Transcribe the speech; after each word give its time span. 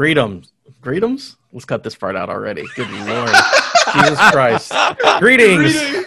Greetings. 0.00 0.50
Greetings? 0.80 1.36
Let's 1.52 1.66
cut 1.66 1.82
this 1.82 1.94
part 1.94 2.16
out 2.16 2.30
already. 2.30 2.64
Good 2.74 2.90
lord. 2.90 3.28
Jesus 3.92 4.30
Christ. 4.30 4.72
Greetings. 5.18 6.06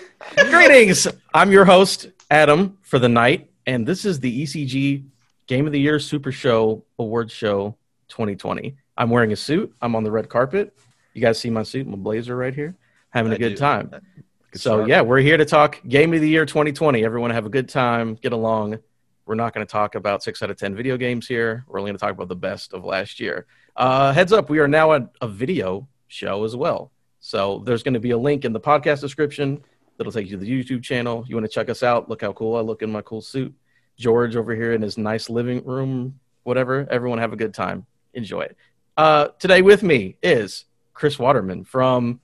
Greetings. 0.50 1.08
I'm 1.32 1.52
your 1.52 1.64
host, 1.64 2.08
Adam, 2.32 2.80
for 2.82 2.98
the 2.98 3.08
night, 3.08 3.52
and 3.68 3.88
this 3.88 4.04
is 4.04 4.20
the 4.20 4.42
ECG 4.42 5.06
Game 5.46 5.68
of 5.68 5.74
the 5.74 5.80
Year 5.80 6.00
Super 6.00 6.32
Show 6.32 6.84
Awards 6.98 7.32
Show 7.32 7.78
2020. 8.08 8.76
I'm 8.98 9.12
wearing 9.12 9.32
a 9.32 9.36
suit. 9.36 9.72
I'm 9.80 9.96
on 9.96 10.04
the 10.04 10.10
red 10.10 10.28
carpet. 10.28 10.76
You 11.14 11.22
guys 11.22 11.38
see 11.38 11.52
my 11.52 11.62
suit, 11.62 11.86
my 11.86 11.96
blazer 11.96 12.36
right 12.36 12.56
here. 12.56 12.76
Having 13.12 13.34
a 13.34 13.36
I 13.36 13.38
good 13.38 13.50
do. 13.50 13.58
time. 13.58 13.90
Good 13.90 14.02
So 14.60 14.78
start. 14.78 14.88
yeah, 14.90 15.02
we're 15.02 15.20
here 15.20 15.38
to 15.38 15.46
talk 15.46 15.80
Game 15.88 16.16
of 16.16 16.22
the 16.22 16.30
Year 16.30 16.48
2020. 16.48 17.06
Everyone 17.06 17.30
have 17.30 17.46
a 17.46 17.50
good 17.50 17.70
time, 17.70 18.16
get 18.16 18.34
along. 18.34 18.80
We're 19.28 19.36
not 19.36 19.54
going 19.54 19.68
to 19.68 19.72
talk 19.72 19.94
about 19.94 20.24
six 20.24 20.42
out 20.42 20.50
of 20.50 20.58
ten 20.58 20.74
video 20.76 20.98
games 20.98 21.28
here. 21.28 21.64
We're 21.68 21.78
only 21.78 21.90
going 21.92 21.98
to 21.98 22.02
talk 22.02 22.12
about 22.12 22.28
the 22.28 22.36
best 22.36 22.74
of 22.74 22.84
last 22.84 23.20
year. 23.20 23.46
Uh, 23.76 24.14
heads 24.14 24.32
up, 24.32 24.50
we 24.50 24.60
are 24.60 24.68
now 24.68 24.94
at 24.94 25.10
a 25.22 25.28
video 25.28 25.88
show 26.08 26.44
as 26.44 26.56
well. 26.56 26.92
So 27.20 27.64
there's 27.66 27.84
going 27.84 27.94
to 27.94 28.00
be 28.00 28.12
a 28.12 28.18
link 28.18 28.46
in 28.46 28.54
the 28.54 28.60
podcast 28.60 29.02
description 29.02 29.64
that'll 29.98 30.12
take 30.12 30.30
you 30.30 30.38
to 30.38 30.44
the 30.44 30.50
YouTube 30.50 30.84
channel. 30.84 31.24
You 31.28 31.36
want 31.36 31.46
to 31.46 31.52
check 31.52 31.70
us 31.70 31.84
out? 31.84 32.10
Look 32.10 32.22
how 32.22 32.34
cool 32.34 32.56
I 32.56 32.62
look 32.62 32.82
in 32.82 32.92
my 32.92 33.02
cool 33.02 33.22
suit. 33.22 33.54
George 33.98 34.36
over 34.36 34.56
here 34.56 34.74
in 34.74 34.82
his 34.82 34.98
nice 34.98 35.30
living 35.30 35.64
room, 35.64 36.20
whatever. 36.44 36.88
Everyone 36.90 37.20
have 37.20 37.34
a 37.34 37.36
good 37.36 37.54
time. 37.54 37.86
Enjoy 38.14 38.42
it. 38.42 38.58
Uh, 38.98 39.30
today 39.40 39.62
with 39.62 39.84
me 39.84 40.18
is 40.22 40.66
Chris 40.94 41.18
Waterman 41.18 41.64
from 41.64 42.20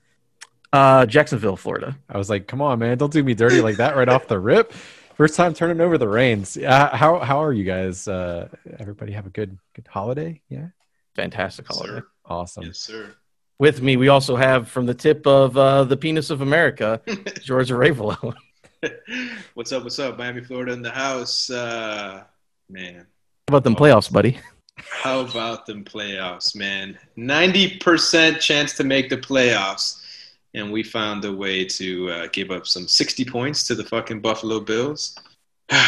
uh, 0.74 1.06
Jacksonville, 1.06 1.56
Florida. 1.56 1.98
I 2.10 2.18
was 2.18 2.30
like, 2.30 2.48
come 2.48 2.62
on, 2.62 2.80
man, 2.80 2.98
don't 2.98 3.14
do 3.14 3.24
me 3.24 3.34
dirty 3.34 3.62
like 3.62 3.78
that 3.78 3.96
right 3.96 4.10
off 4.10 4.28
the 4.28 4.40
rip. 4.40 4.74
First 5.16 5.36
time 5.36 5.54
turning 5.54 5.82
over 5.82 5.98
the 5.98 6.08
reins. 6.08 6.58
Uh, 6.58 6.90
how 6.96 7.20
how 7.20 7.44
are 7.44 7.52
you 7.52 7.66
guys? 7.66 8.08
Uh, 8.08 8.48
everybody 8.78 9.12
have 9.12 9.26
a 9.26 9.30
good 9.30 9.58
good 9.74 9.88
holiday? 9.88 10.42
Yeah, 10.48 10.68
Fantastic 11.16 11.68
holiday. 11.68 11.96
Sir. 12.00 12.08
awesome. 12.26 12.64
Yes, 12.66 12.80
sir. 12.80 13.16
With 13.58 13.82
me, 13.82 13.98
we 13.98 14.08
also 14.08 14.36
have 14.38 14.70
from 14.70 14.86
the 14.86 14.94
tip 14.94 15.28
of 15.28 15.58
uh, 15.58 15.84
the 15.84 15.98
penis 15.98 16.30
of 16.30 16.42
America, 16.42 17.02
George 17.44 17.70
Ravelo. 17.70 18.34
what's 19.54 19.72
up? 19.74 19.84
What's 19.84 20.00
up? 20.00 20.18
Miami, 20.18 20.42
Florida 20.42 20.72
in 20.72 20.82
the 20.82 20.90
house. 20.92 21.50
Uh, 21.50 22.24
man, 22.70 23.00
How 23.48 23.56
about 23.56 23.64
them 23.66 23.76
playoffs, 23.76 24.12
buddy? 24.12 24.40
how 24.78 25.20
about 25.20 25.66
them 25.66 25.84
playoffs, 25.84 26.56
man? 26.56 26.98
90% 27.18 28.40
chance 28.40 28.74
to 28.74 28.84
make 28.86 29.10
the 29.10 29.18
playoffs. 29.18 30.06
And 30.54 30.72
we 30.72 30.82
found 30.82 31.26
a 31.26 31.34
way 31.34 31.66
to 31.66 32.10
uh, 32.10 32.28
give 32.32 32.50
up 32.52 32.66
some 32.66 32.88
60 32.88 33.26
points 33.26 33.68
to 33.68 33.76
the 33.76 33.84
fucking 33.84 34.22
Buffalo 34.22 34.60
Bills. 34.62 35.16
Damn. 35.70 35.80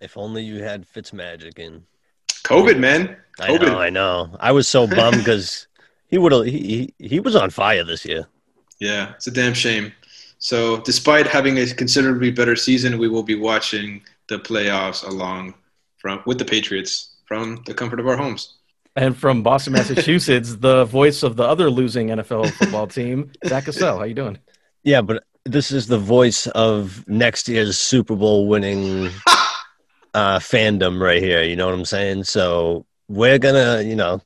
If 0.00 0.18
only 0.18 0.42
you 0.42 0.62
had 0.62 0.86
Fitzmagic 0.86 1.58
in. 1.58 1.84
COVID, 2.50 2.78
man. 2.78 3.16
I 3.38 3.56
know, 3.56 3.78
I 3.78 3.90
know. 3.90 4.36
I 4.40 4.50
was 4.50 4.66
so 4.66 4.86
bummed 4.88 5.18
because 5.24 5.68
he 6.08 6.18
would 6.18 6.32
have. 6.32 6.44
He, 6.44 6.92
he 6.98 7.08
he 7.08 7.20
was 7.20 7.36
on 7.36 7.50
fire 7.50 7.84
this 7.84 8.04
year. 8.04 8.26
Yeah, 8.80 9.12
it's 9.14 9.28
a 9.28 9.30
damn 9.30 9.54
shame. 9.54 9.92
So, 10.38 10.80
despite 10.80 11.26
having 11.26 11.58
a 11.58 11.66
considerably 11.66 12.30
better 12.30 12.56
season, 12.56 12.98
we 12.98 13.08
will 13.08 13.22
be 13.22 13.36
watching 13.36 14.02
the 14.28 14.38
playoffs 14.38 15.06
along 15.06 15.54
from 15.98 16.22
with 16.26 16.38
the 16.38 16.44
Patriots 16.44 17.16
from 17.26 17.62
the 17.66 17.74
comfort 17.74 18.00
of 18.00 18.08
our 18.08 18.16
homes. 18.16 18.56
And 18.96 19.16
from 19.16 19.44
Boston, 19.44 19.74
Massachusetts, 19.74 20.56
the 20.56 20.84
voice 20.84 21.22
of 21.22 21.36
the 21.36 21.44
other 21.44 21.70
losing 21.70 22.08
NFL 22.08 22.50
football 22.54 22.88
team, 22.88 23.30
Zach 23.46 23.66
Cassell. 23.66 23.98
How 23.98 24.04
you 24.04 24.14
doing? 24.14 24.38
Yeah, 24.82 25.02
but 25.02 25.22
this 25.44 25.70
is 25.70 25.86
the 25.86 25.98
voice 25.98 26.48
of 26.48 27.06
next 27.06 27.48
year's 27.48 27.78
Super 27.78 28.16
Bowl 28.16 28.48
winning 28.48 29.10
uh, 30.14 30.38
fandom 30.38 31.00
right 31.00 31.22
here. 31.22 31.42
You 31.42 31.56
know 31.56 31.66
what 31.66 31.74
I'm 31.74 31.84
saying? 31.84 32.24
So 32.24 32.86
we're 33.08 33.38
gonna, 33.38 33.82
you 33.82 33.96
know, 33.96 34.20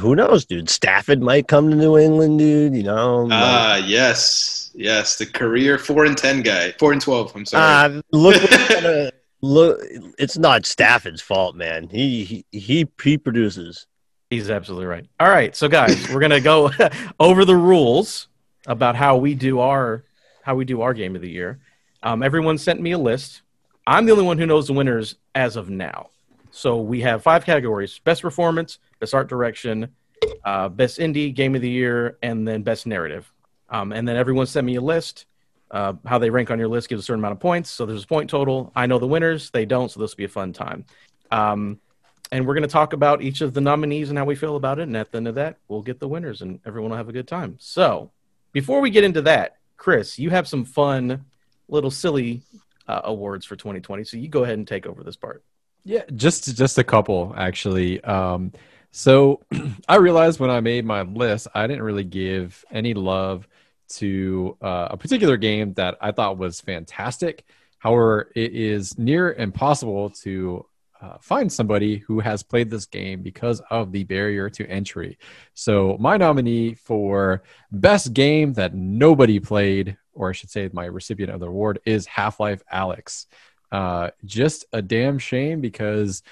who 0.00 0.14
knows, 0.16 0.44
dude? 0.44 0.68
Stafford 0.70 1.20
might 1.22 1.48
come 1.48 1.70
to 1.70 1.76
New 1.76 1.98
England, 1.98 2.38
dude. 2.38 2.74
You 2.74 2.82
know. 2.82 3.28
Ah, 3.30 3.76
yes, 3.76 4.70
yes, 4.74 5.16
the 5.16 5.26
career 5.26 5.78
four 5.78 6.04
and 6.04 6.16
ten 6.16 6.42
guy, 6.42 6.72
four 6.78 6.92
and 6.92 7.00
twelve. 7.00 7.32
I'm 7.34 7.44
sorry. 7.44 7.96
Uh, 7.96 8.02
look, 8.12 8.50
gonna- 8.68 9.10
look, 9.42 9.80
it's 10.18 10.38
not 10.38 10.66
Stafford's 10.66 11.22
fault, 11.22 11.54
man. 11.56 11.88
He 11.88 12.24
he 12.24 12.44
he, 12.52 12.88
he 13.02 13.18
produces. 13.18 13.86
He's 14.30 14.50
absolutely 14.50 14.86
right. 14.86 15.06
All 15.20 15.28
right, 15.28 15.54
so 15.54 15.68
guys, 15.68 16.08
we're 16.12 16.20
gonna 16.20 16.40
go 16.40 16.70
over 17.20 17.44
the 17.44 17.54
rules 17.56 18.26
about 18.66 18.96
how 18.96 19.16
we 19.16 19.34
do 19.34 19.60
our 19.60 20.02
how 20.42 20.56
we 20.56 20.64
do 20.64 20.80
our 20.82 20.94
game 20.94 21.14
of 21.14 21.22
the 21.22 21.30
year. 21.30 21.60
Um, 22.02 22.22
everyone 22.22 22.58
sent 22.58 22.80
me 22.80 22.90
a 22.92 22.98
list. 22.98 23.42
I'm 23.86 24.04
the 24.04 24.12
only 24.12 24.24
one 24.24 24.38
who 24.38 24.46
knows 24.46 24.66
the 24.66 24.72
winners 24.72 25.14
as 25.34 25.56
of 25.56 25.70
now. 25.70 26.10
So 26.50 26.80
we 26.80 27.02
have 27.02 27.22
five 27.22 27.44
categories: 27.44 28.00
best 28.00 28.22
performance, 28.22 28.78
best 28.98 29.14
art 29.14 29.28
direction, 29.28 29.88
uh, 30.44 30.68
best 30.68 30.98
indie, 30.98 31.34
game 31.34 31.54
of 31.54 31.60
the 31.60 31.70
year, 31.70 32.18
and 32.22 32.46
then 32.46 32.62
best 32.62 32.86
narrative. 32.86 33.30
Um, 33.68 33.92
and 33.92 34.06
then 34.08 34.16
everyone 34.16 34.46
sent 34.46 34.66
me 34.66 34.76
a 34.76 34.80
list. 34.80 35.26
Uh, 35.70 35.94
how 36.04 36.18
they 36.18 36.30
rank 36.30 36.50
on 36.50 36.58
your 36.58 36.68
list 36.68 36.88
gives 36.88 37.02
a 37.02 37.04
certain 37.04 37.20
amount 37.20 37.32
of 37.32 37.40
points. 37.40 37.70
So 37.70 37.84
there's 37.86 38.04
a 38.04 38.06
point 38.06 38.30
total. 38.30 38.72
I 38.74 38.86
know 38.86 38.98
the 38.98 39.06
winners; 39.06 39.50
they 39.50 39.66
don't. 39.66 39.90
So 39.90 40.00
this 40.00 40.12
will 40.12 40.18
be 40.18 40.24
a 40.24 40.28
fun 40.28 40.52
time. 40.52 40.84
Um, 41.30 41.80
and 42.32 42.46
we're 42.46 42.54
going 42.54 42.62
to 42.62 42.68
talk 42.68 42.92
about 42.92 43.22
each 43.22 43.40
of 43.40 43.54
the 43.54 43.60
nominees 43.60 44.08
and 44.08 44.18
how 44.18 44.24
we 44.24 44.34
feel 44.34 44.56
about 44.56 44.80
it. 44.80 44.82
And 44.82 44.96
at 44.96 45.12
the 45.12 45.18
end 45.18 45.28
of 45.28 45.36
that, 45.36 45.58
we'll 45.68 45.82
get 45.82 46.00
the 46.00 46.08
winners, 46.08 46.42
and 46.42 46.58
everyone 46.66 46.90
will 46.90 46.96
have 46.96 47.08
a 47.08 47.12
good 47.12 47.28
time. 47.28 47.56
So 47.60 48.10
before 48.52 48.80
we 48.80 48.90
get 48.90 49.04
into 49.04 49.22
that, 49.22 49.58
Chris, 49.76 50.18
you 50.18 50.30
have 50.30 50.48
some 50.48 50.64
fun, 50.64 51.26
little 51.68 51.90
silly 51.90 52.42
uh, 52.88 53.02
awards 53.04 53.44
for 53.44 53.56
2020. 53.56 54.04
So 54.04 54.16
you 54.16 54.28
go 54.28 54.44
ahead 54.44 54.58
and 54.58 54.66
take 54.66 54.86
over 54.86 55.02
this 55.02 55.16
part. 55.16 55.42
Yeah, 55.84 56.02
just 56.14 56.56
just 56.56 56.78
a 56.78 56.84
couple 56.84 57.34
actually. 57.36 58.02
Um, 58.02 58.52
so 58.90 59.42
I 59.88 59.96
realized 59.96 60.40
when 60.40 60.50
I 60.50 60.60
made 60.60 60.84
my 60.84 61.02
list, 61.02 61.48
I 61.54 61.66
didn't 61.66 61.82
really 61.82 62.04
give 62.04 62.64
any 62.70 62.94
love 62.94 63.46
to 63.88 64.56
uh, 64.60 64.88
a 64.90 64.96
particular 64.96 65.36
game 65.36 65.74
that 65.74 65.96
I 66.00 66.12
thought 66.12 66.38
was 66.38 66.60
fantastic. 66.60 67.44
However, 67.78 68.32
it 68.34 68.52
is 68.52 68.98
near 68.98 69.32
impossible 69.34 70.10
to 70.22 70.66
uh, 71.00 71.18
find 71.20 71.52
somebody 71.52 71.98
who 71.98 72.20
has 72.20 72.42
played 72.42 72.70
this 72.70 72.86
game 72.86 73.22
because 73.22 73.60
of 73.70 73.92
the 73.92 74.04
barrier 74.04 74.48
to 74.50 74.66
entry. 74.66 75.18
So, 75.54 75.96
my 76.00 76.16
nominee 76.16 76.74
for 76.74 77.42
best 77.70 78.12
game 78.14 78.54
that 78.54 78.74
nobody 78.74 79.38
played, 79.38 79.96
or 80.16 80.30
I 80.30 80.32
should 80.32 80.50
say, 80.50 80.68
my 80.72 80.86
recipient 80.86 81.32
of 81.32 81.40
the 81.40 81.46
award, 81.46 81.80
is 81.84 82.06
Half-Life: 82.06 82.62
Alyx. 82.72 83.26
Uh, 83.70 84.10
just 84.24 84.64
a 84.72 84.82
damn 84.82 85.18
shame 85.18 85.60
because 85.60 86.22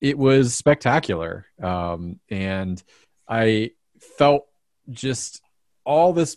it 0.00 0.18
was 0.18 0.54
spectacular. 0.54 1.46
Um, 1.62 2.20
and 2.28 2.82
I 3.28 3.72
felt 3.98 4.46
just 4.90 5.42
all 5.84 6.12
this 6.12 6.36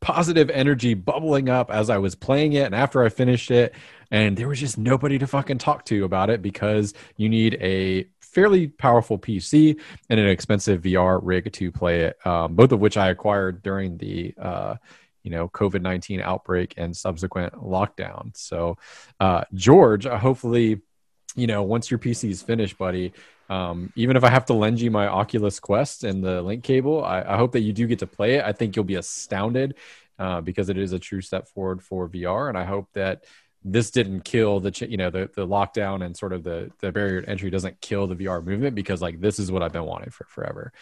positive 0.00 0.50
energy 0.50 0.94
bubbling 0.94 1.48
up 1.48 1.70
as 1.70 1.90
I 1.90 1.98
was 1.98 2.14
playing 2.14 2.52
it 2.52 2.64
and 2.64 2.74
after 2.74 3.02
I 3.02 3.08
finished 3.08 3.50
it. 3.50 3.74
And 4.10 4.36
there 4.36 4.46
was 4.48 4.60
just 4.60 4.78
nobody 4.78 5.18
to 5.18 5.26
fucking 5.26 5.58
talk 5.58 5.84
to 5.86 6.04
about 6.04 6.30
it 6.30 6.42
because 6.42 6.94
you 7.16 7.28
need 7.28 7.54
a 7.60 8.06
fairly 8.20 8.68
powerful 8.68 9.18
PC 9.18 9.80
and 10.08 10.20
an 10.20 10.28
expensive 10.28 10.82
VR 10.82 11.18
rig 11.22 11.52
to 11.52 11.72
play 11.72 12.02
it, 12.02 12.26
um, 12.26 12.54
both 12.54 12.70
of 12.70 12.80
which 12.80 12.96
I 12.96 13.08
acquired 13.10 13.62
during 13.62 13.98
the. 13.98 14.34
Uh, 14.40 14.76
you 15.26 15.32
know, 15.32 15.48
COVID 15.48 15.82
19 15.82 16.20
outbreak 16.20 16.74
and 16.76 16.96
subsequent 16.96 17.52
lockdown. 17.54 18.30
So, 18.36 18.78
uh, 19.18 19.42
George, 19.54 20.06
uh, 20.06 20.16
hopefully, 20.16 20.82
you 21.34 21.48
know, 21.48 21.64
once 21.64 21.90
your 21.90 21.98
PC 21.98 22.30
is 22.30 22.42
finished, 22.42 22.78
buddy, 22.78 23.12
um, 23.50 23.92
even 23.96 24.16
if 24.16 24.22
I 24.22 24.30
have 24.30 24.46
to 24.46 24.54
lend 24.54 24.80
you 24.80 24.92
my 24.92 25.08
Oculus 25.08 25.58
Quest 25.58 26.04
and 26.04 26.22
the 26.22 26.42
link 26.42 26.62
cable, 26.62 27.04
I, 27.04 27.22
I 27.22 27.36
hope 27.36 27.52
that 27.52 27.60
you 27.60 27.72
do 27.72 27.88
get 27.88 27.98
to 27.98 28.06
play 28.06 28.36
it. 28.36 28.44
I 28.44 28.52
think 28.52 28.76
you'll 28.76 28.84
be 28.84 28.94
astounded 28.94 29.74
uh, 30.16 30.42
because 30.42 30.68
it 30.68 30.78
is 30.78 30.92
a 30.92 30.98
true 31.00 31.20
step 31.20 31.48
forward 31.48 31.82
for 31.82 32.08
VR. 32.08 32.48
And 32.48 32.56
I 32.56 32.64
hope 32.64 32.88
that 32.92 33.24
this 33.64 33.90
didn't 33.90 34.20
kill 34.20 34.60
the, 34.60 34.86
you 34.88 34.96
know, 34.96 35.10
the, 35.10 35.28
the 35.34 35.44
lockdown 35.46 36.04
and 36.04 36.16
sort 36.16 36.32
of 36.32 36.44
the, 36.44 36.70
the 36.78 36.92
barrier 36.92 37.22
to 37.22 37.28
entry 37.28 37.50
doesn't 37.50 37.80
kill 37.80 38.06
the 38.06 38.14
VR 38.14 38.44
movement 38.44 38.76
because 38.76 39.02
like 39.02 39.20
this 39.20 39.40
is 39.40 39.50
what 39.50 39.64
I've 39.64 39.72
been 39.72 39.84
wanting 39.84 40.10
for 40.10 40.24
forever. 40.28 40.72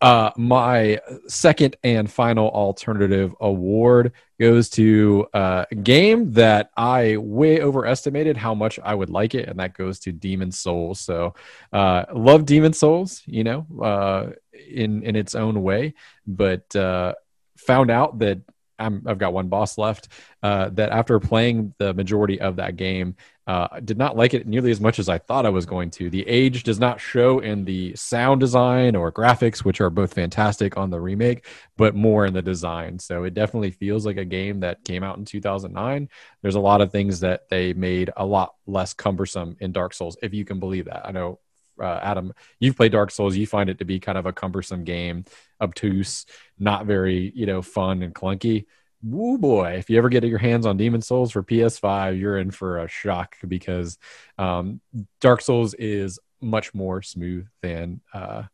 Uh, 0.00 0.30
my 0.36 1.00
second 1.28 1.76
and 1.82 2.10
final 2.10 2.48
alternative 2.50 3.34
award 3.40 4.12
goes 4.38 4.68
to 4.68 5.26
uh, 5.32 5.64
a 5.70 5.74
game 5.74 6.32
that 6.32 6.70
I 6.76 7.16
way 7.16 7.62
overestimated 7.62 8.36
how 8.36 8.54
much 8.54 8.78
I 8.82 8.94
would 8.94 9.10
like 9.10 9.34
it, 9.34 9.48
and 9.48 9.58
that 9.60 9.74
goes 9.74 10.00
to 10.00 10.12
Demon's 10.12 10.58
Souls. 10.58 11.00
So, 11.00 11.34
uh, 11.72 12.04
love 12.12 12.44
Demon's 12.44 12.78
Souls, 12.78 13.22
you 13.26 13.44
know, 13.44 13.66
uh, 13.82 14.30
in 14.68 15.02
in 15.04 15.16
its 15.16 15.34
own 15.34 15.62
way, 15.62 15.94
but 16.26 16.74
uh, 16.76 17.14
found 17.56 17.90
out 17.90 18.18
that 18.18 18.40
I'm, 18.78 19.02
I've 19.06 19.18
got 19.18 19.32
one 19.32 19.48
boss 19.48 19.78
left. 19.78 20.08
Uh, 20.42 20.68
that 20.70 20.90
after 20.90 21.18
playing 21.20 21.74
the 21.78 21.94
majority 21.94 22.40
of 22.40 22.56
that 22.56 22.76
game, 22.76 23.16
uh, 23.46 23.80
did 23.80 23.98
not 23.98 24.16
like 24.16 24.32
it 24.32 24.46
nearly 24.46 24.70
as 24.70 24.80
much 24.80 24.98
as 24.98 25.08
I 25.08 25.18
thought 25.18 25.44
I 25.44 25.50
was 25.50 25.66
going 25.66 25.90
to. 25.92 26.08
The 26.08 26.26
age 26.26 26.62
does 26.62 26.80
not 26.80 27.00
show 27.00 27.40
in 27.40 27.64
the 27.64 27.94
sound 27.94 28.40
design 28.40 28.96
or 28.96 29.12
graphics, 29.12 29.58
which 29.58 29.80
are 29.80 29.90
both 29.90 30.14
fantastic 30.14 30.76
on 30.76 30.90
the 30.90 31.00
remake, 31.00 31.46
but 31.76 31.94
more 31.94 32.24
in 32.24 32.32
the 32.32 32.42
design. 32.42 32.98
So 32.98 33.24
it 33.24 33.34
definitely 33.34 33.70
feels 33.70 34.06
like 34.06 34.16
a 34.16 34.24
game 34.24 34.60
that 34.60 34.84
came 34.84 35.02
out 35.02 35.18
in 35.18 35.26
2009. 35.26 36.08
There's 36.40 36.54
a 36.54 36.60
lot 36.60 36.80
of 36.80 36.90
things 36.90 37.20
that 37.20 37.48
they 37.50 37.74
made 37.74 38.10
a 38.16 38.24
lot 38.24 38.54
less 38.66 38.94
cumbersome 38.94 39.56
in 39.60 39.72
Dark 39.72 39.92
Souls, 39.92 40.16
if 40.22 40.32
you 40.32 40.46
can 40.46 40.58
believe 40.58 40.86
that. 40.86 41.06
I 41.06 41.12
know 41.12 41.38
uh, 41.80 42.00
Adam, 42.02 42.32
you've 42.60 42.76
played 42.76 42.92
Dark 42.92 43.10
Souls, 43.10 43.36
you 43.36 43.46
find 43.46 43.70
it 43.70 43.78
to 43.78 43.84
be 43.84 44.00
kind 44.00 44.18
of 44.18 44.26
a 44.26 44.32
cumbersome 44.32 44.84
game, 44.84 45.24
obtuse, 45.60 46.26
not 46.58 46.86
very 46.86 47.32
you 47.34 47.46
know 47.46 47.62
fun 47.62 48.02
and 48.02 48.14
clunky. 48.14 48.66
Woo 49.02 49.36
boy! 49.38 49.74
If 49.78 49.90
you 49.90 49.98
ever 49.98 50.08
get 50.08 50.24
your 50.24 50.38
hands 50.38 50.66
on 50.66 50.76
Demon's 50.76 51.06
Souls 51.06 51.32
for 51.32 51.42
PS5, 51.42 52.18
you're 52.18 52.38
in 52.38 52.50
for 52.50 52.78
a 52.78 52.88
shock 52.88 53.36
because 53.46 53.98
um, 54.38 54.80
Dark 55.20 55.42
Souls 55.42 55.74
is 55.74 56.18
much 56.40 56.74
more 56.74 57.02
smooth 57.02 57.46
than 57.62 58.00
uh, 58.12 58.44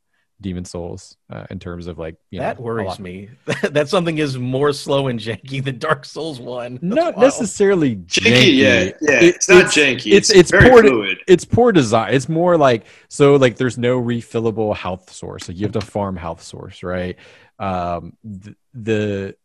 Demon's 0.40 0.70
Souls 0.70 1.16
uh, 1.30 1.44
in 1.50 1.58
terms 1.58 1.86
of 1.86 1.98
like 1.98 2.16
you 2.30 2.40
that 2.40 2.58
know, 2.58 2.64
a 2.64 2.66
worries 2.66 2.98
me. 2.98 3.28
that 3.70 3.88
something 3.88 4.18
is 4.18 4.38
more 4.38 4.72
slow 4.72 5.08
and 5.08 5.20
janky 5.20 5.62
than 5.62 5.78
Dark 5.78 6.04
Souls 6.04 6.40
one. 6.40 6.74
That's 6.74 6.82
Not 6.82 7.16
wild. 7.16 7.26
necessarily 7.26 7.96
Janky, 7.96 8.32
janky. 8.32 8.56
yeah, 8.56 8.82
yeah. 9.00 9.20
It- 9.22 9.34
it's 9.36 9.48
not 9.48 9.66
janky. 9.66 10.12
It's 10.12 10.30
It's, 10.30 10.30
it's 10.30 10.50
very 10.50 10.70
poor. 10.70 10.82
fluid. 10.82 11.18
It's 11.28 11.44
poor 11.44 11.72
design. 11.72 12.14
It's 12.14 12.28
more 12.28 12.56
like 12.56 12.86
so 13.08 13.36
like 13.36 13.56
there's 13.56 13.78
no 13.78 14.00
refillable 14.00 14.74
health 14.76 15.12
source. 15.12 15.48
Like 15.48 15.58
you 15.58 15.64
have 15.64 15.72
to 15.72 15.80
farm 15.80 16.16
health 16.16 16.42
source, 16.42 16.82
right? 16.82 17.16
Um, 17.58 18.16
the, 18.24 18.56
the 18.74 19.36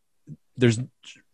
there's 0.58 0.80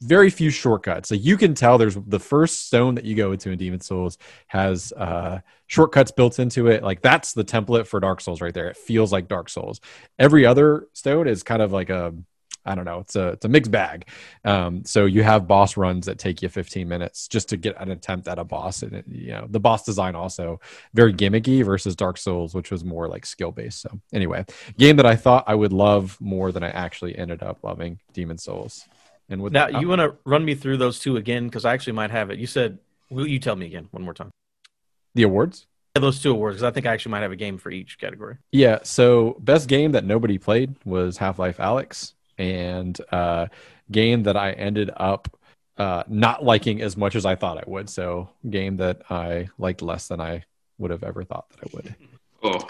very 0.01 0.29
few 0.29 0.49
shortcuts. 0.49 1.11
Like 1.11 1.23
you 1.23 1.37
can 1.37 1.53
tell 1.53 1.77
there's 1.77 1.95
the 1.95 2.19
first 2.19 2.67
stone 2.67 2.95
that 2.95 3.05
you 3.05 3.15
go 3.15 3.31
into 3.31 3.51
in 3.51 3.57
Demon's 3.57 3.85
Souls 3.85 4.17
has 4.47 4.91
uh 4.93 5.39
shortcuts 5.67 6.11
built 6.11 6.39
into 6.39 6.67
it. 6.67 6.83
Like 6.83 7.01
that's 7.01 7.33
the 7.33 7.43
template 7.43 7.87
for 7.87 7.99
Dark 7.99 8.21
Souls 8.21 8.41
right 8.41 8.53
there. 8.53 8.67
It 8.67 8.77
feels 8.77 9.11
like 9.11 9.27
Dark 9.27 9.49
Souls. 9.49 9.79
Every 10.17 10.45
other 10.45 10.87
stone 10.93 11.27
is 11.27 11.43
kind 11.43 11.61
of 11.61 11.71
like 11.71 11.89
a 11.89 12.13
I 12.65 12.75
don't 12.75 12.85
know. 12.85 12.99
It's 12.99 13.15
a 13.15 13.29
it's 13.29 13.45
a 13.45 13.49
mixed 13.49 13.71
bag. 13.71 14.07
Um, 14.45 14.85
so 14.85 15.05
you 15.05 15.23
have 15.23 15.47
boss 15.47 15.77
runs 15.77 16.05
that 16.05 16.19
take 16.19 16.41
you 16.41 16.49
15 16.49 16.87
minutes 16.87 17.27
just 17.27 17.49
to 17.49 17.57
get 17.57 17.79
an 17.81 17.89
attempt 17.89 18.27
at 18.27 18.37
a 18.37 18.43
boss, 18.43 18.83
and 18.83 18.93
it, 18.93 19.05
you 19.07 19.31
know 19.31 19.47
the 19.49 19.59
boss 19.59 19.83
design 19.83 20.15
also 20.15 20.59
very 20.93 21.13
gimmicky 21.13 21.63
versus 21.65 21.95
Dark 21.95 22.17
Souls, 22.17 22.53
which 22.53 22.71
was 22.71 22.83
more 22.83 23.07
like 23.07 23.25
skill 23.25 23.51
based. 23.51 23.81
So 23.81 23.99
anyway, 24.13 24.45
game 24.77 24.97
that 24.97 25.05
I 25.05 25.15
thought 25.15 25.45
I 25.47 25.55
would 25.55 25.73
love 25.73 26.17
more 26.21 26.51
than 26.51 26.63
I 26.63 26.69
actually 26.69 27.17
ended 27.17 27.41
up 27.41 27.63
loving, 27.63 27.99
Demon's 28.13 28.43
Souls. 28.43 28.87
And 29.31 29.41
with 29.41 29.53
Now 29.53 29.67
you 29.67 29.87
want 29.87 30.01
to 30.01 30.15
run 30.25 30.45
me 30.45 30.53
through 30.53 30.77
those 30.77 30.99
two 30.99 31.17
again 31.17 31.45
because 31.45 31.65
I 31.65 31.73
actually 31.73 31.93
might 31.93 32.11
have 32.11 32.29
it. 32.29 32.37
You 32.37 32.47
said, 32.47 32.77
will 33.09 33.25
you 33.25 33.39
tell 33.39 33.55
me 33.55 33.65
again 33.65 33.87
one 33.91 34.03
more 34.03 34.13
time? 34.13 34.29
the 35.15 35.23
awards? 35.23 35.67
Yeah, 35.95 36.01
those 36.01 36.21
two 36.21 36.31
awards 36.31 36.55
because 36.55 36.63
I 36.63 36.71
think 36.71 36.85
I 36.85 36.93
actually 36.93 37.11
might 37.11 37.21
have 37.21 37.31
a 37.31 37.37
game 37.37 37.57
for 37.57 37.69
each 37.69 37.97
category. 37.97 38.37
Yeah. 38.51 38.79
So 38.83 39.35
best 39.39 39.67
game 39.67 39.91
that 39.91 40.05
nobody 40.05 40.37
played 40.37 40.75
was 40.85 41.17
Half-Life: 41.17 41.57
Alyx, 41.57 42.13
and 42.37 42.99
uh, 43.11 43.47
game 43.91 44.23
that 44.23 44.37
I 44.37 44.51
ended 44.51 44.89
up 44.95 45.37
uh, 45.77 46.03
not 46.07 46.43
liking 46.43 46.81
as 46.81 46.95
much 46.95 47.15
as 47.15 47.25
I 47.25 47.35
thought 47.35 47.57
I 47.57 47.63
would. 47.67 47.89
So 47.89 48.29
game 48.49 48.77
that 48.77 49.01
I 49.09 49.49
liked 49.57 49.81
less 49.81 50.07
than 50.07 50.21
I 50.21 50.43
would 50.77 50.91
have 50.91 51.03
ever 51.03 51.23
thought 51.23 51.49
that 51.49 51.59
I 51.67 51.69
would. 51.73 51.95
Oh, 52.43 52.67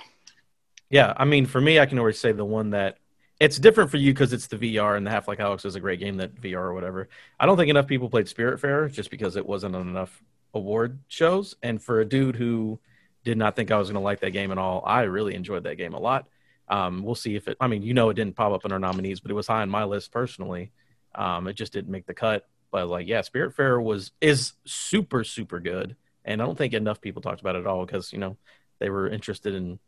Yeah, 0.90 1.13
I 1.16 1.25
mean, 1.25 1.46
for 1.46 1.62
me, 1.62 1.80
I 1.80 1.86
can 1.86 2.00
always 2.00 2.19
say 2.19 2.31
the 2.31 2.44
one 2.44 2.72
that 2.72 2.98
it's 3.42 3.58
different 3.58 3.90
for 3.90 3.98
you 3.98 4.14
because 4.14 4.34
it's 4.34 4.46
the 4.46 4.56
VR 4.56 4.96
and 4.96 5.06
the 5.06 5.10
Half-Life: 5.10 5.40
Alyx 5.40 5.66
is 5.66 5.74
a 5.74 5.80
great 5.80 6.00
game 6.00 6.18
that 6.18 6.36
VR 6.40 6.58
or 6.58 6.74
whatever. 6.76 7.10
I 7.40 7.48
don't 7.48 7.58
think 7.58 7.72
enough 7.72 7.88
people 7.88 8.08
played 8.08 8.28
Spiritfarer 8.28 8.92
just 8.92 9.10
because 9.10 9.36
it 9.36 9.48
wasn't 9.48 9.76
on 9.76 9.90
enough 9.90 10.22
award 10.54 11.00
shows. 11.08 11.56
And 11.64 11.82
for 11.82 12.00
a 12.00 12.06
dude 12.06 12.36
who 12.36 12.80
did 13.24 13.40
not 13.40 13.56
think 13.56 13.72
I 13.72 13.80
was 13.80 13.88
going 13.88 13.96
to 13.96 14.00
like 14.00 14.20
that 14.20 14.30
game 14.30 14.52
at 14.52 14.60
all, 14.60 14.84
I 14.86 15.02
really 15.04 15.34
enjoyed 15.34 15.64
that 15.64 15.78
game 15.78 15.96
a 15.96 16.00
lot. 16.00 16.28
Um, 16.68 17.02
we'll 17.02 17.16
see 17.16 17.36
if 17.36 17.48
it. 17.48 17.58
I 17.60 17.66
mean, 17.66 17.82
you 17.82 17.96
know, 17.96 18.12
it 18.12 18.14
didn't 18.14 18.36
pop 18.36 18.54
up 18.54 18.64
in 18.64 18.72
our 18.72 18.78
nominees, 18.78 19.22
but 19.22 19.32
it 19.32 19.36
was 19.36 19.48
high 19.48 19.64
on 19.64 19.72
my 19.72 19.86
list 19.86 20.12
personally. 20.12 20.72
Um, 21.16 21.48
it 21.48 21.54
just 21.54 21.74
didn't 21.74 21.92
make 21.92 22.06
the 22.06 22.14
cut. 22.14 22.48
But 22.70 22.90
like, 22.90 23.08
yeah, 23.08 23.22
Spiritfarer 23.22 23.84
was 23.84 24.12
is 24.22 24.54
super 24.66 25.24
super 25.24 25.60
good, 25.60 25.96
and 26.24 26.44
I 26.44 26.46
don't 26.46 26.58
think 26.60 26.76
enough 26.76 27.02
people 27.02 27.24
talked 27.24 27.42
about 27.42 27.56
it 27.56 27.62
at 27.62 27.68
all 27.68 27.88
because 27.88 28.14
you 28.14 28.20
know 28.20 28.38
they 28.78 28.92
were 28.92 29.10
interested 29.10 29.56
in 29.56 29.80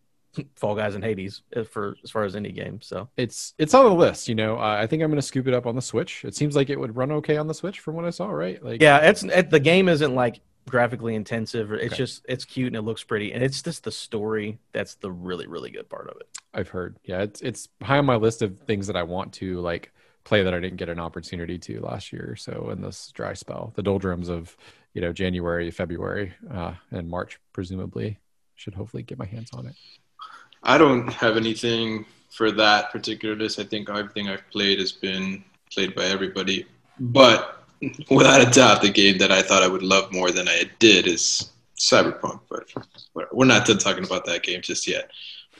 Fall 0.55 0.75
Guys 0.75 0.95
and 0.95 1.03
Hades 1.03 1.41
uh, 1.55 1.63
for 1.63 1.95
as 2.03 2.11
far 2.11 2.23
as 2.23 2.35
any 2.35 2.51
game. 2.51 2.81
So 2.81 3.09
It's 3.17 3.53
it's 3.57 3.73
on 3.73 3.85
the 3.85 3.93
list. 3.93 4.27
You 4.27 4.35
know, 4.35 4.57
uh, 4.57 4.77
I 4.79 4.87
think 4.87 5.03
I'm 5.03 5.09
going 5.09 5.17
to 5.21 5.27
scoop 5.27 5.47
it 5.47 5.53
up 5.53 5.65
on 5.65 5.75
the 5.75 5.81
Switch. 5.81 6.25
It 6.25 6.35
seems 6.35 6.55
like 6.55 6.69
it 6.69 6.79
would 6.79 6.95
run 6.95 7.11
okay 7.11 7.37
on 7.37 7.47
the 7.47 7.53
Switch 7.53 7.79
from 7.79 7.95
what 7.95 8.05
I 8.05 8.09
saw. 8.09 8.29
Right? 8.29 8.63
Like 8.63 8.81
yeah, 8.81 8.97
it's 8.99 9.23
it, 9.23 9.49
the 9.49 9.59
game 9.59 9.87
isn't 9.89 10.15
like 10.15 10.41
graphically 10.69 11.13
intensive. 11.15 11.71
It's 11.73 11.87
Okay. 11.87 11.95
just 11.95 12.25
it's 12.27 12.45
cute 12.45 12.67
and 12.67 12.75
it 12.75 12.81
looks 12.83 13.03
pretty, 13.03 13.33
and 13.33 13.43
it's 13.43 13.61
just 13.61 13.83
the 13.83 13.91
story 13.91 14.59
that's 14.71 14.95
the 14.95 15.11
really 15.11 15.47
really 15.47 15.69
good 15.71 15.89
part 15.89 16.09
of 16.09 16.17
it. 16.17 16.27
I've 16.53 16.69
heard. 16.69 16.97
Yeah, 17.03 17.21
it's 17.21 17.41
it's 17.41 17.67
high 17.81 17.97
on 17.97 18.05
my 18.05 18.15
list 18.15 18.41
of 18.41 18.57
things 18.67 18.87
that 18.87 18.95
I 18.95 19.03
want 19.03 19.33
to 19.33 19.59
like 19.59 19.91
play 20.23 20.41
that 20.43 20.53
I 20.53 20.59
didn't 20.59 20.77
get 20.77 20.87
an 20.89 20.99
opportunity 20.99 21.57
to 21.59 21.81
last 21.81 22.13
year. 22.13 22.29
or 22.31 22.35
So 22.37 22.69
in 22.71 22.81
this 22.81 23.11
dry 23.11 23.33
spell, 23.33 23.73
the 23.75 23.83
doldrums 23.83 24.29
of 24.29 24.55
you 24.93 25.01
know 25.01 25.11
January, 25.11 25.69
February, 25.69 26.33
uh, 26.49 26.73
and 26.91 27.09
March, 27.09 27.39
presumably, 27.51 28.19
should 28.55 28.73
hopefully 28.75 29.03
get 29.03 29.17
my 29.19 29.25
hands 29.25 29.49
on 29.53 29.67
it. 29.67 29.75
I 30.63 30.77
don't 30.77 31.11
have 31.13 31.37
anything 31.37 32.05
for 32.29 32.51
that 32.51 32.91
particular 32.91 33.35
list. 33.35 33.59
I 33.59 33.63
think 33.63 33.89
everything 33.89 34.29
I've 34.29 34.49
played 34.49 34.79
has 34.79 34.91
been 34.91 35.43
played 35.71 35.93
by 35.93 36.05
everybody. 36.05 36.65
But 36.99 37.63
without 38.09 38.41
a 38.41 38.49
doubt, 38.49 38.81
the 38.81 38.89
game 38.89 39.17
that 39.17 39.31
I 39.31 39.41
thought 39.41 39.63
I 39.63 39.67
would 39.67 39.83
love 39.83 40.11
more 40.11 40.31
than 40.31 40.47
I 40.47 40.63
did 40.79 41.07
is 41.07 41.51
Cyberpunk. 41.77 42.39
But 42.49 43.33
we're 43.33 43.45
not 43.45 43.67
done 43.67 43.77
talking 43.77 44.05
about 44.05 44.25
that 44.25 44.43
game 44.43 44.61
just 44.61 44.87
yet. 44.87 45.11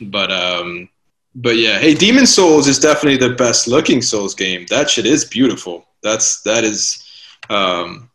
But 0.01 0.31
um, 0.31 0.89
but 1.35 1.57
yeah, 1.57 1.79
hey, 1.79 1.94
Demon's 1.94 2.33
Souls 2.33 2.67
is 2.67 2.79
definitely 2.79 3.17
the 3.17 3.35
best 3.35 3.67
looking 3.67 4.01
Souls 4.01 4.33
game. 4.33 4.65
That 4.69 4.89
shit 4.89 5.05
is 5.05 5.25
beautiful. 5.25 5.85
That's 6.01 6.41
that 6.41 6.63
is 6.63 7.03
um, 7.50 8.09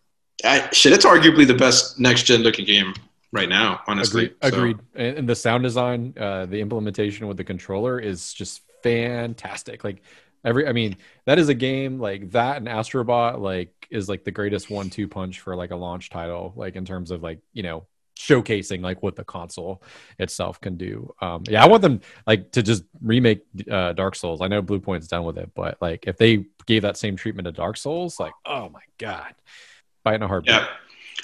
I, 0.45 0.69
shit. 0.73 0.93
It's 0.93 1.05
arguably 1.05 1.47
the 1.47 1.55
best 1.55 1.99
next 1.99 2.25
gen 2.25 2.43
looking 2.43 2.65
game 2.65 2.95
right 3.33 3.49
now. 3.49 3.81
Honestly, 3.87 4.27
Agreed. 4.27 4.37
So- 4.43 4.59
Agreed. 4.59 4.79
And, 5.19 5.29
the 5.29 5.35
sound 5.35 5.63
design, 5.63 6.15
uh, 6.19 6.47
the 6.47 6.61
implementation 6.61 7.27
with 7.27 7.37
the 7.37 7.45
controller 7.45 7.99
is 7.99 8.33
just 8.33 8.63
fantastic. 8.83 9.85
Like 9.85 10.03
every, 10.45 10.67
I 10.67 10.73
mean, 10.73 10.97
that 11.27 11.39
is 11.39 11.49
a 11.49 11.55
game 11.55 11.99
like 11.99 12.31
that 12.33 12.59
and 12.59 12.67
Astrobot 12.67 13.41
like 13.41 13.73
is 13.91 14.09
like 14.09 14.25
the 14.25 14.31
greatest 14.31 14.71
one-two 14.71 15.09
punch 15.09 15.41
for 15.41 15.57
like 15.57 15.71
a 15.71 15.77
launch 15.77 16.11
title. 16.11 16.53
Like 16.57 16.77
in 16.77 16.85
terms 16.85 17.11
of 17.11 17.23
like 17.23 17.41
you 17.53 17.63
know 17.63 17.87
showcasing 18.19 18.83
like 18.83 19.01
what 19.03 19.15
the 19.15 19.25
console 19.25 19.81
itself 20.19 20.61
can 20.61 20.77
do. 20.77 21.15
Um, 21.21 21.45
yeah, 21.49 21.63
I 21.63 21.69
want 21.69 21.83
them 21.83 22.01
like 22.27 22.51
to 22.53 22.63
just 22.63 22.85
remake 23.01 23.43
uh, 23.71 23.93
Dark 23.93 24.17
Souls. 24.17 24.41
I 24.41 24.49
know 24.49 24.61
Bluepoint's 24.61 25.07
done 25.07 25.25
with 25.25 25.39
it, 25.39 25.51
but 25.55 25.79
like 25.81 26.05
if 26.07 26.17
they 26.17 26.47
gave 26.67 26.83
that 26.83 26.97
same 26.97 27.17
treatment 27.17 27.47
to 27.47 27.53
Dark 27.53 27.77
Souls, 27.77 28.19
like 28.19 28.33
oh 28.45 28.69
my 28.71 28.81
god, 28.99 29.35
in 30.07 30.23
a 30.23 30.29
heartbeat. 30.29 30.55
Yeah. 30.55 30.67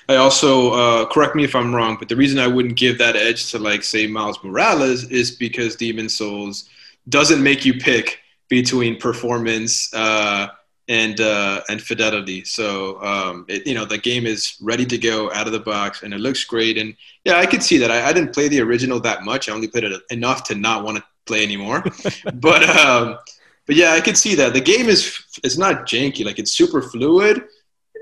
I 0.08 0.16
also 0.16 0.72
uh, 0.72 1.06
correct 1.06 1.34
me 1.34 1.44
if 1.44 1.54
I'm 1.54 1.74
wrong, 1.74 1.96
but 1.98 2.08
the 2.08 2.16
reason 2.16 2.38
I 2.38 2.46
wouldn't 2.46 2.76
give 2.76 2.98
that 2.98 3.16
edge 3.16 3.50
to 3.52 3.58
like 3.58 3.82
say 3.82 4.06
Miles 4.06 4.38
Morales 4.42 5.04
is 5.04 5.30
because 5.30 5.76
Demon's 5.76 6.16
Souls 6.16 6.68
doesn't 7.08 7.42
make 7.42 7.64
you 7.64 7.74
pick 7.74 8.20
between 8.48 8.98
performance 8.98 9.92
uh, 9.94 10.48
and 10.88 11.20
uh, 11.20 11.62
and 11.68 11.80
fidelity. 11.80 12.44
So 12.44 13.02
um, 13.02 13.46
it, 13.48 13.66
you 13.66 13.74
know 13.74 13.84
the 13.84 13.98
game 13.98 14.26
is 14.26 14.56
ready 14.60 14.84
to 14.86 14.98
go 14.98 15.32
out 15.32 15.46
of 15.46 15.52
the 15.52 15.60
box, 15.60 16.02
and 16.02 16.12
it 16.12 16.20
looks 16.20 16.44
great. 16.44 16.76
And 16.76 16.94
yeah, 17.24 17.38
I 17.38 17.46
could 17.46 17.62
see 17.62 17.78
that. 17.78 17.90
I, 17.90 18.08
I 18.08 18.12
didn't 18.12 18.34
play 18.34 18.48
the 18.48 18.60
original 18.60 19.00
that 19.00 19.24
much. 19.24 19.48
I 19.48 19.52
only 19.52 19.68
played 19.68 19.84
it 19.84 20.02
enough 20.10 20.44
to 20.44 20.54
not 20.54 20.84
want 20.84 20.98
to 20.98 21.04
play 21.26 21.42
anymore. 21.42 21.82
but 22.34 22.68
um, 22.68 23.18
but 23.66 23.76
yeah, 23.76 23.92
I 23.92 24.00
could 24.00 24.18
see 24.18 24.34
that 24.34 24.52
the 24.52 24.60
game 24.60 24.88
is 24.88 25.18
it's 25.42 25.56
not 25.56 25.86
janky. 25.86 26.24
Like 26.24 26.38
it's 26.38 26.52
super 26.52 26.82
fluid 26.82 27.44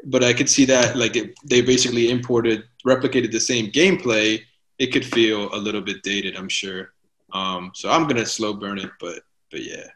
but 0.05 0.25
I 0.25 0.33
could 0.33 0.49
see 0.49 0.65
that 0.67 0.97
like 0.97 1.17
it, 1.17 1.35
they 1.45 1.61
basically 1.61 2.11
imported, 2.11 2.65
replicated 2.87 3.33
the 3.33 3.41
same 3.41 3.71
gameplay. 3.71 4.41
It 4.79 4.89
could 4.89 5.05
feel 5.05 5.55
a 5.55 5.57
little 5.57 5.81
bit 5.81 6.03
dated, 6.03 6.37
I'm 6.37 6.49
sure. 6.49 6.93
Um, 7.33 7.73
so 7.75 7.91
I'm 7.91 8.07
gonna 8.07 8.27
slow 8.27 8.53
burn 8.53 8.79
it, 8.79 8.91
but 9.01 9.21
but 9.51 9.63
yeah, 9.63 9.87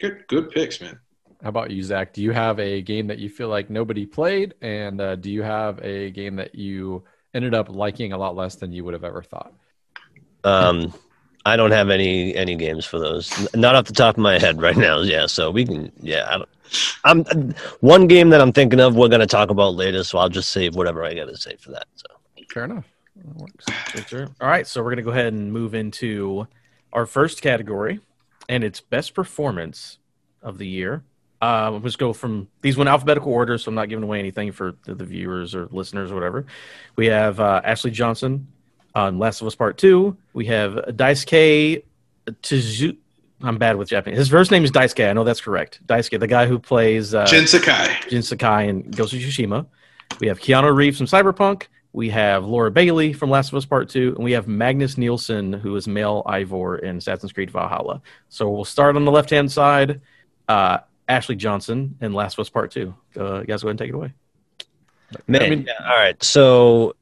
good 0.00 0.24
good 0.28 0.50
picks, 0.50 0.80
man. 0.80 0.98
How 1.42 1.50
about 1.50 1.70
you, 1.70 1.82
Zach? 1.82 2.12
Do 2.12 2.22
you 2.22 2.32
have 2.32 2.58
a 2.58 2.80
game 2.82 3.06
that 3.08 3.18
you 3.18 3.28
feel 3.28 3.48
like 3.48 3.68
nobody 3.68 4.06
played, 4.06 4.54
and 4.62 5.00
uh, 5.00 5.16
do 5.16 5.30
you 5.30 5.42
have 5.42 5.78
a 5.82 6.10
game 6.10 6.36
that 6.36 6.54
you 6.54 7.04
ended 7.34 7.54
up 7.54 7.68
liking 7.68 8.12
a 8.12 8.18
lot 8.18 8.34
less 8.34 8.56
than 8.56 8.72
you 8.72 8.84
would 8.84 8.94
have 8.94 9.04
ever 9.04 9.22
thought? 9.22 9.52
Um, 10.44 10.94
I 11.46 11.56
don't 11.56 11.70
have 11.70 11.90
any 11.90 12.34
any 12.34 12.56
games 12.56 12.84
for 12.84 12.98
those. 12.98 13.48
Not 13.54 13.76
off 13.76 13.84
the 13.84 13.92
top 13.92 14.16
of 14.16 14.20
my 14.20 14.36
head 14.38 14.60
right 14.60 14.76
now. 14.76 15.00
Yeah, 15.00 15.26
so 15.26 15.50
we 15.50 15.64
can. 15.64 15.92
Yeah, 16.00 16.26
I 16.28 16.38
don't, 16.38 16.48
I'm 17.04 17.54
one 17.80 18.08
game 18.08 18.30
that 18.30 18.40
I'm 18.40 18.52
thinking 18.52 18.80
of. 18.80 18.96
We're 18.96 19.08
gonna 19.08 19.28
talk 19.28 19.50
about 19.50 19.76
later, 19.76 20.02
so 20.02 20.18
I'll 20.18 20.28
just 20.28 20.50
save 20.50 20.74
whatever 20.74 21.04
I 21.04 21.14
got 21.14 21.26
to 21.26 21.36
say 21.36 21.54
for 21.54 21.70
that. 21.70 21.86
So 21.94 22.06
Fair 22.52 22.64
enough. 22.64 22.86
That 23.14 23.36
works. 23.36 23.64
Sure, 23.90 24.02
sure. 24.02 24.28
All 24.40 24.48
right, 24.48 24.66
so 24.66 24.82
we're 24.82 24.90
gonna 24.90 25.02
go 25.02 25.10
ahead 25.10 25.32
and 25.32 25.52
move 25.52 25.74
into 25.74 26.48
our 26.92 27.06
first 27.06 27.42
category, 27.42 28.00
and 28.48 28.64
it's 28.64 28.80
best 28.80 29.14
performance 29.14 29.98
of 30.42 30.58
the 30.58 30.66
year. 30.66 31.04
Uh, 31.40 31.68
we'll 31.70 31.80
just 31.80 31.98
go 31.98 32.12
from 32.12 32.48
these 32.62 32.76
one 32.76 32.88
alphabetical 32.88 33.32
order, 33.32 33.56
so 33.56 33.68
I'm 33.68 33.74
not 33.76 33.88
giving 33.88 34.02
away 34.02 34.18
anything 34.18 34.50
for 34.50 34.74
the, 34.84 34.94
the 34.96 35.04
viewers 35.04 35.54
or 35.54 35.68
listeners 35.70 36.10
or 36.10 36.14
whatever. 36.14 36.46
We 36.96 37.06
have 37.06 37.38
uh, 37.38 37.60
Ashley 37.62 37.90
Johnson 37.92 38.48
on 38.96 39.18
Last 39.18 39.40
of 39.42 39.46
Us 39.46 39.54
Part 39.54 39.78
Two. 39.78 40.16
We 40.32 40.46
have 40.46 40.72
Daisuke 40.88 41.84
Tzu. 42.42 42.94
I'm 43.42 43.58
bad 43.58 43.76
with 43.76 43.90
Japanese. 43.90 44.18
His 44.18 44.28
first 44.30 44.50
name 44.50 44.64
is 44.64 44.72
Daisuke. 44.72 45.08
I 45.08 45.12
know 45.12 45.22
that's 45.22 45.42
correct. 45.42 45.80
Daisuke, 45.86 46.18
the 46.18 46.26
guy 46.26 46.46
who 46.46 46.58
plays 46.58 47.14
uh, 47.14 47.26
Jin 47.26 47.46
Sakai. 47.46 47.94
Jin 48.08 48.22
Sakai 48.22 48.68
and 48.68 48.96
Ghost 48.96 49.12
of 49.12 49.20
Tsushima. 49.20 49.66
We 50.18 50.26
have 50.28 50.40
Keanu 50.40 50.74
Reeves 50.74 50.96
from 50.96 51.06
Cyberpunk. 51.06 51.64
We 51.92 52.08
have 52.10 52.44
Laura 52.44 52.70
Bailey 52.70 53.12
from 53.12 53.30
Last 53.30 53.48
of 53.50 53.54
Us 53.56 53.66
Part 53.66 53.90
Two, 53.90 54.14
and 54.16 54.24
we 54.24 54.32
have 54.32 54.48
Magnus 54.48 54.96
Nielsen, 54.98 55.52
who 55.52 55.76
is 55.76 55.86
male 55.86 56.22
Eivor 56.26 56.80
in 56.80 56.96
Assassin's 56.96 57.32
Creed 57.32 57.50
Valhalla. 57.50 58.00
So 58.30 58.48
we'll 58.50 58.64
start 58.64 58.96
on 58.96 59.04
the 59.04 59.12
left 59.12 59.30
hand 59.30 59.52
side. 59.52 60.00
Uh, 60.48 60.78
Ashley 61.08 61.36
Johnson 61.36 61.96
in 62.00 62.12
Last 62.14 62.34
of 62.34 62.40
Us 62.40 62.48
Part 62.48 62.70
Two. 62.70 62.94
Uh, 63.16 63.40
you 63.40 63.46
guys 63.46 63.62
go 63.62 63.68
ahead 63.68 63.72
and 63.72 63.78
take 63.78 63.90
it 63.90 63.94
away. 63.94 64.12
Man, 65.26 65.42
I 65.42 65.50
mean- 65.50 65.62
yeah, 65.66 65.72
all 65.90 65.96
right. 65.98 66.20
So, 66.22 66.96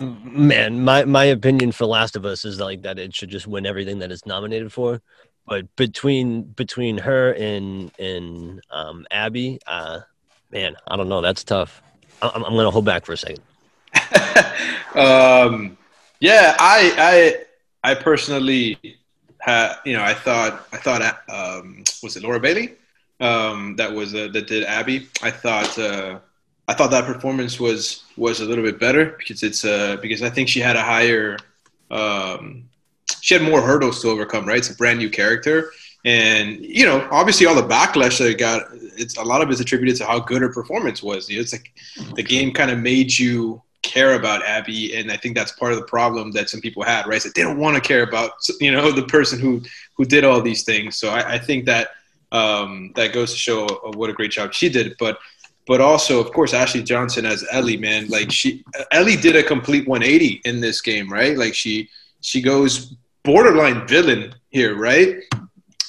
man, 0.00 0.84
my 0.84 1.04
my 1.04 1.24
opinion 1.24 1.72
for 1.72 1.86
Last 1.86 2.16
of 2.16 2.24
Us 2.24 2.44
is 2.44 2.60
like 2.60 2.82
that 2.82 2.98
it 2.98 3.14
should 3.14 3.30
just 3.30 3.46
win 3.46 3.66
everything 3.66 3.98
that 4.00 4.10
it's 4.10 4.26
nominated 4.26 4.72
for. 4.72 5.00
But 5.46 5.74
between 5.76 6.42
between 6.42 6.98
her 6.98 7.32
and 7.34 7.90
and 7.98 8.60
um, 8.70 9.06
Abby, 9.10 9.58
uh, 9.66 10.00
man, 10.50 10.76
I 10.86 10.96
don't 10.96 11.08
know. 11.08 11.20
That's 11.20 11.44
tough. 11.44 11.82
I'm, 12.22 12.44
I'm 12.44 12.54
gonna 12.54 12.70
hold 12.70 12.84
back 12.84 13.06
for 13.06 13.12
a 13.12 13.16
second. 13.16 13.40
um, 14.94 15.76
yeah, 16.20 16.56
I 16.58 17.44
I 17.82 17.90
I 17.92 17.94
personally 17.94 18.98
had 19.40 19.76
you 19.84 19.92
know 19.92 20.02
I 20.02 20.14
thought 20.14 20.66
I 20.72 20.76
thought 20.76 21.22
um, 21.28 21.84
was 22.02 22.16
it 22.16 22.22
Laura 22.22 22.40
Bailey 22.40 22.74
um, 23.20 23.76
that 23.76 23.92
was 23.92 24.14
uh, 24.14 24.28
that 24.32 24.46
did 24.46 24.64
Abby. 24.64 25.08
I 25.22 25.30
thought 25.30 25.78
uh, 25.78 26.18
I 26.68 26.74
thought 26.74 26.90
that 26.90 27.04
performance 27.04 27.60
was 27.60 28.04
was 28.16 28.40
a 28.40 28.44
little 28.44 28.64
bit 28.64 28.80
better 28.80 29.14
because 29.18 29.42
it's 29.42 29.64
uh, 29.64 29.96
because 30.02 30.22
I 30.22 30.30
think 30.30 30.48
she 30.48 30.60
had 30.60 30.76
a 30.76 30.82
higher 30.82 31.38
um, 31.90 32.68
she 33.20 33.34
had 33.34 33.42
more 33.42 33.60
hurdles 33.60 34.02
to 34.02 34.08
overcome. 34.08 34.46
Right, 34.46 34.58
it's 34.58 34.70
a 34.70 34.74
brand 34.74 34.98
new 34.98 35.10
character. 35.10 35.72
And 36.04 36.64
you 36.64 36.86
know, 36.86 37.06
obviously, 37.10 37.46
all 37.46 37.54
the 37.54 37.62
backlash 37.62 38.18
that 38.18 38.30
it 38.30 38.38
got, 38.38 38.62
it's 38.72 39.16
a 39.16 39.24
lot 39.24 39.42
of 39.42 39.50
it's 39.50 39.60
attributed 39.60 39.96
to 39.96 40.06
how 40.06 40.20
good 40.20 40.42
her 40.42 40.52
performance 40.52 41.02
was. 41.02 41.28
You 41.28 41.36
know, 41.36 41.42
It's 41.42 41.52
like 41.52 41.72
the 42.14 42.22
game 42.22 42.52
kind 42.52 42.70
of 42.70 42.78
made 42.78 43.18
you 43.18 43.62
care 43.82 44.14
about 44.14 44.44
Abby, 44.44 44.96
and 44.96 45.10
I 45.10 45.16
think 45.16 45.36
that's 45.36 45.52
part 45.52 45.72
of 45.72 45.78
the 45.78 45.84
problem 45.84 46.30
that 46.32 46.48
some 46.48 46.60
people 46.60 46.82
had, 46.82 47.06
right? 47.06 47.22
That 47.22 47.34
they 47.34 47.42
don't 47.42 47.58
want 47.58 47.74
to 47.76 47.80
care 47.80 48.02
about 48.02 48.32
you 48.60 48.70
know 48.70 48.92
the 49.00 49.06
person 49.06 49.38
who 49.38 49.62
who 49.94 50.04
did 50.04 50.24
all 50.24 50.40
these 50.40 50.62
things. 50.64 50.96
So 50.96 51.10
I, 51.10 51.34
I 51.34 51.38
think 51.38 51.64
that 51.66 51.88
um, 52.32 52.92
that 52.96 53.12
goes 53.12 53.32
to 53.32 53.38
show 53.38 53.66
what 53.94 54.10
a 54.10 54.12
great 54.12 54.30
job 54.30 54.52
she 54.52 54.68
did. 54.68 54.96
But 54.98 55.18
but 55.66 55.80
also, 55.80 56.20
of 56.20 56.32
course, 56.32 56.54
Ashley 56.54 56.82
Johnson 56.82 57.26
as 57.26 57.44
Ellie, 57.50 57.76
man, 57.76 58.08
like 58.08 58.30
she 58.30 58.64
Ellie 58.92 59.16
did 59.16 59.36
a 59.36 59.42
complete 59.42 59.86
180 59.86 60.42
in 60.44 60.60
this 60.60 60.80
game, 60.80 61.12
right? 61.12 61.36
Like 61.36 61.54
she 61.54 61.88
she 62.20 62.40
goes 62.40 62.94
borderline 63.24 63.86
villain 63.88 64.34
here, 64.50 64.76
right? 64.76 65.16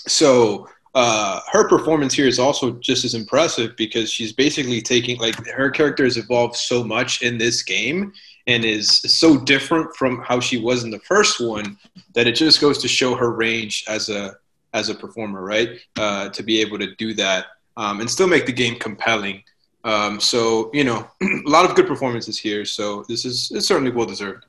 So 0.07 0.67
uh, 0.95 1.41
her 1.51 1.67
performance 1.67 2.13
here 2.13 2.27
is 2.27 2.39
also 2.39 2.71
just 2.79 3.05
as 3.05 3.13
impressive 3.13 3.75
because 3.77 4.11
she's 4.11 4.33
basically 4.33 4.81
taking 4.81 5.19
like 5.19 5.35
her 5.47 5.69
character 5.69 6.03
has 6.03 6.17
evolved 6.17 6.55
so 6.55 6.83
much 6.83 7.21
in 7.21 7.37
this 7.37 7.61
game 7.61 8.11
and 8.47 8.65
is 8.65 8.89
so 8.89 9.37
different 9.37 9.95
from 9.95 10.23
how 10.23 10.39
she 10.39 10.57
was 10.57 10.83
in 10.83 10.89
the 10.89 10.99
first 11.01 11.39
one 11.39 11.77
that 12.13 12.25
it 12.25 12.31
just 12.31 12.59
goes 12.59 12.79
to 12.79 12.87
show 12.87 13.13
her 13.13 13.31
range 13.31 13.85
as 13.87 14.09
a 14.09 14.37
as 14.73 14.89
a 14.89 14.95
performer, 14.95 15.43
right? 15.43 15.79
Uh, 15.97 16.29
to 16.29 16.41
be 16.41 16.61
able 16.61 16.79
to 16.79 16.95
do 16.95 17.13
that 17.13 17.45
um, 17.77 17.99
and 17.99 18.09
still 18.09 18.27
make 18.27 18.45
the 18.45 18.51
game 18.51 18.79
compelling. 18.79 19.43
Um, 19.87 20.19
so 20.19 20.69
you 20.73 20.83
know, 20.83 21.07
a 21.21 21.49
lot 21.49 21.67
of 21.67 21.75
good 21.75 21.87
performances 21.87 22.37
here. 22.37 22.65
So 22.65 23.05
this 23.07 23.23
is 23.23 23.49
it's 23.51 23.67
certainly 23.67 23.91
well 23.91 24.05
deserved. 24.05 24.45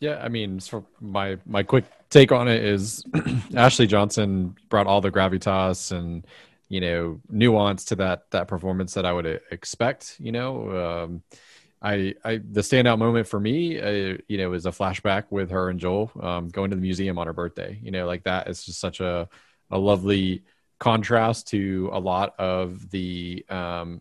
Yeah, 0.00 0.20
I 0.22 0.28
mean, 0.28 0.60
my 1.00 1.36
my 1.44 1.62
quick 1.62 1.84
take 2.08 2.32
on 2.32 2.48
it 2.48 2.64
is 2.64 3.04
Ashley 3.54 3.86
Johnson 3.86 4.56
brought 4.70 4.86
all 4.86 5.02
the 5.02 5.10
gravitas 5.10 5.92
and 5.92 6.26
you 6.70 6.80
know 6.80 7.20
nuance 7.28 7.84
to 7.86 7.96
that 7.96 8.30
that 8.30 8.48
performance 8.48 8.94
that 8.94 9.04
I 9.04 9.12
would 9.12 9.26
uh, 9.26 9.38
expect. 9.50 10.16
You 10.18 10.32
know, 10.32 11.04
um, 11.04 11.22
I 11.82 12.14
I 12.24 12.36
the 12.36 12.62
standout 12.62 12.98
moment 12.98 13.28
for 13.28 13.38
me, 13.38 13.78
uh, 13.78 14.16
you 14.28 14.38
know, 14.38 14.54
is 14.54 14.64
a 14.64 14.70
flashback 14.70 15.24
with 15.28 15.50
her 15.50 15.68
and 15.68 15.78
Joel 15.78 16.10
um, 16.22 16.48
going 16.48 16.70
to 16.70 16.76
the 16.76 16.82
museum 16.82 17.18
on 17.18 17.26
her 17.26 17.34
birthday. 17.34 17.78
You 17.82 17.90
know, 17.90 18.06
like 18.06 18.22
that 18.24 18.48
is 18.48 18.64
just 18.64 18.80
such 18.80 19.00
a 19.00 19.28
a 19.70 19.78
lovely 19.78 20.42
contrast 20.78 21.48
to 21.48 21.90
a 21.92 21.98
lot 21.98 22.34
of 22.38 22.88
the 22.90 23.44
um, 23.50 24.00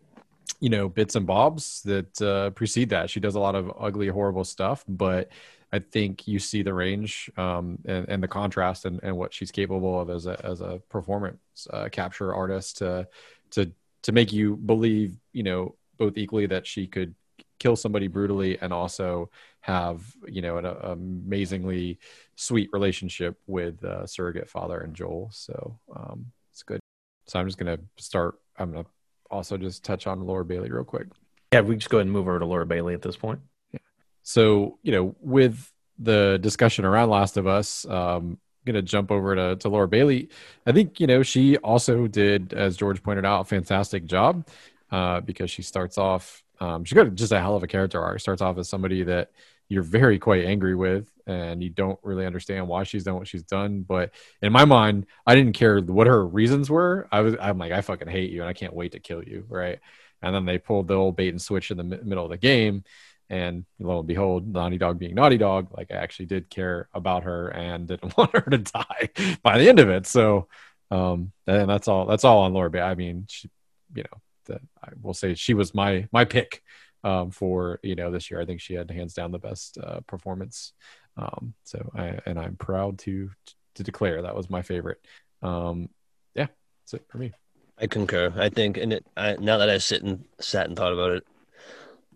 you 0.59 0.69
know 0.69 0.89
bits 0.89 1.15
and 1.15 1.27
bobs 1.27 1.81
that 1.83 2.21
uh, 2.21 2.49
precede 2.51 2.89
that. 2.89 3.09
She 3.09 3.19
does 3.19 3.35
a 3.35 3.39
lot 3.39 3.55
of 3.55 3.71
ugly, 3.79 4.07
horrible 4.07 4.43
stuff, 4.43 4.83
but 4.87 5.29
I 5.71 5.79
think 5.79 6.27
you 6.27 6.39
see 6.39 6.63
the 6.63 6.73
range 6.73 7.29
um, 7.37 7.79
and, 7.85 8.07
and 8.07 8.23
the 8.23 8.27
contrast 8.27 8.85
and, 8.85 8.99
and 9.03 9.17
what 9.17 9.33
she's 9.33 9.51
capable 9.51 9.99
of 9.99 10.09
as 10.09 10.25
a 10.25 10.43
as 10.45 10.61
a 10.61 10.81
performance 10.89 11.67
uh, 11.71 11.89
capture 11.91 12.33
artist 12.33 12.77
to 12.77 13.07
to 13.51 13.71
to 14.03 14.11
make 14.11 14.31
you 14.31 14.55
believe, 14.55 15.17
you 15.33 15.43
know, 15.43 15.75
both 15.97 16.17
equally 16.17 16.45
that 16.47 16.65
she 16.65 16.87
could 16.87 17.13
kill 17.59 17.75
somebody 17.75 18.07
brutally 18.07 18.57
and 18.59 18.71
also 18.71 19.29
have 19.61 20.01
you 20.27 20.41
know 20.41 20.57
an 20.57 20.65
a, 20.65 20.73
amazingly 20.91 21.99
sweet 22.35 22.69
relationship 22.71 23.37
with 23.47 23.83
uh, 23.83 24.05
surrogate 24.05 24.49
father 24.49 24.79
and 24.79 24.95
Joel. 24.95 25.29
So 25.33 25.77
um, 25.95 26.27
it's 26.51 26.63
good. 26.63 26.79
So 27.25 27.39
I'm 27.39 27.47
just 27.47 27.57
gonna 27.57 27.79
start. 27.97 28.39
I'm 28.57 28.71
gonna 28.71 28.85
also 29.29 29.57
just 29.57 29.83
touch 29.83 30.07
on 30.07 30.21
Laura 30.21 30.45
Bailey 30.45 30.69
real 30.71 30.83
quick. 30.83 31.07
Yeah, 31.53 31.61
we 31.61 31.75
just 31.75 31.89
go 31.89 31.97
ahead 31.97 32.07
and 32.07 32.11
move 32.11 32.27
over 32.27 32.39
to 32.39 32.45
Laura 32.45 32.65
Bailey 32.65 32.93
at 32.93 33.01
this 33.01 33.15
point. 33.15 33.39
Yeah. 33.71 33.79
So, 34.23 34.77
you 34.83 34.91
know, 34.91 35.15
with 35.21 35.71
the 35.97 36.37
discussion 36.41 36.85
around 36.85 37.09
Last 37.09 37.37
of 37.37 37.47
Us, 37.47 37.85
um, 37.85 38.37
going 38.67 38.75
to 38.75 38.81
jump 38.83 39.11
over 39.11 39.35
to, 39.35 39.55
to 39.55 39.69
Laura 39.69 39.87
Bailey. 39.87 40.29
I 40.67 40.71
think, 40.73 40.99
you 40.99 41.07
know, 41.07 41.23
she 41.23 41.57
also 41.57 42.05
did, 42.05 42.53
as 42.53 42.77
George 42.77 43.01
pointed 43.01 43.25
out, 43.25 43.41
a 43.41 43.45
fantastic 43.45 44.05
job 44.05 44.45
uh, 44.91 45.21
because 45.21 45.49
she 45.49 45.63
starts 45.63 45.97
off, 45.97 46.43
um, 46.59 46.83
she 46.83 46.93
got 46.93 47.15
just 47.15 47.31
a 47.31 47.39
hell 47.39 47.55
of 47.55 47.63
a 47.63 47.67
character 47.67 48.01
arc. 48.01 48.19
Starts 48.19 48.41
off 48.41 48.57
as 48.57 48.69
somebody 48.69 49.03
that 49.03 49.31
you're 49.69 49.83
very 49.83 50.17
quite 50.19 50.45
angry 50.45 50.75
with 50.75 51.11
and 51.25 51.61
you 51.61 51.69
don't 51.69 51.99
really 52.03 52.25
understand 52.25 52.67
why 52.67 52.83
she's 52.83 53.03
done 53.03 53.15
what 53.15 53.27
she's 53.27 53.43
done. 53.43 53.81
But 53.81 54.11
in 54.41 54.53
my 54.53 54.65
mind, 54.65 55.05
I 55.25 55.35
didn't 55.35 55.53
care 55.53 55.79
what 55.81 56.07
her 56.07 56.25
reasons 56.25 56.69
were. 56.69 57.07
I 57.11 57.21
was, 57.21 57.35
I'm 57.39 57.57
like, 57.57 57.71
I 57.71 57.81
fucking 57.81 58.07
hate 58.07 58.31
you 58.31 58.41
and 58.41 58.49
I 58.49 58.53
can't 58.53 58.73
wait 58.73 58.93
to 58.93 58.99
kill 58.99 59.23
you. 59.23 59.45
Right. 59.49 59.79
And 60.21 60.33
then 60.33 60.45
they 60.45 60.57
pulled 60.57 60.87
the 60.87 60.95
old 60.95 61.15
bait 61.15 61.29
and 61.29 61.41
switch 61.41 61.69
in 61.69 61.77
the 61.77 61.83
mi- 61.83 61.99
middle 62.03 62.23
of 62.23 62.31
the 62.31 62.37
game 62.37 62.83
and 63.29 63.65
lo 63.79 63.99
and 63.99 64.07
behold, 64.07 64.47
Naughty 64.47 64.77
Dog 64.77 64.99
being 64.99 65.15
Naughty 65.15 65.37
Dog, 65.37 65.75
like 65.75 65.91
I 65.91 65.95
actually 65.95 66.27
did 66.27 66.49
care 66.49 66.87
about 66.93 67.23
her 67.23 67.49
and 67.49 67.87
didn't 67.87 68.15
want 68.17 68.33
her 68.33 68.49
to 68.49 68.57
die 68.57 69.09
by 69.43 69.57
the 69.57 69.67
end 69.69 69.79
of 69.79 69.89
it. 69.89 70.05
So, 70.07 70.47
um, 70.91 71.31
and 71.45 71.69
that's 71.69 71.87
all. 71.87 72.05
That's 72.05 72.23
all 72.23 72.39
on 72.39 72.53
Laura. 72.53 72.81
I 72.81 72.95
mean, 72.95 73.25
she, 73.29 73.49
you 73.93 74.03
know, 74.03 74.21
the, 74.45 74.59
I 74.81 74.91
will 75.01 75.13
say 75.13 75.33
she 75.33 75.53
was 75.53 75.73
my 75.73 76.07
my 76.11 76.23
pick 76.23 76.63
um, 77.03 77.31
for 77.31 77.79
you 77.83 77.95
know 77.95 78.11
this 78.11 78.29
year. 78.29 78.41
I 78.41 78.45
think 78.45 78.61
she 78.61 78.73
had 78.73 78.89
hands 78.89 79.13
down 79.13 79.31
the 79.31 79.39
best 79.39 79.77
uh, 79.77 79.99
performance. 80.07 80.73
Um, 81.17 81.53
so, 81.63 81.91
I, 81.95 82.19
and 82.25 82.39
I'm 82.39 82.55
proud 82.55 82.99
to 82.99 83.29
to 83.75 83.83
declare 83.83 84.21
that 84.21 84.35
was 84.35 84.49
my 84.49 84.61
favorite. 84.61 84.99
Um, 85.41 85.89
yeah, 86.35 86.47
that's 86.81 86.93
it 86.93 87.05
for 87.09 87.17
me. 87.17 87.33
I 87.79 87.87
concur. 87.87 88.33
I 88.35 88.49
think, 88.49 88.77
and 88.77 88.93
it, 88.93 89.05
I, 89.15 89.35
now 89.35 89.57
that 89.59 89.69
I 89.69 89.77
sit 89.77 90.01
and 90.01 90.25
sat 90.39 90.67
and 90.67 90.75
thought 90.75 90.93
about 90.93 91.11
it, 91.11 91.27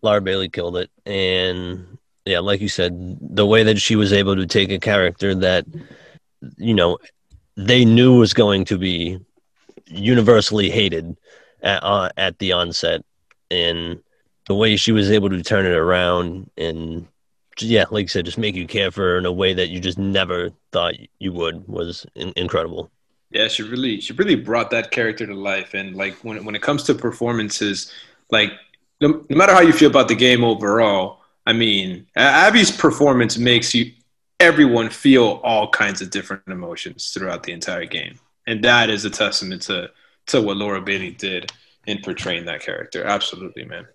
Laura 0.01 0.21
Bailey 0.21 0.49
killed 0.49 0.77
it, 0.77 0.89
and 1.05 1.97
yeah, 2.25 2.39
like 2.39 2.61
you 2.61 2.69
said, 2.69 3.17
the 3.21 3.45
way 3.45 3.63
that 3.63 3.79
she 3.79 3.95
was 3.95 4.13
able 4.13 4.35
to 4.35 4.47
take 4.47 4.71
a 4.71 4.79
character 4.79 5.35
that 5.35 5.65
you 6.57 6.73
know 6.73 6.97
they 7.55 7.85
knew 7.85 8.17
was 8.17 8.33
going 8.33 8.65
to 8.65 8.77
be 8.77 9.19
universally 9.85 10.69
hated 10.69 11.17
at, 11.61 11.83
uh, 11.83 12.09
at 12.17 12.39
the 12.39 12.53
onset, 12.53 13.03
and 13.51 14.01
the 14.47 14.55
way 14.55 14.75
she 14.75 14.91
was 14.91 15.11
able 15.11 15.29
to 15.29 15.43
turn 15.43 15.65
it 15.65 15.73
around 15.73 16.49
and 16.57 17.07
yeah, 17.59 17.85
like 17.91 18.03
you 18.03 18.07
said, 18.07 18.25
just 18.25 18.37
make 18.37 18.55
you 18.55 18.65
care 18.65 18.91
for 18.91 19.01
her 19.01 19.17
in 19.17 19.25
a 19.25 19.31
way 19.31 19.53
that 19.53 19.69
you 19.69 19.79
just 19.79 19.97
never 19.97 20.51
thought 20.71 20.95
you 21.19 21.33
would 21.33 21.67
was 21.67 22.05
in- 22.15 22.33
incredible. 22.35 22.89
Yeah, 23.29 23.47
she 23.47 23.63
really 23.63 24.01
she 24.01 24.13
really 24.13 24.35
brought 24.35 24.71
that 24.71 24.91
character 24.91 25.25
to 25.25 25.33
life. 25.33 25.73
And 25.73 25.95
like 25.95 26.15
when 26.23 26.43
when 26.43 26.55
it 26.55 26.61
comes 26.61 26.83
to 26.83 26.95
performances, 26.95 27.91
like 28.29 28.51
no, 28.99 29.23
no 29.29 29.37
matter 29.37 29.53
how 29.53 29.61
you 29.61 29.73
feel 29.73 29.89
about 29.89 30.07
the 30.07 30.15
game 30.15 30.43
overall, 30.43 31.19
I 31.45 31.53
mean, 31.53 32.07
Abby's 32.15 32.71
performance 32.71 33.37
makes 33.37 33.73
you 33.73 33.91
everyone 34.39 34.89
feel 34.89 35.39
all 35.43 35.69
kinds 35.69 36.01
of 36.01 36.09
different 36.09 36.47
emotions 36.47 37.11
throughout 37.11 37.43
the 37.43 37.51
entire 37.51 37.85
game, 37.85 38.19
and 38.47 38.63
that 38.63 38.89
is 38.89 39.05
a 39.05 39.09
testament 39.09 39.61
to 39.63 39.91
to 40.27 40.41
what 40.41 40.57
Laura 40.57 40.81
Bailey 40.81 41.11
did 41.11 41.51
in 41.87 41.99
portraying 41.99 42.45
that 42.45 42.61
character. 42.61 43.03
Absolutely, 43.03 43.65
man. 43.65 43.87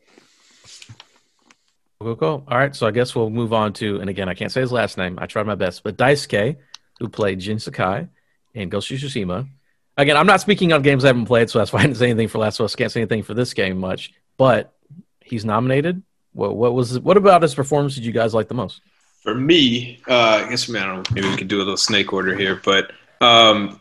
Cool, 2.00 2.16
cool. 2.16 2.44
All 2.46 2.58
right, 2.58 2.76
so 2.76 2.86
I 2.86 2.90
guess 2.90 3.14
we'll 3.14 3.30
move 3.30 3.52
on 3.52 3.72
to, 3.74 4.00
and 4.00 4.10
again, 4.10 4.28
I 4.28 4.34
can't 4.34 4.52
say 4.52 4.60
his 4.60 4.72
last 4.72 4.98
name. 4.98 5.18
I 5.20 5.26
tried 5.26 5.46
my 5.46 5.54
best, 5.54 5.82
but 5.82 5.96
Daisuke, 5.96 6.56
who 6.98 7.08
played 7.08 7.40
Jin 7.40 7.58
Sakai 7.58 8.08
in 8.54 8.68
Ghost 8.68 8.90
of 8.90 8.98
Tsushima. 8.98 9.48
Again, 9.96 10.16
I'm 10.18 10.26
not 10.26 10.42
speaking 10.42 10.74
on 10.74 10.82
games 10.82 11.04
I 11.04 11.08
haven't 11.08 11.24
played, 11.24 11.48
so 11.48 11.58
that's 11.58 11.72
why 11.72 11.80
I 11.80 11.82
didn't 11.84 11.96
say 11.96 12.10
anything 12.10 12.28
for 12.28 12.38
Last 12.38 12.60
of 12.60 12.64
Us. 12.64 12.76
Can't 12.76 12.92
say 12.92 13.00
anything 13.00 13.22
for 13.22 13.32
this 13.32 13.54
game 13.54 13.78
much, 13.78 14.12
but 14.36 14.74
he's 15.22 15.44
nominated. 15.44 16.02
What, 16.34 16.54
what 16.54 16.74
was 16.74 17.00
what 17.00 17.16
about 17.16 17.40
his 17.40 17.54
performance 17.54 17.94
did 17.94 18.04
you 18.04 18.12
guys 18.12 18.34
like 18.34 18.48
the 18.48 18.54
most? 18.54 18.82
For 19.22 19.34
me, 19.34 20.00
uh, 20.06 20.44
I 20.44 20.50
guess 20.50 20.68
I 20.68 20.84
don't 20.84 21.10
maybe 21.12 21.28
we 21.28 21.36
could 21.36 21.48
do 21.48 21.56
a 21.56 21.60
little 21.60 21.78
snake 21.78 22.12
order 22.12 22.36
here, 22.36 22.60
but 22.62 22.92
um, 23.22 23.80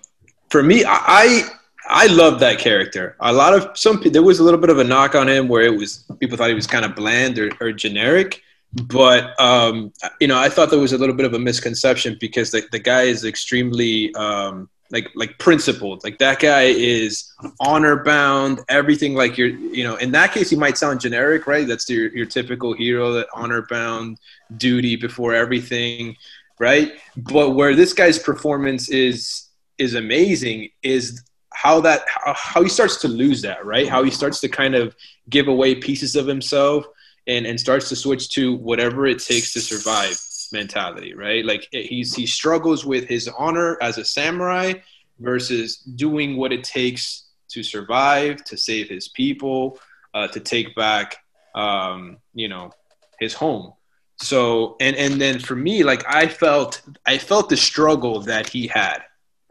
for 0.49 0.63
me, 0.63 0.85
I 0.87 1.49
I, 1.87 2.07
love 2.07 2.39
that 2.39 2.59
character. 2.59 3.15
A 3.19 3.31
lot 3.33 3.53
of 3.53 3.77
some 3.77 4.01
there 4.01 4.23
was 4.23 4.39
a 4.39 4.43
little 4.43 4.59
bit 4.59 4.69
of 4.69 4.79
a 4.79 4.83
knock 4.83 5.15
on 5.15 5.27
him 5.27 5.47
where 5.47 5.63
it 5.63 5.75
was 5.75 6.05
people 6.19 6.37
thought 6.37 6.49
he 6.49 6.55
was 6.55 6.67
kind 6.67 6.85
of 6.85 6.95
bland 6.95 7.37
or, 7.39 7.51
or 7.59 7.71
generic. 7.71 8.41
but 8.87 9.39
um, 9.39 9.93
you 10.19 10.27
know, 10.27 10.37
I 10.37 10.49
thought 10.49 10.69
there 10.69 10.79
was 10.79 10.93
a 10.93 10.97
little 10.97 11.15
bit 11.15 11.25
of 11.25 11.33
a 11.33 11.39
misconception 11.39 12.17
because 12.19 12.51
the, 12.51 12.63
the 12.71 12.79
guy 12.79 13.03
is 13.03 13.23
extremely 13.23 14.13
um, 14.15 14.69
like 14.91 15.09
like 15.15 15.37
principled. 15.39 16.03
Like 16.03 16.17
that 16.19 16.39
guy 16.39 16.63
is 16.63 17.31
honor 17.59 18.03
bound. 18.03 18.59
Everything 18.69 19.15
like 19.15 19.37
you're 19.37 19.49
you 19.49 19.83
know. 19.83 19.95
In 19.95 20.11
that 20.11 20.33
case, 20.33 20.49
he 20.49 20.55
might 20.55 20.77
sound 20.77 20.99
generic, 20.99 21.47
right? 21.47 21.67
That's 21.67 21.89
your 21.89 22.15
your 22.15 22.25
typical 22.25 22.73
hero 22.73 23.13
that 23.13 23.27
honor 23.33 23.65
bound, 23.69 24.19
duty 24.57 24.95
before 24.95 25.33
everything, 25.33 26.15
right? 26.59 26.93
But 27.17 27.51
where 27.51 27.75
this 27.75 27.93
guy's 27.93 28.19
performance 28.19 28.89
is 28.89 29.49
is 29.77 29.95
amazing 29.95 30.69
is 30.83 31.23
how 31.55 31.79
that 31.81 32.03
how, 32.07 32.61
he 32.61 32.69
starts 32.69 32.97
to 32.97 33.07
lose 33.07 33.41
that, 33.41 33.65
right? 33.65 33.87
How 33.87 34.03
he 34.03 34.11
starts 34.11 34.39
to 34.41 34.49
kind 34.49 34.75
of 34.75 34.95
give 35.29 35.47
away 35.47 35.75
pieces 35.75 36.15
of 36.15 36.27
himself 36.27 36.85
and 37.27 37.45
and 37.47 37.59
starts 37.59 37.89
to 37.89 37.95
switch 37.95 38.29
to 38.31 38.55
whatever 38.57 39.07
it 39.07 39.19
takes 39.19 39.53
to 39.53 39.61
survive 39.61 40.19
mentality, 40.51 41.13
right? 41.13 41.45
Like 41.45 41.67
he's 41.71 42.13
he 42.13 42.25
struggles 42.25 42.85
with 42.85 43.07
his 43.07 43.27
honor 43.27 43.77
as 43.81 43.97
a 43.97 44.05
samurai 44.05 44.73
versus 45.19 45.77
doing 45.77 46.37
what 46.37 46.51
it 46.51 46.63
takes 46.63 47.25
to 47.49 47.63
survive, 47.63 48.43
to 48.45 48.57
save 48.57 48.89
his 48.89 49.07
people, 49.07 49.79
uh, 50.13 50.27
to 50.27 50.39
take 50.39 50.75
back, 50.75 51.17
um, 51.55 52.17
you 52.33 52.47
know, 52.47 52.71
his 53.19 53.33
home. 53.33 53.73
So 54.17 54.75
and 54.79 54.95
and 54.95 55.19
then 55.19 55.39
for 55.39 55.55
me, 55.55 55.83
like 55.83 56.03
I 56.07 56.27
felt 56.27 56.81
I 57.05 57.17
felt 57.17 57.49
the 57.49 57.57
struggle 57.57 58.21
that 58.21 58.49
he 58.49 58.67
had, 58.67 58.99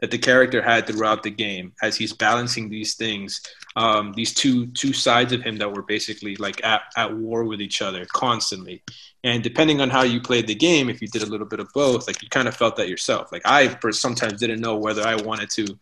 that 0.01 0.11
the 0.11 0.17
character 0.17 0.61
had 0.61 0.85
throughout 0.85 1.23
the 1.23 1.31
game 1.31 1.73
as 1.81 1.95
he's 1.95 2.13
balancing 2.13 2.69
these 2.69 2.95
things 2.95 3.41
um, 3.75 4.13
these 4.13 4.33
two 4.33 4.67
two 4.67 4.93
sides 4.93 5.33
of 5.33 5.41
him 5.41 5.57
that 5.57 5.73
were 5.73 5.81
basically 5.81 6.35
like 6.37 6.63
at, 6.63 6.81
at 6.95 7.15
war 7.15 7.43
with 7.43 7.61
each 7.61 7.81
other 7.81 8.05
constantly. 8.13 8.81
And 9.23 9.43
depending 9.43 9.81
on 9.81 9.89
how 9.89 10.03
you 10.03 10.21
played 10.21 10.47
the 10.47 10.55
game, 10.55 10.89
if 10.89 11.01
you 11.01 11.07
did 11.07 11.23
a 11.23 11.25
little 11.25 11.47
bit 11.47 11.59
of 11.59 11.67
both, 11.73 12.07
like 12.07 12.21
you 12.21 12.29
kind 12.29 12.47
of 12.47 12.55
felt 12.55 12.77
that 12.77 12.87
yourself. 12.87 13.31
Like 13.31 13.41
I 13.43 13.75
sometimes 13.91 14.39
didn't 14.39 14.61
know 14.61 14.77
whether 14.77 15.05
I 15.05 15.15
wanted 15.15 15.49
to 15.51 15.77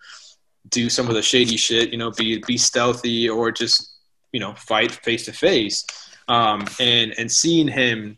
do 0.70 0.90
some 0.90 1.08
of 1.08 1.14
the 1.14 1.22
shady 1.22 1.58
shit, 1.58 1.92
you 1.92 1.98
know, 1.98 2.12
be 2.12 2.42
be 2.48 2.58
stealthy 2.58 3.30
or 3.30 3.52
just 3.52 3.92
you 4.32 4.40
know 4.40 4.56
fight 4.56 4.92
face 4.92 5.26
to 5.26 5.34
face. 5.34 5.86
And 6.28 7.14
and 7.20 7.32
seeing 7.32 7.68
him 7.68 8.18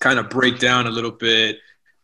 kind 0.00 0.18
of 0.18 0.28
break 0.28 0.58
down 0.58 0.86
a 0.86 0.90
little 0.90 1.12
bit, 1.12 1.56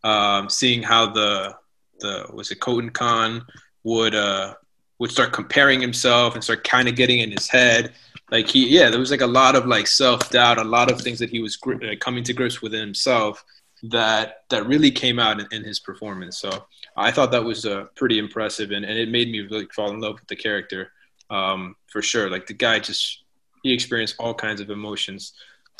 um, 0.03 0.49
seeing 0.49 0.81
how 0.81 1.11
the 1.11 1.55
the 1.99 2.25
was 2.33 2.51
it 2.51 2.59
Khotun 2.59 2.91
Khan 2.93 3.45
would 3.83 4.15
uh, 4.15 4.55
would 4.99 5.11
start 5.11 5.33
comparing 5.33 5.81
himself 5.81 6.35
and 6.35 6.43
start 6.43 6.63
kind 6.63 6.87
of 6.87 6.95
getting 6.95 7.19
in 7.19 7.31
his 7.31 7.49
head. 7.49 7.93
Like 8.31 8.47
he, 8.47 8.67
yeah, 8.69 8.89
there 8.89 8.99
was 8.99 9.11
like 9.11 9.21
a 9.21 9.27
lot 9.27 9.55
of 9.55 9.65
like 9.65 9.87
self 9.87 10.29
doubt, 10.29 10.57
a 10.57 10.63
lot 10.63 10.91
of 10.91 11.01
things 11.01 11.19
that 11.19 11.29
he 11.29 11.41
was 11.41 11.55
gr- 11.55 11.83
uh, 11.83 11.95
coming 11.99 12.23
to 12.23 12.33
grips 12.33 12.61
with 12.61 12.73
himself 12.73 13.43
that 13.83 14.43
that 14.49 14.65
really 14.65 14.91
came 14.91 15.19
out 15.19 15.39
in, 15.39 15.47
in, 15.51 15.63
his 15.63 15.79
performance. 15.79 16.37
So 16.39 16.65
I 16.95 17.11
thought 17.11 17.31
that 17.31 17.43
was 17.43 17.65
uh, 17.65 17.85
pretty 17.95 18.17
impressive, 18.17 18.71
and, 18.71 18.85
and 18.85 18.97
it 18.97 19.09
made 19.09 19.29
me 19.29 19.41
really 19.41 19.67
fall 19.75 19.91
in 19.91 19.99
love 19.99 20.15
with 20.15 20.27
the 20.27 20.35
character 20.35 20.91
um, 21.29 21.75
for 21.91 22.01
sure. 22.01 22.29
Like 22.29 22.47
the 22.47 22.53
guy 22.53 22.79
just 22.79 23.23
he 23.61 23.73
experienced 23.73 24.15
all 24.19 24.33
kinds 24.33 24.61
of 24.61 24.69
emotions 24.69 25.33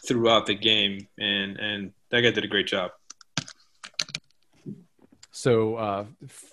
throughout 0.05 0.46
the 0.46 0.55
game, 0.55 1.08
and 1.17 1.58
and 1.58 1.93
that 2.10 2.21
guy 2.21 2.32
did 2.32 2.43
a 2.43 2.47
great 2.47 2.67
job. 2.67 2.91
So 5.43 5.75
uh, 5.75 6.06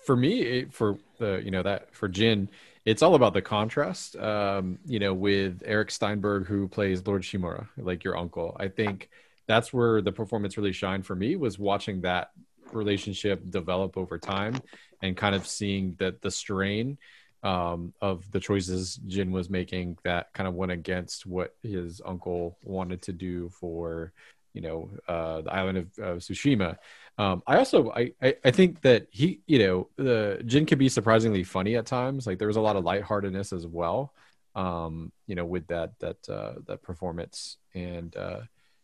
for 0.05 0.17
me, 0.17 0.65
for 0.65 0.97
the 1.17 1.41
you 1.45 1.49
know 1.49 1.63
that 1.63 1.95
for 1.95 2.09
Jin, 2.09 2.49
it's 2.83 3.01
all 3.01 3.15
about 3.15 3.33
the 3.33 3.41
contrast. 3.41 4.17
Um, 4.17 4.79
you 4.85 4.99
know, 4.99 5.13
with 5.13 5.63
Eric 5.65 5.91
Steinberg 5.91 6.45
who 6.45 6.67
plays 6.67 7.07
Lord 7.07 7.21
Shimura, 7.21 7.69
like 7.77 8.03
your 8.03 8.17
uncle. 8.17 8.53
I 8.59 8.67
think 8.67 9.09
that's 9.47 9.71
where 9.71 10.01
the 10.01 10.11
performance 10.11 10.57
really 10.57 10.73
shined 10.73 11.05
for 11.05 11.15
me 11.15 11.37
was 11.37 11.57
watching 11.57 12.01
that 12.01 12.31
relationship 12.73 13.49
develop 13.49 13.97
over 13.97 14.17
time 14.17 14.59
and 15.01 15.15
kind 15.15 15.35
of 15.35 15.47
seeing 15.47 15.95
that 15.99 16.21
the 16.21 16.29
strain 16.29 16.97
um, 17.43 17.93
of 18.01 18.29
the 18.33 18.41
choices 18.41 18.99
Jin 19.07 19.31
was 19.31 19.49
making 19.49 19.99
that 20.03 20.33
kind 20.33 20.49
of 20.49 20.53
went 20.53 20.73
against 20.73 21.25
what 21.25 21.55
his 21.63 22.01
uncle 22.05 22.57
wanted 22.65 23.01
to 23.03 23.13
do 23.13 23.47
for 23.51 24.11
you 24.53 24.61
know 24.61 24.89
uh, 25.07 25.39
the 25.43 25.53
island 25.53 25.77
of 25.77 25.85
uh, 25.97 26.15
Tsushima. 26.17 26.77
Um, 27.21 27.43
I 27.45 27.57
also 27.57 27.91
I, 27.91 28.13
I, 28.19 28.35
I 28.43 28.49
think 28.49 28.81
that 28.81 29.05
he 29.11 29.41
you 29.45 29.59
know 29.59 29.89
the 29.95 30.41
Jin 30.43 30.65
can 30.65 30.79
be 30.79 30.89
surprisingly 30.89 31.43
funny 31.43 31.75
at 31.75 31.85
times. 31.85 32.25
Like 32.25 32.39
there 32.39 32.47
was 32.47 32.57
a 32.57 32.61
lot 32.61 32.75
of 32.75 32.83
lightheartedness 32.83 33.53
as 33.53 33.67
well. 33.67 34.11
Um, 34.55 35.11
you 35.27 35.35
know 35.35 35.45
with 35.45 35.67
that 35.67 35.99
that 35.99 36.27
uh, 36.27 36.53
that 36.65 36.81
performance 36.81 37.57
and 37.75 38.15
uh, 38.17 38.39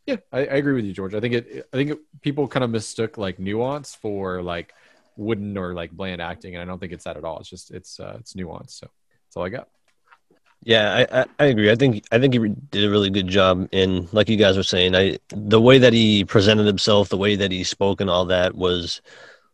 yeah, 0.06 0.18
I, 0.32 0.42
I 0.42 0.56
agree 0.62 0.74
with 0.74 0.86
you, 0.86 0.94
George. 0.94 1.16
I 1.16 1.20
think 1.20 1.34
it 1.34 1.68
I 1.74 1.78
think 1.78 1.92
it, 1.92 2.00
people 2.22 2.48
kind 2.48 2.64
of 2.64 2.70
mistook 2.70 3.18
like 3.18 3.40
nuance 3.40 3.96
for 3.96 4.44
like 4.44 4.72
wooden 5.16 5.58
or 5.58 5.74
like 5.74 5.90
bland 5.92 6.22
acting, 6.22 6.54
and 6.54 6.62
I 6.62 6.66
don't 6.66 6.78
think 6.80 6.94
it's 6.94 7.06
that 7.06 7.18
at 7.18 7.24
all. 7.24 7.40
It's 7.40 7.50
just 7.50 7.72
it's 7.72 8.00
uh, 8.00 8.18
it's 8.20 8.36
nuance. 8.36 8.76
So 8.76 8.88
that's 9.26 9.36
all 9.36 9.46
I 9.46 9.50
got. 9.50 9.68
Yeah, 10.64 11.06
I, 11.12 11.22
I, 11.22 11.26
I, 11.40 11.46
agree. 11.46 11.72
I 11.72 11.76
think 11.76 12.04
I 12.12 12.20
think 12.20 12.34
he 12.34 12.40
did 12.40 12.84
a 12.84 12.90
really 12.90 13.10
good 13.10 13.28
job. 13.28 13.70
And 13.72 14.12
like 14.14 14.28
you 14.28 14.38
guys 14.38 14.58
were 14.58 14.64
saying, 14.64 14.96
I 14.96 15.18
the 15.30 15.62
way 15.62 15.78
that 15.78 15.94
he 15.94 16.26
presented 16.26 16.66
himself, 16.66 17.10
the 17.10 17.18
way 17.18 17.36
that 17.36 17.52
he 17.52 17.64
spoke, 17.64 18.02
and 18.02 18.10
all 18.10 18.26
that 18.26 18.56
was 18.56 19.02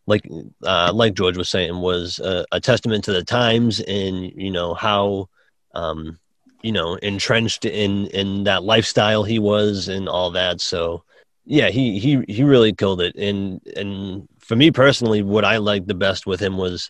like 0.06 0.28
uh, 0.64 0.92
like 0.94 1.14
George 1.14 1.38
was 1.38 1.50
saying 1.50 1.80
was 1.80 2.20
a, 2.20 2.46
a, 2.52 2.60
testament 2.60 3.04
to 3.06 3.14
the 3.14 3.24
times 3.24 3.80
and 3.82 4.32
you 4.36 4.52
know 4.52 4.74
how 4.74 5.30
um, 5.74 6.20
you 6.62 6.72
know 6.72 6.96
entrenched 6.96 7.66
in 7.66 8.08
in 8.08 8.44
that 8.44 8.64
lifestyle 8.64 9.24
he 9.24 9.40
was 9.40 9.88
and 9.88 10.10
all 10.10 10.32
that. 10.32 10.62
So 10.62 11.04
yeah, 11.46 11.70
he 11.70 12.00
he 12.00 12.24
he 12.28 12.44
really 12.44 12.74
killed 12.74 13.02
it. 13.02 13.16
And 13.16 13.62
and 13.76 14.28
for 14.40 14.56
me 14.56 14.72
personally, 14.72 15.22
what 15.22 15.46
I 15.46 15.58
liked 15.58 15.88
the 15.88 15.94
best 15.94 16.26
with 16.26 16.40
him 16.40 16.58
was 16.58 16.90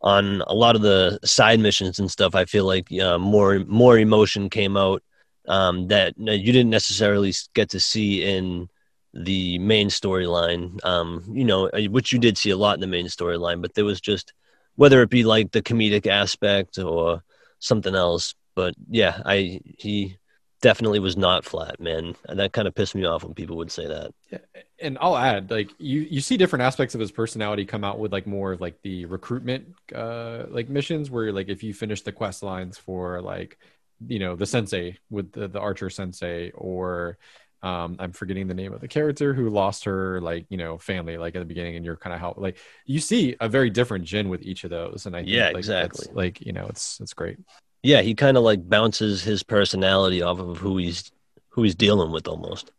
on 0.00 0.42
a 0.46 0.54
lot 0.54 0.76
of 0.76 0.82
the 0.82 1.18
side 1.24 1.60
missions 1.60 1.98
and 1.98 2.10
stuff, 2.10 2.34
I 2.34 2.44
feel 2.44 2.64
like 2.64 2.90
uh, 3.00 3.18
more 3.18 3.60
more 3.66 3.98
emotion 3.98 4.48
came 4.50 4.76
out 4.76 5.02
um, 5.48 5.88
that 5.88 6.14
you 6.18 6.52
didn't 6.52 6.70
necessarily 6.70 7.32
get 7.54 7.70
to 7.70 7.80
see 7.80 8.22
in 8.22 8.68
the 9.14 9.58
main 9.58 9.88
storyline. 9.88 10.84
Um, 10.84 11.24
you 11.32 11.44
know, 11.44 11.68
uh, 11.68 11.82
which 11.84 12.12
you 12.12 12.18
did 12.18 12.38
see 12.38 12.50
a 12.50 12.56
lot 12.56 12.74
in 12.74 12.80
the 12.80 12.86
main 12.86 13.06
storyline, 13.06 13.60
but 13.62 13.74
there 13.74 13.84
was 13.84 14.00
just 14.00 14.32
whether 14.76 15.02
it 15.02 15.10
be 15.10 15.24
like 15.24 15.50
the 15.50 15.62
comedic 15.62 16.06
aspect 16.06 16.78
or 16.78 17.22
something 17.58 17.94
else. 17.94 18.34
But 18.54 18.74
yeah, 18.88 19.22
I 19.24 19.60
he 19.78 20.18
definitely 20.60 21.00
was 21.00 21.16
not 21.16 21.44
flat, 21.44 21.80
man. 21.80 22.14
And 22.28 22.38
that 22.38 22.52
kind 22.52 22.68
of 22.68 22.74
pissed 22.74 22.94
me 22.94 23.04
off 23.04 23.24
when 23.24 23.34
people 23.34 23.56
would 23.56 23.72
say 23.72 23.86
that. 23.86 24.12
Yeah, 24.30 24.38
and 24.80 24.98
I'll 25.00 25.16
add, 25.16 25.50
like 25.50 25.70
you 25.78 26.00
you 26.02 26.20
see 26.20 26.36
different 26.36 26.62
aspects 26.62 26.94
of 26.94 27.00
his 27.00 27.10
personality 27.10 27.64
come 27.64 27.84
out 27.84 27.98
with 27.98 28.12
like 28.12 28.26
more 28.26 28.52
of 28.52 28.60
like 28.60 28.80
the 28.82 29.04
recruitment 29.06 29.74
uh 29.94 30.44
like 30.48 30.68
missions 30.68 31.10
where 31.10 31.32
like 31.32 31.48
if 31.48 31.62
you 31.62 31.74
finish 31.74 32.02
the 32.02 32.12
quest 32.12 32.42
lines 32.42 32.78
for 32.78 33.20
like 33.20 33.58
you 34.06 34.18
know 34.18 34.36
the 34.36 34.46
sensei 34.46 34.96
with 35.10 35.32
the, 35.32 35.48
the 35.48 35.58
archer 35.58 35.90
sensei 35.90 36.50
or 36.50 37.18
um 37.64 37.96
i'm 37.98 38.12
forgetting 38.12 38.46
the 38.46 38.54
name 38.54 38.72
of 38.72 38.80
the 38.80 38.86
character 38.86 39.34
who 39.34 39.48
lost 39.50 39.84
her 39.84 40.20
like 40.20 40.46
you 40.50 40.56
know 40.56 40.78
family 40.78 41.16
like 41.16 41.34
at 41.34 41.40
the 41.40 41.44
beginning 41.44 41.74
and 41.74 41.84
you're 41.84 41.96
kind 41.96 42.14
of 42.14 42.20
how 42.20 42.32
like 42.36 42.56
you 42.86 43.00
see 43.00 43.34
a 43.40 43.48
very 43.48 43.70
different 43.70 44.04
Jin 44.04 44.28
with 44.28 44.42
each 44.42 44.62
of 44.62 44.70
those 44.70 45.06
and 45.06 45.16
i 45.16 45.20
think, 45.20 45.30
yeah 45.30 45.46
like, 45.46 45.56
exactly 45.56 46.06
like 46.12 46.40
you 46.40 46.52
know 46.52 46.66
it's 46.68 47.00
it's 47.00 47.14
great 47.14 47.38
yeah, 47.82 48.00
he 48.02 48.14
kind 48.14 48.36
of 48.36 48.42
like 48.42 48.68
bounces 48.68 49.22
his 49.22 49.42
personality 49.42 50.22
off 50.22 50.38
of 50.38 50.58
who 50.58 50.78
he's 50.78 51.10
who 51.50 51.62
he's 51.62 51.74
dealing 51.74 52.10
with 52.10 52.26
almost. 52.26 52.72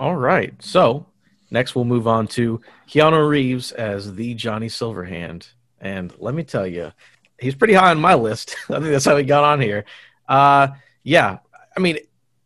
All 0.00 0.16
right. 0.16 0.54
So 0.62 1.06
next 1.54 1.74
we'll 1.74 1.86
move 1.86 2.06
on 2.06 2.26
to 2.26 2.60
Keanu 2.88 3.26
Reeves 3.26 3.72
as 3.72 4.14
the 4.14 4.34
Johnny 4.34 4.68
Silverhand. 4.68 5.48
And 5.80 6.12
let 6.18 6.34
me 6.34 6.42
tell 6.42 6.66
you, 6.66 6.92
he's 7.38 7.54
pretty 7.54 7.74
high 7.74 7.92
on 7.92 8.00
my 8.00 8.14
list. 8.14 8.56
I 8.68 8.74
think 8.74 8.86
that's 8.86 9.06
how 9.06 9.16
he 9.16 9.24
got 9.24 9.44
on 9.44 9.60
here. 9.60 9.86
Uh, 10.28 10.68
yeah, 11.02 11.38
I 11.74 11.80
mean, 11.80 11.98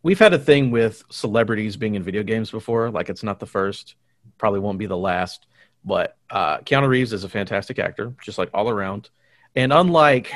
we've 0.03 0.19
had 0.19 0.35
a 0.35 0.39
thing 0.39 0.71
with 0.71 1.03
celebrities 1.11 1.77
being 1.77 1.95
in 1.95 2.03
video 2.03 2.23
games 2.23 2.51
before. 2.51 2.91
Like, 2.91 3.09
it's 3.09 3.23
not 3.23 3.41
the 3.41 3.47
first, 3.47 3.97
probably 4.37 4.61
won't 4.61 4.79
be 4.79 4.87
the 4.87 4.97
last. 4.97 5.47
But 5.85 6.17
uh, 6.31 6.59
Keanu 6.59 6.89
Reeves 6.89 7.13
is 7.13 7.25
a 7.25 7.29
fantastic 7.29 7.79
actor, 7.79 8.15
just 8.23 8.37
like 8.37 8.51
all 8.53 8.69
around. 8.69 9.09
And 9.57 9.73
unlike 9.73 10.33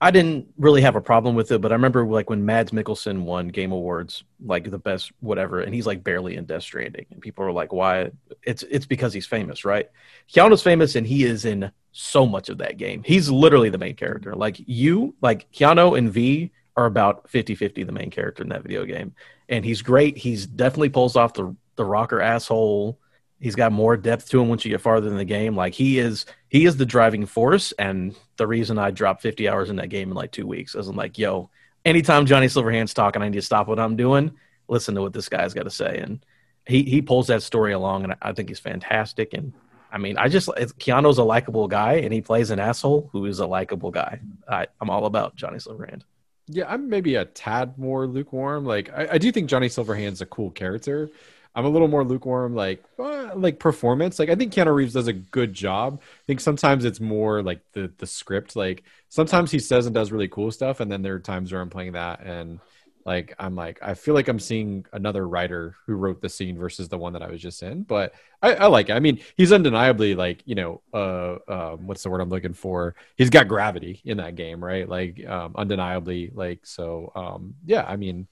I 0.00 0.10
didn't 0.10 0.48
really 0.58 0.82
have 0.82 0.96
a 0.96 1.00
problem 1.00 1.34
with 1.34 1.50
it, 1.52 1.60
but 1.60 1.72
I 1.72 1.76
remember 1.76 2.04
like 2.04 2.28
when 2.28 2.44
Mads 2.44 2.72
Mikkelsen 2.72 3.22
won 3.22 3.48
Game 3.48 3.72
Awards, 3.72 4.24
like 4.44 4.70
the 4.70 4.78
best 4.78 5.12
whatever, 5.20 5.60
and 5.60 5.74
he's 5.74 5.86
like 5.86 6.04
barely 6.04 6.36
in 6.36 6.44
Death 6.44 6.62
Stranding, 6.64 7.06
and 7.10 7.20
people 7.20 7.44
are 7.44 7.52
like, 7.52 7.72
"Why?" 7.72 8.10
It's 8.42 8.62
it's 8.64 8.86
because 8.86 9.12
he's 9.12 9.26
famous, 9.26 9.64
right? 9.64 9.88
Keanu's 10.32 10.62
famous, 10.62 10.96
and 10.96 11.06
he 11.06 11.24
is 11.24 11.44
in 11.44 11.70
so 11.92 12.26
much 12.26 12.48
of 12.48 12.58
that 12.58 12.76
game. 12.76 13.02
He's 13.04 13.30
literally 13.30 13.70
the 13.70 13.78
main 13.78 13.94
character. 13.94 14.34
Like 14.34 14.56
you, 14.66 15.14
like 15.22 15.50
Keanu 15.52 15.96
and 15.96 16.12
V 16.12 16.50
are 16.76 16.86
about 16.86 17.28
50-50 17.30 17.86
the 17.86 17.92
main 17.92 18.10
character 18.10 18.42
in 18.42 18.48
that 18.48 18.62
video 18.62 18.84
game, 18.84 19.14
and 19.48 19.64
he's 19.64 19.80
great. 19.80 20.18
He's 20.18 20.46
definitely 20.46 20.90
pulls 20.90 21.16
off 21.16 21.34
the 21.34 21.54
the 21.76 21.84
rocker 21.84 22.20
asshole 22.20 22.98
he's 23.44 23.54
got 23.54 23.72
more 23.72 23.94
depth 23.96 24.30
to 24.30 24.40
him 24.40 24.48
once 24.48 24.64
you 24.64 24.70
get 24.70 24.80
farther 24.80 25.08
in 25.08 25.16
the 25.18 25.24
game. 25.24 25.54
Like 25.54 25.74
he 25.74 25.98
is 25.98 26.24
he 26.48 26.64
is 26.64 26.78
the 26.78 26.86
driving 26.86 27.26
force 27.26 27.72
and 27.72 28.16
the 28.36 28.46
reason 28.46 28.78
I 28.78 28.90
dropped 28.90 29.20
50 29.20 29.48
hours 29.48 29.68
in 29.68 29.76
that 29.76 29.88
game 29.88 30.08
in 30.08 30.14
like 30.16 30.32
2 30.32 30.46
weeks. 30.46 30.74
is 30.74 30.88
I'm 30.88 30.96
like, 30.96 31.18
yo, 31.18 31.50
anytime 31.84 32.24
Johnny 32.24 32.46
Silverhand's 32.46 32.94
talking, 32.94 33.20
I 33.20 33.28
need 33.28 33.36
to 33.36 33.42
stop 33.42 33.68
what 33.68 33.78
I'm 33.78 33.96
doing, 33.96 34.32
listen 34.66 34.94
to 34.94 35.02
what 35.02 35.12
this 35.12 35.28
guy's 35.28 35.52
got 35.52 35.64
to 35.64 35.70
say 35.70 35.98
and 35.98 36.24
he 36.66 36.82
he 36.84 37.02
pulls 37.02 37.26
that 37.26 37.42
story 37.42 37.72
along, 37.72 38.04
and 38.04 38.14
I- 38.22 38.32
think 38.32 38.48
he's 38.48 38.58
fantastic. 38.58 39.34
And 39.34 39.52
I 39.92 39.98
mean, 39.98 40.16
I 40.16 40.28
just 40.28 40.48
Keanu's 40.48 41.18
a 41.18 41.24
likable 41.24 41.68
guy, 41.68 41.94
and 41.94 42.12
he 42.12 42.20
plays 42.20 42.50
an 42.50 42.58
asshole 42.58 43.10
who 43.12 43.26
is 43.26 43.38
a 43.40 43.46
likable 43.46 43.90
guy. 43.90 44.20
I, 44.48 44.66
I'm 44.80 44.90
all 44.90 45.06
about 45.06 45.36
Johnny 45.36 45.58
Silverhand. 45.58 46.02
Yeah, 46.46 46.64
I'm 46.68 46.88
maybe 46.88 47.14
a 47.14 47.24
tad 47.24 47.78
more 47.78 48.06
lukewarm. 48.06 48.64
Like 48.64 48.90
I, 48.90 49.08
I 49.12 49.18
do 49.18 49.30
think 49.30 49.48
Johnny 49.48 49.68
Silverhand's 49.68 50.20
a 50.20 50.26
cool 50.26 50.50
character. 50.50 51.10
I'm 51.54 51.64
a 51.64 51.68
little 51.68 51.88
more 51.88 52.04
lukewarm, 52.04 52.54
like 52.54 52.82
uh, 52.98 53.30
like 53.34 53.58
performance. 53.58 54.18
Like 54.18 54.28
I 54.28 54.34
think 54.34 54.52
Keanu 54.52 54.74
Reeves 54.74 54.94
does 54.94 55.06
a 55.08 55.12
good 55.12 55.52
job. 55.52 56.00
I 56.02 56.24
think 56.26 56.40
sometimes 56.40 56.84
it's 56.84 57.00
more 57.00 57.42
like 57.42 57.60
the 57.72 57.92
the 57.98 58.06
script. 58.06 58.56
Like 58.56 58.84
sometimes 59.08 59.50
he 59.50 59.58
says 59.58 59.86
and 59.86 59.94
does 59.94 60.12
really 60.12 60.28
cool 60.28 60.50
stuff, 60.50 60.80
and 60.80 60.90
then 60.90 61.02
there 61.02 61.14
are 61.14 61.20
times 61.20 61.52
where 61.52 61.60
I'm 61.60 61.70
playing 61.70 61.92
that 61.92 62.20
and 62.24 62.60
like 63.04 63.34
I'm 63.38 63.54
like 63.54 63.78
I 63.82 63.94
feel 63.94 64.14
like 64.14 64.28
I'm 64.28 64.40
seeing 64.40 64.86
another 64.92 65.28
writer 65.28 65.76
who 65.86 65.94
wrote 65.94 66.22
the 66.22 66.28
scene 66.28 66.56
versus 66.56 66.88
the 66.88 66.98
one 66.98 67.12
that 67.12 67.22
I 67.22 67.30
was 67.30 67.40
just 67.40 67.62
in. 67.62 67.82
But 67.82 68.14
I, 68.42 68.54
I 68.54 68.66
like 68.66 68.88
it. 68.88 68.94
I 68.94 69.00
mean, 69.00 69.20
he's 69.36 69.52
undeniably 69.52 70.14
like 70.14 70.42
you 70.46 70.54
know 70.54 70.80
uh, 70.92 71.36
um, 71.46 71.86
what's 71.86 72.02
the 72.02 72.10
word 72.10 72.20
I'm 72.20 72.30
looking 72.30 72.54
for? 72.54 72.94
He's 73.16 73.30
got 73.30 73.48
gravity 73.48 74.00
in 74.04 74.16
that 74.18 74.36
game, 74.36 74.64
right? 74.64 74.88
Like 74.88 75.24
um, 75.26 75.54
undeniably, 75.56 76.30
like 76.34 76.64
so. 76.64 77.12
Um, 77.14 77.54
yeah, 77.66 77.84
I 77.86 77.96
mean, 77.96 78.26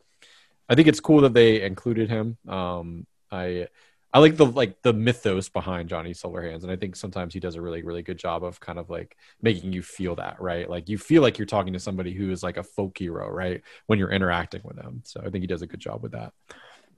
I 0.68 0.74
think 0.74 0.88
it's 0.88 1.00
cool 1.00 1.20
that 1.22 1.34
they 1.34 1.62
included 1.62 2.08
him. 2.08 2.38
Um, 2.48 3.06
I 3.32 3.68
I 4.12 4.18
like 4.18 4.36
the 4.36 4.44
like 4.44 4.82
the 4.82 4.92
mythos 4.92 5.48
behind 5.48 5.88
Johnny 5.88 6.12
Silverhands, 6.12 6.62
and 6.62 6.70
I 6.70 6.76
think 6.76 6.96
sometimes 6.96 7.32
he 7.32 7.40
does 7.40 7.54
a 7.54 7.62
really 7.62 7.82
really 7.82 8.02
good 8.02 8.18
job 8.18 8.44
of 8.44 8.60
kind 8.60 8.78
of 8.78 8.90
like 8.90 9.16
making 9.40 9.72
you 9.72 9.82
feel 9.82 10.16
that 10.16 10.40
right. 10.40 10.68
Like 10.68 10.88
you 10.88 10.98
feel 10.98 11.22
like 11.22 11.38
you're 11.38 11.46
talking 11.46 11.72
to 11.72 11.80
somebody 11.80 12.12
who 12.12 12.30
is 12.30 12.42
like 12.42 12.58
a 12.58 12.62
folk 12.62 12.98
hero, 12.98 13.30
right? 13.30 13.62
When 13.86 13.98
you're 13.98 14.12
interacting 14.12 14.60
with 14.64 14.76
them, 14.76 15.02
so 15.04 15.20
I 15.20 15.30
think 15.30 15.42
he 15.42 15.46
does 15.46 15.62
a 15.62 15.66
good 15.66 15.80
job 15.80 16.02
with 16.02 16.12
that. 16.12 16.34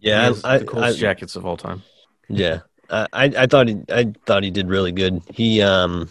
Yeah, 0.00 0.34
I, 0.42 0.58
the 0.58 0.64
coolest 0.64 0.98
I- 0.98 1.00
jackets 1.00 1.36
of 1.36 1.46
all 1.46 1.56
time. 1.56 1.82
Yeah, 2.28 2.60
I, 2.90 3.06
I 3.12 3.24
I 3.24 3.46
thought 3.46 3.68
he 3.68 3.78
I 3.90 4.12
thought 4.26 4.42
he 4.42 4.50
did 4.50 4.68
really 4.68 4.92
good. 4.92 5.22
He 5.32 5.62
um 5.62 6.08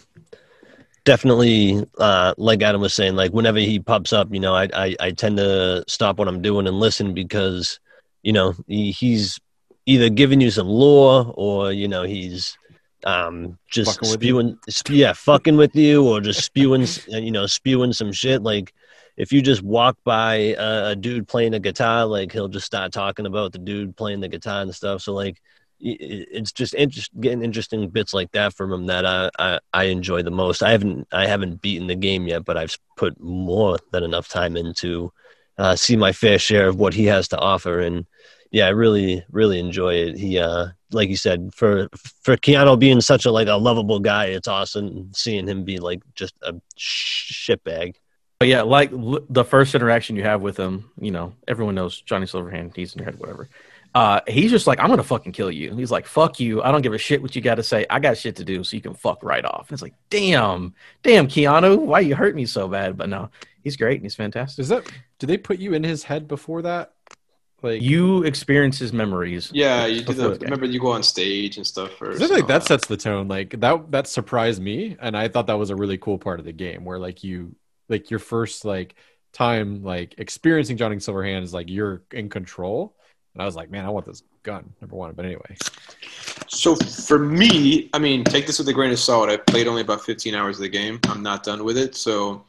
definitely 1.04 1.84
uh 1.98 2.34
like 2.38 2.62
Adam 2.62 2.80
was 2.80 2.94
saying, 2.94 3.14
like 3.14 3.32
whenever 3.32 3.58
he 3.58 3.78
pops 3.78 4.12
up, 4.12 4.32
you 4.32 4.40
know, 4.40 4.54
I 4.54 4.68
I, 4.72 4.96
I 5.00 5.10
tend 5.10 5.36
to 5.36 5.84
stop 5.86 6.18
what 6.18 6.28
I'm 6.28 6.42
doing 6.42 6.66
and 6.66 6.80
listen 6.80 7.14
because 7.14 7.78
you 8.22 8.32
know 8.32 8.54
he, 8.66 8.90
he's 8.90 9.38
either 9.86 10.08
giving 10.08 10.40
you 10.40 10.50
some 10.50 10.68
lore 10.68 11.32
or 11.36 11.72
you 11.72 11.88
know 11.88 12.02
he's 12.02 12.56
um 13.04 13.58
just 13.70 13.96
Fucking 13.96 14.08
spewing 14.08 14.58
sp- 14.70 14.96
yeah 14.96 15.12
fucking 15.12 15.56
with 15.56 15.76
you 15.76 16.06
or 16.08 16.20
just 16.20 16.42
spewing 16.42 16.86
you 17.08 17.30
know 17.30 17.46
spewing 17.46 17.92
some 17.92 18.12
shit. 18.12 18.42
Like 18.42 18.72
if 19.16 19.32
you 19.32 19.42
just 19.42 19.62
walk 19.62 19.96
by 20.04 20.34
a, 20.58 20.90
a 20.90 20.96
dude 20.96 21.28
playing 21.28 21.54
a 21.54 21.60
guitar 21.60 22.06
like 22.06 22.32
he'll 22.32 22.48
just 22.48 22.66
start 22.66 22.92
talking 22.92 23.26
about 23.26 23.52
the 23.52 23.58
dude 23.58 23.96
playing 23.96 24.20
the 24.20 24.28
guitar 24.28 24.62
and 24.62 24.74
stuff. 24.74 25.02
So 25.02 25.12
like 25.12 25.40
it's 25.80 26.52
just 26.52 26.74
interest, 26.74 27.10
getting 27.20 27.42
interesting 27.42 27.88
bits 27.90 28.14
like 28.14 28.30
that 28.32 28.54
from 28.54 28.72
him 28.72 28.86
that 28.86 29.04
I, 29.04 29.30
I 29.38 29.60
I 29.72 29.84
enjoy 29.84 30.22
the 30.22 30.30
most. 30.30 30.62
I 30.62 30.70
haven't 30.70 31.06
I 31.12 31.26
haven't 31.26 31.60
beaten 31.60 31.88
the 31.88 31.94
game 31.94 32.26
yet, 32.26 32.44
but 32.44 32.56
I've 32.56 32.76
put 32.96 33.20
more 33.20 33.78
than 33.90 34.02
enough 34.02 34.28
time 34.28 34.56
into 34.56 35.12
uh, 35.58 35.76
see 35.76 35.96
my 35.96 36.12
fair 36.12 36.38
share 36.38 36.68
of 36.68 36.76
what 36.76 36.94
he 36.94 37.04
has 37.06 37.28
to 37.28 37.38
offer, 37.38 37.80
and 37.80 38.06
yeah, 38.54 38.66
I 38.66 38.70
really 38.70 39.24
really 39.32 39.58
enjoy 39.58 39.94
it. 39.94 40.16
He 40.16 40.38
uh, 40.38 40.68
like 40.92 41.08
you 41.08 41.16
said, 41.16 41.52
for 41.52 41.88
for 42.22 42.36
Keanu 42.36 42.78
being 42.78 43.00
such 43.00 43.24
a 43.24 43.32
like 43.32 43.48
a 43.48 43.56
lovable 43.56 43.98
guy, 43.98 44.26
it's 44.26 44.46
awesome 44.46 45.10
seeing 45.12 45.48
him 45.48 45.64
be 45.64 45.80
like 45.80 46.00
just 46.14 46.34
a 46.42 46.54
shitbag. 46.78 47.96
But 48.38 48.46
yeah, 48.46 48.62
like 48.62 48.92
l- 48.92 49.26
the 49.28 49.44
first 49.44 49.74
interaction 49.74 50.14
you 50.14 50.22
have 50.22 50.40
with 50.40 50.56
him, 50.56 50.88
you 51.00 51.10
know, 51.10 51.34
everyone 51.48 51.74
knows 51.74 52.00
Johnny 52.02 52.26
Silverhand, 52.26 52.76
he's 52.76 52.94
in 52.94 53.00
your 53.00 53.06
head, 53.06 53.18
whatever. 53.18 53.48
Uh, 53.92 54.20
he's 54.28 54.52
just 54.52 54.68
like, 54.68 54.78
I'm 54.78 54.88
gonna 54.88 55.02
fucking 55.02 55.32
kill 55.32 55.50
you. 55.50 55.74
He's 55.74 55.90
like, 55.90 56.06
fuck 56.06 56.38
you. 56.38 56.62
I 56.62 56.70
don't 56.70 56.82
give 56.82 56.94
a 56.94 56.98
shit 56.98 57.22
what 57.22 57.34
you 57.34 57.42
got 57.42 57.56
to 57.56 57.62
say. 57.64 57.86
I 57.90 57.98
got 57.98 58.16
shit 58.16 58.36
to 58.36 58.44
do, 58.44 58.62
so 58.62 58.76
you 58.76 58.82
can 58.82 58.94
fuck 58.94 59.24
right 59.24 59.44
off. 59.44 59.68
And 59.68 59.74
it's 59.74 59.82
like, 59.82 59.94
damn, 60.10 60.74
damn, 61.02 61.26
Keanu, 61.26 61.80
why 61.80 62.00
you 62.00 62.14
hurt 62.14 62.36
me 62.36 62.46
so 62.46 62.68
bad? 62.68 62.96
But 62.96 63.08
no, 63.08 63.30
he's 63.64 63.76
great 63.76 63.96
and 63.96 64.04
he's 64.04 64.14
fantastic. 64.14 64.62
Is 64.62 64.68
that? 64.68 64.88
Do 65.18 65.26
they 65.26 65.38
put 65.38 65.58
you 65.58 65.74
in 65.74 65.82
his 65.82 66.04
head 66.04 66.28
before 66.28 66.62
that? 66.62 66.92
Like 67.64 67.80
You 67.80 68.24
experience 68.24 68.78
his 68.78 68.92
memories. 68.92 69.50
Yeah, 69.50 69.86
you 69.86 70.02
do 70.02 70.12
the. 70.12 70.30
the. 70.30 70.38
Remember, 70.40 70.66
you 70.66 70.78
go 70.78 70.92
on 70.92 71.02
stage 71.02 71.56
and 71.56 71.66
stuff 71.66 71.92
first. 71.92 72.16
I 72.22 72.26
feel 72.26 72.28
like 72.28 72.42
and 72.42 72.52
all 72.52 72.58
that 72.58 72.66
sets 72.66 72.86
the 72.86 72.98
tone. 72.98 73.26
Like 73.26 73.58
that 73.58 73.90
that 73.90 74.06
surprised 74.06 74.60
me, 74.60 74.98
and 75.00 75.16
I 75.16 75.28
thought 75.28 75.46
that 75.46 75.58
was 75.58 75.70
a 75.70 75.76
really 75.76 75.96
cool 75.96 76.18
part 76.18 76.40
of 76.40 76.44
the 76.44 76.52
game, 76.52 76.84
where 76.84 76.98
like 76.98 77.24
you 77.24 77.56
like 77.88 78.10
your 78.10 78.20
first 78.20 78.66
like 78.66 78.96
time 79.32 79.82
like 79.82 80.14
experiencing 80.18 80.76
Johnny 80.76 80.96
Silverhand 80.96 81.42
is 81.42 81.54
like 81.54 81.70
you're 81.70 82.02
in 82.12 82.28
control, 82.28 82.94
and 83.32 83.42
I 83.42 83.46
was 83.46 83.56
like, 83.56 83.70
man, 83.70 83.86
I 83.86 83.88
want 83.88 84.04
this 84.04 84.22
gun. 84.42 84.74
Number 84.82 84.96
one, 84.96 85.14
but 85.14 85.24
anyway, 85.24 85.56
So 86.48 86.76
for 86.76 87.18
me, 87.18 87.88
I 87.94 87.98
mean, 87.98 88.24
take 88.24 88.46
this 88.46 88.58
with 88.58 88.68
a 88.68 88.74
grain 88.74 88.92
of 88.92 88.98
salt. 88.98 89.30
I 89.30 89.38
played 89.38 89.68
only 89.68 89.80
about 89.80 90.04
15 90.04 90.34
hours 90.34 90.58
of 90.58 90.64
the 90.64 90.68
game. 90.68 91.00
I'm 91.08 91.22
not 91.22 91.42
done 91.42 91.64
with 91.64 91.78
it. 91.78 91.94
So 91.94 92.44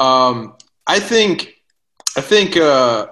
um, 0.00 0.56
I 0.88 0.98
think 0.98 1.62
I 2.16 2.20
think 2.20 2.56
uh, 2.56 3.06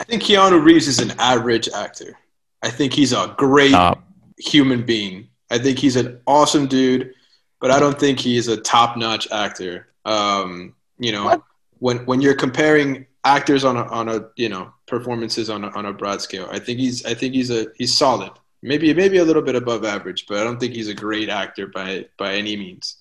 I 0.00 0.04
think 0.04 0.22
Keanu 0.22 0.62
Reeves 0.62 0.88
is 0.88 0.98
an 0.98 1.12
average 1.18 1.68
actor. 1.68 2.18
I 2.62 2.70
think 2.70 2.92
he's 2.92 3.12
a 3.12 3.34
great 3.36 3.72
Top. 3.72 4.02
human 4.38 4.84
being. 4.84 5.28
I 5.50 5.58
think 5.58 5.78
he's 5.78 5.96
an 5.96 6.20
awesome 6.26 6.66
dude, 6.66 7.12
but 7.60 7.70
I 7.70 7.78
don't 7.78 7.98
think 7.98 8.18
he's 8.18 8.48
a 8.48 8.56
top-notch 8.56 9.30
actor. 9.30 9.88
Um, 10.04 10.74
you 10.98 11.12
know, 11.12 11.24
What? 11.24 11.42
when 11.78 11.98
when 12.06 12.20
you're 12.20 12.34
comparing 12.34 13.06
actors 13.24 13.64
on 13.64 13.76
a 13.76 13.84
on 13.84 14.08
a 14.08 14.28
you 14.36 14.48
know 14.48 14.72
performances 14.86 15.50
on 15.50 15.64
a, 15.64 15.68
on 15.70 15.86
a 15.86 15.92
broad 15.92 16.20
scale, 16.22 16.48
I 16.50 16.58
think 16.58 16.78
he's 16.78 17.04
I 17.04 17.14
think 17.14 17.34
he's 17.34 17.50
a 17.50 17.66
he's 17.76 17.94
solid. 17.96 18.32
Maybe 18.62 18.92
maybe 18.94 19.18
a 19.18 19.24
little 19.24 19.42
bit 19.42 19.54
above 19.54 19.84
average, 19.84 20.26
but 20.26 20.38
I 20.38 20.44
don't 20.44 20.58
think 20.58 20.72
he's 20.74 20.88
a 20.88 20.94
great 20.94 21.28
actor 21.28 21.66
by 21.66 22.06
by 22.18 22.34
any 22.34 22.56
means. 22.56 22.96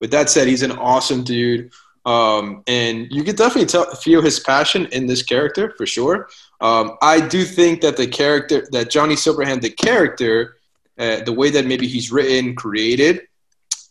With 0.00 0.10
that 0.12 0.30
said, 0.30 0.48
he's 0.48 0.62
an 0.62 0.72
awesome 0.72 1.22
dude. 1.24 1.72
Um, 2.04 2.62
and 2.66 3.06
you 3.10 3.22
can 3.22 3.36
definitely 3.36 3.66
tell, 3.66 3.94
feel 3.94 4.22
his 4.22 4.40
passion 4.40 4.86
in 4.86 5.06
this 5.06 5.22
character 5.22 5.72
for 5.76 5.86
sure. 5.86 6.28
Um, 6.60 6.96
I 7.00 7.20
do 7.20 7.44
think 7.44 7.80
that 7.82 7.96
the 7.96 8.06
character, 8.06 8.66
that 8.72 8.90
Johnny 8.90 9.14
Silverhand, 9.14 9.62
the 9.62 9.70
character, 9.70 10.56
uh, 10.98 11.22
the 11.22 11.32
way 11.32 11.50
that 11.50 11.66
maybe 11.66 11.86
he's 11.86 12.10
written, 12.10 12.54
created, 12.54 13.22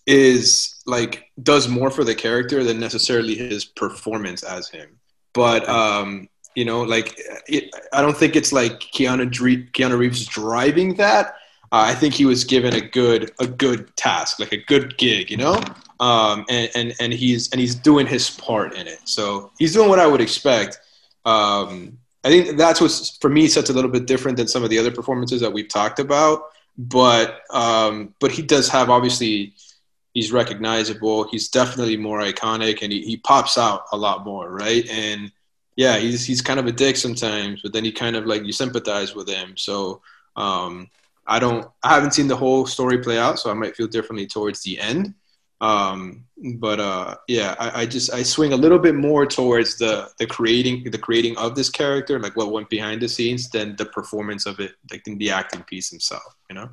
is 0.08 0.82
like 0.86 1.26
does 1.44 1.68
more 1.68 1.92
for 1.92 2.04
the 2.04 2.16
character 2.16 2.64
than 2.64 2.80
necessarily 2.80 3.36
his 3.36 3.66
performance 3.66 4.44
as 4.44 4.68
him. 4.70 5.00
But 5.34 5.68
um, 5.70 6.28
you 6.56 6.66
know, 6.66 6.82
like 6.82 7.16
it, 7.48 7.74
I 7.94 8.02
don't 8.02 8.18
think 8.18 8.36
it's 8.36 8.52
like 8.52 8.80
Keanu 8.80 9.30
Dre- 9.32 9.68
Keanu 9.68 9.98
Reeves 9.98 10.26
driving 10.26 10.96
that. 10.96 11.36
Uh, 11.72 11.88
I 11.88 11.94
think 11.94 12.14
he 12.14 12.26
was 12.26 12.44
given 12.44 12.74
a 12.74 12.82
good 12.82 13.32
a 13.40 13.48
good 13.48 13.96
task, 13.96 14.40
like 14.40 14.52
a 14.52 14.64
good 14.64 14.98
gig, 14.98 15.32
you 15.32 15.38
know, 15.38 15.62
um, 16.02 16.46
and, 16.50 16.70
and 16.76 16.94
and 17.00 17.14
he's 17.14 17.50
and 17.52 17.62
he's 17.62 17.76
doing 17.76 18.08
his 18.08 18.30
part 18.32 18.76
in 18.76 18.88
it. 18.88 19.00
So 19.06 19.52
he's 19.60 19.74
doing 19.74 19.88
what 19.88 20.00
I 20.00 20.08
would 20.08 20.20
expect. 20.20 20.80
Um, 21.26 22.00
I 22.24 22.30
think 22.30 22.58
that's 22.58 22.82
what 22.82 22.92
for 23.22 23.30
me 23.30 23.48
sets 23.48 23.70
a 23.70 23.74
little 23.74 23.90
bit 23.90 24.08
different 24.08 24.38
than 24.38 24.48
some 24.48 24.64
of 24.64 24.70
the 24.70 24.80
other 24.80 24.92
performances 24.92 25.42
that 25.42 25.54
we've 25.54 25.70
talked 25.70 26.00
about. 26.00 26.42
But 26.78 27.42
um, 27.52 28.16
but 28.20 28.32
he 28.32 28.42
does 28.42 28.68
have 28.70 28.90
obviously 28.90 29.54
he's 30.16 30.32
recognizable. 30.32 31.30
He's 31.30 31.50
definitely 31.50 31.98
more 31.98 32.20
iconic, 32.20 32.82
and 32.82 32.92
he, 32.92 33.02
he 33.04 33.18
pops 33.18 33.58
out 33.60 33.84
a 33.92 33.98
lot 33.98 34.26
more, 34.26 34.50
right? 34.52 34.88
And 34.90 35.32
yeah, 35.76 35.98
he's 35.98 36.26
he's 36.26 36.42
kind 36.42 36.60
of 36.60 36.66
a 36.66 36.72
dick 36.72 36.98
sometimes, 36.98 37.62
but 37.62 37.74
then 37.74 37.86
he 37.86 37.92
kind 37.92 38.16
of 38.16 38.26
like 38.26 38.44
you 38.44 38.54
sympathize 38.54 39.14
with 39.14 39.30
him. 39.30 39.56
So 39.56 40.02
um, 40.36 40.90
I 41.28 41.38
don't, 41.38 41.68
I 41.84 41.94
haven't 41.94 42.16
seen 42.16 42.28
the 42.28 42.36
whole 42.36 42.66
story 42.66 42.98
play 42.98 43.20
out, 43.20 43.38
so 43.38 43.52
I 43.52 43.54
might 43.54 43.76
feel 43.76 43.88
differently 43.88 44.26
towards 44.26 44.64
the 44.64 44.80
end. 44.80 45.14
Um, 45.62 46.26
but 46.60 46.80
uh, 46.80 47.16
yeah, 47.28 47.56
I, 47.60 47.82
I 47.82 47.86
just 47.86 48.12
I 48.12 48.24
swing 48.24 48.52
a 48.52 48.56
little 48.58 48.80
bit 48.80 48.96
more 48.96 49.28
towards 49.28 49.78
the 49.78 50.10
the 50.18 50.26
creating 50.26 50.84
the 50.90 50.98
creating 50.98 51.38
of 51.38 51.56
this 51.56 51.70
character, 51.70 52.20
like 52.20 52.36
what 52.36 52.52
went 52.52 52.70
behind 52.70 53.02
the 53.02 53.08
scenes, 53.08 53.50
than 53.50 53.76
the 53.76 53.86
performance 53.86 54.48
of 54.48 54.60
it, 54.60 54.72
like 54.92 55.08
in 55.08 55.18
the 55.20 55.30
acting 55.30 55.62
piece 55.64 55.92
himself. 55.92 56.36
You 56.50 56.56
know, 56.56 56.70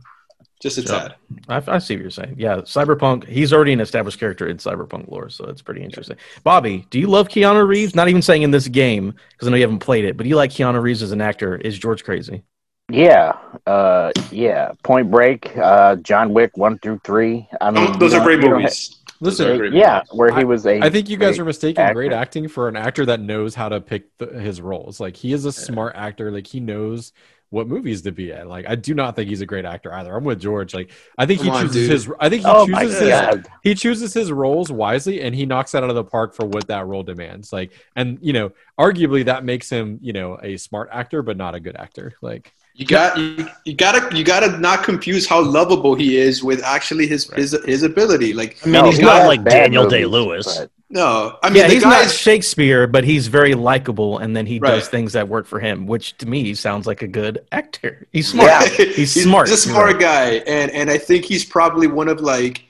just 0.63 0.79
a 0.79 0.83
Sure. 0.83 1.01
tad. 1.01 1.17
I, 1.49 1.63
I 1.67 1.79
see 1.81 1.97
what 1.97 2.01
you're 2.01 2.11
saying. 2.11 2.37
Yeah, 2.39 2.57
Cyberpunk. 2.63 3.29
He's 3.29 3.53
already 3.53 3.75
an 3.75 3.81
established 3.81 4.19
character 4.19 4.49
in 4.49 4.57
Cyberpunk 4.57 5.11
lore, 5.11 5.29
so 5.29 5.45
it's 5.45 5.61
pretty 5.61 5.83
interesting. 5.85 6.17
Bobby, 6.43 6.87
do 6.89 6.99
you 6.99 7.09
love 7.09 7.29
Keanu 7.29 7.69
Reeves? 7.69 7.95
Not 7.95 8.09
even 8.09 8.23
saying 8.23 8.43
in 8.43 8.53
this 8.53 8.69
game 8.69 9.15
because 9.33 9.49
I 9.49 9.51
know 9.51 9.59
you 9.59 9.65
haven't 9.65 9.81
played 9.81 10.07
it, 10.07 10.17
but 10.17 10.23
do 10.23 10.31
you 10.31 10.37
like 10.37 10.51
Keanu 10.51 10.81
Reeves 10.81 11.03
as 11.03 11.13
an 11.13 11.21
actor? 11.21 11.57
Is 11.57 11.79
George 11.79 12.05
crazy? 12.05 12.43
Yeah, 12.91 13.33
uh, 13.67 14.13
yeah. 14.31 14.73
Point 14.83 15.11
Break, 15.11 15.57
uh, 15.59 15.97
John 15.97 16.33
Wick 16.33 16.57
one 16.57 16.79
through 16.79 17.01
three. 17.05 17.49
I 17.61 17.71
mean, 17.71 17.99
those 17.99 18.15
are 18.15 18.21
great 18.25 18.41
movies. 18.41 18.97
Those 19.21 19.41
Listen, 19.41 19.49
are 19.51 19.57
great 19.59 19.73
ha- 19.73 19.79
yeah, 19.79 19.95
movies. 19.97 20.09
where 20.13 20.33
he 20.33 20.45
was 20.45 20.67
a. 20.67 20.81
I 20.81 20.89
think 20.89 21.09
you 21.11 21.17
guys 21.19 21.37
great 21.37 21.41
are 21.43 21.45
mistaking 21.45 21.93
great 21.93 22.13
acting 22.13 22.49
for 22.49 22.69
an 22.69 22.77
actor 22.77 23.05
that 23.07 23.21
knows 23.21 23.55
how 23.55 23.69
to 23.69 23.81
pick 23.81 24.17
the, 24.19 24.27
his 24.41 24.61
roles. 24.61 25.01
Like 25.01 25.17
he 25.17 25.33
is 25.33 25.45
a 25.45 25.53
smart 25.53 25.97
actor. 25.97 26.31
Like 26.31 26.47
he 26.47 26.61
knows 26.61 27.13
what 27.51 27.67
movies 27.67 28.03
to 28.03 28.13
be 28.13 28.31
in. 28.31 28.49
Like 28.49 28.67
I 28.69 28.75
do 28.75 28.95
not 28.95 29.17
think 29.17 29.29
he's 29.29 29.41
a 29.41 29.47
great 29.47 29.65
actor 29.65 29.93
either. 29.93 30.15
I'm 30.15 30.25
with 30.25 30.41
George. 30.41 30.75
Like 30.75 30.91
I 31.17 31.27
think 31.27 31.41
Come 31.43 31.53
he 31.53 31.61
chooses 31.61 31.75
dude. 31.75 31.91
his 31.91 32.11
I 32.21 32.29
think 32.29 32.43
he 32.43 32.49
Oh 32.49 32.67
chooses 32.67 33.01
his 33.01 33.47
he 33.63 33.75
chooses 33.75 34.15
his 34.15 34.31
roles 34.33 34.71
wisely 34.71 35.23
and 35.23 35.35
he 35.35 35.47
knocks 35.47 35.73
that 35.73 35.83
out 35.83 35.91
of 35.91 35.97
the 35.97 36.05
park 36.05 36.35
for 36.35 36.47
what 36.47 36.69
that 36.69 36.87
role 36.87 37.03
demands. 37.03 37.53
Like 37.53 37.73
and 37.97 38.19
you 38.21 38.33
know, 38.33 38.53
arguably 38.79 39.25
that 39.27 39.45
makes 39.45 39.71
him, 39.71 39.99
you 40.03 40.13
know, 40.13 40.39
a 40.43 40.57
smart 40.59 40.91
actor 40.93 41.23
but 41.23 41.37
not 41.37 41.55
a 41.55 41.61
good 41.61 41.77
actor. 41.77 42.15
Like 42.21 42.55
You 42.79 42.87
got 42.87 43.19
you, 43.19 43.45
you 43.65 43.75
gotta 43.75 44.17
you 44.17 44.23
gotta 44.23 44.57
not 44.57 44.85
confuse 44.85 45.27
how 45.27 45.43
lovable 45.43 45.97
he 45.97 46.17
is 46.17 46.45
with 46.45 46.63
actually 46.63 47.09
his 47.09 47.29
his 47.33 47.59
his 47.65 47.83
ability. 47.83 48.33
Like 48.35 48.57
I 48.63 48.67
mean, 48.67 48.73
No, 48.75 48.85
he's 48.85 48.99
he 48.99 49.03
not 49.03 49.17
has 49.17 49.27
like 49.27 49.43
Daniel 49.43 49.89
Day 49.89 50.05
Lewis. 50.05 50.61
no, 50.89 51.37
I 51.43 51.49
mean 51.49 51.57
yeah, 51.57 51.67
the 51.67 51.75
he's 51.75 51.83
not 51.83 52.09
Shakespeare, 52.09 52.87
but 52.87 53.03
he's 53.03 53.27
very 53.27 53.55
likable, 53.55 54.19
and 54.19 54.37
then 54.37 54.47
he 54.47 54.61
does 54.61 54.89
things 54.89 55.13
that 55.15 55.29
work 55.29 55.49
for 55.49 55.59
him, 55.59 55.89
which 55.89 56.17
to 56.19 56.27
me 56.27 56.55
sounds 56.55 56.87
like 56.87 57.03
a 57.03 57.09
good 57.09 57.45
actor. 57.51 58.07
He's 58.13 58.29
smart. 58.29 58.49
Yeah. 58.49 58.85
He's 58.95 59.25
smart. 59.25 59.49
He's 59.49 59.59
a 59.59 59.69
smart 59.71 59.95
right. 59.95 60.01
guy, 60.01 60.31
and 60.47 60.71
and 60.71 60.89
I 60.89 60.99
think 60.99 61.25
he's 61.25 61.45
probably 61.45 61.89
one 61.89 62.07
of 62.07 62.21
like 62.21 62.63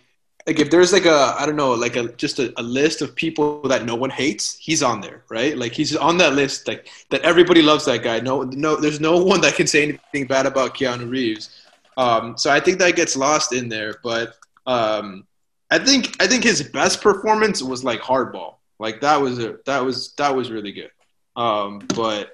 like 0.48 0.60
if 0.60 0.70
there's 0.70 0.94
like 0.94 1.04
a 1.04 1.34
I 1.38 1.44
don't 1.44 1.56
know 1.56 1.74
like 1.74 1.96
a 1.96 2.10
just 2.12 2.38
a, 2.38 2.58
a 2.58 2.62
list 2.62 3.02
of 3.02 3.14
people 3.14 3.60
that 3.68 3.84
no 3.84 3.94
one 3.94 4.08
hates, 4.08 4.56
he's 4.58 4.82
on 4.82 5.02
there, 5.02 5.22
right? 5.28 5.54
Like 5.54 5.72
he's 5.72 5.94
on 5.94 6.16
that 6.18 6.32
list, 6.32 6.66
like 6.66 6.88
that 7.10 7.20
everybody 7.20 7.60
loves 7.60 7.84
that 7.84 8.02
guy. 8.02 8.20
No, 8.20 8.44
no, 8.44 8.74
there's 8.76 8.98
no 8.98 9.22
one 9.22 9.42
that 9.42 9.56
can 9.56 9.66
say 9.66 9.82
anything 9.82 10.26
bad 10.26 10.46
about 10.46 10.74
Keanu 10.74 11.10
Reeves. 11.10 11.50
Um, 11.98 12.38
so 12.38 12.50
I 12.50 12.60
think 12.60 12.78
that 12.78 12.96
gets 12.96 13.14
lost 13.14 13.52
in 13.52 13.68
there, 13.68 13.96
but 14.02 14.36
um, 14.66 15.26
I 15.70 15.78
think 15.78 16.16
I 16.18 16.26
think 16.26 16.44
his 16.44 16.62
best 16.62 17.02
performance 17.02 17.62
was 17.62 17.84
like 17.84 18.00
Hardball. 18.00 18.54
Like 18.78 19.02
that 19.02 19.20
was 19.20 19.38
a, 19.38 19.58
that 19.66 19.84
was 19.84 20.14
that 20.14 20.34
was 20.34 20.50
really 20.50 20.72
good. 20.72 20.92
Um, 21.36 21.80
but 21.94 22.30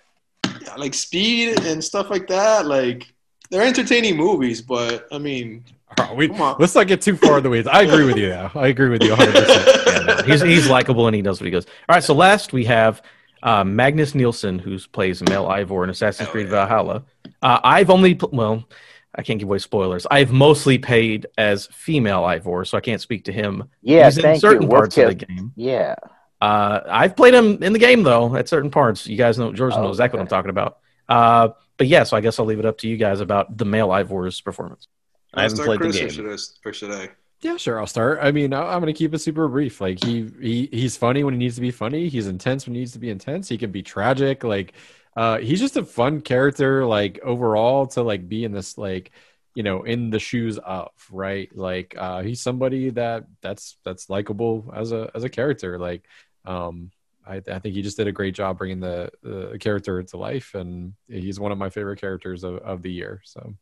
yeah, 0.63 0.77
like 0.77 0.95
Speed 0.95 1.65
and 1.65 1.83
stuff 1.83 2.11
like 2.11 2.29
that, 2.29 2.67
like 2.67 3.13
they're 3.51 3.67
entertaining 3.67 4.17
movies, 4.17 4.63
but 4.63 5.09
I 5.11 5.19
mean, 5.19 5.65
right, 5.99 6.17
we, 6.17 6.29
let's 6.29 6.75
not 6.75 6.87
get 6.87 7.01
too 7.03 7.17
far 7.17 7.39
in 7.39 7.43
the 7.45 7.51
weeds. 7.51 7.69
I 7.69 7.83
agree 7.83 8.05
with 8.05 8.17
you 8.17 8.29
though. 8.31 8.51
I 8.55 8.69
agree 8.69 8.89
with 8.89 9.03
you 9.03 9.15
100%. 9.15 9.81
Yeah, 9.95 10.01
no, 10.17 10.23
he's 10.25 10.43
he's 10.43 10.69
likable 10.69 11.07
and 11.07 11.15
he 11.15 11.23
knows 11.23 11.41
what 11.41 11.45
he 11.45 11.51
goes. 11.53 11.67
All 11.89 11.95
right, 11.95 12.03
so 12.03 12.15
last 12.15 12.53
we 12.53 12.65
have 12.65 13.01
uh, 13.45 13.63
Magnus 13.65 14.15
Nielsen, 14.15 14.59
who 14.59 14.77
plays 14.93 15.23
Mel 15.23 15.47
Eivor 15.47 15.85
in 15.85 15.91
Assassin's 15.91 16.29
Creed. 16.31 16.49
Valhalla. 16.49 17.05
Uh, 17.41 17.61
I've 17.63 17.91
only 17.91 18.15
pl- 18.17 18.31
well, 18.33 18.65
I 19.15 19.23
can't 19.23 19.39
give 19.39 19.49
away 19.49 19.59
spoilers. 19.59 20.07
I've 20.11 20.33
mostly 20.33 20.79
paid 20.79 21.27
as 21.39 21.67
female 21.69 22.23
Eivor, 22.23 22.67
so 22.67 22.77
I 22.77 22.81
can't 22.81 23.01
speak 23.01 23.27
to 23.27 23.33
him. 23.33 23.65
Yeah, 23.83 24.07
he's 24.07 24.19
in 24.19 24.39
certain 24.41 24.63
you. 24.63 24.69
parts 24.69 24.97
Work 24.97 25.13
of 25.13 25.19
the 25.19 25.27
game. 25.27 25.53
Yeah. 25.55 25.95
Uh, 26.41 26.81
I've 26.89 27.15
played 27.17 27.33
him 27.35 27.63
in 27.63 27.73
the 27.73 27.79
game 27.79 28.03
though 28.03 28.35
at 28.37 28.49
certain 28.49 28.71
parts. 28.71 29.07
You 29.07 29.17
guys 29.17 29.39
know 29.39 29.53
George 29.53 29.75
Oh, 29.75 29.83
knows 29.83 29.95
exactly 29.95 30.19
what 30.19 30.23
I'm 30.23 30.29
talking 30.29 30.51
about. 30.51 30.79
Uh, 31.09 31.51
but 31.77 31.87
yeah, 31.87 32.03
so 32.03 32.17
I 32.17 32.21
guess 32.21 32.39
I'll 32.39 32.47
leave 32.47 32.59
it 32.59 32.67
up 32.67 32.79
to 32.79 32.89
you 32.89 32.97
guys 32.97 33.21
about 33.21 33.57
the 33.57 33.65
male 33.65 33.89
Eivor's 33.89 34.41
performance. 34.41 34.89
I 35.37 35.43
haven't 35.43 35.57
Start 35.57 35.79
played 35.79 35.93
the 35.93 35.99
game. 35.99 36.07
Or 36.07 36.11
should 36.11 36.27
I? 36.27 36.69
Or 36.69 36.73
should 36.73 36.91
I? 36.91 37.11
Yeah, 37.41 37.57
sure. 37.59 37.79
I'll 37.79 37.87
start. 37.87 38.21
I 38.23 38.33
mean, 38.33 38.53
I- 38.55 38.73
I'm 38.73 38.81
going 38.81 38.93
to 38.93 38.99
keep 38.99 39.13
it 39.13 39.19
super 39.19 39.49
brief. 39.49 39.81
Like 39.81 40.03
he, 40.03 40.31
he, 40.41 40.69
he's 40.73 40.97
funny 40.97 41.25
when 41.25 41.35
he 41.35 41.39
needs 41.39 41.57
to 41.57 41.61
be 41.61 41.71
funny. 41.71 42.09
He's 42.09 42.27
intense 42.27 42.67
when 42.67 42.75
he 42.75 42.81
needs 42.81 42.93
to 42.93 42.99
be 42.99 43.11
intense. 43.11 43.49
He 43.49 43.59
can 43.59 43.71
be 43.71 43.83
tragic. 43.83 44.45
Like, 44.45 44.73
uh, 45.17 45.39
he's 45.39 45.61
just 45.61 45.77
a 45.77 45.85
fun 45.85 46.23
character. 46.23 46.87
Like 46.87 47.21
overall, 47.23 47.87
to 47.89 48.03
like 48.03 48.29
be 48.29 48.45
in 48.45 48.53
this, 48.53 48.79
like, 48.79 49.11
you 49.55 49.63
know, 49.63 49.83
in 49.83 50.11
the 50.11 50.19
shoes 50.19 50.59
of 50.59 50.91
right. 51.11 51.55
Like, 51.55 51.95
uh, 51.99 52.23
he's 52.23 52.41
somebody 52.41 52.91
that 52.91 53.27
that's 53.43 53.77
that's 53.85 54.09
likable 54.09 54.73
as 54.75 54.93
a 54.93 55.11
as 55.15 55.23
a 55.23 55.29
character. 55.29 55.79
Like, 55.79 56.07
um, 56.47 56.91
I, 57.27 57.37
I 57.37 57.59
think 57.59 57.75
he 57.75 57.83
just 57.83 57.97
did 57.97 58.09
a 58.09 58.13
great 58.13 58.35
job 58.35 58.59
bringing 58.59 58.81
the 58.81 59.11
the 59.23 59.59
character 59.61 60.03
to 60.03 60.17
life, 60.17 60.55
and 60.55 60.95
he's 61.09 61.39
one 61.39 61.53
of 61.53 61.59
my 61.59 61.69
favorite 61.69 62.01
characters 62.01 62.43
of, 62.43 62.57
of 62.57 62.83
the 62.83 62.91
year. 62.91 63.21
So. 63.25 63.55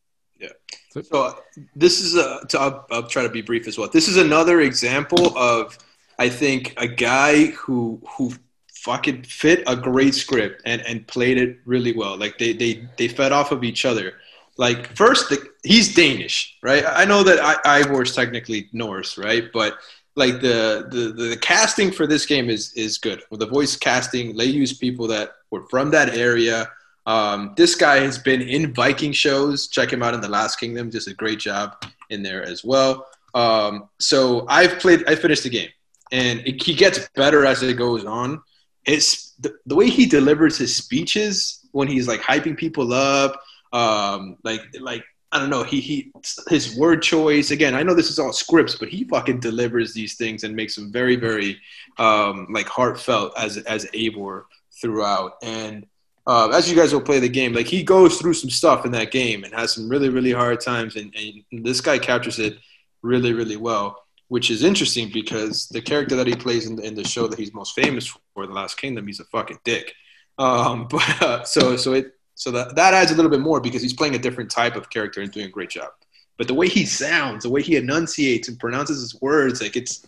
So 1.01 1.39
this 1.75 2.01
is 2.01 2.17
a. 2.17 2.45
To, 2.49 2.61
I'll, 2.61 2.87
I'll 2.91 3.07
try 3.07 3.23
to 3.23 3.29
be 3.29 3.41
brief 3.41 3.67
as 3.67 3.79
well. 3.79 3.89
This 3.89 4.09
is 4.09 4.17
another 4.17 4.61
example 4.61 5.37
of, 5.39 5.79
I 6.19 6.29
think, 6.29 6.75
a 6.77 6.87
guy 6.87 7.47
who 7.47 8.01
who 8.17 8.33
fucking 8.75 9.23
fit 9.23 9.63
a 9.67 9.77
great 9.77 10.15
script 10.15 10.63
and 10.67 10.83
and 10.83 11.07
played 11.07 11.39
it 11.39 11.59
really 11.65 11.95
well. 11.95 12.19
Like 12.19 12.39
they 12.39 12.53
they 12.53 12.87
they 12.99 13.09
fed 13.09 13.33
off 13.33 13.53
of 13.53 13.65
each 13.65 13.85
other. 13.85 14.15
Like 14.59 14.95
first, 14.97 15.31
the, 15.31 15.49
he's 15.65 15.95
Danish, 15.95 16.59
right? 16.63 16.85
I 16.87 17.07
know 17.07 17.23
that 17.23 17.41
I, 17.41 17.83
Eivor 17.83 18.03
is 18.03 18.15
technically 18.15 18.69
Norse, 18.73 19.17
right? 19.17 19.51
But 19.51 19.79
like 20.15 20.43
the, 20.43 20.89
the 20.91 21.13
the 21.13 21.37
casting 21.39 21.91
for 21.91 22.07
this 22.07 22.27
game 22.27 22.51
is 22.51 22.73
is 22.75 22.99
good. 22.99 23.23
With 23.31 23.41
the 23.41 23.47
voice 23.47 23.77
casting, 23.77 24.37
they 24.37 24.45
use 24.45 24.77
people 24.77 25.07
that 25.09 25.31
were 25.51 25.67
from 25.71 25.91
that 25.93 26.11
area. 26.11 26.69
Um, 27.07 27.55
this 27.57 27.75
guy 27.75 27.97
has 28.01 28.19
been 28.19 28.43
in 28.43 28.73
Viking 28.73 29.13
shows. 29.13 29.69
Check 29.69 29.93
him 29.93 30.03
out 30.03 30.15
in 30.15 30.21
The 30.21 30.29
Last 30.29 30.57
Kingdom. 30.57 30.91
Does 30.91 31.07
a 31.07 31.15
great 31.15 31.39
job 31.39 31.85
in 32.11 32.23
there 32.23 32.43
as 32.43 32.65
well. 32.65 33.07
Um, 33.35 33.89
so 33.99 34.47
I've 34.49 34.79
played. 34.79 35.05
I 35.09 35.15
finished 35.15 35.43
the 35.45 35.51
game, 35.51 35.71
and 36.11 36.41
it, 36.47 36.63
he 36.63 36.75
gets 36.75 37.09
better 37.15 37.45
as 37.47 37.63
it 37.63 37.75
goes 37.75 38.05
on. 38.05 38.43
It's 38.85 39.33
the, 39.41 39.55
the 39.67 39.75
way 39.75 39.89
he 39.89 40.07
delivers 40.07 40.59
his 40.59 40.77
speeches 40.77 41.67
when 41.73 41.89
he's 41.89 42.07
like 42.07 42.21
hyping 42.21 42.57
people 42.57 42.93
up. 42.93 43.41
Um, 43.73 44.37
like 44.45 44.61
like 44.81 45.05
I 45.33 45.39
don't 45.39 45.51
know. 45.51 45.63
He 45.63 45.81
he 45.81 46.13
his 46.49 46.77
word 46.77 47.03
choice 47.03 47.51
again. 47.51 47.75
I 47.75 47.83
know 47.83 47.95
this 47.95 48.11
is 48.11 48.19
all 48.19 48.33
scripts, 48.33 48.77
but 48.77 48.89
he 48.89 49.05
fucking 49.05 49.41
delivers 49.41 49.95
these 49.95 50.17
things 50.17 50.45
and 50.45 50.55
makes 50.55 50.77
them 50.77 50.93
very 50.93 51.17
very 51.17 51.59
um, 51.99 52.47
like 52.51 52.69
heartfelt 52.69 53.33
as 53.39 53.57
as 53.59 53.87
Eivor 53.87 54.45
throughout. 54.81 55.37
And 55.43 55.87
uh, 56.27 56.49
as 56.51 56.71
you 56.71 56.77
guys 56.77 56.93
will 56.93 57.01
play 57.01 57.19
the 57.19 57.29
game, 57.29 57.53
like 57.53 57.67
he 57.67 57.83
goes 57.83 58.19
through 58.19 58.35
some 58.35 58.51
stuff 58.51 58.85
in 58.85 58.93
that 58.93 59.11
game 59.11 59.45
and 59.45 59.53
has 59.55 59.73
some 59.75 59.89
really 59.89 60.09
really 60.09 60.33
hard 60.33 60.61
times, 60.61 60.97
and, 60.97 61.15
and 61.17 61.65
this 61.65 61.81
guy 61.81 61.99
captures 61.99 62.39
it 62.39 62.59
really 63.03 63.33
really 63.33 63.57
well. 63.57 63.99
Which 64.29 64.51
is 64.51 64.63
interesting 64.63 65.11
because 65.13 65.69
the 65.69 65.83
character 65.83 66.17
that 66.17 66.27
he 66.27 66.35
plays 66.35 66.67
in 66.67 66.77
the, 66.77 66.83
in 66.85 66.95
the 66.95 67.05
show 67.05 67.27
that 67.27 67.39
he's 67.39 67.53
most 67.53 67.75
famous 67.75 68.07
for, 68.33 68.47
The 68.47 68.53
Last 68.55 68.79
Kingdom, 68.79 69.07
he's 69.07 69.21
a 69.21 69.25
fucking 69.25 69.59
dick. 69.63 69.93
Um, 70.39 70.87
but 70.91 71.23
uh, 71.23 71.45
so 71.45 71.77
so 71.77 71.93
it 71.93 72.15
so 72.35 72.51
that 72.53 72.77
that 72.77 72.95
adds 72.95 73.11
a 73.11 73.15
little 73.15 73.31
bit 73.31 73.41
more 73.41 73.61
because 73.61 73.83
he's 73.83 73.93
playing 73.93 74.15
a 74.15 74.19
different 74.19 74.51
type 74.51 74.77
of 74.77 74.91
character 74.91 75.21
and 75.21 75.31
doing 75.31 75.47
a 75.47 75.51
great 75.51 75.71
job. 75.71 75.91
But 76.39 76.47
the 76.49 76.55
way 76.55 76.69
he 76.69 76.87
sounds, 76.87 77.45
the 77.45 77.51
way 77.51 77.63
he 77.63 77.77
enunciates 77.77 78.49
and 78.49 78.59
pronounces 78.59 79.01
his 79.01 79.21
words, 79.21 79.61
like 79.61 79.77
it's 79.77 80.07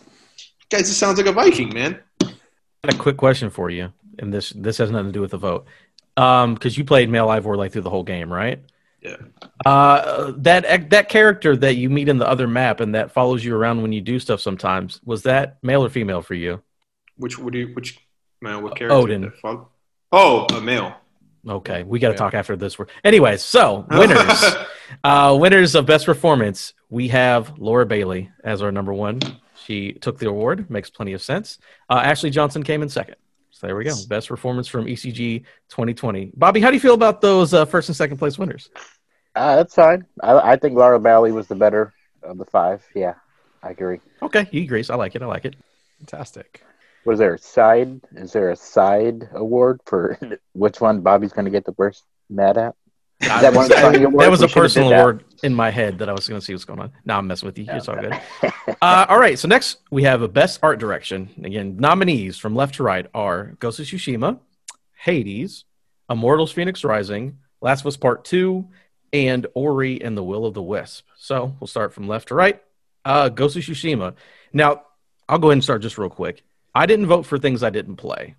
guys, 0.70 0.88
it 0.88 0.94
sounds 0.94 1.18
like 1.18 1.26
a 1.26 1.32
Viking, 1.32 1.72
man. 1.74 2.00
I 2.22 2.88
a 2.88 2.94
quick 2.94 3.16
question 3.16 3.50
for 3.50 3.70
you, 3.70 3.92
and 4.18 4.32
this 4.32 4.52
this 4.56 4.78
has 4.78 4.90
nothing 4.90 5.08
to 5.08 5.12
do 5.12 5.20
with 5.20 5.32
the 5.32 5.38
vote. 5.38 5.66
Um, 6.16 6.54
because 6.54 6.78
you 6.78 6.84
played 6.84 7.08
male 7.10 7.26
Eivor 7.28 7.56
like 7.56 7.72
through 7.72 7.82
the 7.82 7.90
whole 7.90 8.04
game, 8.04 8.32
right? 8.32 8.62
Yeah. 9.02 9.16
Uh, 9.66 10.32
that 10.38 10.90
that 10.90 11.08
character 11.08 11.56
that 11.56 11.74
you 11.74 11.90
meet 11.90 12.08
in 12.08 12.18
the 12.18 12.28
other 12.28 12.46
map 12.46 12.80
and 12.80 12.94
that 12.94 13.12
follows 13.12 13.44
you 13.44 13.54
around 13.54 13.82
when 13.82 13.92
you 13.92 14.00
do 14.00 14.18
stuff 14.18 14.40
sometimes 14.40 15.00
was 15.04 15.24
that 15.24 15.58
male 15.62 15.84
or 15.84 15.88
female 15.90 16.22
for 16.22 16.34
you? 16.34 16.62
Which 17.16 17.38
would 17.38 17.54
you 17.54 17.68
which 17.74 17.98
man 18.40 18.62
what 18.62 18.76
character? 18.76 18.96
Odin. 18.96 19.22
did 19.22 19.32
that 19.32 19.38
follow? 19.40 19.68
Oh, 20.12 20.46
a 20.56 20.60
male. 20.60 20.94
Okay, 21.46 21.82
we 21.82 21.98
got 21.98 22.08
to 22.08 22.14
Yeah. 22.14 22.18
talk 22.18 22.34
after 22.34 22.56
this. 22.56 22.76
Anyways, 23.04 23.42
so 23.42 23.84
winners, 23.90 24.54
uh, 25.02 25.36
winners 25.38 25.74
of 25.74 25.84
best 25.84 26.06
performance, 26.06 26.72
we 26.88 27.08
have 27.08 27.58
Laura 27.58 27.84
Bailey 27.84 28.30
as 28.42 28.62
our 28.62 28.72
number 28.72 28.94
one. 28.94 29.20
She 29.66 29.92
took 29.92 30.18
the 30.18 30.28
award, 30.28 30.70
makes 30.70 30.88
plenty 30.88 31.12
of 31.12 31.20
sense. 31.20 31.58
Uh, 31.90 32.00
Ashley 32.02 32.30
Johnson 32.30 32.62
came 32.62 32.82
in 32.82 32.88
second. 32.88 33.16
So 33.54 33.68
there 33.68 33.76
we 33.76 33.84
go, 33.84 33.94
best 34.08 34.26
performance 34.26 34.66
from 34.66 34.86
ECG 34.86 35.44
2020. 35.68 36.32
Bobby, 36.34 36.60
how 36.60 36.70
do 36.70 36.74
you 36.74 36.80
feel 36.80 36.94
about 36.94 37.20
those 37.20 37.54
uh, 37.54 37.64
first 37.64 37.88
and 37.88 37.94
second 37.94 38.16
place 38.16 38.36
winners? 38.36 38.68
Uh, 39.36 39.54
that's 39.54 39.76
fine. 39.76 40.04
I, 40.20 40.52
I 40.52 40.56
think 40.56 40.74
Laura 40.74 40.98
Bailey 40.98 41.30
was 41.30 41.46
the 41.46 41.54
better 41.54 41.94
of 42.24 42.36
the 42.36 42.44
five. 42.46 42.84
Yeah, 42.96 43.14
I 43.62 43.70
agree. 43.70 44.00
Okay, 44.22 44.48
you 44.50 44.64
agree. 44.64 44.84
I 44.90 44.96
like 44.96 45.14
it. 45.14 45.22
I 45.22 45.26
like 45.26 45.44
it. 45.44 45.54
Fantastic. 45.98 46.64
Was 47.04 47.20
there 47.20 47.34
a 47.34 47.38
side? 47.38 48.00
Is 48.16 48.32
there 48.32 48.50
a 48.50 48.56
side 48.56 49.28
award 49.32 49.80
for 49.86 50.18
which 50.52 50.80
one 50.80 51.02
Bobby's 51.02 51.32
going 51.32 51.44
to 51.44 51.50
get 51.52 51.64
the 51.64 51.74
worst 51.78 52.02
mad 52.28 52.58
at? 52.58 52.74
Is 53.24 53.40
that 53.42 53.54
of 53.56 54.18
that 54.18 54.30
was 54.30 54.42
a 54.42 54.48
personal 54.48 54.90
word 54.90 55.24
in 55.42 55.54
my 55.54 55.70
head 55.70 55.98
that 55.98 56.08
I 56.08 56.12
was 56.12 56.28
going 56.28 56.40
to 56.40 56.44
see 56.44 56.52
what's 56.52 56.64
going 56.64 56.80
on. 56.80 56.92
Now 57.04 57.18
I'm 57.18 57.26
messing 57.26 57.46
with 57.46 57.58
you. 57.58 57.66
It's 57.68 57.88
all 57.88 57.96
good. 57.96 58.18
Uh, 58.82 59.06
all 59.08 59.18
right. 59.18 59.38
So 59.38 59.48
next 59.48 59.78
we 59.90 60.02
have 60.04 60.22
a 60.22 60.28
best 60.28 60.60
art 60.62 60.78
direction. 60.78 61.30
Again, 61.42 61.76
nominees 61.78 62.36
from 62.38 62.54
left 62.54 62.76
to 62.76 62.82
right 62.82 63.06
are 63.14 63.56
Ghost 63.58 63.80
of 63.80 63.86
Tsushima, 63.86 64.38
Hades, 64.94 65.64
Immortals: 66.10 66.52
Phoenix 66.52 66.84
Rising, 66.84 67.38
Last 67.60 67.80
of 67.80 67.86
Us 67.86 67.96
Part 67.96 68.24
Two, 68.24 68.68
and 69.12 69.46
Ori 69.54 70.02
and 70.02 70.16
the 70.16 70.24
Will 70.24 70.46
of 70.46 70.54
the 70.54 70.62
Wisp. 70.62 71.06
So 71.16 71.56
we'll 71.60 71.68
start 71.68 71.94
from 71.94 72.08
left 72.08 72.28
to 72.28 72.34
right. 72.34 72.62
Uh, 73.04 73.28
Ghost 73.28 73.56
of 73.56 73.62
Tsushima. 73.62 74.14
Now 74.52 74.82
I'll 75.28 75.38
go 75.38 75.48
ahead 75.48 75.54
and 75.54 75.64
start 75.64 75.82
just 75.82 75.98
real 75.98 76.10
quick. 76.10 76.42
I 76.74 76.86
didn't 76.86 77.06
vote 77.06 77.24
for 77.26 77.38
things 77.38 77.62
I 77.62 77.70
didn't 77.70 77.96
play. 77.96 78.34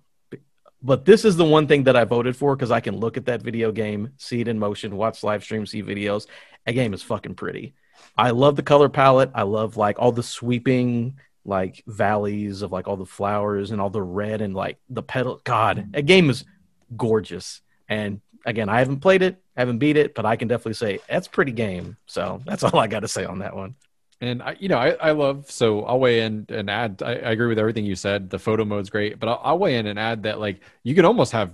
But 0.82 1.04
this 1.04 1.24
is 1.24 1.36
the 1.36 1.44
one 1.44 1.66
thing 1.66 1.84
that 1.84 1.96
I 1.96 2.04
voted 2.04 2.36
for 2.36 2.54
because 2.54 2.70
I 2.70 2.80
can 2.80 2.96
look 2.96 3.16
at 3.16 3.26
that 3.26 3.42
video 3.42 3.72
game, 3.72 4.12
see 4.18 4.40
it 4.40 4.48
in 4.48 4.58
motion, 4.58 4.96
watch 4.96 5.22
live 5.22 5.42
streams, 5.42 5.70
see 5.70 5.82
videos. 5.82 6.26
That 6.64 6.72
game 6.72 6.94
is 6.94 7.02
fucking 7.02 7.34
pretty. 7.34 7.74
I 8.16 8.30
love 8.30 8.56
the 8.56 8.62
color 8.62 8.88
palette. 8.88 9.30
I 9.34 9.42
love 9.42 9.76
like 9.76 9.98
all 9.98 10.12
the 10.12 10.22
sweeping 10.22 11.18
like 11.44 11.82
valleys 11.86 12.62
of 12.62 12.72
like 12.72 12.88
all 12.88 12.96
the 12.96 13.06
flowers 13.06 13.70
and 13.70 13.80
all 13.80 13.90
the 13.90 14.02
red 14.02 14.40
and 14.40 14.54
like 14.54 14.78
the 14.90 15.02
petal. 15.02 15.40
God, 15.44 15.92
that 15.92 16.06
game 16.06 16.28
is 16.28 16.44
gorgeous. 16.96 17.60
And 17.88 18.20
again, 18.44 18.68
I 18.68 18.80
haven't 18.80 19.00
played 19.00 19.22
it, 19.22 19.42
haven't 19.56 19.78
beat 19.78 19.96
it, 19.96 20.14
but 20.14 20.26
I 20.26 20.36
can 20.36 20.48
definitely 20.48 20.74
say 20.74 20.98
that's 21.08 21.28
pretty 21.28 21.52
game. 21.52 21.96
So 22.06 22.40
that's 22.44 22.62
all 22.64 22.78
I 22.78 22.86
got 22.86 23.00
to 23.00 23.08
say 23.08 23.24
on 23.24 23.38
that 23.40 23.56
one. 23.56 23.76
And 24.20 24.42
I, 24.42 24.56
you 24.58 24.68
know, 24.68 24.78
I, 24.78 24.90
I 24.92 25.10
love 25.12 25.50
so 25.50 25.84
I'll 25.84 26.00
weigh 26.00 26.22
in 26.22 26.46
and 26.48 26.70
add. 26.70 27.02
I, 27.04 27.12
I 27.12 27.30
agree 27.32 27.48
with 27.48 27.58
everything 27.58 27.84
you 27.84 27.96
said. 27.96 28.30
The 28.30 28.38
photo 28.38 28.64
mode's 28.64 28.90
great, 28.90 29.18
but 29.18 29.28
I'll, 29.28 29.40
I'll 29.42 29.58
weigh 29.58 29.76
in 29.76 29.86
and 29.86 29.98
add 29.98 30.22
that 30.22 30.40
like 30.40 30.60
you 30.82 30.94
can 30.94 31.04
almost 31.04 31.32
have 31.32 31.52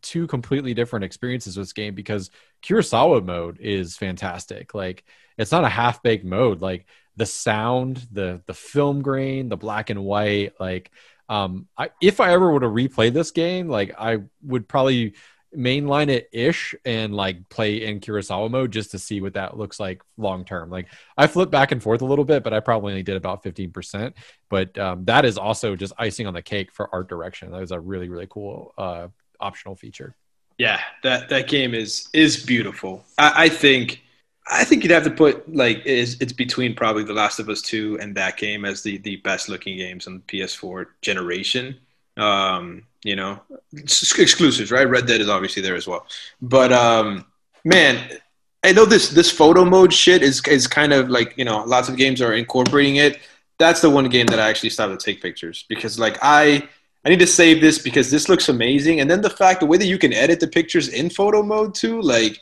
two 0.00 0.26
completely 0.26 0.74
different 0.74 1.04
experiences 1.04 1.56
with 1.56 1.66
this 1.66 1.72
game 1.72 1.94
because 1.94 2.30
Kurosawa 2.62 3.24
mode 3.24 3.58
is 3.58 3.96
fantastic. 3.96 4.74
Like 4.74 5.04
it's 5.36 5.52
not 5.52 5.64
a 5.64 5.68
half 5.68 6.02
baked 6.02 6.24
mode. 6.24 6.60
Like 6.60 6.86
the 7.16 7.26
sound, 7.26 8.06
the 8.12 8.42
the 8.46 8.54
film 8.54 9.02
grain, 9.02 9.48
the 9.48 9.56
black 9.56 9.90
and 9.90 10.04
white. 10.04 10.52
Like 10.60 10.90
um, 11.28 11.66
I, 11.76 11.90
if 12.00 12.20
I 12.20 12.32
ever 12.32 12.52
were 12.52 12.60
to 12.60 12.66
replay 12.66 13.12
this 13.12 13.30
game, 13.30 13.68
like 13.68 13.94
I 13.98 14.18
would 14.42 14.68
probably 14.68 15.14
mainline 15.56 16.08
it 16.08 16.28
ish 16.32 16.74
and 16.84 17.14
like 17.14 17.48
play 17.48 17.84
in 17.84 18.00
Kurosawa 18.00 18.50
mode 18.50 18.72
just 18.72 18.90
to 18.92 18.98
see 18.98 19.20
what 19.20 19.34
that 19.34 19.56
looks 19.56 19.78
like 19.80 20.02
long 20.16 20.44
term. 20.44 20.70
Like 20.70 20.88
I 21.16 21.26
flip 21.26 21.50
back 21.50 21.72
and 21.72 21.82
forth 21.82 22.02
a 22.02 22.06
little 22.06 22.24
bit, 22.24 22.42
but 22.42 22.52
I 22.52 22.60
probably 22.60 22.92
only 22.92 23.02
did 23.02 23.16
about 23.16 23.42
15%. 23.42 24.14
But 24.48 24.76
um, 24.78 25.04
that 25.06 25.24
is 25.24 25.38
also 25.38 25.76
just 25.76 25.92
icing 25.98 26.26
on 26.26 26.34
the 26.34 26.42
cake 26.42 26.72
for 26.72 26.92
art 26.94 27.08
direction. 27.08 27.50
That 27.50 27.60
was 27.60 27.72
a 27.72 27.80
really, 27.80 28.08
really 28.08 28.26
cool 28.28 28.74
uh, 28.76 29.08
optional 29.40 29.76
feature. 29.76 30.14
Yeah, 30.58 30.80
that, 31.02 31.28
that 31.30 31.48
game 31.48 31.74
is 31.74 32.08
is 32.12 32.44
beautiful. 32.44 33.04
I, 33.18 33.44
I 33.44 33.48
think 33.48 34.02
I 34.46 34.64
think 34.64 34.82
you'd 34.82 34.92
have 34.92 35.04
to 35.04 35.10
put 35.10 35.52
like 35.52 35.82
it's, 35.84 36.14
it's 36.20 36.32
between 36.32 36.74
probably 36.74 37.02
The 37.02 37.14
Last 37.14 37.38
of 37.38 37.48
Us 37.48 37.62
Two 37.62 37.98
and 38.00 38.14
that 38.16 38.36
game 38.36 38.64
as 38.64 38.82
the 38.82 38.98
the 38.98 39.16
best 39.16 39.48
looking 39.48 39.76
games 39.76 40.06
on 40.06 40.14
the 40.14 40.38
PS4 40.38 40.86
generation. 41.02 41.76
Um, 42.16 42.84
you 43.04 43.14
know, 43.14 43.40
exclusives, 43.72 44.72
right? 44.72 44.88
Red 44.88 45.06
Dead 45.06 45.20
is 45.20 45.28
obviously 45.28 45.62
there 45.62 45.76
as 45.76 45.86
well. 45.86 46.06
But 46.42 46.72
um, 46.72 47.26
man, 47.64 48.18
I 48.64 48.72
know 48.72 48.86
this 48.86 49.10
this 49.10 49.30
photo 49.30 49.64
mode 49.64 49.92
shit 49.92 50.22
is 50.22 50.42
is 50.48 50.66
kind 50.66 50.92
of 50.92 51.10
like 51.10 51.34
you 51.36 51.44
know 51.44 51.62
lots 51.64 51.88
of 51.88 51.96
games 51.96 52.20
are 52.20 52.32
incorporating 52.32 52.96
it. 52.96 53.20
That's 53.58 53.80
the 53.80 53.90
one 53.90 54.08
game 54.08 54.26
that 54.26 54.40
I 54.40 54.48
actually 54.48 54.70
started 54.70 54.98
to 54.98 55.04
take 55.04 55.22
pictures 55.22 55.64
because 55.68 55.98
like 55.98 56.18
I 56.22 56.66
I 57.04 57.10
need 57.10 57.18
to 57.18 57.26
save 57.26 57.60
this 57.60 57.78
because 57.78 58.10
this 58.10 58.30
looks 58.30 58.48
amazing. 58.48 59.00
And 59.00 59.10
then 59.10 59.20
the 59.20 59.30
fact 59.30 59.60
the 59.60 59.66
way 59.66 59.76
that 59.76 59.86
you 59.86 59.98
can 59.98 60.14
edit 60.14 60.40
the 60.40 60.48
pictures 60.48 60.88
in 60.88 61.10
photo 61.10 61.42
mode 61.42 61.74
too, 61.74 62.00
like 62.00 62.38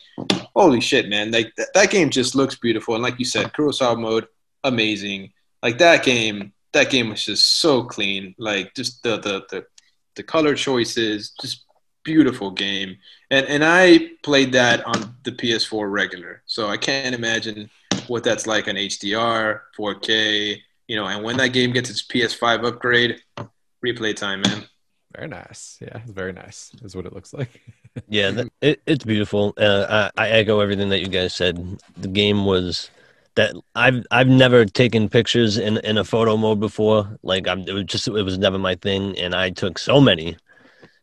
holy 0.55 0.81
shit, 0.81 1.09
man! 1.09 1.33
Like 1.33 1.53
th- 1.57 1.69
that 1.75 1.91
game 1.91 2.09
just 2.09 2.37
looks 2.37 2.55
beautiful. 2.55 2.95
And 2.95 3.03
like 3.03 3.19
you 3.19 3.25
said, 3.25 3.53
Kurosawa 3.53 3.99
mode, 3.99 4.29
amazing. 4.63 5.33
Like 5.61 5.79
that 5.79 6.05
game, 6.05 6.53
that 6.73 6.91
game 6.91 7.11
was 7.11 7.25
just 7.25 7.61
so 7.61 7.83
clean. 7.83 8.37
Like 8.39 8.75
just 8.75 9.03
the 9.03 9.17
the 9.19 9.45
the 9.51 9.67
the 10.17 10.23
color 10.23 10.55
choices, 10.55 11.33
just 11.41 11.65
beautiful 12.05 12.51
game. 12.51 12.97
And 13.31 13.47
and 13.47 13.65
I 13.65 14.11
played 14.23 14.53
that 14.53 14.85
on 14.87 15.15
the 15.25 15.33
PS4 15.33 15.91
regular, 15.91 16.43
so 16.47 16.69
I 16.69 16.77
can't 16.77 17.15
imagine 17.15 17.71
what 18.07 18.25
that's 18.25 18.47
like 18.47 18.69
on 18.69 18.75
HDR, 18.75 19.61
4K, 19.79 20.59
you 20.89 20.97
know. 20.97 21.07
And 21.07 21.25
when 21.25 21.37
that 21.39 21.49
game 21.49 21.73
gets 21.73 21.91
its 21.91 22.07
PS5 22.07 22.67
upgrade, 22.67 23.21
replay 23.85 24.15
time, 24.15 24.43
man. 24.43 24.65
Very 25.15 25.29
nice. 25.29 25.79
Yeah, 25.81 26.01
very 26.07 26.33
nice. 26.33 26.73
Is 26.83 26.97
what 26.97 27.07
it 27.07 27.13
looks 27.13 27.35
like. 27.35 27.61
yeah, 28.09 28.45
it, 28.61 28.81
it's 28.87 29.05
beautiful. 29.05 29.53
Uh, 29.57 30.11
I, 30.17 30.25
I 30.25 30.29
echo 30.31 30.61
everything 30.61 30.89
that 30.89 31.01
you 31.01 31.09
guys 31.09 31.35
said. 31.35 31.79
The 31.99 32.09
game 32.09 32.47
was 32.47 32.91
that 33.35 33.55
I've 33.75 34.05
I've 34.11 34.29
never 34.29 34.65
taken 34.65 35.09
pictures 35.09 35.57
in 35.57 35.79
in 35.79 35.99
a 35.99 36.05
photo 36.05 36.37
mode 36.37 36.61
before. 36.61 37.19
Like 37.23 37.49
I'm, 37.49 37.61
it 37.61 37.73
was 37.73 37.85
just 37.85 38.09
it 38.09 38.13
was 38.13 38.39
never 38.39 38.59
my 38.59 38.75
thing, 38.77 39.19
and 39.19 39.35
I 39.35 39.51
took 39.51 39.79
so 39.79 40.01
many 40.01 40.37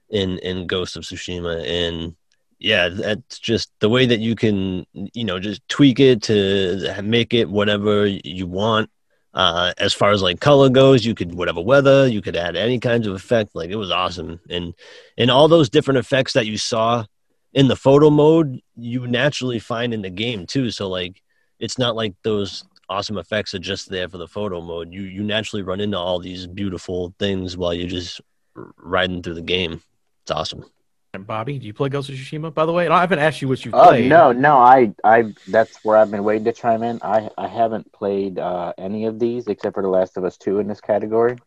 in 0.10 0.38
in 0.40 0.68
Ghost 0.68 0.96
of 0.96 1.04
Tsushima, 1.04 1.66
and 1.66 2.16
yeah, 2.60 2.90
that's 2.90 3.40
just 3.40 3.72
the 3.80 3.90
way 3.90 4.06
that 4.06 4.20
you 4.20 4.36
can 4.36 4.86
you 4.94 5.24
know 5.24 5.40
just 5.40 5.68
tweak 5.70 6.00
it 6.00 6.24
to 6.24 7.02
make 7.04 7.34
it 7.34 7.50
whatever 7.50 8.06
you 8.06 8.48
want. 8.48 8.90
Uh, 9.32 9.74
as 9.78 9.94
far 9.94 10.10
as 10.10 10.24
like 10.24 10.40
color 10.40 10.70
goes, 10.70 11.06
you 11.06 11.14
could 11.14 11.34
whatever 11.36 11.62
weather, 11.62 12.08
you 12.08 12.22
could 12.22 12.36
add 12.36 12.56
any 12.56 12.80
kinds 12.80 13.08
of 13.08 13.14
effect. 13.14 13.52
Like 13.56 13.70
it 13.70 13.76
was 13.76 13.92
awesome, 13.92 14.40
and 14.50 14.74
and 15.18 15.32
all 15.32 15.48
those 15.48 15.70
different 15.70 16.00
effects 16.00 16.34
that 16.34 16.48
you 16.48 16.58
saw 16.58 17.06
in 17.54 17.68
the 17.68 17.76
photo 17.76 18.10
mode, 18.10 18.62
you 18.76 19.08
naturally 19.08 19.60
find 19.60 19.94
in 19.94 20.02
the 20.02 20.10
game 20.10 20.46
too. 20.46 20.72
So 20.72 20.90
like 20.90 21.22
it's 21.60 21.78
not 21.78 21.96
like 21.96 22.14
those 22.24 22.64
awesome 22.90 23.18
effects 23.18 23.54
are 23.54 23.60
just 23.60 23.90
there 23.90 24.10
for 24.10 24.18
the 24.18 24.28
photo 24.28 24.62
mode. 24.62 24.92
You 24.94 25.02
you 25.04 25.24
naturally 25.24 25.64
run 25.64 25.80
into 25.80 25.98
all 25.98 26.20
these 26.20 26.48
beautiful 26.48 27.14
things 27.20 27.58
while 27.58 27.74
you're 27.74 27.88
just 27.88 28.22
riding 28.56 29.22
through 29.22 29.36
the 29.36 29.42
game. 29.42 29.82
It's 30.24 30.32
awesome. 30.32 30.66
And 31.14 31.26
Bobby, 31.26 31.58
do 31.58 31.66
you 31.66 31.74
play 31.74 31.90
Ghost 31.90 32.10
of 32.10 32.16
Tsushima? 32.16 32.54
By 32.54 32.68
the 32.68 32.72
way, 32.72 32.88
I 32.88 33.00
haven't 33.02 33.18
asked 33.18 33.42
you 33.42 33.48
what 33.48 33.66
you've 33.66 33.74
Oh 33.74 33.88
played. 33.88 34.08
no, 34.10 34.32
no, 34.32 34.58
I, 34.58 34.94
I, 35.04 35.34
that's 35.48 35.84
where 35.84 35.98
I've 35.98 36.12
been 36.12 36.24
waiting 36.24 36.44
to 36.46 36.52
chime 36.52 36.84
in. 36.84 37.00
I, 37.02 37.32
I 37.36 37.48
haven't 37.48 37.92
played 37.92 38.38
uh, 38.38 38.74
any 38.78 39.06
of 39.06 39.18
these 39.18 39.48
except 39.48 39.74
for 39.74 39.82
The 39.82 39.90
Last 39.90 40.18
of 40.18 40.24
Us 40.24 40.38
Two 40.38 40.60
in 40.60 40.68
this 40.68 40.82
category. 40.82 41.38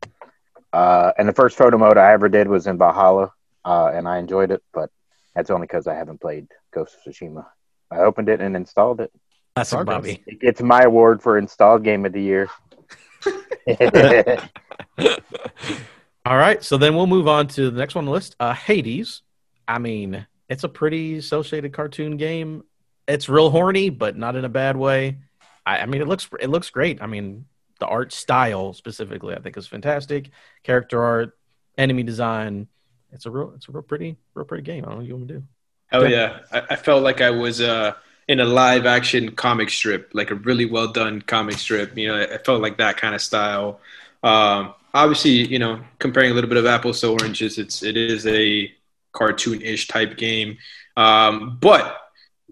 Uh, 0.72 1.12
and 1.16 1.29
the 1.29 1.33
first 1.33 1.57
photo 1.57 1.79
mode 1.79 1.96
I 1.96 2.11
ever 2.12 2.29
did 2.29 2.48
was 2.48 2.66
in 2.66 2.77
Valhalla, 2.77 3.33
uh, 3.64 3.92
and 3.94 4.09
I 4.09 4.18
enjoyed 4.18 4.51
it, 4.51 4.62
but 4.72 4.90
that's 5.37 5.48
only 5.51 5.66
because 5.68 5.87
I 5.87 5.94
haven't 5.94 6.20
played 6.20 6.48
Ghost 6.75 6.96
of 7.07 7.12
Tsushima. 7.12 7.46
I 7.88 7.98
opened 7.98 8.31
it 8.31 8.40
and 8.40 8.57
installed 8.57 9.01
it. 9.01 9.12
Classic 9.55 9.77
Progress. 9.77 9.97
Bobby. 9.97 10.23
It 10.27 10.41
gets 10.41 10.62
my 10.62 10.83
award 10.83 11.23
for 11.23 11.38
installed 11.38 11.85
game 11.85 12.07
of 12.07 12.12
the 12.12 12.23
year. 12.23 12.49
All 16.25 16.37
right, 16.37 16.62
so 16.62 16.77
then 16.77 16.95
we'll 16.95 17.07
move 17.07 17.27
on 17.27 17.49
to 17.49 17.71
the 17.71 17.79
next 17.79 17.95
one 17.95 18.03
on 18.03 18.07
the 18.07 18.12
list. 18.12 18.37
Uh, 18.38 18.55
Hades. 18.55 19.23
I 19.67 19.79
mean, 19.79 20.27
it's 20.49 20.65
a 20.65 20.69
pretty 20.69 21.21
cel-shaded 21.21 21.73
cartoon 21.73 22.17
game. 22.17 22.65
It's 23.09 23.29
real 23.29 23.51
horny, 23.51 23.91
but 23.91 24.17
not 24.17 24.37
in 24.37 24.45
a 24.45 24.49
bad 24.49 24.77
way. 24.77 25.19
I, 25.67 25.79
I 25.79 25.87
mean, 25.87 26.01
it 26.01 26.09
looks 26.09 26.29
it 26.41 26.49
looks 26.49 26.71
great. 26.71 27.03
I 27.03 27.07
mean, 27.07 27.47
the 27.81 27.87
art 27.87 28.12
style 28.12 28.73
specifically, 28.73 29.35
I 29.35 29.41
think, 29.41 29.57
is 29.57 29.67
fantastic. 29.67 30.31
Character 30.62 31.03
art, 31.03 31.37
enemy 31.77 32.05
design. 32.05 32.69
It's 33.11 33.27
a 33.27 33.31
real 33.31 33.53
it's 33.57 33.69
a 33.69 33.73
real 33.73 33.83
pretty 33.83 34.17
real 34.35 34.45
pretty 34.45 34.62
game. 34.62 34.85
I 34.85 34.88
don't 34.88 34.95
know 34.95 34.97
what 34.99 35.07
you 35.07 35.17
want 35.17 35.29
to 35.29 35.35
do. 35.35 35.43
Oh 35.93 36.05
yeah, 36.05 36.41
I, 36.53 36.62
I 36.71 36.77
felt 36.77 37.03
like 37.03 37.21
I 37.21 37.31
was 37.31 37.61
uh, 37.61 37.95
in 38.29 38.41
a 38.41 38.45
live 38.45 38.87
action 38.87 39.33
comic 39.33 39.71
strip, 39.71 40.11
like 40.13 40.31
a 40.31 40.35
really 40.35 40.65
well 40.65 40.89
done 40.89 41.23
comic 41.23 41.59
strip. 41.59 41.97
You 41.97 42.09
know, 42.09 42.23
I 42.23 42.39
felt 42.39 42.63
like 42.63 42.79
that 42.79 42.97
kind 42.97 43.15
of 43.15 43.21
style. 43.21 43.81
Um, 44.23 44.75
obviously, 44.95 45.47
you 45.47 45.59
know, 45.59 45.81
comparing 45.99 46.31
a 46.31 46.35
little 46.35 46.49
bit 46.49 46.59
of 46.59 46.67
apples 46.67 47.01
to 47.01 47.09
oranges, 47.09 47.59
it's 47.59 47.83
it 47.83 47.97
is 47.97 48.27
a 48.27 48.73
cartoon-ish 49.13 49.89
type 49.89 50.17
game, 50.17 50.57
um, 50.97 51.59
but 51.61 51.99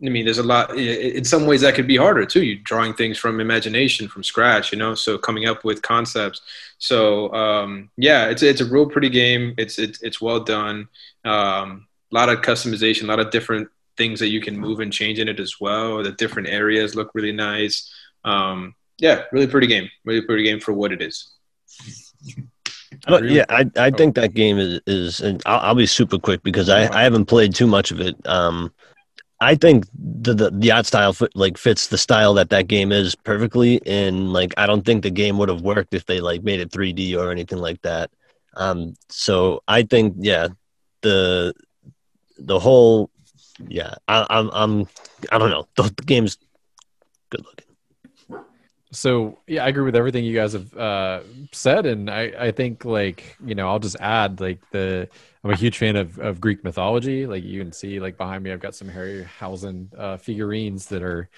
I 0.02 0.08
mean, 0.08 0.24
there's 0.24 0.38
a 0.38 0.42
lot. 0.42 0.76
In 0.76 1.24
some 1.24 1.46
ways, 1.46 1.60
that 1.60 1.74
could 1.74 1.86
be 1.86 1.96
harder 1.96 2.24
too. 2.24 2.42
You're 2.42 2.62
drawing 2.64 2.94
things 2.94 3.18
from 3.18 3.38
imagination, 3.38 4.08
from 4.08 4.24
scratch, 4.24 4.72
you 4.72 4.78
know. 4.78 4.94
So 4.94 5.18
coming 5.18 5.46
up 5.46 5.62
with 5.62 5.82
concepts. 5.82 6.40
So 6.78 7.32
um, 7.34 7.90
yeah, 7.96 8.28
it's 8.28 8.42
it's 8.42 8.62
a 8.62 8.64
real 8.64 8.86
pretty 8.86 9.10
game. 9.10 9.54
It's 9.58 9.78
it's 9.78 10.00
it's 10.02 10.20
well 10.20 10.40
done. 10.40 10.88
Um, 11.24 11.86
a 12.10 12.14
lot 12.14 12.30
of 12.30 12.40
customization, 12.40 13.04
a 13.04 13.06
lot 13.06 13.20
of 13.20 13.30
different 13.30 13.68
things 14.00 14.18
that 14.18 14.30
you 14.30 14.40
can 14.40 14.58
move 14.58 14.80
and 14.80 14.90
change 14.90 15.18
in 15.18 15.28
it 15.28 15.38
as 15.38 15.60
well. 15.60 16.02
The 16.02 16.12
different 16.12 16.48
areas 16.48 16.94
look 16.94 17.10
really 17.12 17.32
nice. 17.32 17.92
Um, 18.24 18.74
yeah, 18.96 19.24
really 19.30 19.46
pretty 19.46 19.66
game. 19.66 19.90
Really 20.06 20.22
pretty 20.22 20.42
game 20.42 20.58
for 20.58 20.72
what 20.72 20.90
it 20.90 21.02
is. 21.02 21.34
But 23.06 23.24
yeah, 23.24 23.44
I, 23.50 23.70
I 23.76 23.90
think 23.90 24.14
that 24.14 24.32
game 24.32 24.58
is 24.58 24.80
is 24.86 25.20
and 25.20 25.42
I'll, 25.44 25.60
I'll 25.60 25.74
be 25.74 25.86
super 25.86 26.18
quick 26.18 26.42
because 26.42 26.70
I, 26.70 26.80
I 26.92 27.02
haven't 27.02 27.26
played 27.26 27.54
too 27.54 27.66
much 27.66 27.90
of 27.90 28.00
it. 28.00 28.16
Um, 28.26 28.72
I 29.40 29.54
think 29.54 29.86
the, 29.94 30.50
the 30.50 30.72
art 30.72 30.86
style 30.86 31.12
fit, 31.12 31.30
like 31.34 31.56
fits 31.56 31.86
the 31.86 31.98
style 31.98 32.34
that 32.34 32.50
that 32.50 32.68
game 32.68 32.90
is 32.90 33.14
perfectly, 33.14 33.80
and 33.86 34.32
like 34.32 34.54
I 34.56 34.66
don't 34.66 34.84
think 34.84 35.02
the 35.02 35.10
game 35.10 35.36
would 35.38 35.50
have 35.50 35.60
worked 35.60 35.94
if 35.94 36.06
they 36.06 36.20
like 36.20 36.42
made 36.42 36.60
it 36.60 36.70
3D 36.70 37.16
or 37.16 37.30
anything 37.30 37.58
like 37.58 37.80
that. 37.82 38.10
Um, 38.56 38.94
so 39.08 39.62
I 39.68 39.82
think 39.82 40.16
yeah, 40.18 40.48
the 41.02 41.54
the 42.38 42.58
whole 42.58 43.10
yeah, 43.68 43.94
I, 44.08 44.26
I'm 44.30 44.50
I'm 44.52 44.88
I 45.30 45.38
don't 45.38 45.50
know 45.50 45.66
the, 45.76 45.82
the 45.96 46.04
game's 46.04 46.38
good 47.30 47.44
looking. 47.44 47.66
So 48.92 49.38
yeah, 49.46 49.64
I 49.64 49.68
agree 49.68 49.84
with 49.84 49.94
everything 49.94 50.24
you 50.24 50.34
guys 50.34 50.52
have 50.52 50.76
uh, 50.76 51.20
said, 51.52 51.86
and 51.86 52.10
I, 52.10 52.32
I 52.38 52.50
think 52.50 52.84
like 52.84 53.36
you 53.44 53.54
know 53.54 53.68
I'll 53.68 53.78
just 53.78 53.96
add 54.00 54.40
like 54.40 54.58
the 54.70 55.08
I'm 55.44 55.50
a 55.50 55.56
huge 55.56 55.78
fan 55.78 55.96
of, 55.96 56.18
of 56.18 56.40
Greek 56.40 56.64
mythology. 56.64 57.26
Like 57.26 57.44
you 57.44 57.60
can 57.60 57.72
see 57.72 58.00
like 58.00 58.16
behind 58.16 58.42
me, 58.42 58.52
I've 58.52 58.60
got 58.60 58.74
some 58.74 58.88
Harryhausen 58.88 59.88
uh, 59.96 60.16
figurines 60.16 60.86
that 60.86 61.02
are 61.02 61.28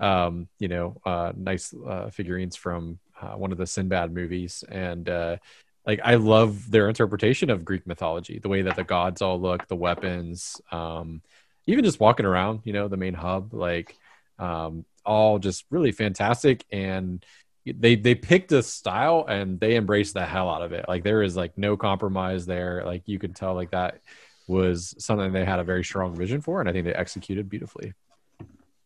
um, 0.00 0.48
you 0.58 0.68
know 0.68 1.00
uh, 1.06 1.32
nice 1.36 1.72
uh, 1.86 2.10
figurines 2.10 2.56
from 2.56 2.98
uh, 3.20 3.34
one 3.34 3.52
of 3.52 3.58
the 3.58 3.66
Sinbad 3.66 4.12
movies, 4.12 4.64
and 4.68 5.08
uh, 5.08 5.36
like 5.86 6.00
I 6.04 6.16
love 6.16 6.70
their 6.70 6.88
interpretation 6.88 7.50
of 7.50 7.64
Greek 7.64 7.86
mythology, 7.86 8.40
the 8.40 8.48
way 8.48 8.62
that 8.62 8.74
the 8.74 8.84
gods 8.84 9.22
all 9.22 9.40
look, 9.40 9.68
the 9.68 9.76
weapons, 9.76 10.60
um, 10.72 11.22
even 11.66 11.84
just 11.84 12.00
walking 12.00 12.26
around, 12.26 12.60
you 12.64 12.72
know, 12.72 12.88
the 12.88 12.96
main 12.96 13.14
hub, 13.14 13.52
like 13.52 13.96
um, 14.38 14.84
all 15.04 15.38
just 15.38 15.64
really 15.70 15.92
fantastic 15.92 16.64
and 16.70 17.24
they 17.64 17.96
they 17.96 18.14
picked 18.14 18.52
a 18.52 18.62
style 18.62 19.24
and 19.28 19.58
they 19.58 19.74
embraced 19.74 20.14
the 20.14 20.24
hell 20.24 20.48
out 20.48 20.62
of 20.62 20.72
it 20.72 20.84
like 20.86 21.02
there 21.02 21.20
is 21.22 21.36
like 21.36 21.58
no 21.58 21.76
compromise 21.76 22.46
there 22.46 22.84
like 22.84 23.02
you 23.06 23.18
can 23.18 23.32
tell 23.32 23.54
like 23.54 23.72
that 23.72 24.00
was 24.46 24.94
something 24.98 25.32
they 25.32 25.44
had 25.44 25.58
a 25.58 25.64
very 25.64 25.84
strong 25.84 26.14
vision 26.14 26.40
for, 26.40 26.60
and 26.60 26.68
I 26.68 26.72
think 26.72 26.84
they 26.84 26.94
executed 26.94 27.48
beautifully. 27.48 27.94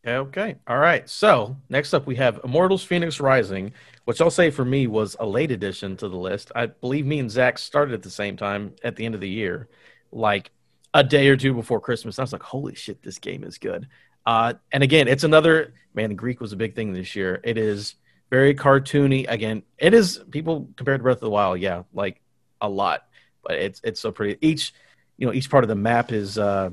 Okay, 0.07 0.17
okay. 0.17 0.57
All 0.67 0.79
right. 0.79 1.09
So 1.09 1.57
next 1.69 1.93
up, 1.93 2.07
we 2.07 2.17
have 2.17 2.41
Immortals 2.43 2.87
Fenyx 2.87 3.21
Rising, 3.21 3.73
which 4.07 4.21
I'll 4.21 4.31
say 4.31 4.51
for 4.51 4.65
me 4.65 4.87
was 4.87 5.17
a 5.21 5.27
late 5.27 5.51
addition 5.51 5.97
to 5.99 6.09
the 6.09 6.17
list. 6.17 6.51
I 6.55 6.67
believe 6.67 7.05
me 7.05 7.19
and 7.19 7.31
Zach 7.31 7.59
started 7.59 7.93
at 7.95 8.03
the 8.03 8.11
same 8.11 8.37
time 8.37 8.75
at 8.83 8.97
the 8.97 9.05
end 9.05 9.15
of 9.15 9.21
the 9.21 9.29
year, 9.29 9.69
like 10.11 10.51
a 10.95 11.05
day 11.05 11.29
or 11.29 11.37
two 11.37 11.55
before 11.55 11.81
Christmas. 11.81 12.19
I 12.19 12.23
was 12.23 12.33
like, 12.33 12.43
holy 12.43 12.75
shit, 12.75 13.03
this 13.03 13.19
game 13.19 13.45
is 13.45 13.59
good. 13.59 13.89
Uh, 14.27 14.55
and 14.73 14.83
again, 14.83 15.09
it's 15.09 15.25
another 15.25 15.75
man. 15.95 16.15
Greek 16.15 16.41
was 16.41 16.53
a 16.53 16.57
big 16.57 16.75
thing 16.75 16.93
this 16.93 17.17
year. 17.17 17.41
It 17.45 17.57
is 17.57 17.95
very 18.31 18.55
cartoony. 18.55 19.27
Again, 19.29 19.63
it 19.79 19.95
is 19.95 20.21
people 20.31 20.69
compared 20.77 21.01
to 21.01 21.03
Breath 21.03 21.17
of 21.17 21.23
the 21.23 21.31
Wild, 21.31 21.61
yeah, 21.61 21.85
like 21.93 22.21
a 22.61 22.69
lot, 22.69 23.07
but 23.43 23.57
it's 23.57 23.81
it's 23.83 24.01
so 24.01 24.13
pretty. 24.13 24.39
Each 24.47 24.73
you 25.17 25.27
know 25.27 25.33
each 25.33 25.51
part 25.51 25.65
of 25.65 25.69
the 25.69 25.75
map 25.75 26.13
is 26.13 26.39
uh, 26.39 26.71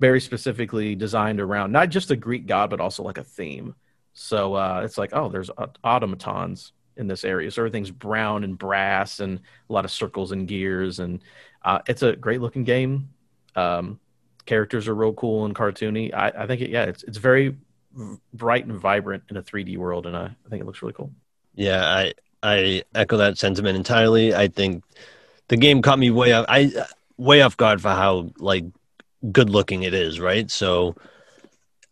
very 0.00 0.20
specifically 0.20 0.94
designed 0.94 1.40
around 1.40 1.72
not 1.72 1.88
just 1.88 2.10
a 2.10 2.16
Greek 2.16 2.46
god, 2.46 2.70
but 2.70 2.80
also 2.80 3.02
like 3.02 3.18
a 3.18 3.24
theme. 3.24 3.74
So 4.14 4.54
uh, 4.54 4.82
it's 4.84 4.96
like, 4.96 5.10
oh, 5.12 5.28
there's 5.28 5.50
automatons 5.82 6.72
in 6.96 7.08
this 7.08 7.24
area. 7.24 7.50
So 7.50 7.62
everything's 7.62 7.90
brown 7.90 8.44
and 8.44 8.56
brass 8.56 9.20
and 9.20 9.40
a 9.68 9.72
lot 9.72 9.84
of 9.84 9.90
circles 9.90 10.32
and 10.32 10.46
gears. 10.46 11.00
And 11.00 11.20
uh, 11.64 11.80
it's 11.88 12.02
a 12.02 12.14
great 12.14 12.40
looking 12.40 12.64
game. 12.64 13.10
Um, 13.56 14.00
characters 14.46 14.88
are 14.88 14.94
real 14.94 15.12
cool 15.14 15.44
and 15.44 15.54
cartoony. 15.54 16.12
I, 16.12 16.32
I 16.36 16.46
think 16.46 16.60
it, 16.60 16.70
yeah, 16.70 16.84
it's, 16.84 17.02
it's 17.04 17.18
very 17.18 17.56
bright 18.32 18.66
and 18.66 18.78
vibrant 18.78 19.24
in 19.30 19.36
a 19.36 19.42
3D 19.42 19.76
world. 19.76 20.06
And 20.06 20.16
I, 20.16 20.24
I 20.24 20.48
think 20.48 20.60
it 20.60 20.66
looks 20.66 20.82
really 20.82 20.94
cool. 20.94 21.10
Yeah, 21.54 21.84
I, 21.84 22.12
I 22.42 22.82
echo 22.94 23.16
that 23.16 23.38
sentiment 23.38 23.76
entirely. 23.76 24.34
I 24.34 24.48
think 24.48 24.84
the 25.48 25.56
game 25.56 25.82
caught 25.82 25.98
me 25.98 26.10
way 26.10 26.32
off, 26.32 26.46
I, 26.48 26.72
way 27.16 27.42
off 27.42 27.56
guard 27.56 27.80
for 27.80 27.90
how 27.90 28.30
like 28.38 28.64
good 29.30 29.50
looking 29.50 29.82
it 29.82 29.94
is, 29.94 30.20
right? 30.20 30.50
So 30.50 30.96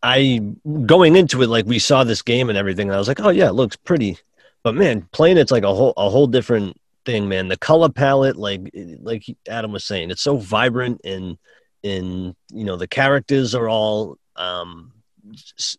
I 0.03 0.41
going 0.85 1.17
into 1.17 1.43
it 1.43 1.49
like 1.49 1.67
we 1.67 1.79
saw 1.79 2.05
this 2.05 2.23
game 2.23 2.49
and 2.49 2.59
everything, 2.59 2.89
and 2.89 2.95
I 2.95 2.99
was 2.99 3.09
like, 3.09 3.21
oh 3.21 3.31
yeah, 3.31 3.49
it 3.49 3.55
looks 3.55 3.77
pretty. 3.77 4.19
But 4.63 4.75
man, 4.75 5.09
playing 5.13 5.39
it's 5.39 5.53
like 5.53 5.65
a 5.65 5.75
whole 5.75 5.95
a 5.97 6.11
whole 6.11 6.27
different 6.27 6.79
thing, 7.05 7.29
man. 7.29 7.49
The 7.49 7.59
color 7.59 7.89
palette, 7.89 8.37
like 8.37 8.71
like 9.01 9.25
Adam 9.49 9.73
was 9.73 9.85
saying, 9.85 10.11
it's 10.11 10.23
so 10.23 10.37
vibrant 10.37 11.01
and 11.05 11.39
and 11.85 12.35
you 12.51 12.65
know 12.65 12.77
the 12.77 12.87
characters 12.87 13.55
are 13.55 13.69
all 13.69 14.17
um 14.37 14.93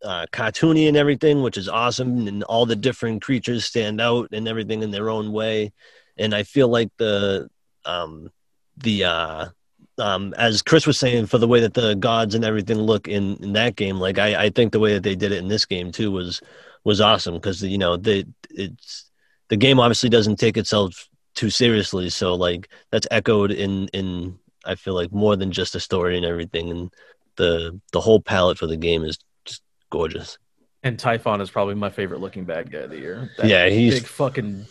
uh, 0.03 0.25
cartoony 0.31 0.87
and 0.87 0.95
everything, 0.97 1.41
which 1.41 1.57
is 1.57 1.67
awesome, 1.67 2.27
and 2.27 2.43
all 2.43 2.65
the 2.65 2.75
different 2.75 3.21
creatures 3.21 3.65
stand 3.65 3.99
out 3.99 4.29
and 4.31 4.47
everything 4.47 4.83
in 4.83 4.91
their 4.91 5.09
own 5.09 5.31
way. 5.31 5.73
And 6.17 6.33
I 6.33 6.43
feel 6.43 6.67
like 6.67 6.89
the 6.97 7.49
um 7.85 8.31
the 8.77 9.03
uh 9.03 9.45
um, 9.99 10.33
as 10.37 10.61
Chris 10.61 10.87
was 10.87 10.97
saying, 10.97 11.27
for 11.27 11.37
the 11.37 11.47
way 11.47 11.59
that 11.59 11.75
the 11.75 11.95
gods 11.95 12.33
and 12.33 12.43
everything 12.43 12.77
look 12.77 13.07
in, 13.07 13.35
in 13.43 13.53
that 13.53 13.75
game, 13.75 13.99
like 13.99 14.17
I, 14.17 14.45
I 14.45 14.49
think 14.49 14.71
the 14.71 14.79
way 14.79 14.93
that 14.93 15.03
they 15.03 15.15
did 15.15 15.31
it 15.31 15.37
in 15.37 15.47
this 15.47 15.65
game 15.65 15.91
too 15.91 16.11
was 16.11 16.41
was 16.83 16.99
awesome 16.99 17.35
because 17.35 17.61
you 17.63 17.77
know 17.77 17.97
the 17.97 18.25
it's 18.49 19.09
the 19.49 19.57
game 19.57 19.79
obviously 19.79 20.09
doesn't 20.09 20.37
take 20.37 20.57
itself 20.57 21.07
too 21.35 21.49
seriously, 21.49 22.09
so 22.09 22.35
like 22.35 22.69
that's 22.91 23.07
echoed 23.11 23.51
in 23.51 23.87
in 23.89 24.39
I 24.65 24.75
feel 24.75 24.93
like 24.93 25.11
more 25.11 25.35
than 25.35 25.51
just 25.51 25.75
a 25.75 25.79
story 25.79 26.17
and 26.17 26.25
everything, 26.25 26.69
and 26.69 26.93
the 27.35 27.79
the 27.91 28.01
whole 28.01 28.21
palette 28.21 28.57
for 28.57 28.67
the 28.67 28.77
game 28.77 29.03
is 29.03 29.17
just 29.45 29.61
gorgeous. 29.89 30.37
And 30.83 30.99
Typhon 30.99 31.39
is 31.39 31.49
probably 31.49 31.75
my 31.75 31.89
favorite 31.89 32.19
looking 32.19 32.43
bad 32.43 32.69
guy 32.69 32.79
of 32.79 32.89
the 32.89 32.99
year. 32.99 33.31
That 33.37 33.47
yeah, 33.47 33.69
he's 33.69 33.97
a 33.97 34.01
big 34.01 34.07
fucking 34.07 34.65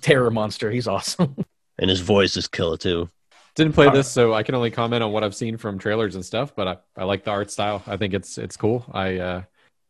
terror 0.00 0.30
monster. 0.30 0.70
He's 0.70 0.88
awesome, 0.88 1.36
and 1.78 1.90
his 1.90 2.00
voice 2.00 2.36
is 2.36 2.48
killer 2.48 2.76
too. 2.76 3.10
Didn't 3.54 3.74
play 3.74 3.90
this, 3.90 4.10
so 4.10 4.32
I 4.32 4.44
can 4.44 4.54
only 4.54 4.70
comment 4.70 5.02
on 5.02 5.12
what 5.12 5.22
I've 5.22 5.34
seen 5.34 5.58
from 5.58 5.78
trailers 5.78 6.14
and 6.14 6.24
stuff. 6.24 6.54
But 6.56 6.68
I, 6.68 7.02
I 7.02 7.04
like 7.04 7.24
the 7.24 7.32
art 7.32 7.50
style. 7.50 7.82
I 7.86 7.98
think 7.98 8.14
it's 8.14 8.38
it's 8.38 8.56
cool. 8.56 8.86
I 8.92 9.18
uh, 9.18 9.42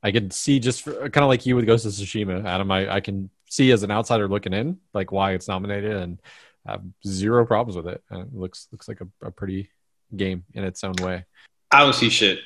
I 0.03 0.11
can 0.11 0.31
see 0.33 0.59
just 0.59 0.85
kind 0.85 1.19
of 1.19 1.29
like 1.29 1.47
you 1.47 1.55
with 1.55 1.67
Ghost 1.67 1.87
of 1.87 1.93
Tsushima, 1.93 2.45
Adam. 2.45 2.71
I, 2.73 2.95
I 2.95 3.01
can 3.01 3.31
see 3.53 3.71
as 3.71 3.83
an 3.83 3.91
outsider 3.91 4.29
looking 4.29 4.55
in, 4.55 4.79
like 4.95 5.13
why 5.13 5.33
it's 5.33 5.47
nominated, 5.47 5.97
and 5.97 6.19
have 6.67 6.83
zero 7.07 7.45
problems 7.45 7.77
with 7.77 7.87
it. 7.87 8.03
And 8.09 8.23
it 8.23 8.35
looks 8.35 8.69
looks 8.73 8.89
like 8.89 9.01
a, 9.03 9.27
a 9.27 9.31
pretty 9.31 9.71
game 10.17 10.45
in 10.55 10.65
its 10.65 10.83
own 10.83 10.95
way. 11.03 11.25
I 11.71 11.81
don't 11.81 11.95
see 11.95 12.09
shit, 12.09 12.39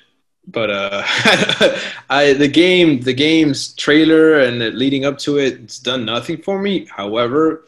but 0.48 0.68
uh, 0.70 1.02
I 2.10 2.32
the 2.32 2.48
game 2.48 3.00
the 3.00 3.14
game's 3.14 3.72
trailer 3.74 4.40
and 4.40 4.58
leading 4.74 5.04
up 5.04 5.18
to 5.18 5.38
it, 5.38 5.60
it's 5.60 5.78
done 5.78 6.04
nothing 6.04 6.42
for 6.42 6.60
me. 6.60 6.86
However, 6.86 7.66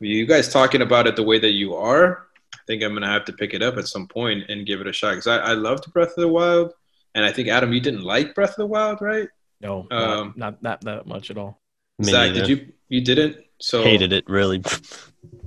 you 0.00 0.26
guys 0.26 0.50
talking 0.50 0.80
about 0.80 1.06
it 1.06 1.14
the 1.14 1.22
way 1.22 1.38
that 1.38 1.52
you 1.52 1.74
are, 1.74 2.26
I 2.54 2.58
think 2.66 2.82
I'm 2.82 2.94
gonna 2.94 3.06
have 3.06 3.26
to 3.26 3.34
pick 3.34 3.52
it 3.52 3.62
up 3.62 3.76
at 3.76 3.86
some 3.86 4.08
point 4.08 4.48
and 4.48 4.66
give 4.66 4.80
it 4.80 4.86
a 4.86 4.94
shot 4.94 5.10
because 5.10 5.26
I, 5.26 5.38
I 5.38 5.52
loved 5.52 5.92
Breath 5.92 6.16
of 6.16 6.22
the 6.22 6.28
Wild, 6.28 6.72
and 7.14 7.22
I 7.22 7.32
think 7.32 7.48
Adam, 7.48 7.74
you 7.74 7.80
didn't 7.80 8.02
like 8.02 8.34
Breath 8.34 8.50
of 8.50 8.56
the 8.56 8.66
Wild, 8.66 9.02
right? 9.02 9.28
No, 9.60 9.86
um, 9.90 10.34
not, 10.36 10.62
not 10.62 10.62
not 10.62 10.80
that 10.82 11.06
much 11.06 11.30
at 11.30 11.36
all. 11.36 11.60
Zach, 12.02 12.34
did 12.34 12.48
you 12.48 12.72
you 12.88 13.00
didn't? 13.00 13.36
So 13.60 13.82
hated 13.82 14.12
it 14.12 14.28
really. 14.28 14.62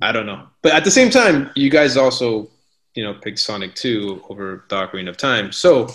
I 0.02 0.12
don't 0.12 0.26
know, 0.26 0.48
but 0.62 0.74
at 0.74 0.84
the 0.84 0.92
same 0.92 1.10
time, 1.10 1.50
you 1.56 1.70
guys 1.70 1.98
also 1.98 2.50
you 2.96 3.04
know 3.04 3.14
picked 3.14 3.40
Sonic 3.40 3.76
Two 3.76 4.24
over 4.30 4.66
the 4.70 4.76
Ocarina 4.76 5.10
of 5.10 5.18
Time, 5.18 5.52
so 5.52 5.88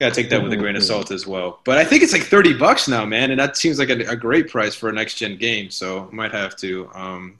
gotta 0.00 0.14
take 0.14 0.30
that 0.30 0.42
with 0.42 0.52
a 0.52 0.56
grain 0.56 0.74
of 0.74 0.82
salt 0.82 1.10
as 1.12 1.26
well. 1.26 1.60
But 1.64 1.78
I 1.78 1.84
think 1.84 2.02
it's 2.02 2.12
like 2.12 2.22
thirty 2.22 2.52
bucks 2.52 2.88
now, 2.88 3.04
man, 3.04 3.30
and 3.30 3.38
that 3.38 3.56
seems 3.56 3.78
like 3.78 3.90
a, 3.90 4.00
a 4.10 4.16
great 4.16 4.48
price 4.48 4.74
for 4.74 4.88
a 4.88 4.92
next 4.92 5.14
gen 5.14 5.36
game. 5.36 5.70
So 5.70 6.08
I 6.10 6.14
might 6.14 6.32
have 6.32 6.56
to 6.56 6.90
um, 6.94 7.38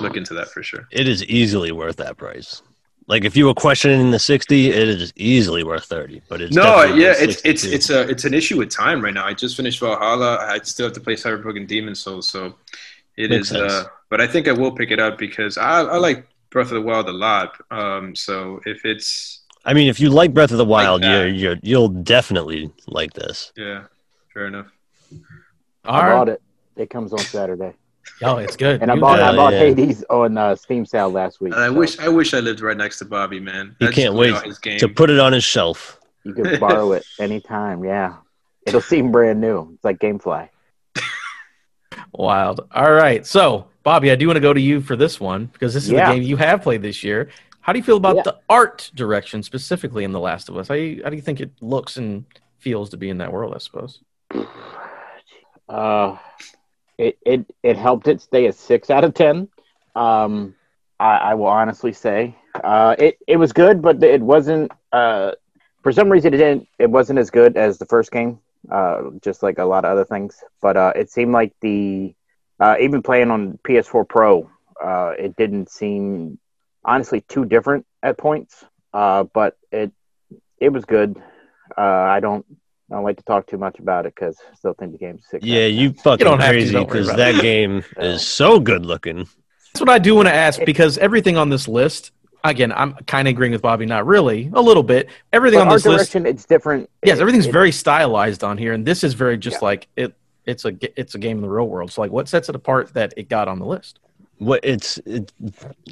look 0.00 0.16
into 0.16 0.34
that 0.34 0.48
for 0.48 0.62
sure. 0.62 0.86
It 0.90 1.08
is 1.08 1.24
easily 1.24 1.72
worth 1.72 1.96
that 1.96 2.16
price. 2.18 2.62
Like 3.10 3.24
if 3.24 3.36
you 3.36 3.46
were 3.46 3.54
questioning 3.54 4.12
the 4.12 4.20
sixty, 4.20 4.70
it 4.70 4.88
is 4.88 5.12
easily 5.16 5.64
worth 5.64 5.86
thirty. 5.86 6.22
But 6.28 6.40
it's 6.40 6.54
no, 6.54 6.84
yeah, 6.84 7.12
it's 7.18 7.42
it's 7.44 7.64
it's 7.64 7.90
a 7.90 8.08
it's 8.08 8.24
an 8.24 8.32
issue 8.32 8.56
with 8.56 8.70
time 8.70 9.02
right 9.02 9.12
now. 9.12 9.26
I 9.26 9.34
just 9.34 9.56
finished 9.56 9.80
Valhalla. 9.80 10.36
I 10.38 10.60
still 10.60 10.86
have 10.86 10.92
to 10.92 11.00
play 11.00 11.14
Cyberpunk 11.16 11.56
and 11.56 11.66
Demon's 11.66 11.98
Souls, 11.98 12.28
so 12.28 12.54
it 13.16 13.30
Makes 13.30 13.50
is. 13.50 13.56
Uh, 13.56 13.86
but 14.10 14.20
I 14.20 14.28
think 14.28 14.46
I 14.46 14.52
will 14.52 14.70
pick 14.70 14.92
it 14.92 15.00
up 15.00 15.18
because 15.18 15.58
I, 15.58 15.80
I 15.80 15.96
like 15.96 16.28
Breath 16.50 16.68
of 16.68 16.74
the 16.74 16.82
Wild 16.82 17.08
a 17.08 17.12
lot. 17.12 17.56
Um, 17.72 18.14
so 18.14 18.60
if 18.64 18.84
it's, 18.84 19.40
I 19.64 19.74
mean, 19.74 19.88
if 19.88 19.98
you 19.98 20.08
like 20.08 20.32
Breath 20.32 20.52
of 20.52 20.58
the 20.58 20.64
Wild, 20.64 21.02
like 21.02 21.10
you're, 21.10 21.26
you're 21.26 21.56
you'll 21.64 21.88
definitely 21.88 22.70
like 22.86 23.12
this. 23.14 23.50
Yeah, 23.56 23.86
fair 24.32 24.46
enough. 24.46 24.68
I 25.84 26.10
bought 26.10 26.28
it. 26.28 26.40
It 26.76 26.90
comes 26.90 27.12
on 27.12 27.18
Saturday. 27.18 27.74
Oh, 28.22 28.36
it's 28.36 28.56
good. 28.56 28.82
And 28.82 28.90
I 28.90 28.96
bought 28.96 29.20
I 29.20 29.34
bought 29.34 29.52
yeah. 29.52 29.60
Hades 29.60 30.04
on 30.10 30.36
uh, 30.36 30.54
Steam 30.54 30.84
sale 30.84 31.10
last 31.10 31.40
week. 31.40 31.54
I 31.54 31.68
so. 31.68 31.72
wish 31.72 31.98
I 31.98 32.08
wish 32.08 32.34
I 32.34 32.40
lived 32.40 32.60
right 32.60 32.76
next 32.76 32.98
to 32.98 33.04
Bobby, 33.04 33.40
man. 33.40 33.76
He 33.78 33.88
can't 33.88 34.14
wait 34.14 34.34
to 34.78 34.88
put 34.88 35.10
it 35.10 35.18
on 35.18 35.32
his 35.32 35.44
shelf. 35.44 36.00
You 36.24 36.34
can 36.34 36.60
borrow 36.60 36.92
it 36.92 37.04
anytime. 37.18 37.82
Yeah, 37.84 38.16
it'll 38.66 38.80
seem 38.80 39.10
brand 39.10 39.40
new. 39.40 39.72
It's 39.74 39.84
like 39.84 39.98
GameFly. 39.98 40.48
Wild. 42.12 42.68
All 42.72 42.92
right, 42.92 43.26
so 43.26 43.68
Bobby, 43.82 44.10
I 44.10 44.16
do 44.16 44.26
want 44.26 44.36
to 44.36 44.40
go 44.40 44.52
to 44.52 44.60
you 44.60 44.80
for 44.80 44.96
this 44.96 45.18
one 45.18 45.46
because 45.46 45.72
this 45.72 45.84
is 45.84 45.90
yeah. 45.90 46.08
the 46.08 46.14
game 46.14 46.22
you 46.22 46.36
have 46.36 46.62
played 46.62 46.82
this 46.82 47.02
year. 47.02 47.30
How 47.62 47.72
do 47.72 47.78
you 47.78 47.82
feel 47.82 47.96
about 47.96 48.16
yeah. 48.16 48.22
the 48.22 48.38
art 48.48 48.90
direction 48.94 49.42
specifically 49.42 50.04
in 50.04 50.12
The 50.12 50.20
Last 50.20 50.48
of 50.48 50.56
Us? 50.56 50.68
How 50.68 50.74
do 50.74 50.80
you, 50.80 51.02
how 51.02 51.10
do 51.10 51.16
you 51.16 51.22
think 51.22 51.40
it 51.40 51.52
looks 51.60 51.96
and 51.96 52.24
feels 52.58 52.90
to 52.90 52.96
be 52.96 53.08
in 53.10 53.18
that 53.18 53.32
world? 53.32 53.54
I 53.54 53.58
suppose. 53.58 54.00
Uh, 55.68 56.16
it 57.00 57.18
it 57.24 57.46
it 57.62 57.76
helped 57.76 58.08
it 58.08 58.20
stay 58.20 58.46
a 58.46 58.52
six 58.52 58.90
out 58.90 59.04
of 59.04 59.14
ten. 59.14 59.48
Um, 59.96 60.54
I, 61.00 61.16
I 61.16 61.34
will 61.34 61.46
honestly 61.46 61.92
say 61.92 62.36
uh, 62.62 62.94
it 62.98 63.18
it 63.26 63.36
was 63.36 63.52
good, 63.52 63.82
but 63.82 64.02
it 64.02 64.20
wasn't. 64.22 64.72
Uh, 64.92 65.32
for 65.82 65.92
some 65.92 66.10
reason, 66.10 66.34
it 66.34 66.38
didn't. 66.38 66.68
It 66.78 66.90
wasn't 66.90 67.18
as 67.18 67.30
good 67.30 67.56
as 67.56 67.78
the 67.78 67.86
first 67.86 68.12
game. 68.12 68.38
Uh, 68.70 69.10
just 69.22 69.42
like 69.42 69.58
a 69.58 69.64
lot 69.64 69.84
of 69.84 69.92
other 69.92 70.04
things, 70.04 70.44
but 70.60 70.76
uh, 70.76 70.92
it 70.94 71.10
seemed 71.10 71.32
like 71.32 71.52
the 71.62 72.14
uh, 72.60 72.76
even 72.80 73.02
playing 73.02 73.30
on 73.30 73.58
PS4 73.64 74.04
Pro, 74.04 74.50
uh, 74.82 75.12
it 75.18 75.34
didn't 75.36 75.70
seem 75.70 76.38
honestly 76.84 77.22
too 77.22 77.44
different 77.46 77.86
at 78.02 78.18
points. 78.18 78.64
But 78.92 79.56
it 79.72 79.92
it 80.58 80.70
was 80.70 80.84
good. 80.84 81.16
I 81.76 82.20
don't 82.20 82.44
I 82.90 82.96
don't 82.96 83.04
like 83.04 83.18
to 83.18 83.22
talk 83.22 83.46
too 83.46 83.58
much 83.58 83.78
about 83.78 84.06
it 84.06 84.14
because 84.16 84.36
I 84.50 84.54
still 84.56 84.74
think 84.74 84.92
the 84.92 84.98
game's 84.98 85.24
sick. 85.28 85.40
Yeah, 85.44 85.66
you 85.66 85.92
fucking 85.92 86.26
you 86.26 86.36
crazy 86.36 86.78
because 86.78 87.06
that 87.06 87.40
game 87.40 87.84
is 87.98 88.26
so 88.26 88.58
good 88.58 88.84
looking. 88.84 89.18
That's 89.18 89.80
what 89.80 89.88
I 89.88 90.00
do 90.00 90.16
want 90.16 90.26
to 90.26 90.34
ask 90.34 90.60
because 90.64 90.98
everything 90.98 91.36
on 91.36 91.50
this 91.50 91.68
list, 91.68 92.10
again, 92.42 92.72
I'm 92.72 92.94
kind 93.06 93.28
of 93.28 93.32
agreeing 93.32 93.52
with 93.52 93.62
Bobby. 93.62 93.86
Not 93.86 94.06
really, 94.06 94.50
a 94.54 94.60
little 94.60 94.82
bit. 94.82 95.08
Everything 95.32 95.60
but 95.60 95.68
on 95.68 95.72
this 95.72 95.84
direction, 95.84 96.24
list, 96.24 96.34
it's 96.34 96.44
different. 96.46 96.90
Yes, 97.04 97.20
everything's 97.20 97.46
it, 97.46 97.52
very 97.52 97.70
stylized 97.70 98.42
on 98.42 98.58
here, 98.58 98.72
and 98.72 98.84
this 98.84 99.04
is 99.04 99.14
very 99.14 99.38
just 99.38 99.58
yeah. 99.58 99.66
like 99.66 99.88
it. 99.96 100.14
It's 100.46 100.64
a 100.64 100.76
it's 100.98 101.14
a 101.14 101.18
game 101.18 101.36
in 101.36 101.42
the 101.42 101.48
real 101.48 101.68
world. 101.68 101.92
So, 101.92 102.00
like, 102.00 102.10
what 102.10 102.28
sets 102.28 102.48
it 102.48 102.56
apart 102.56 102.92
that 102.94 103.14
it 103.16 103.28
got 103.28 103.46
on 103.46 103.60
the 103.60 103.66
list? 103.66 104.00
What 104.38 104.60
it's 104.64 104.98
it, 105.06 105.32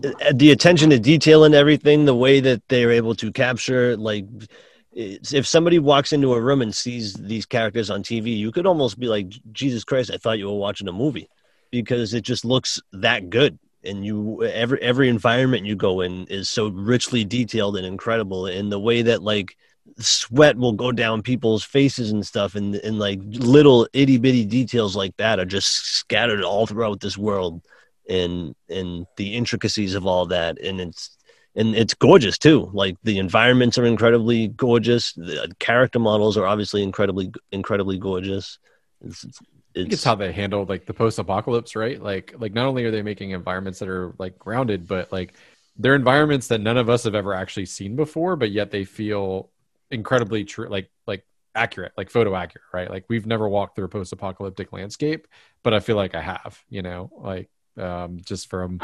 uh, 0.04 0.32
the 0.34 0.50
attention 0.50 0.90
to 0.90 0.98
detail 0.98 1.44
and 1.44 1.54
everything, 1.54 2.06
the 2.06 2.16
way 2.16 2.40
that 2.40 2.66
they're 2.68 2.90
able 2.90 3.14
to 3.16 3.30
capture 3.30 3.96
like 3.96 4.24
if 4.98 5.46
somebody 5.46 5.78
walks 5.78 6.12
into 6.12 6.34
a 6.34 6.40
room 6.40 6.60
and 6.60 6.74
sees 6.74 7.14
these 7.14 7.46
characters 7.46 7.88
on 7.88 8.02
TV, 8.02 8.36
you 8.36 8.50
could 8.50 8.66
almost 8.66 8.98
be 8.98 9.06
like, 9.06 9.28
Jesus 9.52 9.84
Christ, 9.84 10.10
I 10.12 10.16
thought 10.16 10.38
you 10.38 10.46
were 10.50 10.58
watching 10.58 10.88
a 10.88 10.92
movie. 10.92 11.28
Because 11.70 12.14
it 12.14 12.22
just 12.22 12.44
looks 12.44 12.80
that 12.92 13.30
good. 13.30 13.58
and 13.84 14.04
you 14.04 14.44
every 14.44 14.80
every 14.82 15.08
environment 15.08 15.66
you 15.66 15.76
go 15.76 16.00
in 16.00 16.26
is 16.26 16.48
so 16.50 16.68
richly 16.68 17.24
detailed 17.24 17.76
and 17.76 17.86
incredible. 17.86 18.46
In 18.46 18.70
the 18.70 18.80
way 18.80 19.02
that 19.02 19.22
like 19.22 19.56
sweat 19.98 20.56
will 20.56 20.72
go 20.72 20.92
down 20.92 21.22
people's 21.22 21.64
faces 21.64 22.10
and 22.10 22.26
stuff 22.26 22.54
and 22.54 22.74
and 22.76 22.98
like 22.98 23.20
little 23.24 23.88
itty 23.92 24.18
bitty 24.18 24.44
details 24.44 24.96
like 24.96 25.16
that 25.16 25.38
are 25.38 25.44
just 25.44 25.68
scattered 25.68 26.42
all 26.42 26.66
throughout 26.66 27.00
this 27.00 27.18
world. 27.18 27.62
And 28.08 28.54
and 28.68 29.06
the 29.16 29.34
intricacies 29.36 29.94
of 29.94 30.06
all 30.06 30.26
that. 30.26 30.58
And 30.60 30.80
it's 30.80 31.17
and 31.56 31.74
it's 31.74 31.94
gorgeous 31.94 32.38
too 32.38 32.70
like 32.72 32.96
the 33.02 33.18
environments 33.18 33.78
are 33.78 33.84
incredibly 33.84 34.48
gorgeous 34.48 35.12
the 35.14 35.52
character 35.58 35.98
models 35.98 36.36
are 36.36 36.46
obviously 36.46 36.82
incredibly 36.82 37.32
incredibly 37.52 37.98
gorgeous 37.98 38.58
it's, 39.00 39.24
it's, 39.24 39.40
I 39.74 39.80
think 39.80 39.92
it's 39.92 40.04
how 40.04 40.14
they 40.14 40.32
handle 40.32 40.64
like 40.64 40.86
the 40.86 40.94
post-apocalypse, 40.94 41.76
right? 41.76 42.02
Like, 42.02 42.34
like 42.38 42.52
not 42.52 42.66
only 42.66 42.84
are 42.84 42.90
they 42.90 43.02
making 43.02 43.30
environments 43.30 43.78
that 43.78 43.88
are 43.88 44.14
like 44.18 44.38
grounded, 44.38 44.88
but 44.88 45.12
like 45.12 45.34
they're 45.76 45.94
environments 45.94 46.48
that 46.48 46.60
none 46.60 46.76
of 46.76 46.88
us 46.88 47.04
have 47.04 47.14
ever 47.14 47.34
actually 47.34 47.66
seen 47.66 47.94
before, 47.94 48.36
but 48.36 48.50
yet 48.50 48.70
they 48.70 48.84
feel 48.84 49.50
incredibly 49.90 50.44
true, 50.44 50.68
like 50.68 50.90
like 51.06 51.24
accurate, 51.54 51.92
like 51.96 52.10
photo 52.10 52.34
accurate, 52.34 52.64
right? 52.72 52.90
Like 52.90 53.04
we've 53.08 53.26
never 53.26 53.48
walked 53.48 53.76
through 53.76 53.84
a 53.84 53.88
post-apocalyptic 53.88 54.72
landscape, 54.72 55.28
but 55.62 55.74
I 55.74 55.80
feel 55.80 55.96
like 55.96 56.14
I 56.14 56.22
have, 56.22 56.60
you 56.68 56.82
know, 56.82 57.10
like 57.16 57.48
um, 57.76 58.20
just 58.24 58.50
from 58.50 58.80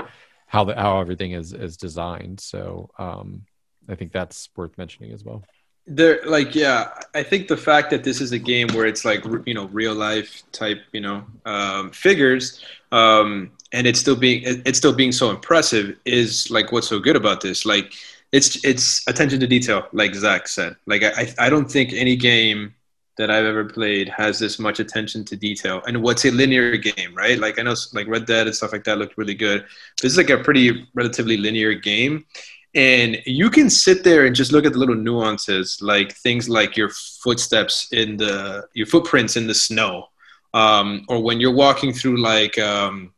how 0.54 0.62
the 0.62 0.74
how 0.76 1.00
everything 1.00 1.32
is 1.32 1.52
is 1.52 1.76
designed. 1.76 2.38
So 2.38 2.88
um, 2.96 3.42
I 3.88 3.96
think 3.96 4.12
that's 4.12 4.48
worth 4.56 4.78
mentioning 4.78 5.12
as 5.12 5.24
well. 5.24 5.42
There 5.86 6.20
like 6.24 6.54
yeah 6.54 6.78
i 7.14 7.22
think 7.22 7.46
the 7.46 7.58
fact 7.58 7.90
that 7.90 8.04
this 8.04 8.22
is 8.22 8.32
a 8.32 8.38
game 8.38 8.68
where 8.68 8.86
it's 8.86 9.04
like 9.04 9.22
you 9.44 9.52
know 9.52 9.66
real 9.66 9.94
life 9.94 10.42
type 10.50 10.80
you 10.92 11.02
know 11.02 11.18
um, 11.44 11.90
figures 11.90 12.64
um, 12.90 13.50
and 13.72 13.86
it's 13.86 14.00
still 14.00 14.16
being 14.16 14.40
it's 14.68 14.78
still 14.78 14.94
being 14.94 15.12
so 15.12 15.28
impressive 15.28 15.86
is 16.06 16.50
like 16.50 16.72
what's 16.72 16.88
so 16.88 16.98
good 16.98 17.16
about 17.16 17.42
this. 17.42 17.66
Like 17.66 17.92
it's 18.32 18.64
it's 18.64 19.06
attention 19.08 19.40
to 19.40 19.46
detail 19.46 19.86
like 19.92 20.14
zach 20.14 20.48
said. 20.48 20.76
Like 20.86 21.02
i 21.02 21.22
i 21.46 21.50
don't 21.50 21.70
think 21.70 21.92
any 21.92 22.16
game 22.16 22.74
that 23.16 23.30
i've 23.30 23.44
ever 23.44 23.64
played 23.64 24.08
has 24.08 24.38
this 24.38 24.58
much 24.58 24.80
attention 24.80 25.24
to 25.24 25.36
detail. 25.36 25.82
And 25.86 26.02
what's 26.02 26.24
a 26.24 26.30
linear 26.30 26.76
game 26.76 27.14
right? 27.14 27.38
Like 27.38 27.58
i 27.58 27.62
know 27.62 27.74
like 27.92 28.08
red 28.08 28.26
dead 28.26 28.46
and 28.46 28.56
stuff 28.56 28.72
like 28.72 28.84
that 28.84 28.98
looked 28.98 29.18
really 29.18 29.34
good. 29.34 29.64
This 30.00 30.12
is 30.12 30.18
like 30.18 30.30
a 30.30 30.38
pretty 30.38 30.86
relatively 30.94 31.36
linear 31.36 31.74
game. 31.74 32.26
And 32.74 33.18
you 33.24 33.50
can 33.50 33.70
sit 33.70 34.02
there 34.02 34.26
and 34.26 34.34
just 34.34 34.50
look 34.50 34.66
at 34.66 34.72
the 34.72 34.78
little 34.78 34.96
nuances 34.96 35.78
like 35.80 36.12
things 36.12 36.48
like 36.48 36.76
your 36.76 36.90
footsteps 37.22 37.88
in 37.92 38.16
the 38.16 38.66
your 38.74 38.86
footprints 38.86 39.36
in 39.36 39.46
the 39.46 39.54
snow 39.54 40.08
um, 40.54 41.04
or 41.08 41.20
when 41.20 41.40
you're 41.40 41.54
walking 41.54 41.92
through 41.92 42.22
like 42.22 42.58
um, 42.58 43.12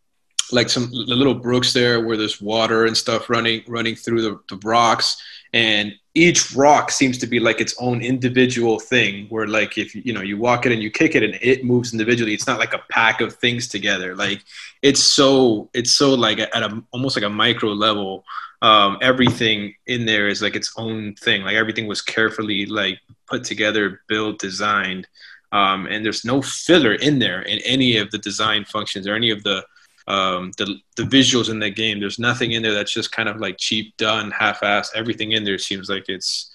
like 0.53 0.70
some 0.70 0.88
little 0.90 1.34
brooks 1.34 1.72
there 1.72 2.05
where 2.05 2.16
there's 2.16 2.40
water 2.40 2.86
and 2.86 2.97
stuff 2.97 3.28
running 3.28 3.62
running 3.68 3.94
through 3.94 4.22
the, 4.22 4.40
the 4.49 4.59
rocks. 4.64 5.22
And 5.53 5.94
each 6.17 6.53
rock 6.55 6.91
seems 6.91 7.19
to 7.19 7.27
be 7.27 7.39
like 7.39 7.61
its 7.61 7.75
own 7.79 8.01
individual 8.01 8.81
thing 8.81 9.27
where 9.29 9.47
like 9.47 9.77
if 9.77 9.95
you 9.95 10.12
know 10.12 10.23
you 10.23 10.39
walk 10.39 10.64
it 10.64 10.73
and 10.73 10.83
you 10.83 10.91
kick 10.91 11.14
it 11.14 11.23
and 11.23 11.39
it 11.43 11.64
moves 11.64 11.93
individually 11.93 12.33
it's 12.33 12.47
not 12.47 12.59
like 12.59 12.73
a 12.73 12.83
pack 12.89 13.21
of 13.21 13.35
things 13.35 13.69
together 13.69 14.14
like 14.14 14.41
it's 14.83 15.03
so 15.03 15.69
it's 15.75 15.93
so 15.93 16.14
like 16.14 16.39
at 16.39 16.62
a 16.62 16.83
almost 16.93 17.17
like 17.17 17.25
a 17.25 17.29
micro 17.29 17.71
level 17.71 18.25
um, 18.62 18.99
everything 19.03 19.75
in 19.87 20.07
there 20.07 20.29
is 20.29 20.43
like 20.43 20.57
its 20.57 20.73
own 20.77 21.14
thing. 21.14 21.43
Like 21.43 21.57
everything 21.57 21.87
was 21.87 22.03
carefully 22.03 22.67
like 22.67 22.99
put 23.27 23.45
together, 23.45 24.01
built, 24.09 24.39
designed, 24.39 25.07
um, 25.53 25.87
and 25.87 26.05
there's 26.05 26.25
no 26.25 26.43
filler 26.43 26.95
in 26.95 27.19
there 27.19 27.43
in 27.43 27.59
any 27.61 27.99
of 27.99 28.11
the 28.11 28.19
design 28.19 28.64
functions 28.64 29.07
or 29.07 29.14
any 29.14 29.31
of 29.31 29.43
the 29.43 29.64
um, 30.07 30.52
the 30.57 30.76
the 30.96 31.02
visuals 31.02 31.50
in 31.50 31.59
that 31.61 31.70
game. 31.70 32.00
There's 32.00 32.18
nothing 32.18 32.52
in 32.52 32.62
there 32.62 32.74
that's 32.74 32.92
just 32.92 33.12
kind 33.12 33.28
of 33.28 33.38
like 33.38 33.57
cheap, 33.59 33.96
done, 33.96 34.30
half-assed. 34.30 34.94
Everything 34.94 35.32
in 35.32 35.44
there 35.44 35.59
seems 35.59 35.88
like 35.88 36.09
it's 36.09 36.50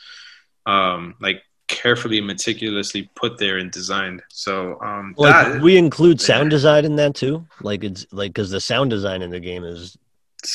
um, 0.66 1.16
like 1.20 1.44
carefully, 1.68 2.22
meticulously 2.22 3.10
put 3.16 3.38
there 3.38 3.58
and 3.58 3.72
designed. 3.72 4.22
So 4.30 4.80
um, 4.82 5.16
like 5.18 5.48
that, 5.48 5.62
we 5.62 5.78
include 5.78 6.22
sound 6.22 6.50
design 6.50 6.86
in 6.86 6.96
that 6.98 7.16
too. 7.16 7.46
Like 7.62 7.84
it's 7.84 8.06
like 8.12 8.34
because 8.34 8.52
the 8.52 8.62
sound 8.62 8.90
design 8.90 9.22
in 9.22 9.30
the 9.30 9.40
game 9.40 9.64
is 9.64 9.98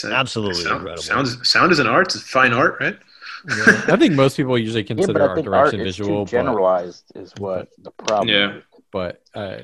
Absolutely 0.05 0.63
sound, 0.63 0.77
incredible. 0.77 1.03
Sound, 1.03 1.47
sound 1.47 1.73
is 1.73 1.79
an 1.79 1.87
art. 1.87 2.15
It's 2.15 2.29
fine 2.29 2.53
art, 2.53 2.79
right? 2.81 2.99
Yeah. 3.49 3.83
I 3.87 3.97
think 3.97 4.15
most 4.15 4.37
people 4.37 4.59
usually 4.59 4.83
consider 4.83 5.21
yeah, 5.21 5.27
art 5.27 5.45
direction 5.45 5.81
art 5.81 5.87
visual. 5.87 6.25
Is 6.25 6.31
generalized 6.31 7.05
but, 7.15 7.23
is 7.23 7.33
what 7.39 7.69
the 7.79 7.93
problem. 7.93 8.29
Yeah, 8.29 8.61
but 8.91 9.23
uh, 9.35 9.59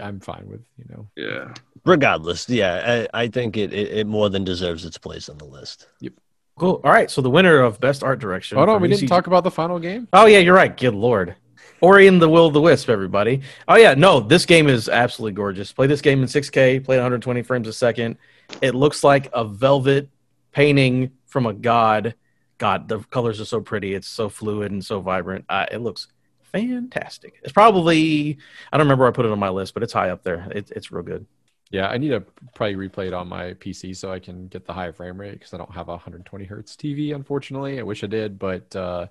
I'm 0.00 0.20
fine 0.20 0.48
with 0.48 0.62
you 0.76 0.84
know. 0.88 1.08
Yeah. 1.16 1.54
Regardless, 1.84 2.48
yeah, 2.48 3.06
I, 3.12 3.22
I 3.22 3.28
think 3.28 3.56
it, 3.56 3.72
it, 3.72 3.98
it 3.98 4.06
more 4.06 4.28
than 4.28 4.44
deserves 4.44 4.84
its 4.84 4.98
place 4.98 5.28
on 5.28 5.38
the 5.38 5.44
list. 5.44 5.88
Yep. 6.00 6.12
Cool. 6.58 6.80
All 6.84 6.90
right. 6.90 7.10
So 7.10 7.22
the 7.22 7.30
winner 7.30 7.60
of 7.60 7.80
best 7.80 8.02
art 8.02 8.18
direction. 8.18 8.58
Oh 8.58 8.64
no, 8.64 8.76
we 8.76 8.88
ECG 8.88 8.90
didn't 8.92 9.08
talk 9.08 9.26
about 9.26 9.44
the 9.44 9.50
final 9.50 9.78
game. 9.78 10.08
Oh 10.12 10.26
yeah, 10.26 10.38
you're 10.38 10.54
right. 10.54 10.76
Good 10.76 10.94
lord. 10.94 11.36
Ori 11.80 12.08
and 12.08 12.20
the 12.20 12.28
Will 12.28 12.46
of 12.46 12.54
the 12.54 12.60
Wisp, 12.60 12.88
everybody. 12.88 13.42
Oh 13.68 13.76
yeah, 13.76 13.94
no, 13.94 14.20
this 14.20 14.44
game 14.44 14.68
is 14.68 14.88
absolutely 14.88 15.34
gorgeous. 15.34 15.72
Play 15.72 15.86
this 15.86 16.00
game 16.00 16.20
in 16.22 16.28
6K, 16.28 16.84
play 16.84 16.96
120 16.96 17.42
frames 17.42 17.68
a 17.68 17.72
second. 17.72 18.18
It 18.60 18.74
looks 18.74 19.04
like 19.04 19.28
a 19.32 19.44
velvet 19.44 20.08
painting 20.52 21.12
from 21.26 21.46
a 21.46 21.52
god. 21.52 22.14
God, 22.58 22.88
the 22.88 22.98
colors 22.98 23.40
are 23.40 23.44
so 23.44 23.60
pretty. 23.60 23.94
It's 23.94 24.08
so 24.08 24.28
fluid 24.28 24.72
and 24.72 24.84
so 24.84 25.00
vibrant. 25.00 25.44
Uh, 25.48 25.66
it 25.70 25.78
looks 25.78 26.08
fantastic. 26.52 27.40
It's 27.42 27.52
probably 27.52 28.38
I 28.72 28.76
don't 28.76 28.86
remember 28.86 29.04
where 29.04 29.12
I 29.12 29.14
put 29.14 29.26
it 29.26 29.32
on 29.32 29.38
my 29.38 29.48
list, 29.48 29.74
but 29.74 29.82
it's 29.82 29.92
high 29.92 30.10
up 30.10 30.22
there. 30.22 30.48
It, 30.54 30.70
it's 30.74 30.90
real 30.90 31.02
good. 31.02 31.26
Yeah, 31.70 31.88
I 31.88 31.98
need 31.98 32.08
to 32.08 32.24
probably 32.54 32.76
replay 32.76 33.08
it 33.08 33.12
on 33.12 33.28
my 33.28 33.52
PC 33.54 33.94
so 33.94 34.10
I 34.10 34.18
can 34.18 34.48
get 34.48 34.64
the 34.64 34.72
high 34.72 34.90
frame 34.90 35.20
rate 35.20 35.32
because 35.32 35.52
I 35.52 35.58
don't 35.58 35.72
have 35.72 35.88
a 35.88 35.92
120 35.92 36.44
hertz 36.46 36.76
TV. 36.76 37.14
Unfortunately, 37.14 37.78
I 37.78 37.82
wish 37.82 38.02
I 38.02 38.06
did, 38.06 38.38
but 38.38 38.74
uh, 38.74 39.08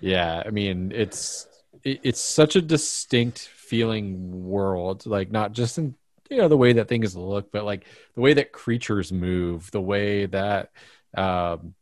yeah, 0.00 0.42
I 0.44 0.50
mean 0.50 0.92
it's 0.94 1.46
it, 1.84 2.00
it's 2.02 2.20
such 2.20 2.56
a 2.56 2.62
distinct 2.62 3.38
feeling 3.38 4.44
world. 4.44 5.06
Like 5.06 5.30
not 5.30 5.52
just 5.52 5.78
in 5.78 5.94
you 6.30 6.38
know 6.38 6.48
the 6.48 6.56
way 6.56 6.72
that 6.72 6.88
things 6.88 7.16
look 7.16 7.50
but 7.52 7.64
like 7.64 7.86
the 8.14 8.20
way 8.20 8.34
that 8.34 8.52
creatures 8.52 9.12
move 9.12 9.70
the 9.70 9.80
way 9.80 10.26
that 10.26 10.70
um, 11.16 11.74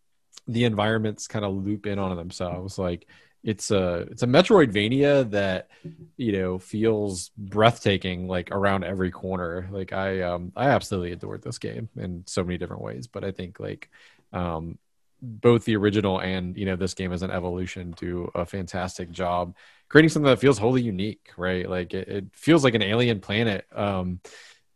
the 0.46 0.64
environments 0.64 1.26
kind 1.26 1.44
of 1.44 1.54
loop 1.54 1.86
in 1.86 1.98
on 1.98 2.14
themselves 2.16 2.78
like 2.78 3.06
it's 3.44 3.70
a 3.70 4.06
it's 4.10 4.22
a 4.22 4.26
metroidvania 4.26 5.30
that 5.30 5.68
you 6.16 6.32
know 6.32 6.58
feels 6.58 7.30
breathtaking 7.36 8.26
like 8.26 8.50
around 8.50 8.84
every 8.84 9.10
corner 9.10 9.68
like 9.70 9.92
i 9.92 10.22
um 10.22 10.50
i 10.56 10.68
absolutely 10.68 11.12
adored 11.12 11.42
this 11.42 11.58
game 11.58 11.88
in 11.96 12.24
so 12.26 12.42
many 12.42 12.56
different 12.56 12.82
ways 12.82 13.06
but 13.06 13.22
i 13.22 13.30
think 13.30 13.60
like 13.60 13.90
um 14.32 14.78
both 15.20 15.64
the 15.64 15.76
original 15.76 16.18
and 16.20 16.56
you 16.56 16.64
know 16.64 16.76
this 16.76 16.94
game 16.94 17.12
as 17.12 17.22
an 17.22 17.30
evolution 17.30 17.94
do 17.98 18.30
a 18.34 18.46
fantastic 18.46 19.10
job 19.10 19.54
creating 19.88 20.08
something 20.08 20.30
that 20.30 20.40
feels 20.40 20.58
wholly 20.58 20.82
unique, 20.82 21.30
right? 21.36 21.70
Like 21.70 21.94
it, 21.94 22.08
it 22.08 22.24
feels 22.32 22.64
like 22.64 22.74
an 22.74 22.82
alien 22.82 23.20
planet. 23.20 23.64
Um, 23.72 24.20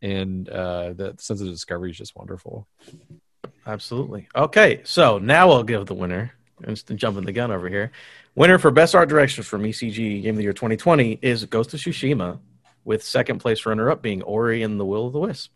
and 0.01 0.47
uh, 0.47 0.93
the 0.93 1.15
sense 1.19 1.41
of 1.41 1.47
discovery 1.47 1.91
is 1.91 1.97
just 1.97 2.15
wonderful. 2.15 2.67
Absolutely. 3.67 4.29
Okay, 4.33 4.79
so 4.85 5.17
now 5.17 5.49
I'll 5.51 5.63
give 5.63 5.85
the 5.87 5.93
winner. 5.93 6.31
Just 6.65 6.87
jumping 6.95 7.25
the 7.25 7.31
gun 7.31 7.51
over 7.51 7.67
here. 7.67 7.91
Winner 8.39 8.57
for 8.57 8.71
best 8.71 8.95
art 8.95 9.09
direction 9.09 9.43
from 9.43 9.63
ECG 9.63 10.23
Game 10.23 10.29
of 10.35 10.37
the 10.37 10.43
Year 10.43 10.53
2020 10.53 11.19
is 11.21 11.43
Ghost 11.43 11.73
of 11.73 11.81
Tsushima, 11.81 12.39
with 12.85 13.03
second 13.03 13.39
place 13.39 13.65
runner 13.65 13.91
up 13.91 14.01
being 14.01 14.21
Ori 14.21 14.63
and 14.63 14.79
the 14.79 14.85
Will 14.85 15.07
of 15.07 15.11
the 15.11 15.19
Wisp. 15.19 15.51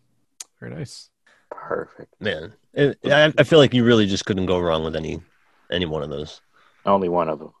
Very 0.60 0.74
nice. 0.74 1.08
Perfect. 1.50 2.14
Man, 2.20 2.52
it, 2.74 2.98
I, 3.06 3.32
I 3.38 3.42
feel 3.44 3.58
like 3.58 3.72
you 3.72 3.84
really 3.84 4.04
just 4.04 4.26
couldn't 4.26 4.44
go 4.44 4.58
wrong 4.60 4.84
with 4.84 4.96
any 4.96 5.22
any 5.72 5.86
one 5.86 6.02
of 6.02 6.10
those. 6.10 6.42
Only 6.84 7.08
one 7.08 7.30
of 7.30 7.38
them. 7.38 7.54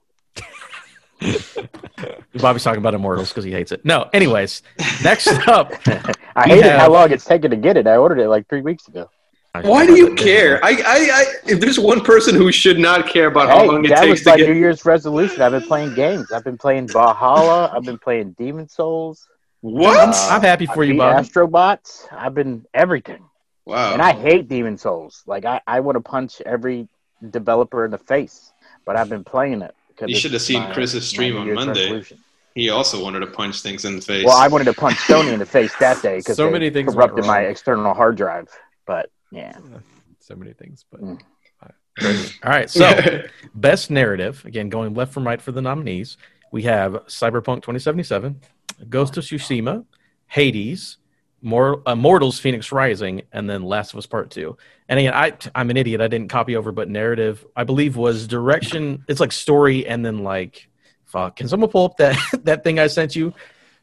Bobby's 2.34 2.62
talking 2.62 2.80
about 2.80 2.92
Immortals 2.92 3.30
because 3.30 3.44
he 3.44 3.50
hates 3.50 3.72
it. 3.72 3.82
No, 3.82 4.10
anyways, 4.12 4.60
next 5.02 5.28
up, 5.48 5.72
I 6.36 6.44
we 6.44 6.50
hated 6.50 6.64
have- 6.66 6.80
how 6.80 6.92
long 6.92 7.10
it's 7.10 7.24
taken 7.24 7.50
to 7.50 7.56
get 7.56 7.78
it. 7.78 7.86
I 7.86 7.96
ordered 7.96 8.18
it 8.18 8.28
like 8.28 8.46
three 8.50 8.60
weeks 8.60 8.88
ago. 8.88 9.08
Why 9.62 9.86
do 9.86 9.96
you 9.96 10.14
care? 10.16 10.62
I, 10.64 10.70
I, 10.70 10.74
I, 10.84 11.24
if 11.46 11.60
there's 11.60 11.78
one 11.78 12.00
person 12.00 12.34
who 12.34 12.50
should 12.50 12.78
not 12.78 13.06
care 13.08 13.28
about 13.28 13.48
how 13.48 13.60
Hey, 13.60 13.66
long 13.68 13.84
it 13.84 13.88
that 13.88 14.00
takes 14.00 14.24
was 14.24 14.26
my 14.26 14.34
New 14.36 14.52
Year's 14.52 14.84
resolution. 14.84 15.42
I've 15.42 15.52
been 15.52 15.62
playing 15.62 15.94
games. 15.94 16.32
I've 16.32 16.42
been 16.42 16.58
playing 16.58 16.88
Valhalla. 16.88 17.70
I've 17.72 17.84
been 17.84 17.98
playing 17.98 18.32
Demon's 18.32 18.72
Souls. 18.74 19.28
what? 19.60 20.08
Uh, 20.08 20.28
I'm 20.32 20.40
happy 20.40 20.68
I 20.68 20.74
for 20.74 20.82
you, 20.82 20.94
beat 20.94 20.98
Bobby. 20.98 21.28
Astrobots. 21.28 22.06
I've 22.12 22.34
been 22.34 22.66
everything, 22.74 23.24
wow. 23.64 23.92
and 23.92 24.02
I 24.02 24.12
hate 24.12 24.48
Demon's 24.48 24.82
Souls. 24.82 25.22
Like 25.26 25.44
I, 25.44 25.60
I 25.68 25.78
want 25.80 25.94
to 25.96 26.00
punch 26.00 26.40
every 26.44 26.88
developer 27.30 27.84
in 27.84 27.92
the 27.92 27.98
face, 27.98 28.52
but 28.84 28.96
I've 28.96 29.08
been 29.08 29.24
playing 29.24 29.62
it. 29.62 29.74
You 30.04 30.16
should 30.16 30.32
have 30.32 30.42
seen 30.42 30.62
my- 30.64 30.74
Chris's 30.74 31.06
stream 31.06 31.36
on 31.36 31.54
Monday. 31.54 31.82
resolution. 31.84 32.18
he 32.56 32.70
also 32.70 33.00
wanted 33.00 33.20
to 33.20 33.28
punch 33.28 33.60
things 33.62 33.84
in 33.84 33.94
the 33.94 34.02
face. 34.02 34.24
Well, 34.26 34.36
I 34.36 34.48
wanted 34.48 34.64
to 34.64 34.72
punch 34.74 34.96
Sony 34.96 35.32
in 35.32 35.38
the 35.38 35.46
face 35.46 35.72
that 35.78 36.02
day 36.02 36.16
because 36.18 36.36
So 36.36 36.46
they 36.46 36.52
many 36.52 36.70
things 36.70 36.88
went 36.88 37.12
corrupted 37.12 37.24
my 37.26 37.42
external 37.42 37.94
hard 37.94 38.16
drive. 38.16 38.48
But 38.86 39.08
yeah, 39.34 39.58
So 40.20 40.36
many 40.36 40.52
things, 40.52 40.84
but 40.90 41.00
Mm. 41.00 41.20
All 42.42 42.50
right, 42.50 42.68
so 42.68 43.22
best 43.54 43.88
narrative 43.88 44.44
again, 44.44 44.68
going 44.68 44.94
left 44.94 45.12
from 45.12 45.24
right 45.24 45.40
for 45.40 45.52
the 45.52 45.62
nominees. 45.62 46.16
We 46.50 46.64
have 46.64 46.92
Cyberpunk 47.06 47.62
2077, 47.62 48.40
Ghost 48.88 49.16
of 49.16 49.22
Tsushima, 49.22 49.84
Hades, 50.26 50.96
Mor- 51.40 51.82
uh, 51.86 51.94
Mortals, 51.94 52.40
Fenyx 52.40 52.72
Rising, 52.72 53.22
and 53.30 53.48
then 53.48 53.62
Last 53.62 53.92
of 53.92 53.98
Us 53.98 54.06
Part 54.06 54.30
Two. 54.32 54.56
And 54.88 54.98
again, 54.98 55.14
I 55.14 55.34
I'm 55.54 55.70
an 55.70 55.76
idiot. 55.76 56.00
I 56.00 56.08
didn't 56.08 56.30
copy 56.30 56.56
over, 56.56 56.72
but 56.72 56.88
narrative 56.88 57.46
I 57.54 57.62
believe 57.62 57.96
was 57.96 58.26
direction. 58.26 59.04
It's 59.06 59.20
like 59.20 59.30
story 59.30 59.86
and 59.86 60.04
then 60.04 60.24
like 60.24 60.68
fuck. 61.04 61.36
Can 61.36 61.46
someone 61.46 61.70
pull 61.70 61.84
up 61.84 61.96
that 61.98 62.16
that 62.42 62.64
thing 62.64 62.80
I 62.80 62.88
sent 62.88 63.14
you? 63.14 63.32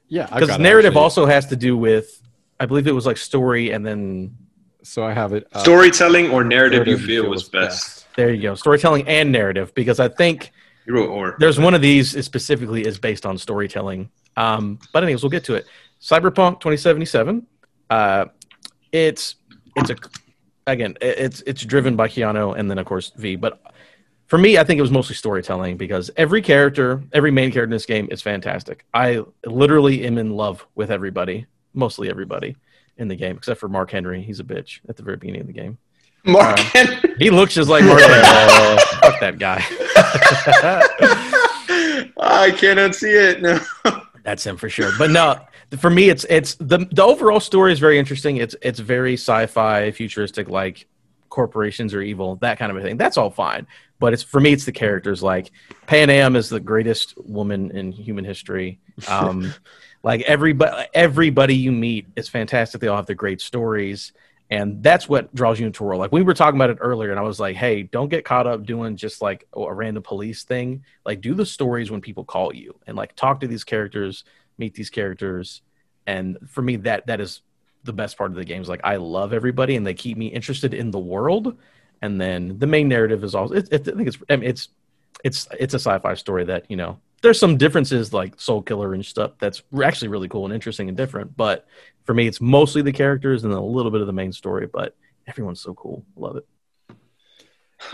Yeah, 0.09 0.25
Because 0.25 0.49
got 0.49 0.59
it, 0.59 0.63
narrative 0.63 0.91
actually. 0.91 1.01
also 1.03 1.25
has 1.27 1.45
to 1.47 1.55
do 1.55 1.77
with. 1.77 2.21
I 2.59 2.65
believe 2.65 2.87
it 2.87 2.91
was 2.91 3.05
like 3.05 3.15
story 3.17 3.71
and 3.71 3.85
then 3.85 4.35
So 4.84 5.03
I 5.03 5.13
have 5.13 5.34
it. 5.34 5.47
uh, 5.53 5.59
Storytelling 5.59 6.32
or 6.32 6.43
narrative, 6.43 6.88
you 6.88 6.95
narrative 6.95 7.05
feel 7.05 7.29
was 7.29 7.47
best. 7.47 8.07
there 8.15 8.34
you 8.34 8.41
go, 8.41 8.55
storytelling 8.55 9.07
and 9.07 9.32
narrative. 9.32 9.73
Because 9.75 9.99
I 9.99 10.07
think 10.07 10.51
or. 10.89 11.36
there's 11.39 11.59
one 11.59 11.73
of 11.73 11.82
these 11.82 12.15
is 12.15 12.25
specifically 12.25 12.86
is 12.86 12.97
based 12.97 13.25
on 13.25 13.38
storytelling. 13.38 14.09
Um, 14.38 14.79
but 14.93 15.03
anyways, 15.03 15.23
we'll 15.23 15.29
get 15.29 15.43
to 15.45 15.55
it. 15.55 15.65
Cyberpunk 16.01 16.59
2077. 16.59 17.45
Uh, 17.89 18.25
it's 18.91 19.36
it's 19.75 19.89
a 19.89 19.95
again 20.67 20.95
it's 21.01 21.41
it's 21.41 21.63
driven 21.63 21.95
by 21.95 22.07
Keanu 22.07 22.57
and 22.57 22.69
then 22.69 22.77
of 22.77 22.86
course 22.86 23.11
V. 23.17 23.36
But 23.36 23.61
for 24.27 24.38
me, 24.38 24.57
I 24.57 24.63
think 24.63 24.79
it 24.79 24.82
was 24.82 24.91
mostly 24.91 25.15
storytelling 25.15 25.77
because 25.77 26.09
every 26.15 26.41
character, 26.41 27.03
every 27.11 27.32
main 27.32 27.51
character 27.51 27.65
in 27.65 27.69
this 27.71 27.86
game 27.86 28.07
is 28.11 28.21
fantastic. 28.21 28.86
I 28.93 29.23
literally 29.45 30.05
am 30.05 30.17
in 30.17 30.32
love 30.32 30.65
with 30.75 30.89
everybody, 30.89 31.45
mostly 31.73 32.09
everybody 32.09 32.55
in 32.97 33.07
the 33.07 33.15
game 33.15 33.37
except 33.37 33.59
for 33.59 33.67
Mark 33.69 33.91
Henry. 33.91 34.21
He's 34.21 34.39
a 34.39 34.43
bitch 34.43 34.79
at 34.89 34.97
the 34.97 35.03
very 35.03 35.17
beginning 35.17 35.41
of 35.41 35.47
the 35.47 35.53
game. 35.53 35.77
Mark 36.23 36.59
Uh, 36.59 36.63
Henry. 36.63 37.15
He 37.17 37.29
looks 37.29 37.53
just 37.55 37.69
like 37.69 37.83
Mark 37.83 37.99
Henry. 37.99 38.21
Fuck 39.01 39.19
that 39.21 39.37
guy. 39.39 39.63
I 42.19 42.51
cannot 42.57 42.95
see 42.95 43.09
it. 43.11 43.41
No. 43.41 43.59
That's 44.23 44.45
him 44.45 44.57
for 44.57 44.69
sure. 44.69 44.91
But 44.99 45.09
no, 45.09 45.39
for 45.79 45.89
me, 45.89 46.09
it's 46.09 46.25
it's 46.29 46.55
the 46.55 46.87
the 46.91 47.03
overall 47.03 47.39
story 47.39 47.73
is 47.73 47.79
very 47.79 47.97
interesting. 47.97 48.37
It's 48.37 48.55
it's 48.61 48.79
very 48.79 49.13
sci-fi, 49.13 49.89
futuristic, 49.91 50.47
like 50.49 50.85
corporations 51.29 51.93
are 51.93 52.01
evil, 52.01 52.35
that 52.37 52.59
kind 52.59 52.71
of 52.71 52.77
a 52.77 52.81
thing. 52.81 52.97
That's 52.97 53.17
all 53.17 53.31
fine. 53.31 53.65
But 53.99 54.13
it's 54.13 54.21
for 54.23 54.39
me, 54.39 54.53
it's 54.53 54.65
the 54.65 54.71
characters. 54.71 55.23
Like 55.23 55.51
Panam 55.87 56.35
is 56.35 56.49
the 56.49 56.59
greatest 56.59 57.15
woman 57.17 57.71
in 57.71 57.91
human 57.91 58.25
history. 58.25 58.79
Um, 59.07 59.51
like 60.03 60.21
everybody, 60.21 60.87
everybody 60.93 61.55
you 61.55 61.71
meet 61.71 62.07
is 62.15 62.27
fantastic. 62.27 62.81
They 62.81 62.87
all 62.87 62.97
have 62.97 63.05
their 63.05 63.15
great 63.15 63.41
stories. 63.41 64.13
And 64.49 64.83
that's 64.83 65.07
what 65.07 65.33
draws 65.33 65.59
you 65.61 65.65
into 65.65 65.83
a 65.83 65.87
world. 65.87 66.01
Like 66.01 66.11
we 66.11 66.23
were 66.23 66.33
talking 66.33 66.57
about 66.57 66.71
it 66.71 66.77
earlier, 66.81 67.11
and 67.11 67.19
I 67.19 67.23
was 67.23 67.39
like, 67.39 67.55
"Hey, 67.55 67.83
don't 67.83 68.09
get 68.09 68.25
caught 68.25 68.47
up 68.47 68.65
doing 68.65 68.97
just 68.97 69.21
like 69.21 69.47
a 69.55 69.73
random 69.73 70.03
police 70.03 70.43
thing. 70.43 70.83
Like, 71.05 71.21
do 71.21 71.33
the 71.33 71.45
stories 71.45 71.89
when 71.89 72.01
people 72.01 72.25
call 72.25 72.53
you, 72.53 72.77
and 72.85 72.97
like 72.97 73.15
talk 73.15 73.39
to 73.39 73.47
these 73.47 73.63
characters, 73.63 74.25
meet 74.57 74.73
these 74.73 74.89
characters. 74.89 75.61
And 76.05 76.37
for 76.49 76.61
me, 76.61 76.75
that 76.77 77.07
that 77.07 77.21
is 77.21 77.41
the 77.85 77.93
best 77.93 78.17
part 78.17 78.31
of 78.31 78.35
the 78.35 78.43
game. 78.43 78.61
Is 78.61 78.67
Like, 78.67 78.81
I 78.83 78.97
love 78.97 79.31
everybody, 79.31 79.77
and 79.77 79.87
they 79.87 79.93
keep 79.93 80.17
me 80.17 80.27
interested 80.27 80.73
in 80.73 80.91
the 80.91 80.99
world. 80.99 81.57
And 82.01 82.19
then 82.19 82.59
the 82.59 82.67
main 82.67 82.89
narrative 82.89 83.23
is 83.23 83.35
also. 83.35 83.53
It, 83.53 83.69
it, 83.71 83.87
I 83.87 83.91
think 83.95 84.07
it's 84.09 84.17
I 84.29 84.35
mean, 84.35 84.49
it's 84.49 84.67
it's 85.23 85.47
it's 85.57 85.75
a 85.75 85.79
sci-fi 85.79 86.15
story 86.15 86.43
that 86.45 86.65
you 86.69 86.75
know 86.75 86.99
there's 87.22 87.39
some 87.39 87.57
differences 87.57 88.13
like 88.13 88.38
Soulkiller 88.38 88.93
and 88.93 89.05
stuff 89.05 89.32
that's 89.39 89.63
actually 89.84 90.07
really 90.09 90.28
cool 90.28 90.45
and 90.45 90.53
interesting 90.53 90.88
and 90.88 90.97
different. 90.97 91.36
But 91.38 91.67
for 92.03 92.13
me, 92.13 92.28
it's 92.28 92.41
mostly 92.41 92.82
the 92.82 92.91
characters 92.91 93.43
and 93.43 93.53
a 93.53 93.59
little 93.61 93.91
bit 93.91 94.01
of 94.01 94.07
the 94.07 94.13
main 94.13 94.32
story. 94.32 94.67
But 94.67 94.95
everyone's 95.28 95.61
so 95.61 95.74
cool. 95.74 96.03
Love 96.15 96.38
it. 96.38 96.45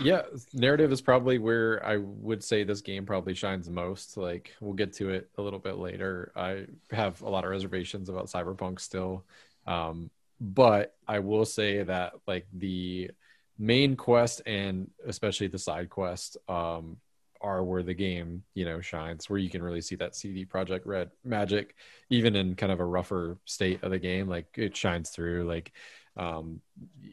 yeah 0.02 0.22
narrative 0.52 0.92
is 0.92 1.00
probably 1.00 1.38
where 1.38 1.84
i 1.84 1.96
would 1.96 2.44
say 2.44 2.62
this 2.62 2.82
game 2.82 3.06
probably 3.06 3.32
shines 3.32 3.70
most 3.70 4.18
like 4.18 4.52
we'll 4.60 4.74
get 4.74 4.92
to 4.92 5.08
it 5.08 5.30
a 5.38 5.42
little 5.42 5.58
bit 5.58 5.78
later 5.78 6.30
i 6.36 6.66
have 6.90 7.20
a 7.22 7.28
lot 7.28 7.44
of 7.44 7.50
reservations 7.50 8.10
about 8.10 8.26
cyberpunk 8.26 8.78
still 8.80 9.24
um, 9.66 10.10
but 10.40 10.94
i 11.06 11.18
will 11.18 11.46
say 11.46 11.82
that 11.82 12.12
like 12.26 12.46
the 12.52 13.10
main 13.58 13.96
quest 13.96 14.42
and 14.46 14.90
especially 15.06 15.46
the 15.46 15.58
side 15.58 15.88
quest 15.88 16.36
um, 16.48 16.98
are 17.40 17.62
where 17.62 17.82
the 17.82 17.94
game 17.94 18.42
you 18.54 18.64
know 18.64 18.80
shines 18.80 19.30
where 19.30 19.38
you 19.38 19.50
can 19.50 19.62
really 19.62 19.80
see 19.80 19.94
that 19.94 20.16
CD 20.16 20.44
Projekt 20.44 20.82
Red 20.84 21.10
magic 21.24 21.76
even 22.10 22.34
in 22.36 22.54
kind 22.54 22.72
of 22.72 22.80
a 22.80 22.84
rougher 22.84 23.38
state 23.44 23.82
of 23.82 23.90
the 23.90 23.98
game 23.98 24.28
like 24.28 24.46
it 24.56 24.76
shines 24.76 25.10
through 25.10 25.46
like 25.46 25.72
um, 26.18 26.60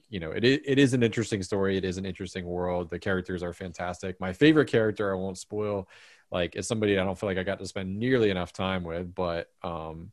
you 0.10 0.20
know, 0.20 0.32
it, 0.32 0.44
it 0.44 0.80
is 0.80 0.94
an 0.94 1.04
interesting 1.04 1.44
story. 1.44 1.78
It 1.78 1.86
is 1.86 1.98
an 1.98 2.06
interesting 2.06 2.44
world. 2.44 2.90
The 2.90 3.00
characters 3.00 3.44
are 3.44 3.54
fantastic. 3.54 4.20
My 4.20 4.34
favorite 4.34 4.68
character, 4.68 5.14
I 5.14 5.16
won't 5.16 5.38
spoil, 5.38 5.88
like 6.32 6.56
is 6.56 6.68
somebody 6.68 6.98
I 6.98 7.04
don't 7.04 7.18
feel 7.18 7.30
like 7.30 7.38
I 7.38 7.44
got 7.44 7.60
to 7.60 7.68
spend 7.68 7.98
nearly 8.00 8.32
enough 8.32 8.52
time 8.52 8.84
with, 8.84 9.14
but 9.14 9.50
um, 9.62 10.12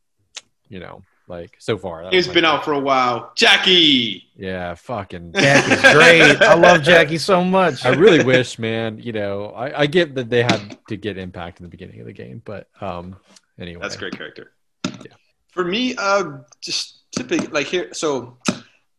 you 0.69 0.79
know, 0.79 1.01
like 1.27 1.55
so 1.59 1.77
far, 1.77 2.03
that 2.03 2.13
He's 2.13 2.27
was 2.27 2.33
been 2.33 2.43
favorite. 2.43 2.57
out 2.57 2.65
for 2.65 2.73
a 2.73 2.79
while. 2.79 3.31
Jackie. 3.35 4.25
Yeah, 4.35 4.75
fucking. 4.75 5.33
Jackie's 5.35 5.81
great. 5.93 6.41
I 6.41 6.53
love 6.55 6.83
Jackie 6.83 7.17
so 7.17 7.43
much. 7.43 7.85
I 7.85 7.89
really 7.89 8.23
wish, 8.23 8.59
man. 8.59 8.97
You 8.99 9.13
know, 9.13 9.47
I, 9.47 9.81
I 9.81 9.85
get 9.87 10.15
that 10.15 10.29
they 10.29 10.43
had 10.43 10.77
to 10.89 10.97
get 10.97 11.17
impact 11.17 11.59
in 11.59 11.63
the 11.63 11.69
beginning 11.69 11.99
of 12.01 12.05
the 12.05 12.13
game, 12.13 12.41
but 12.43 12.67
um, 12.81 13.15
anyway, 13.59 13.81
That's 13.81 13.95
a 13.95 13.99
great 13.99 14.17
character. 14.17 14.51
Yeah. 14.85 15.13
For 15.51 15.63
me, 15.63 15.95
uh, 15.97 16.39
just 16.61 17.03
typically 17.15 17.47
like 17.47 17.67
here. 17.67 17.93
So, 17.93 18.37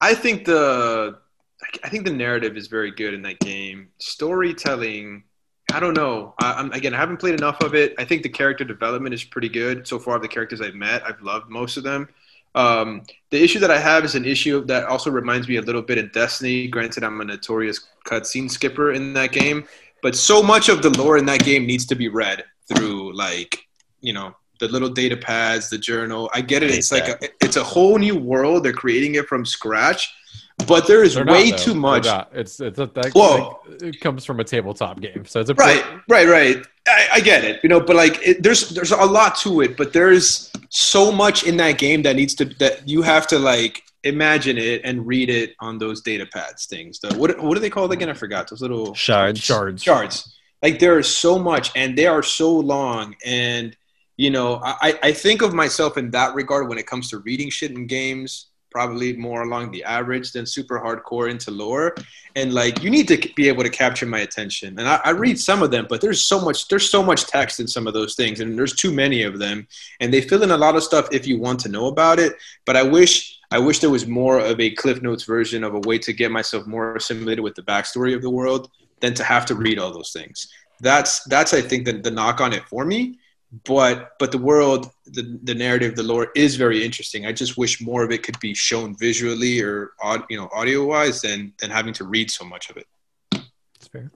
I 0.01 0.15
think 0.15 0.45
the, 0.45 1.19
I 1.83 1.89
think 1.89 2.05
the 2.05 2.13
narrative 2.13 2.57
is 2.57 2.69
very 2.69 2.91
good 2.91 3.13
in 3.15 3.23
that 3.23 3.39
game. 3.41 3.89
Storytelling, 3.99 5.25
I 5.75 5.81
don't 5.81 5.95
know. 5.95 6.35
I, 6.41 6.53
I'm 6.53 6.73
again, 6.73 6.95
I 6.95 6.99
haven't 6.99 7.17
played 7.19 7.35
enough 7.35 7.61
of 7.61 7.75
it. 7.75 7.95
I 7.99 8.05
think 8.05 8.23
the 8.23 8.29
character 8.29 8.65
development 8.65 9.13
is 9.13 9.25
pretty 9.25 9.49
good 9.49 9.87
so 9.89 9.99
far. 9.99 10.17
Of 10.17 10.23
the 10.23 10.29
characters 10.29 10.61
I've 10.61 10.75
met, 10.75 11.03
I've 11.05 11.21
loved 11.21 11.51
most 11.51 11.77
of 11.77 11.83
them. 11.83 12.09
Um, 12.55 13.03
the 13.31 13.43
issue 13.43 13.59
that 13.59 13.73
I 13.73 13.79
have 13.79 14.05
is 14.05 14.15
an 14.15 14.25
issue 14.25 14.65
that 14.67 14.85
also 14.85 15.11
reminds 15.11 15.49
me 15.49 15.57
a 15.57 15.63
little 15.63 15.83
bit 15.83 15.99
of 15.99 16.13
Destiny. 16.13 16.69
Granted, 16.69 17.03
I'm 17.03 17.21
a 17.21 17.25
notorious 17.25 17.89
cutscene 18.07 18.49
skipper 18.49 18.93
in 18.93 19.13
that 19.15 19.33
game, 19.33 19.65
but 20.01 20.15
so 20.15 20.41
much 20.43 20.69
of 20.69 20.81
the 20.81 20.97
lore 20.97 21.19
in 21.19 21.27
that 21.27 21.45
game 21.45 21.67
needs 21.67 21.85
to 21.87 21.97
be 21.97 22.09
read 22.09 22.45
through 22.69 23.13
like 23.15 23.67
you 24.01 24.13
know 24.13 24.37
the 24.61 24.69
little 24.69 24.89
data 24.89 25.17
pads, 25.17 25.69
the 25.71 25.79
journal. 25.79 26.31
I 26.33 26.41
get 26.41 26.63
it. 26.63 26.71
It's 26.71 26.93
like 26.93 27.09
a, 27.09 27.19
it's 27.43 27.57
a 27.57 27.65
whole 27.65 27.99
new 27.99 28.17
world. 28.17 28.65
They're 28.65 28.73
creating 28.73 29.17
it 29.17 29.27
from 29.27 29.45
scratch, 29.45 30.15
but 30.67 30.87
there 30.87 31.03
is 31.03 31.15
They're 31.15 31.25
way 31.25 31.51
though. 31.51 31.57
too 31.57 31.75
much. 31.75 32.07
It's 32.33 32.61
it's 32.61 32.79
a, 32.79 32.87
that, 32.87 33.13
Whoa. 33.13 33.61
like, 33.69 33.83
it 33.83 34.01
comes 34.01 34.25
from 34.25 34.41
a 34.41 34.45
tabletop 34.45 35.01
game, 35.01 35.25
so 35.25 35.41
it's 35.41 35.51
a 35.51 35.55
Right, 35.55 35.85
right, 36.09 36.29
right. 36.29 36.67
I, 36.87 37.09
I 37.15 37.21
get 37.21 37.45
it, 37.45 37.61
you 37.63 37.69
know, 37.69 37.81
but 37.81 37.97
like, 37.97 38.19
it, 38.27 38.43
there's 38.43 38.71
there's 38.71 38.93
a 38.93 38.97
lot 39.05 39.37
to 39.39 39.63
it, 39.63 39.77
but 39.77 39.93
there's 39.93 40.53
so 40.69 41.11
much 41.11 41.45
in 41.45 41.57
that 41.59 41.79
game 41.79 42.03
that 42.03 42.17
needs 42.17 42.35
to 42.37 42.45
that 42.59 42.89
you 42.89 43.03
have 43.03 43.27
to 43.29 43.39
like 43.39 43.83
imagine 44.05 44.59
it 44.59 44.83
and 44.85 45.07
read 45.07 45.31
it 45.31 45.55
on 45.61 45.79
those 45.79 46.03
data 46.03 46.27
pads 46.27 46.67
things. 46.67 47.01
The, 47.01 47.15
what 47.17 47.43
what 47.43 47.57
are 47.57 47.61
they 47.61 47.71
called 47.71 47.93
again? 47.93 48.09
I 48.09 48.15
forgot 48.15 48.49
those 48.49 48.61
little 48.61 48.95
Shards. 48.95 49.41
Shards. 49.41 49.83
charts. 49.83 50.37
Like 50.63 50.79
there 50.79 50.99
is 50.99 51.09
so 51.09 51.39
much, 51.39 51.73
and 51.75 51.97
they 51.97 52.07
are 52.07 52.23
so 52.23 52.53
long. 52.53 53.17
And 53.25 53.77
you 54.17 54.31
know, 54.31 54.61
I, 54.63 54.99
I 55.03 55.13
think 55.13 55.43
of 55.43 55.53
myself 55.53 55.99
in 55.99 56.11
that 56.13 56.35
regard 56.35 56.69
when 56.69 56.79
it 56.79 56.87
comes 56.87 57.11
to 57.11 57.19
reading 57.19 57.51
shit 57.51 57.73
in 57.73 57.87
games. 57.87 58.47
Probably 58.75 59.13
more 59.13 59.43
along 59.43 59.71
the 59.71 59.85
average 59.85 60.33
than 60.33 60.47
super 60.47 60.81
hardcore 60.81 61.31
into 61.31 61.53
lore, 61.53 61.95
and 62.35 62.53
like 62.53 62.83
you 62.83 62.91
need 62.91 63.07
to 63.07 63.17
be 63.37 63.47
able 63.47 63.63
to 63.63 63.71
capture 63.71 64.05
my 64.05 64.19
attention. 64.19 64.77
And 64.81 64.89
I, 64.89 65.01
I 65.05 65.11
read 65.11 65.39
some 65.39 65.63
of 65.63 65.71
them, 65.71 65.87
but 65.89 66.01
there's 66.01 66.25
so 66.25 66.41
much 66.41 66.67
there's 66.67 66.91
so 66.91 67.01
much 67.01 67.27
text 67.27 67.61
in 67.61 67.69
some 67.69 67.87
of 67.87 67.95
those 67.95 68.17
things, 68.17 68.41
and 68.41 68.59
there's 68.59 68.75
too 68.75 68.91
many 68.91 69.23
of 69.23 69.39
them, 69.39 69.69
and 70.01 70.13
they 70.13 70.21
fill 70.21 70.43
in 70.43 70.51
a 70.51 70.57
lot 70.57 70.75
of 70.75 70.83
stuff 70.83 71.07
if 71.13 71.25
you 71.25 71.39
want 71.39 71.61
to 71.61 71.69
know 71.69 71.87
about 71.87 72.19
it. 72.19 72.33
But 72.67 72.77
I 72.77 72.83
wish 72.83 73.39
I 73.53 73.61
wish 73.61 73.79
there 73.79 73.91
was 73.91 74.09
more 74.09 74.41
of 74.41 74.59
a 74.59 74.73
Cliff 74.73 75.01
Notes 75.01 75.23
version 75.23 75.63
of 75.63 75.75
a 75.75 75.81
way 75.81 75.97
to 75.99 76.13
get 76.13 76.33
myself 76.33 76.67
more 76.67 76.97
assimilated 76.97 77.45
with 77.45 77.55
the 77.55 77.63
backstory 77.63 78.13
of 78.13 78.23
the 78.23 78.31
world 78.31 78.69
than 78.99 79.15
to 79.15 79.23
have 79.23 79.47
to 79.47 79.55
read 79.55 79.79
all 79.79 79.93
those 79.93 80.11
things. 80.11 80.49
That's 80.81 81.23
that's 81.25 81.55
I 81.55 81.61
think 81.61 81.85
the, 81.85 81.93
the 81.93 82.11
knock 82.11 82.41
on 82.41 82.53
it 82.53 82.65
for 82.65 82.85
me. 82.85 83.21
But 83.65 84.13
but 84.19 84.33
the 84.33 84.39
world, 84.39 84.91
the 85.07 85.39
the 85.43 85.55
narrative, 85.55 85.97
the 85.97 86.03
lore 86.03 86.29
is 86.35 86.57
very 86.57 86.85
interesting. 86.85 87.27
I 87.27 87.33
just 87.33 87.57
wish 87.57 87.81
more 87.81 88.03
of 88.03 88.11
it 88.11 88.23
could 88.23 88.39
be 88.41 88.55
shown 88.55 88.97
visually 88.97 89.61
or 89.61 89.93
you 90.29 90.37
know 90.37 90.49
audio 90.53 90.85
wise 90.85 91.21
than 91.21 91.53
than 91.59 91.71
having 91.71 91.93
to 91.95 92.05
read 92.05 92.31
so 92.31 92.45
much 92.45 92.71
of 92.71 92.77
it. 92.77 92.87
It's 93.77 93.89
fair. 93.89 94.11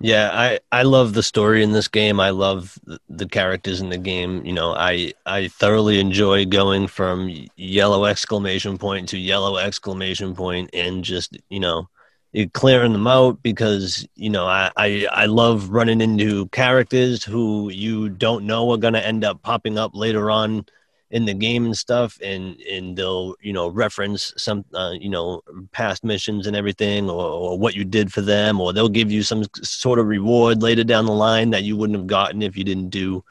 Yeah, 0.00 0.30
I 0.32 0.60
I 0.72 0.82
love 0.84 1.12
the 1.12 1.22
story 1.22 1.62
in 1.62 1.72
this 1.72 1.88
game. 1.88 2.20
I 2.20 2.30
love 2.30 2.78
the, 2.84 2.98
the 3.10 3.28
characters 3.28 3.82
in 3.82 3.90
the 3.90 3.98
game. 3.98 4.44
You 4.46 4.52
know, 4.52 4.72
I 4.74 5.12
I 5.26 5.48
thoroughly 5.48 6.00
enjoy 6.00 6.46
going 6.46 6.86
from 6.86 7.28
yellow 7.56 8.06
exclamation 8.06 8.78
point 8.78 9.10
to 9.10 9.18
yellow 9.18 9.58
exclamation 9.58 10.34
point 10.34 10.70
and 10.72 11.04
just 11.04 11.36
you 11.50 11.60
know 11.60 11.88
you 12.32 12.48
clearing 12.48 12.92
them 12.92 13.06
out 13.06 13.42
because 13.42 14.06
you 14.14 14.30
know 14.30 14.46
I, 14.46 14.70
I 14.76 15.06
I 15.10 15.26
love 15.26 15.70
running 15.70 16.00
into 16.00 16.46
characters 16.48 17.24
who 17.24 17.70
you 17.70 18.08
don't 18.08 18.46
know 18.46 18.70
are 18.70 18.78
gonna 18.78 19.00
end 19.00 19.24
up 19.24 19.42
popping 19.42 19.78
up 19.78 19.92
later 19.94 20.30
on 20.30 20.64
in 21.10 21.24
the 21.24 21.34
game 21.34 21.64
and 21.64 21.76
stuff 21.76 22.18
and 22.22 22.56
and 22.60 22.96
they'll 22.96 23.34
you 23.40 23.52
know 23.52 23.68
reference 23.68 24.32
some 24.36 24.64
uh, 24.74 24.92
you 24.98 25.10
know 25.10 25.42
past 25.72 26.04
missions 26.04 26.46
and 26.46 26.54
everything 26.54 27.10
or, 27.10 27.24
or 27.24 27.58
what 27.58 27.74
you 27.74 27.84
did 27.84 28.12
for 28.12 28.20
them 28.20 28.60
or 28.60 28.72
they'll 28.72 28.88
give 28.88 29.10
you 29.10 29.22
some 29.22 29.44
sort 29.62 29.98
of 29.98 30.06
reward 30.06 30.62
later 30.62 30.84
down 30.84 31.06
the 31.06 31.12
line 31.12 31.50
that 31.50 31.64
you 31.64 31.76
wouldn't 31.76 31.98
have 31.98 32.06
gotten 32.06 32.42
if 32.42 32.56
you 32.56 32.62
didn't 32.62 32.90
do 32.90 33.24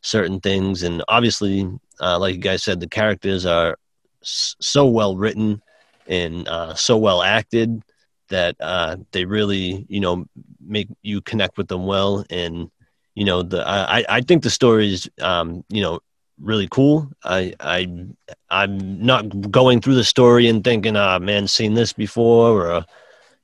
certain 0.00 0.38
things. 0.38 0.84
And 0.84 1.02
obviously 1.08 1.68
uh, 2.00 2.18
like 2.20 2.36
you 2.36 2.40
guys 2.40 2.62
said 2.62 2.78
the 2.78 2.88
characters 2.88 3.44
are 3.44 3.76
s- 4.22 4.54
so 4.60 4.86
well 4.86 5.16
written 5.16 5.60
and 6.06 6.46
uh, 6.46 6.74
so 6.74 6.96
well 6.96 7.20
acted 7.22 7.82
that 8.28 8.56
uh, 8.60 8.96
they 9.12 9.24
really 9.24 9.86
you 9.88 10.00
know 10.00 10.26
make 10.60 10.88
you 11.02 11.20
connect 11.20 11.56
with 11.56 11.68
them 11.68 11.86
well 11.86 12.24
and 12.30 12.70
you 13.14 13.24
know 13.24 13.42
the 13.42 13.66
I 13.66 14.04
I 14.08 14.20
think 14.20 14.42
the 14.42 14.50
story 14.50 14.92
is 14.92 15.10
um, 15.20 15.64
you 15.68 15.82
know 15.82 16.00
really 16.40 16.68
cool. 16.70 17.10
I 17.24 17.54
I 17.60 17.88
I'm 18.50 19.04
not 19.04 19.50
going 19.50 19.80
through 19.80 19.96
the 19.96 20.04
story 20.04 20.48
and 20.48 20.62
thinking, 20.62 20.96
ah, 20.96 21.18
man, 21.18 21.48
seen 21.48 21.74
this 21.74 21.92
before, 21.92 22.70
or 22.70 22.84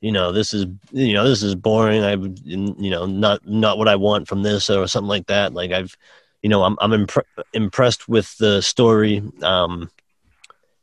you 0.00 0.12
know, 0.12 0.32
this 0.32 0.54
is 0.54 0.66
you 0.92 1.14
know, 1.14 1.28
this 1.28 1.42
is 1.42 1.54
boring. 1.54 2.04
I 2.04 2.12
you 2.14 2.90
know, 2.90 3.06
not 3.06 3.46
not 3.46 3.78
what 3.78 3.88
I 3.88 3.96
want 3.96 4.28
from 4.28 4.42
this 4.42 4.70
or 4.70 4.86
something 4.86 5.08
like 5.08 5.26
that. 5.26 5.54
Like 5.54 5.72
I've, 5.72 5.96
you 6.42 6.48
know, 6.48 6.62
I'm 6.62 6.76
I'm 6.80 6.90
impre- 7.06 7.44
impressed 7.52 8.08
with 8.08 8.36
the 8.38 8.60
story. 8.60 9.22
Um, 9.42 9.90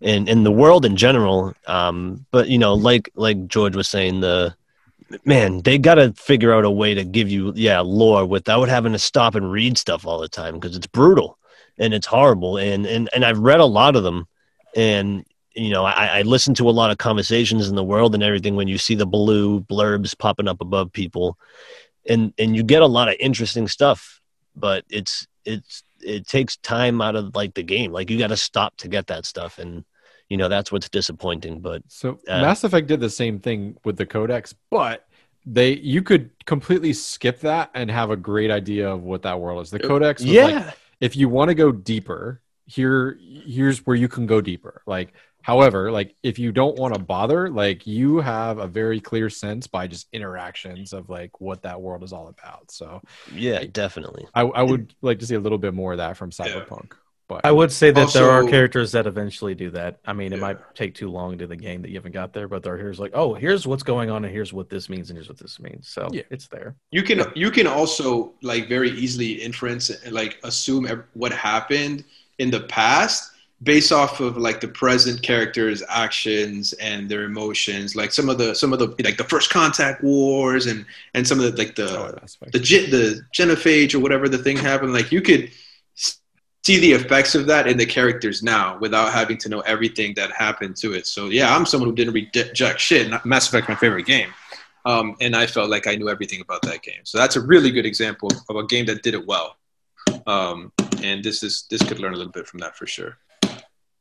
and 0.02 0.28
in 0.28 0.44
the 0.44 0.52
world 0.52 0.86
in 0.86 0.96
general, 0.96 1.54
um, 1.68 2.26
but 2.32 2.50
you 2.50 2.58
know, 2.58 2.74
like 2.74 3.10
like 3.16 3.48
George 3.48 3.76
was 3.76 3.88
saying, 3.88 4.22
the 4.22 4.56
man, 5.26 5.62
they 5.62 5.78
got 5.78 5.96
to 5.96 6.14
figure 6.14 6.54
out 6.54 6.66
a 6.66 6.72
way 6.72 6.94
to 6.94 7.04
give 7.04 7.30
you 7.30 7.54
yeah 7.56 7.80
lore 7.82 8.26
without 8.26 8.68
having 8.68 8.94
to 8.94 9.00
stop 9.00 9.36
and 9.36 9.52
read 9.52 9.78
stuff 9.78 10.06
all 10.06 10.20
the 10.20 10.30
time 10.30 10.56
because 10.56 10.76
it's 10.76 10.88
brutal 10.88 11.38
and 11.78 11.94
it's 11.94 12.08
horrible. 12.08 12.58
And 12.58 12.86
and 12.86 13.10
and 13.14 13.26
I've 13.26 13.40
read 13.40 13.60
a 13.60 13.66
lot 13.66 13.96
of 13.96 14.04
them, 14.04 14.28
and 14.76 15.26
you 15.54 15.70
know 15.70 15.86
I, 15.86 16.20
I 16.20 16.22
listen 16.24 16.54
to 16.56 16.70
a 16.70 16.72
lot 16.72 16.92
of 16.92 16.98
conversations 16.98 17.70
in 17.70 17.76
the 17.76 17.84
world 17.84 18.14
and 18.14 18.24
everything 18.24 18.56
when 18.56 18.68
you 18.68 18.78
see 18.78 18.96
the 18.96 19.06
blue 19.06 19.62
blurbs 19.62 20.18
popping 20.18 20.48
up 20.48 20.62
above 20.62 20.92
people, 20.92 21.38
and 22.08 22.34
and 22.38 22.56
you 22.56 22.64
get 22.64 22.82
a 22.82 22.88
lot 22.88 23.10
of 23.10 23.16
interesting 23.20 23.68
stuff, 23.68 24.20
but 24.56 24.84
it's 24.90 25.28
it's 25.46 25.84
it 26.00 26.28
takes 26.28 26.58
time 26.58 27.02
out 27.02 27.16
of 27.16 27.36
like 27.36 27.54
the 27.54 27.64
game. 27.64 27.92
Like 27.92 28.10
you 28.10 28.18
got 28.18 28.28
to 28.28 28.38
stop 28.38 28.78
to 28.78 28.88
get 28.88 29.08
that 29.08 29.26
stuff, 29.26 29.60
and 29.60 29.84
you 30.32 30.38
know 30.38 30.48
that's 30.48 30.72
what's 30.72 30.88
disappointing. 30.88 31.60
But 31.60 31.84
So 31.90 32.18
Uh, 32.26 32.42
Mass 32.42 32.64
Effect 32.64 32.88
did 32.88 33.02
the 33.02 33.10
same 33.10 33.38
thing 33.38 33.76
with 33.84 33.98
the 33.98 34.06
codex, 34.06 34.56
but 34.70 35.06
they 35.46 35.74
you 35.74 36.02
could 36.02 36.30
completely 36.46 36.94
skip 36.94 37.42
that 37.42 37.70
and 37.74 37.92
have 37.92 38.12
a 38.12 38.16
great 38.16 38.50
idea 38.50 38.90
of 38.90 39.04
what 39.04 39.24
that 39.24 39.38
world 39.42 39.62
is. 39.62 39.72
The 39.72 39.80
codex, 39.80 40.22
was 40.22 40.30
like, 40.32 40.54
yeah, 40.54 40.72
if 41.02 41.18
you 41.18 41.28
want 41.28 41.50
to 41.50 41.54
go 41.54 41.74
deeper, 41.74 42.42
here 42.66 43.20
here's 43.46 43.86
where 43.86 43.98
you 43.98 44.08
can 44.08 44.26
go 44.26 44.40
deeper. 44.40 44.82
Like, 44.86 45.12
however, 45.42 45.92
like 45.92 46.16
if 46.24 46.40
you 46.40 46.54
don't 46.54 46.78
want 46.78 46.94
to 46.94 47.00
bother, 47.02 47.50
like 47.50 47.86
you 47.86 48.22
have 48.22 48.58
a 48.58 48.68
very 48.68 49.02
clear 49.02 49.30
sense 49.30 49.68
by 49.68 49.86
just 49.86 50.08
interactions 50.14 50.94
of 50.94 51.10
like 51.10 51.42
what 51.42 51.62
that 51.64 51.82
world 51.82 52.04
is 52.04 52.14
all 52.14 52.30
about. 52.30 52.72
So 52.72 53.02
yeah, 53.36 53.66
definitely. 53.70 54.28
I, 54.34 54.44
I 54.44 54.64
would 54.64 54.96
like 55.02 55.20
to 55.20 55.26
see 55.26 55.36
a 55.36 55.42
little 55.42 55.58
bit 55.58 55.74
more 55.74 55.92
of 55.92 55.98
that 55.98 56.16
from 56.16 56.30
Cyberpunk. 56.32 56.94
But 57.32 57.46
I 57.46 57.52
would 57.52 57.72
say 57.72 57.92
that 57.92 58.12
there 58.14 58.30
are 58.30 58.44
characters 58.46 58.92
that 58.94 59.08
eventually 59.08 59.56
do 59.56 59.70
that. 59.72 60.00
I 60.06 60.14
mean, 60.14 60.34
it 60.34 60.38
Yeah. 60.38 60.42
might 60.42 60.76
take 60.76 60.96
too 60.96 61.10
long 61.10 61.38
to 61.38 61.48
the 61.48 61.56
game 61.56 61.82
that 61.82 61.90
you 61.90 61.96
haven't 61.96 62.12
got 62.12 62.34
there, 62.34 62.48
but 62.48 62.64
there 62.64 62.78
here's 62.78 63.00
like, 63.00 63.12
oh, 63.14 63.34
here's 63.34 63.66
what's 63.68 63.84
going 63.84 64.10
on, 64.10 64.26
and 64.26 64.34
here's 64.34 64.54
what 64.54 64.70
this 64.70 64.90
means, 64.90 65.10
and 65.10 65.18
here's 65.18 65.30
what 65.30 65.38
this 65.38 65.60
means. 65.60 65.88
So 65.88 66.10
Yeah. 66.12 66.24
it's 66.30 66.48
there. 66.48 66.76
You 66.92 67.04
can 67.04 67.24
you 67.36 67.52
can 67.52 67.68
also 67.68 68.34
like 68.42 68.68
very 68.68 68.92
easily 68.92 69.34
inference 69.34 69.90
and 69.90 70.14
like 70.14 70.38
assume 70.44 70.88
what 71.14 71.32
happened 71.32 72.04
in 72.40 72.50
the 72.52 72.62
past 72.62 73.32
based 73.64 73.92
off 73.92 74.20
of 74.20 74.38
like 74.38 74.60
the 74.60 74.68
present 74.68 75.22
characters' 75.22 75.84
actions 75.88 76.74
and 76.74 77.08
their 77.08 77.26
emotions. 77.26 77.96
Like 77.96 78.12
some 78.12 78.28
of 78.28 78.40
the 78.40 78.56
some 78.56 78.74
of 78.74 78.80
the 78.80 78.88
like 79.04 79.18
the 79.18 79.24
first 79.24 79.52
contact 79.52 80.04
wars 80.04 80.66
and 80.66 80.84
and 81.14 81.28
some 81.28 81.40
of 81.40 81.46
the 81.46 81.56
like 81.64 81.76
the 81.76 81.90
oh, 81.98 82.16
Mass 82.20 82.38
the 82.52 82.60
the 82.60 83.22
genophage 83.38 83.94
or 83.94 84.00
whatever 84.00 84.28
the 84.28 84.40
thing 84.40 84.58
happened. 84.58 84.94
Like 84.94 85.12
you 85.12 85.22
could 85.22 85.44
s- 85.46 85.54
see 86.64 86.80
the 86.80 86.92
effects 86.92 87.36
of 87.36 87.48
that 87.48 87.68
in 87.68 87.78
the 87.78 87.86
characters 87.86 88.44
now 88.44 88.78
without 88.80 89.12
having 89.12 89.38
to 89.38 89.50
know 89.50 89.62
everything 89.62 90.14
that 90.16 90.32
happened 90.32 90.76
to 90.78 90.94
it. 90.94 91.08
So 91.08 91.28
yeah, 91.28 91.56
I'm 91.56 91.66
someone 91.66 91.90
who 91.90 91.96
didn't 91.96 92.14
read 92.14 92.32
jack 92.54 92.80
shit. 92.80 93.12
Mass 93.26 93.48
Effect, 93.48 93.68
my 93.68 93.76
favorite 93.76 94.06
game, 94.06 94.30
um, 94.86 95.16
and 95.22 95.36
I 95.36 95.48
felt 95.48 95.70
like 95.70 95.88
I 95.88 95.96
knew 95.96 96.10
everything 96.10 96.42
about 96.42 96.62
that 96.64 96.84
game. 96.84 97.02
So 97.04 97.18
that's 97.18 97.36
a 97.36 97.42
really 97.42 97.72
good 97.72 97.86
example 97.86 98.30
of 98.50 98.56
a 98.56 98.66
game 98.66 98.86
that 98.86 99.04
did 99.04 99.14
it 99.14 99.26
well. 99.26 99.58
Um, 100.28 100.72
and 101.04 101.24
this 101.24 101.44
is 101.44 101.66
this 101.70 101.82
could 101.82 102.00
learn 102.00 102.14
a 102.14 102.18
little 102.18 102.32
bit 102.32 102.48
from 102.48 102.60
that 102.60 102.76
for 102.76 102.86
sure. 102.86 103.18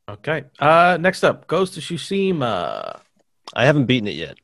Okay. 0.09 0.45
Uh, 0.59 0.99
next 1.01 1.23
up, 1.23 1.47
Ghost 1.47 1.77
of 1.77 1.85
Tsushima. 1.85 3.01
I 3.55 3.65
haven't 3.65 3.87
beaten 3.87 4.09
it 4.09 4.17
yet. 4.17 4.39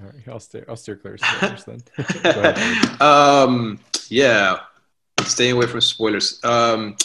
All 0.00 0.06
right, 0.06 0.28
I'll 0.28 0.40
steer 0.40 0.64
I'll 0.68 0.76
steer 0.76 0.96
clear 0.96 1.14
of 1.14 1.20
spoilers 1.20 1.64
then. 1.64 2.98
Um, 3.00 3.78
yeah, 4.08 4.58
staying 5.22 5.52
away 5.52 5.66
from 5.66 5.80
spoilers. 5.80 6.40
Um, 6.44 6.96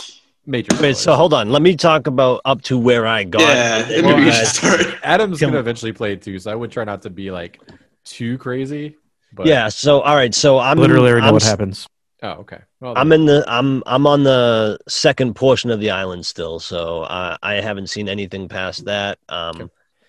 Major. 0.48 0.70
Wait, 0.82 0.96
so 0.96 1.14
hold 1.14 1.34
on. 1.34 1.50
Let 1.50 1.62
me 1.62 1.76
talk 1.76 2.08
about 2.08 2.42
up 2.46 2.62
to 2.64 2.78
where 2.78 3.06
I 3.06 3.26
got. 3.26 3.42
yeah, 3.42 3.86
maybe 4.02 4.24
you 4.24 4.32
should 4.32 4.48
start. 4.48 4.82
Adam's 5.04 5.40
Come 5.40 5.50
gonna 5.50 5.58
on. 5.58 5.62
eventually 5.62 5.92
play 5.92 6.14
it 6.14 6.22
too, 6.22 6.40
so 6.40 6.52
I 6.52 6.56
would 6.56 6.72
try 6.72 6.86
not 6.86 7.02
to 7.04 7.10
be 7.10 7.32
like 7.32 7.60
too 8.06 8.38
crazy. 8.38 8.96
But 9.34 9.46
yeah. 9.48 9.68
So 9.68 10.00
all 10.02 10.16
right. 10.16 10.34
So 10.34 10.58
I'm 10.58 10.78
Literally, 10.78 11.10
already 11.12 11.22
know 11.24 11.28
I'm, 11.28 11.34
what 11.34 11.44
happens. 11.44 11.86
Oh, 12.24 12.30
okay. 12.30 12.60
Well, 12.80 12.94
I'm 12.96 13.12
in 13.12 13.26
the 13.26 13.44
I'm 13.46 13.84
I'm 13.86 14.08
on 14.08 14.24
the 14.24 14.80
second 14.88 15.36
portion 15.36 15.70
of 15.70 15.80
the 15.82 15.92
island 15.92 16.26
still. 16.26 16.60
So 16.60 17.04
I 17.04 17.38
I 17.44 17.54
haven't 17.56 17.88
seen 17.88 18.08
anything 18.08 18.48
past 18.48 18.86
that. 18.86 19.20
Um, 19.30 19.56
Okay. 19.62 19.68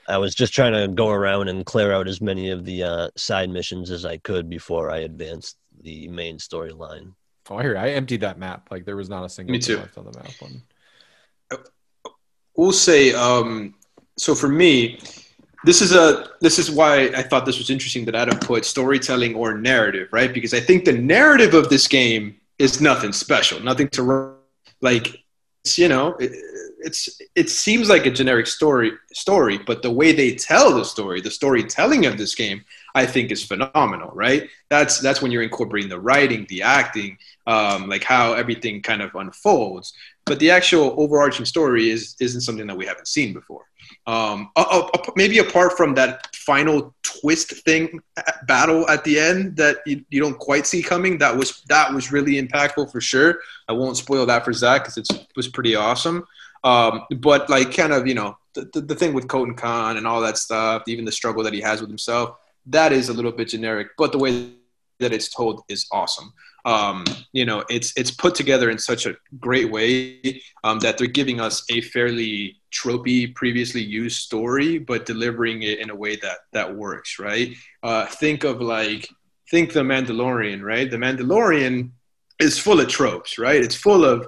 I 0.08 0.16
was 0.16 0.34
just 0.34 0.54
trying 0.54 0.72
to 0.72 0.88
go 0.88 1.10
around 1.10 1.48
and 1.48 1.66
clear 1.66 1.92
out 1.92 2.08
as 2.08 2.22
many 2.22 2.48
of 2.50 2.64
the 2.64 2.82
uh, 2.82 3.08
side 3.16 3.50
missions 3.50 3.90
as 3.90 4.06
I 4.06 4.16
could 4.16 4.48
before 4.48 4.90
I 4.90 5.00
advanced 5.00 5.58
the 5.82 6.08
main 6.08 6.38
storyline. 6.38 7.12
Oh, 7.50 7.56
I 7.56 7.62
hear. 7.62 7.72
you. 7.72 7.78
I 7.78 7.90
emptied 7.90 8.20
that 8.20 8.38
map. 8.38 8.68
Like 8.70 8.84
there 8.84 8.96
was 8.96 9.08
not 9.08 9.24
a 9.24 9.28
single 9.28 9.52
Me 9.52 9.58
too. 9.58 9.78
left 9.78 9.98
on 9.98 10.04
the 10.04 10.12
map. 10.12 10.30
One. 10.40 10.62
we'll 12.56 12.72
say 12.72 13.12
um, 13.14 13.74
so 14.16 14.34
for 14.34 14.48
me 14.48 15.00
this 15.64 15.82
is 15.82 15.92
a 15.92 16.28
this 16.40 16.58
is 16.58 16.70
why 16.70 17.08
i 17.16 17.22
thought 17.22 17.44
this 17.44 17.58
was 17.58 17.70
interesting 17.70 18.04
that 18.04 18.14
adam 18.14 18.38
put 18.38 18.64
storytelling 18.64 19.34
or 19.34 19.56
narrative 19.58 20.08
right 20.12 20.32
because 20.32 20.54
i 20.54 20.60
think 20.60 20.84
the 20.84 20.92
narrative 20.92 21.54
of 21.54 21.68
this 21.68 21.88
game 21.88 22.36
is 22.58 22.80
nothing 22.80 23.12
special 23.12 23.58
nothing 23.60 23.88
to 23.88 24.02
run 24.02 24.34
like 24.80 25.22
it's, 25.64 25.78
you 25.78 25.88
know 25.88 26.14
it, 26.20 26.30
it's 26.80 27.20
it 27.34 27.50
seems 27.50 27.88
like 27.88 28.06
a 28.06 28.10
generic 28.10 28.46
story 28.46 28.92
story 29.12 29.58
but 29.58 29.82
the 29.82 29.90
way 29.90 30.12
they 30.12 30.34
tell 30.34 30.74
the 30.74 30.84
story 30.84 31.20
the 31.20 31.30
storytelling 31.30 32.06
of 32.06 32.16
this 32.16 32.34
game 32.34 32.64
i 32.98 33.04
think 33.06 33.30
is 33.30 33.44
phenomenal 33.44 34.10
right 34.14 34.42
that's 34.68 34.94
that's 35.00 35.20
when 35.22 35.30
you're 35.32 35.48
incorporating 35.50 35.90
the 35.90 36.00
writing 36.08 36.46
the 36.48 36.62
acting 36.62 37.16
um, 37.46 37.88
like 37.88 38.04
how 38.04 38.34
everything 38.34 38.82
kind 38.82 39.00
of 39.00 39.14
unfolds 39.14 39.94
but 40.28 40.38
the 40.38 40.50
actual 40.50 40.94
overarching 40.98 41.46
story 41.46 41.88
is 41.88 42.14
isn't 42.20 42.42
something 42.42 42.66
that 42.66 42.76
we 42.76 42.84
haven't 42.84 43.08
seen 43.08 43.32
before. 43.32 43.64
Um, 44.06 44.50
uh, 44.56 44.86
uh, 44.94 44.98
maybe 45.16 45.38
apart 45.38 45.76
from 45.76 45.94
that 45.94 46.36
final 46.36 46.94
twist 47.02 47.64
thing 47.64 48.00
battle 48.46 48.88
at 48.90 49.04
the 49.04 49.18
end 49.18 49.56
that 49.56 49.78
you, 49.86 50.04
you 50.10 50.20
don't 50.20 50.38
quite 50.38 50.66
see 50.66 50.82
coming, 50.82 51.16
that 51.18 51.34
was 51.34 51.62
that 51.68 51.92
was 51.92 52.12
really 52.12 52.40
impactful 52.40 52.92
for 52.92 53.00
sure. 53.00 53.38
I 53.68 53.72
won't 53.72 53.96
spoil 53.96 54.26
that 54.26 54.44
for 54.44 54.52
Zach 54.52 54.82
because 54.82 54.98
it 54.98 55.26
was 55.34 55.48
pretty 55.48 55.74
awesome. 55.74 56.26
Um, 56.62 57.04
but 57.16 57.48
like 57.48 57.74
kind 57.74 57.94
of 57.94 58.06
you 58.06 58.14
know 58.14 58.36
the, 58.52 58.68
the, 58.74 58.80
the 58.82 58.94
thing 58.94 59.14
with 59.14 59.28
Khotun 59.28 59.56
Khan 59.56 59.96
and 59.96 60.06
all 60.06 60.20
that 60.20 60.36
stuff, 60.36 60.82
even 60.86 61.06
the 61.06 61.12
struggle 61.12 61.42
that 61.44 61.54
he 61.54 61.62
has 61.62 61.80
with 61.80 61.88
himself, 61.88 62.36
that 62.68 62.92
is 62.92 63.08
a 63.08 63.12
little 63.12 63.32
bit 63.32 63.48
generic. 63.48 63.88
But 63.96 64.12
the 64.12 64.18
way 64.18 64.52
that 65.00 65.12
it's 65.12 65.28
told 65.28 65.62
is 65.68 65.86
awesome. 65.92 66.32
Um, 66.64 67.04
you 67.32 67.44
know, 67.44 67.64
it's 67.70 67.92
it's 67.96 68.10
put 68.10 68.34
together 68.34 68.68
in 68.70 68.78
such 68.78 69.06
a 69.06 69.16
great 69.38 69.70
way 69.70 70.42
um, 70.64 70.80
that 70.80 70.98
they're 70.98 71.06
giving 71.06 71.40
us 71.40 71.64
a 71.70 71.80
fairly 71.80 72.60
tropey, 72.72 73.34
previously 73.34 73.82
used 73.82 74.18
story, 74.20 74.78
but 74.78 75.06
delivering 75.06 75.62
it 75.62 75.78
in 75.78 75.90
a 75.90 75.94
way 75.94 76.16
that 76.16 76.38
that 76.52 76.76
works. 76.76 77.18
Right? 77.18 77.54
Uh, 77.82 78.06
think 78.06 78.44
of 78.44 78.60
like 78.60 79.08
think 79.50 79.72
the 79.72 79.82
Mandalorian. 79.82 80.62
Right? 80.62 80.90
The 80.90 80.96
Mandalorian 80.96 81.90
is 82.40 82.58
full 82.58 82.80
of 82.80 82.88
tropes. 82.88 83.38
Right? 83.38 83.62
It's 83.62 83.76
full 83.76 84.04
of 84.04 84.26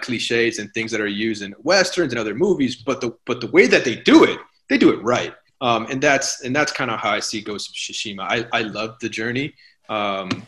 cliches 0.00 0.58
and 0.58 0.72
things 0.72 0.90
that 0.90 1.00
are 1.00 1.06
used 1.06 1.42
in 1.42 1.54
westerns 1.62 2.12
and 2.12 2.20
other 2.20 2.34
movies, 2.34 2.76
but 2.76 3.00
the 3.00 3.16
but 3.26 3.40
the 3.40 3.50
way 3.50 3.66
that 3.66 3.84
they 3.84 3.96
do 3.96 4.24
it, 4.24 4.38
they 4.68 4.78
do 4.78 4.90
it 4.90 5.02
right. 5.02 5.34
Um, 5.60 5.86
and 5.90 6.02
that's 6.02 6.42
and 6.42 6.54
that's 6.54 6.72
kind 6.72 6.90
of 6.90 7.00
how 7.00 7.10
I 7.10 7.20
see 7.20 7.40
Ghost 7.40 7.70
of 7.70 7.74
Tsushima. 7.74 8.20
I, 8.20 8.46
I 8.52 8.62
love 8.62 8.98
the 9.00 9.08
journey. 9.08 9.54
Um, 9.88 10.44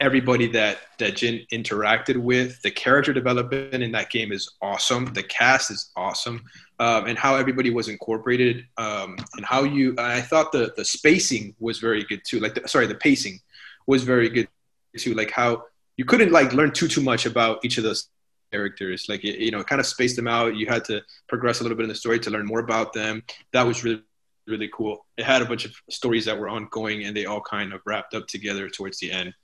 everybody 0.00 0.46
that 0.48 0.78
that 0.98 1.16
Jin 1.16 1.44
interacted 1.52 2.16
with, 2.16 2.60
the 2.62 2.70
character 2.70 3.12
development 3.12 3.82
in 3.82 3.92
that 3.92 4.10
game 4.10 4.32
is 4.32 4.50
awesome. 4.62 5.12
The 5.12 5.22
cast 5.22 5.70
is 5.70 5.90
awesome, 5.96 6.44
um, 6.78 7.06
and 7.06 7.18
how 7.18 7.36
everybody 7.36 7.70
was 7.70 7.88
incorporated, 7.88 8.66
um, 8.78 9.16
and 9.36 9.44
how 9.44 9.64
you. 9.64 9.94
I 9.98 10.20
thought 10.20 10.52
the 10.52 10.72
the 10.76 10.84
spacing 10.84 11.54
was 11.58 11.78
very 11.78 12.04
good 12.04 12.22
too. 12.26 12.40
Like, 12.40 12.54
the, 12.54 12.68
sorry, 12.68 12.86
the 12.86 12.94
pacing 12.94 13.40
was 13.86 14.02
very 14.02 14.28
good 14.28 14.48
too. 14.96 15.14
Like 15.14 15.30
how 15.30 15.64
you 15.96 16.04
couldn't 16.04 16.32
like 16.32 16.52
learn 16.52 16.72
too 16.72 16.88
too 16.88 17.02
much 17.02 17.26
about 17.26 17.64
each 17.64 17.78
of 17.78 17.84
those 17.84 18.08
characters. 18.50 19.06
Like 19.08 19.22
you 19.22 19.50
know, 19.50 19.62
kind 19.62 19.80
of 19.80 19.86
spaced 19.86 20.16
them 20.16 20.28
out. 20.28 20.56
You 20.56 20.66
had 20.66 20.84
to 20.86 21.02
progress 21.28 21.60
a 21.60 21.62
little 21.62 21.76
bit 21.76 21.84
in 21.84 21.88
the 21.88 21.94
story 21.94 22.18
to 22.20 22.30
learn 22.30 22.46
more 22.46 22.60
about 22.60 22.92
them. 22.92 23.22
That 23.52 23.66
was 23.66 23.84
really 23.84 24.02
really 24.50 24.70
cool. 24.72 25.06
It 25.16 25.24
had 25.24 25.42
a 25.42 25.46
bunch 25.46 25.64
of 25.64 25.74
stories 25.88 26.24
that 26.24 26.38
were 26.38 26.48
ongoing, 26.48 27.04
and 27.04 27.16
they 27.16 27.26
all 27.26 27.40
kind 27.40 27.72
of 27.72 27.80
wrapped 27.86 28.14
up 28.14 28.26
together 28.26 28.68
towards 28.68 28.98
the 28.98 29.10
end. 29.10 29.34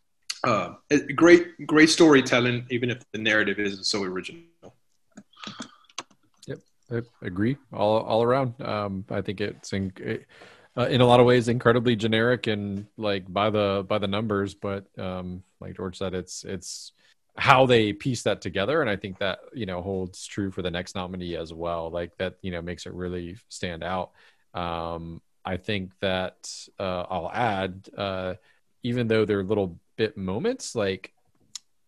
Uh, 0.45 0.75
great, 1.15 1.67
great 1.67 1.91
storytelling, 1.91 2.67
even 2.71 2.91
if 2.91 3.03
the 3.13 3.19
narrative 3.19 3.59
isn't 3.59 3.85
so 3.85 4.03
original. 4.03 4.43
Yep, 6.47 6.59
I 6.93 7.01
agree 7.23 7.57
all 7.73 8.01
all 8.01 8.23
around. 8.23 8.61
Um, 8.61 9.05
I 9.11 9.21
think 9.21 9.41
it's 9.41 9.73
in, 9.73 9.93
uh, 10.77 10.87
in 10.87 11.01
a 11.01 11.07
lot 11.07 11.21
of 11.21 11.27
ways 11.27 11.49
incredibly 11.49 11.97
generic 11.97 12.47
and 12.47 12.87
like 12.97 13.33
by 13.33 13.51
the 13.51 13.85
by 13.89 13.99
the 13.99 14.07
numbers, 14.07 14.55
but 14.55 14.87
um, 14.99 15.43
like 15.61 15.77
George 15.77 15.99
said, 15.99 16.15
it's 16.15 16.45
it's 16.45 16.93
how 17.37 17.67
they 17.67 17.93
piece 17.93 18.23
that 18.23 18.41
together, 18.41 18.81
and 18.81 18.91
I 18.91 18.97
think 18.97 19.19
that 19.19 19.41
you 19.55 19.67
know 19.67 19.83
holds 19.83 20.27
true 20.27 20.51
for 20.51 20.63
the 20.63 20.71
next 20.71 20.95
nominee 20.95 21.37
as 21.37 21.53
well. 21.53 21.91
Like 21.91 22.17
that, 22.19 22.35
you 22.43 22.51
know, 22.51 22.63
makes 22.63 22.87
it 22.87 22.93
really 22.93 23.37
stand 23.49 23.83
out. 23.83 24.13
Um, 24.57 25.21
I 25.45 25.57
think 25.59 25.93
that 26.01 26.51
uh, 26.81 27.05
I'll 27.09 27.31
add, 27.33 27.89
uh, 27.97 28.35
even 28.83 29.07
though 29.07 29.25
they're 29.25 29.45
little 29.45 29.79
bit 29.97 30.17
moments, 30.17 30.75
like 30.75 31.13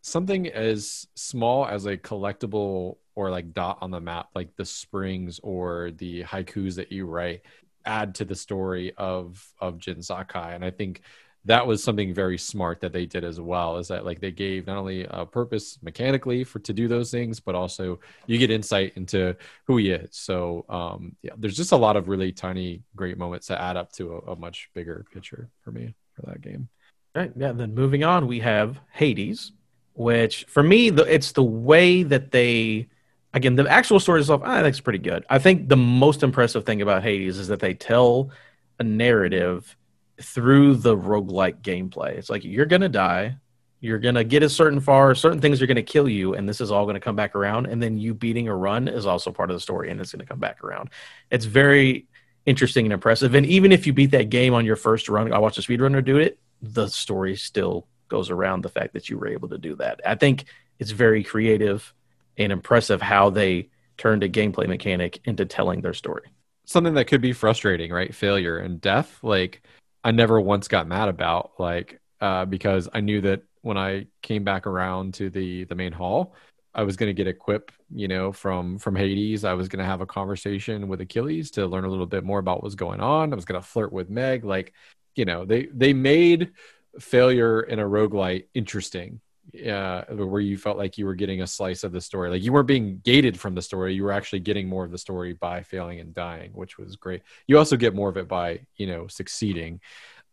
something 0.02 0.46
as 0.48 1.08
small 1.14 1.66
as 1.66 1.86
a 1.86 1.96
collectible 1.96 2.98
or 3.16 3.30
like 3.30 3.52
dot 3.52 3.78
on 3.80 3.90
the 3.90 4.00
map, 4.00 4.28
like 4.34 4.54
the 4.56 4.64
springs 4.64 5.40
or 5.42 5.90
the 5.96 6.22
haikus 6.22 6.76
that 6.76 6.92
you 6.92 7.06
write, 7.06 7.42
add 7.84 8.14
to 8.14 8.24
the 8.24 8.36
story 8.36 8.92
of 8.96 9.44
of 9.60 9.78
Jin 9.78 10.02
Sakai. 10.02 10.54
And 10.54 10.64
I 10.64 10.70
think 10.70 11.00
that 11.44 11.66
was 11.66 11.82
something 11.82 12.12
very 12.12 12.36
smart 12.36 12.80
that 12.80 12.92
they 12.92 13.06
did 13.06 13.24
as 13.24 13.40
well. 13.40 13.78
Is 13.78 13.88
that 13.88 14.04
like 14.04 14.20
they 14.20 14.30
gave 14.30 14.66
not 14.66 14.76
only 14.76 15.06
a 15.08 15.24
purpose 15.24 15.78
mechanically 15.82 16.44
for 16.44 16.58
to 16.60 16.72
do 16.72 16.88
those 16.88 17.10
things, 17.10 17.40
but 17.40 17.54
also 17.54 18.00
you 18.26 18.38
get 18.38 18.50
insight 18.50 18.92
into 18.96 19.36
who 19.66 19.76
he 19.78 19.90
is. 19.90 20.08
So 20.12 20.64
um, 20.68 21.16
yeah, 21.22 21.32
there's 21.36 21.56
just 21.56 21.72
a 21.72 21.76
lot 21.76 21.96
of 21.96 22.08
really 22.08 22.32
tiny, 22.32 22.82
great 22.96 23.18
moments 23.18 23.46
that 23.48 23.60
add 23.60 23.76
up 23.76 23.92
to 23.92 24.22
a, 24.26 24.32
a 24.32 24.36
much 24.36 24.68
bigger 24.74 25.06
picture 25.12 25.48
for 25.62 25.70
me 25.70 25.94
for 26.14 26.22
that 26.26 26.40
game. 26.42 26.68
All 27.14 27.22
right. 27.22 27.32
Yeah. 27.36 27.52
Then 27.52 27.74
moving 27.74 28.04
on, 28.04 28.26
we 28.26 28.40
have 28.40 28.78
Hades, 28.92 29.52
which 29.94 30.44
for 30.48 30.62
me, 30.62 30.90
the, 30.90 31.02
it's 31.02 31.32
the 31.32 31.42
way 31.42 32.02
that 32.02 32.30
they 32.30 32.88
again, 33.34 33.56
the 33.56 33.68
actual 33.68 34.00
story 34.00 34.20
itself, 34.20 34.42
I 34.44 34.62
think 34.62 34.68
it's 34.68 34.80
pretty 34.80 34.98
good. 34.98 35.24
I 35.28 35.38
think 35.38 35.68
the 35.68 35.76
most 35.76 36.22
impressive 36.22 36.64
thing 36.64 36.82
about 36.82 37.02
Hades 37.02 37.38
is 37.38 37.48
that 37.48 37.60
they 37.60 37.74
tell 37.74 38.30
a 38.78 38.84
narrative 38.84 39.76
through 40.20 40.76
the 40.76 40.96
roguelike 40.96 41.62
gameplay. 41.62 42.16
It's 42.16 42.30
like 42.30 42.44
you're 42.44 42.66
gonna 42.66 42.88
die, 42.88 43.36
you're 43.80 43.98
gonna 43.98 44.24
get 44.24 44.42
a 44.42 44.48
certain 44.48 44.80
far, 44.80 45.14
certain 45.14 45.40
things 45.40 45.62
are 45.62 45.66
gonna 45.66 45.82
kill 45.82 46.08
you, 46.08 46.34
and 46.34 46.48
this 46.48 46.60
is 46.60 46.70
all 46.70 46.86
gonna 46.86 47.00
come 47.00 47.16
back 47.16 47.34
around. 47.34 47.66
And 47.66 47.82
then 47.82 47.98
you 47.98 48.14
beating 48.14 48.48
a 48.48 48.54
run 48.54 48.88
is 48.88 49.06
also 49.06 49.30
part 49.30 49.50
of 49.50 49.56
the 49.56 49.60
story, 49.60 49.90
and 49.90 50.00
it's 50.00 50.12
gonna 50.12 50.26
come 50.26 50.40
back 50.40 50.62
around. 50.64 50.90
It's 51.30 51.44
very 51.44 52.06
interesting 52.46 52.86
and 52.86 52.92
impressive. 52.92 53.34
And 53.34 53.46
even 53.46 53.72
if 53.72 53.86
you 53.86 53.92
beat 53.92 54.10
that 54.12 54.30
game 54.30 54.54
on 54.54 54.64
your 54.64 54.76
first 54.76 55.08
run, 55.08 55.32
I 55.32 55.38
watched 55.38 55.58
a 55.58 55.62
speedrunner 55.62 56.04
do 56.04 56.16
it, 56.16 56.38
the 56.62 56.88
story 56.88 57.36
still 57.36 57.86
goes 58.08 58.30
around 58.30 58.62
the 58.62 58.68
fact 58.68 58.94
that 58.94 59.08
you 59.08 59.18
were 59.18 59.28
able 59.28 59.48
to 59.48 59.58
do 59.58 59.76
that. 59.76 60.00
I 60.04 60.14
think 60.14 60.46
it's 60.78 60.90
very 60.90 61.22
creative 61.22 61.92
and 62.36 62.50
impressive 62.50 63.02
how 63.02 63.30
they 63.30 63.68
turned 63.96 64.22
a 64.22 64.28
gameplay 64.28 64.66
mechanic 64.66 65.20
into 65.24 65.44
telling 65.44 65.80
their 65.80 65.92
story. 65.92 66.28
Something 66.64 66.94
that 66.94 67.06
could 67.06 67.20
be 67.20 67.32
frustrating, 67.32 67.92
right? 67.92 68.14
Failure 68.14 68.58
and 68.58 68.80
death. 68.80 69.18
Like 69.22 69.62
I 70.04 70.10
never 70.12 70.40
once 70.40 70.68
got 70.68 70.86
mad 70.86 71.08
about, 71.08 71.52
like 71.58 72.00
uh, 72.20 72.44
because 72.44 72.88
I 72.92 73.00
knew 73.00 73.20
that 73.22 73.42
when 73.62 73.76
I 73.76 74.06
came 74.22 74.44
back 74.44 74.66
around 74.66 75.14
to 75.14 75.30
the 75.30 75.64
the 75.64 75.74
main 75.74 75.92
hall, 75.92 76.34
I 76.74 76.82
was 76.82 76.96
going 76.96 77.08
to 77.08 77.14
get 77.14 77.26
a 77.26 77.34
quip, 77.34 77.72
you 77.90 78.08
know, 78.08 78.32
from 78.32 78.78
from 78.78 78.96
Hades. 78.96 79.44
I 79.44 79.54
was 79.54 79.68
going 79.68 79.80
to 79.80 79.84
have 79.84 80.00
a 80.00 80.06
conversation 80.06 80.88
with 80.88 81.00
Achilles 81.00 81.50
to 81.52 81.66
learn 81.66 81.84
a 81.84 81.88
little 81.88 82.06
bit 82.06 82.24
more 82.24 82.38
about 82.38 82.62
what's 82.62 82.74
going 82.74 83.00
on. 83.00 83.32
I 83.32 83.36
was 83.36 83.44
going 83.44 83.60
to 83.60 83.66
flirt 83.66 83.92
with 83.92 84.10
Meg. 84.10 84.44
Like, 84.44 84.72
you 85.16 85.24
know, 85.24 85.44
they 85.44 85.66
they 85.66 85.92
made 85.92 86.52
failure 87.00 87.60
in 87.62 87.78
a 87.78 87.84
roguelite 87.84 88.46
interesting 88.54 89.20
uh, 89.54 90.02
where 90.10 90.40
you 90.40 90.58
felt 90.58 90.76
like 90.76 90.98
you 90.98 91.06
were 91.06 91.14
getting 91.14 91.42
a 91.42 91.46
slice 91.46 91.84
of 91.84 91.92
the 91.92 92.00
story. 92.00 92.30
Like 92.30 92.42
you 92.42 92.52
weren't 92.52 92.68
being 92.68 93.00
gated 93.04 93.38
from 93.38 93.54
the 93.54 93.62
story. 93.62 93.94
You 93.94 94.04
were 94.04 94.12
actually 94.12 94.40
getting 94.40 94.68
more 94.68 94.84
of 94.84 94.90
the 94.90 94.98
story 94.98 95.32
by 95.32 95.62
failing 95.62 96.00
and 96.00 96.14
dying, 96.14 96.50
which 96.52 96.78
was 96.78 96.96
great. 96.96 97.22
You 97.46 97.58
also 97.58 97.76
get 97.76 97.94
more 97.94 98.08
of 98.08 98.16
it 98.16 98.28
by, 98.28 98.60
you 98.76 98.86
know, 98.86 99.06
succeeding. 99.06 99.80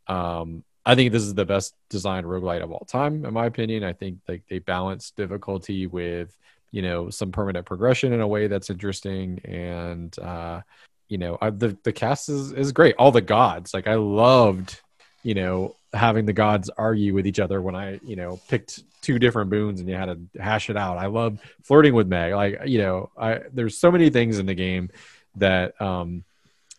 Um, 0.08 0.64
I 0.86 0.96
think 0.96 1.12
this 1.12 1.24
is 1.24 1.34
the 1.34 1.46
best 1.46 1.74
designed 1.90 2.28
roguelite 2.28 2.62
of 2.62 2.72
all 2.72 2.86
time, 2.86 3.26
in 3.26 3.34
my 3.34 3.46
opinion. 3.46 3.84
I 3.84 3.94
think 3.94 4.20
like 4.28 4.44
they 4.48 4.60
balance 4.60 5.12
difficulty 5.12 5.88
with, 5.88 6.38
you 6.72 6.82
know, 6.82 7.10
some 7.10 7.32
permanent 7.32 7.66
progression 7.66 8.14
in 8.14 8.22
a 8.22 8.28
way 8.28 8.48
that's 8.48 8.70
interesting. 8.70 9.40
And, 9.46 10.18
uh, 10.20 10.62
you 11.08 11.18
know, 11.18 11.38
I, 11.42 11.50
the, 11.50 11.78
the 11.84 11.94
cast 11.94 12.30
is, 12.30 12.52
is 12.52 12.72
great. 12.72 12.96
All 13.00 13.12
the 13.12 13.22
gods, 13.22 13.74
like 13.74 13.88
I 13.88 13.96
loved, 13.96 14.82
you 15.26 15.34
know, 15.34 15.76
having 15.92 16.28
the 16.28 16.34
gods 16.34 16.70
argue 16.78 17.16
with 17.16 17.26
each 17.26 17.40
other 17.40 17.60
when 17.60 17.76
I, 17.76 18.00
you 18.04 18.16
know, 18.16 18.40
picked 18.48 18.84
two 19.02 19.18
different 19.18 19.50
boons 19.50 19.80
and 19.80 19.90
you 19.90 19.96
had 19.96 20.06
to 20.06 20.40
hash 20.40 20.70
it 20.70 20.78
out. 20.78 21.00
I 21.00 21.08
love 21.08 21.40
flirting 21.64 21.96
with 21.96 22.08
Meg. 22.08 22.34
Like, 22.34 22.62
you 22.68 22.78
know, 22.78 23.10
I 23.18 23.42
there's 23.52 23.76
so 23.76 23.92
many 23.92 24.12
things 24.12 24.38
in 24.38 24.46
the 24.46 24.54
game 24.54 24.92
that 25.38 25.82
um 25.82 26.24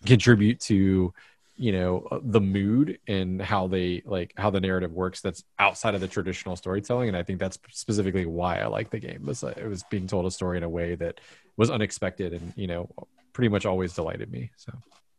contribute 0.04 0.60
to 0.60 1.12
you 1.56 1.72
know 1.72 2.06
the 2.22 2.40
mood 2.40 3.00
and 3.08 3.42
how 3.42 3.66
they 3.66 4.02
like 4.04 4.32
how 4.36 4.50
the 4.50 4.60
narrative 4.60 4.92
works 4.92 5.20
that's 5.20 5.42
outside 5.58 5.96
of 5.96 6.00
the 6.00 6.06
traditional 6.06 6.54
storytelling 6.54 7.08
and 7.08 7.16
i 7.16 7.22
think 7.22 7.40
that's 7.40 7.58
specifically 7.70 8.26
why 8.26 8.58
i 8.58 8.66
like 8.66 8.90
the 8.90 8.98
game 8.98 9.14
it 9.14 9.24
was, 9.24 9.42
it 9.42 9.66
was 9.66 9.82
being 9.84 10.06
told 10.06 10.26
a 10.26 10.30
story 10.30 10.58
in 10.58 10.62
a 10.62 10.68
way 10.68 10.94
that 10.94 11.18
was 11.56 11.70
unexpected 11.70 12.34
and 12.34 12.52
you 12.56 12.66
know 12.66 12.90
pretty 13.32 13.48
much 13.48 13.64
always 13.64 13.94
delighted 13.94 14.30
me 14.30 14.50
so 14.56 14.70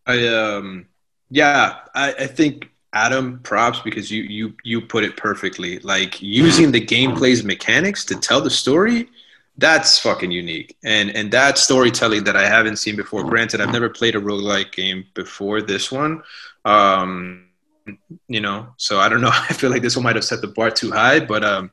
i 0.06 0.28
um 0.28 0.86
yeah 1.32 1.80
i, 1.96 2.14
I 2.14 2.28
think 2.28 2.70
Adam, 2.94 3.40
props 3.44 3.80
because 3.82 4.10
you 4.10 4.24
you 4.24 4.54
you 4.64 4.82
put 4.82 5.04
it 5.04 5.18
perfectly. 5.18 5.80
Like 5.80 6.22
using 6.22 6.72
the 6.72 6.86
gameplay's 6.86 7.44
mechanics 7.44 8.06
to 8.06 8.16
tell 8.16 8.42
the 8.42 8.50
story, 8.50 9.10
that's 9.58 10.00
fucking 10.00 10.32
unique. 10.32 10.78
And 10.84 11.10
and 11.16 11.32
that 11.32 11.58
storytelling 11.58 12.24
that 12.26 12.36
I 12.36 12.48
haven't 12.48 12.78
seen 12.78 12.96
before. 12.96 13.24
Granted, 13.24 13.62
I've 13.62 13.74
never 13.74 13.90
played 13.90 14.16
a 14.16 14.22
roguelike 14.22 14.72
game 14.72 15.06
before 15.14 15.62
this 15.62 15.92
one. 15.92 16.24
Um, 16.66 17.48
you 18.28 18.42
know, 18.42 18.68
so 18.78 19.00
I 19.00 19.10
don't 19.10 19.22
know. 19.22 19.32
I 19.34 19.54
feel 19.54 19.70
like 19.70 19.82
this 19.82 19.96
one 19.96 20.04
might 20.04 20.16
have 20.16 20.26
set 20.26 20.42
the 20.42 20.48
bar 20.48 20.72
too 20.72 20.92
high, 20.92 21.20
but 21.20 21.44
um, 21.44 21.72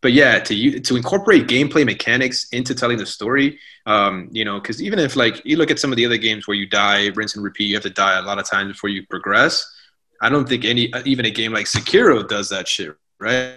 but 0.00 0.12
yeah, 0.12 0.38
to 0.38 0.54
you 0.54 0.80
to 0.80 0.96
incorporate 0.96 1.46
gameplay 1.46 1.84
mechanics 1.84 2.46
into 2.52 2.74
telling 2.74 2.98
the 2.98 3.06
story, 3.06 3.58
um, 3.86 4.28
you 4.32 4.44
know, 4.44 4.60
because 4.60 4.82
even 4.82 4.98
if 4.98 5.16
like 5.16 5.40
you 5.44 5.56
look 5.56 5.70
at 5.70 5.78
some 5.78 5.92
of 5.92 5.96
the 5.96 6.06
other 6.06 6.18
games 6.18 6.46
where 6.46 6.56
you 6.56 6.66
die, 6.66 7.06
rinse 7.14 7.34
and 7.34 7.44
repeat, 7.44 7.64
you 7.64 7.74
have 7.74 7.82
to 7.82 7.90
die 7.90 8.18
a 8.18 8.22
lot 8.22 8.38
of 8.38 8.48
times 8.48 8.72
before 8.72 8.90
you 8.90 9.06
progress. 9.06 9.73
I 10.20 10.28
don't 10.28 10.48
think 10.48 10.64
any 10.64 10.92
even 11.04 11.26
a 11.26 11.30
game 11.30 11.52
like 11.52 11.66
Sekiro 11.66 12.26
does 12.26 12.48
that 12.50 12.68
shit, 12.68 12.96
right? 13.18 13.54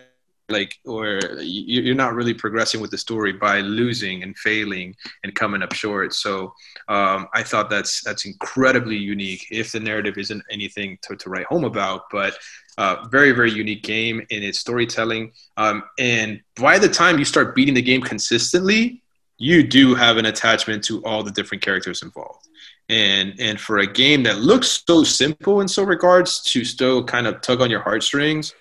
Like, 0.50 0.76
or 0.86 1.20
you're 1.42 1.94
not 1.94 2.14
really 2.14 2.34
progressing 2.34 2.80
with 2.80 2.90
the 2.90 2.98
story 2.98 3.34
by 3.34 3.60
losing 3.60 4.24
and 4.24 4.38
failing 4.38 4.96
and 5.24 5.36
coming 5.36 5.62
up 5.62 5.74
short. 5.74 6.14
So 6.14 6.54
um, 6.88 7.28
I 7.34 7.44
thought 7.44 7.70
that's 7.70 8.02
that's 8.02 8.26
incredibly 8.26 8.96
unique. 8.96 9.46
If 9.52 9.74
the 9.74 9.80
narrative 9.82 10.18
isn't 10.18 10.42
anything 10.50 10.98
to, 11.02 11.18
to 11.18 11.30
write 11.30 11.48
home 11.48 11.66
about, 11.66 12.04
but 12.12 12.38
uh, 12.78 13.08
very 13.10 13.34
very 13.34 13.52
unique 13.52 13.84
game 13.84 14.26
in 14.30 14.42
its 14.42 14.60
storytelling. 14.60 15.34
Um, 15.58 15.84
and 16.00 16.40
by 16.56 16.80
the 16.80 16.90
time 16.90 17.20
you 17.20 17.26
start 17.26 17.54
beating 17.54 17.74
the 17.74 17.82
game 17.82 18.02
consistently, 18.02 19.04
you 19.38 19.64
do 19.64 19.96
have 19.96 20.16
an 20.16 20.28
attachment 20.28 20.84
to 20.86 21.04
all 21.04 21.24
the 21.24 21.32
different 21.32 21.62
characters 21.62 22.02
involved 22.04 22.48
and 22.90 23.36
and 23.40 23.60
for 23.60 23.80
a 23.80 23.88
game 23.88 24.24
that 24.24 24.40
looks 24.40 24.84
so 24.88 25.04
simple 25.04 25.62
in 25.62 25.68
so 25.68 25.84
regards 25.84 26.42
to 26.42 26.64
still 26.64 27.04
kind 27.04 27.28
of 27.28 27.42
tug 27.42 27.62
on 27.62 27.70
your 27.70 27.82
heartstrings 27.82 28.54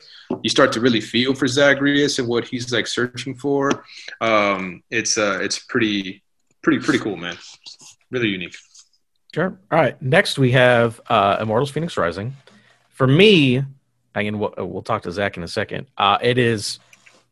you 0.43 0.51
start 0.51 0.73
to 0.73 0.81
really 0.81 1.01
feel 1.01 1.35
for 1.35 1.47
zagreus 1.47 2.19
and 2.19 2.29
what 2.29 2.47
he's 2.47 2.73
like 2.73 2.87
searching 2.87 3.35
for. 3.35 3.85
Um, 4.21 4.83
it's 4.91 5.19
uh 5.19 5.39
it's 5.41 5.59
pretty 5.59 6.23
pretty 6.63 6.81
pretty 6.81 6.99
cool 6.99 7.17
man. 7.17 7.37
Really 8.11 8.29
unique. 8.29 8.57
Sure. 9.35 9.59
All 9.71 9.79
right. 9.79 10.01
Next 10.03 10.39
we 10.39 10.53
have 10.53 11.01
uh 11.09 11.39
immortals 11.41 11.73
fenyx 11.73 11.97
rising. 11.97 12.37
For 12.91 13.07
me 13.07 13.63
again 14.15 14.39
we'll, 14.39 14.55
we'll 14.59 14.83
talk 14.83 15.03
to 15.03 15.13
zach 15.13 15.37
in 15.37 15.43
a 15.43 15.49
second 15.49 15.87
uh 15.99 16.19
it 16.23 16.39
is 16.39 16.79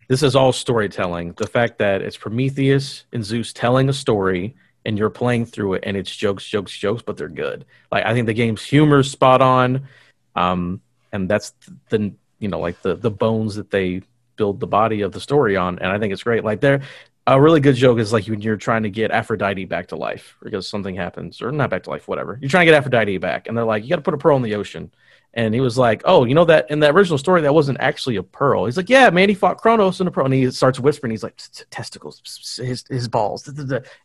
this 0.08 0.22
is 0.22 0.36
all 0.36 0.52
storytelling. 0.52 1.32
The 1.38 1.46
fact 1.46 1.78
that 1.78 2.02
it's 2.02 2.16
prometheus 2.16 3.04
and 3.12 3.24
zeus 3.24 3.52
telling 3.52 3.88
a 3.88 3.92
story 3.92 4.54
and 4.84 4.98
you're 4.98 5.10
playing 5.10 5.46
through 5.46 5.74
it 5.74 5.84
and 5.86 5.96
it's 5.96 6.14
jokes, 6.14 6.46
jokes, 6.46 6.76
jokes, 6.76 7.02
but 7.02 7.16
they're 7.16 7.28
good. 7.28 7.64
Like 7.90 8.04
I 8.04 8.14
think 8.14 8.26
the 8.26 8.34
game's 8.34 8.62
humor 8.62 9.00
is 9.00 9.10
spot 9.10 9.40
on. 9.40 9.88
Um, 10.36 10.80
and 11.12 11.28
that's 11.28 11.52
the 11.88 12.12
you 12.38 12.48
know, 12.48 12.60
like 12.60 12.82
the 12.82 12.94
the 12.94 13.10
bones 13.10 13.54
that 13.56 13.70
they 13.70 14.02
build 14.36 14.60
the 14.60 14.66
body 14.66 15.02
of 15.02 15.12
the 15.12 15.20
story 15.20 15.56
on. 15.56 15.78
And 15.78 15.90
I 15.90 15.98
think 15.98 16.12
it's 16.12 16.22
great. 16.22 16.44
Like 16.44 16.60
there 16.60 16.82
a 17.26 17.40
really 17.40 17.60
good 17.60 17.74
joke 17.74 17.98
is 17.98 18.12
like 18.12 18.26
when 18.26 18.42
you're 18.42 18.56
trying 18.56 18.82
to 18.82 18.90
get 18.90 19.10
Aphrodite 19.10 19.64
back 19.64 19.88
to 19.88 19.96
life 19.96 20.36
because 20.42 20.68
something 20.68 20.94
happens, 20.94 21.40
or 21.40 21.50
not 21.50 21.70
back 21.70 21.84
to 21.84 21.90
life, 21.90 22.06
whatever. 22.06 22.38
You're 22.40 22.50
trying 22.50 22.66
to 22.66 22.72
get 22.72 22.76
Aphrodite 22.76 23.18
back, 23.18 23.48
and 23.48 23.56
they're 23.56 23.64
like, 23.64 23.82
you 23.82 23.88
got 23.88 23.96
to 23.96 24.02
put 24.02 24.14
a 24.14 24.18
pearl 24.18 24.36
in 24.36 24.42
the 24.42 24.56
ocean. 24.56 24.90
And 25.36 25.52
he 25.52 25.60
was 25.60 25.76
like, 25.76 26.02
"Oh, 26.04 26.24
you 26.24 26.34
know 26.34 26.44
that 26.44 26.70
in 26.70 26.78
the 26.78 26.90
original 26.90 27.18
story 27.18 27.42
that 27.42 27.52
wasn't 27.52 27.78
actually 27.80 28.16
a 28.16 28.22
pearl." 28.22 28.66
He's 28.66 28.76
like, 28.76 28.88
"Yeah, 28.88 29.10
man, 29.10 29.28
he 29.28 29.34
fought 29.34 29.58
Kronos 29.58 30.00
in 30.00 30.06
a 30.06 30.10
pearl." 30.10 30.24
And 30.24 30.34
he 30.34 30.50
starts 30.52 30.78
whispering. 30.78 31.10
He's 31.10 31.24
like, 31.24 31.40
"Testicles, 31.70 32.22
his 32.56 32.84
his 32.88 33.08
balls," 33.08 33.46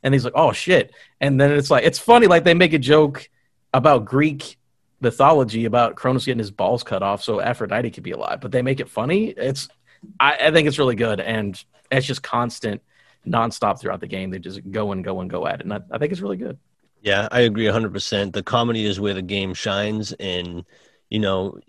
and 0.03 0.13
he's 0.13 0.23
like, 0.25 0.33
"Oh 0.35 0.51
shit!" 0.51 0.93
And 1.21 1.39
then 1.39 1.51
it's 1.51 1.69
like 1.69 1.85
it's 1.85 1.99
funny, 1.99 2.27
like 2.27 2.43
they 2.43 2.55
make 2.55 2.73
a 2.73 2.79
joke 2.79 3.29
about 3.73 4.05
Greek 4.05 4.57
mythology 5.01 5.65
about 5.65 5.95
Kronos 5.95 6.25
getting 6.25 6.39
his 6.39 6.51
balls 6.51 6.83
cut 6.83 7.03
off 7.03 7.23
so 7.23 7.39
Aphrodite 7.39 7.91
could 7.91 8.03
be 8.03 8.11
alive, 8.11 8.41
but 8.41 8.51
they 8.51 8.61
make 8.61 8.79
it 8.79 8.89
funny. 8.89 9.27
It's 9.29 9.69
I, 10.19 10.35
I 10.47 10.51
think 10.51 10.67
it's 10.67 10.79
really 10.79 10.95
good, 10.95 11.19
and 11.19 11.63
it's 11.91 12.07
just 12.07 12.23
constant, 12.23 12.81
nonstop 13.27 13.79
throughout 13.79 13.99
the 13.99 14.07
game. 14.07 14.31
They 14.31 14.39
just 14.39 14.69
go 14.71 14.91
and 14.93 15.03
go 15.03 15.21
and 15.21 15.29
go 15.29 15.45
at 15.45 15.59
it, 15.59 15.61
and 15.61 15.73
I, 15.73 15.81
I 15.91 15.99
think 15.99 16.11
it's 16.11 16.21
really 16.21 16.37
good. 16.37 16.57
Yeah, 17.01 17.27
I 17.31 17.41
agree 17.41 17.65
100%. 17.65 18.33
The 18.33 18.43
comedy 18.43 18.85
is 18.85 18.99
where 18.99 19.13
the 19.13 19.21
game 19.21 19.53
shines. 19.53 20.11
And, 20.13 20.65
you 21.09 21.19
know, 21.19 21.59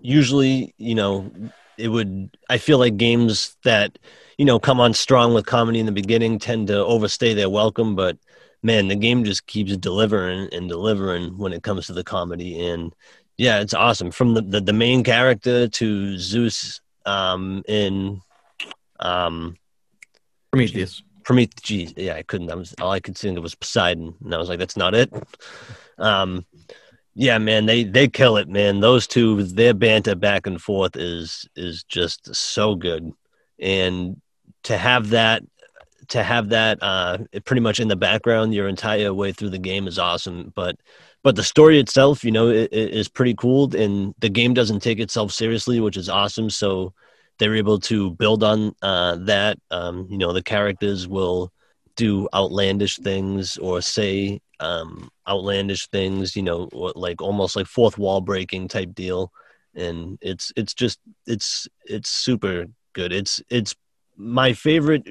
usually, 0.00 0.74
you 0.78 0.94
know, 0.94 1.30
it 1.76 1.88
would, 1.88 2.36
I 2.48 2.58
feel 2.58 2.78
like 2.78 2.96
games 2.96 3.56
that, 3.64 3.98
you 4.36 4.44
know, 4.44 4.58
come 4.58 4.80
on 4.80 4.94
strong 4.94 5.34
with 5.34 5.46
comedy 5.46 5.78
in 5.78 5.86
the 5.86 5.92
beginning 5.92 6.38
tend 6.38 6.68
to 6.68 6.84
overstay 6.84 7.34
their 7.34 7.50
welcome. 7.50 7.94
But, 7.94 8.18
man, 8.62 8.88
the 8.88 8.96
game 8.96 9.24
just 9.24 9.46
keeps 9.46 9.76
delivering 9.76 10.48
and 10.52 10.68
delivering 10.68 11.38
when 11.38 11.52
it 11.52 11.62
comes 11.62 11.86
to 11.86 11.92
the 11.92 12.04
comedy. 12.04 12.66
And, 12.66 12.92
yeah, 13.36 13.60
it's 13.60 13.74
awesome. 13.74 14.10
From 14.10 14.34
the, 14.34 14.42
the, 14.42 14.60
the 14.60 14.72
main 14.72 15.04
character 15.04 15.68
to 15.68 16.18
Zeus 16.18 16.80
um, 17.06 17.62
in 17.68 18.20
um, 18.98 19.56
Prometheus. 20.50 21.02
Prometheus. 21.24 21.92
Yeah, 21.96 22.14
I 22.14 22.22
couldn't. 22.22 22.50
I 22.50 22.54
was 22.54 22.74
all 22.80 22.90
I 22.90 23.00
could 23.00 23.16
think 23.16 23.36
of 23.36 23.42
was 23.42 23.54
Poseidon, 23.54 24.14
and 24.24 24.34
I 24.34 24.38
was 24.38 24.48
like, 24.48 24.58
that's 24.58 24.76
not 24.76 24.94
it. 24.94 25.12
Um, 25.98 26.46
yeah, 27.14 27.38
man, 27.38 27.66
they 27.66 27.84
they 27.84 28.08
kill 28.08 28.36
it, 28.36 28.48
man. 28.48 28.80
Those 28.80 29.06
two, 29.06 29.42
their 29.42 29.74
banter 29.74 30.14
back 30.14 30.46
and 30.46 30.60
forth 30.60 30.96
is 30.96 31.48
is 31.56 31.84
just 31.84 32.34
so 32.34 32.74
good, 32.74 33.12
and 33.58 34.20
to 34.64 34.76
have 34.76 35.10
that 35.10 35.42
to 36.08 36.22
have 36.22 36.48
that 36.50 36.78
uh, 36.80 37.18
pretty 37.44 37.60
much 37.60 37.80
in 37.80 37.88
the 37.88 37.96
background 37.96 38.54
your 38.54 38.68
entire 38.68 39.12
way 39.12 39.32
through 39.32 39.50
the 39.50 39.58
game 39.58 39.86
is 39.86 39.98
awesome. 39.98 40.52
But 40.54 40.76
but 41.22 41.36
the 41.36 41.42
story 41.42 41.78
itself, 41.78 42.24
you 42.24 42.30
know, 42.30 42.48
it, 42.48 42.72
it 42.72 42.90
is 42.90 43.08
pretty 43.08 43.34
cool, 43.34 43.74
and 43.74 44.14
the 44.18 44.28
game 44.28 44.54
doesn't 44.54 44.80
take 44.80 45.00
itself 45.00 45.32
seriously, 45.32 45.80
which 45.80 45.96
is 45.96 46.08
awesome. 46.08 46.50
So 46.50 46.94
they're 47.38 47.56
able 47.56 47.78
to 47.80 48.10
build 48.12 48.42
on 48.42 48.74
uh, 48.82 49.16
that. 49.22 49.58
Um, 49.70 50.06
you 50.10 50.18
know, 50.18 50.32
the 50.32 50.42
characters 50.42 51.06
will 51.06 51.52
do 51.96 52.28
outlandish 52.32 52.96
things 52.98 53.58
or 53.58 53.82
say 53.82 54.40
um, 54.60 55.10
outlandish 55.28 55.88
things. 55.88 56.36
You 56.36 56.42
know, 56.42 56.68
like 56.72 57.20
almost 57.22 57.56
like 57.56 57.66
fourth 57.66 57.98
wall 57.98 58.20
breaking 58.20 58.68
type 58.68 58.94
deal, 58.94 59.32
and 59.74 60.18
it's 60.20 60.52
it's 60.56 60.74
just 60.74 60.98
it's 61.26 61.68
it's 61.84 62.08
super 62.08 62.66
good. 62.92 63.12
It's 63.12 63.42
it's 63.50 63.76
my 64.16 64.52
favorite 64.52 65.06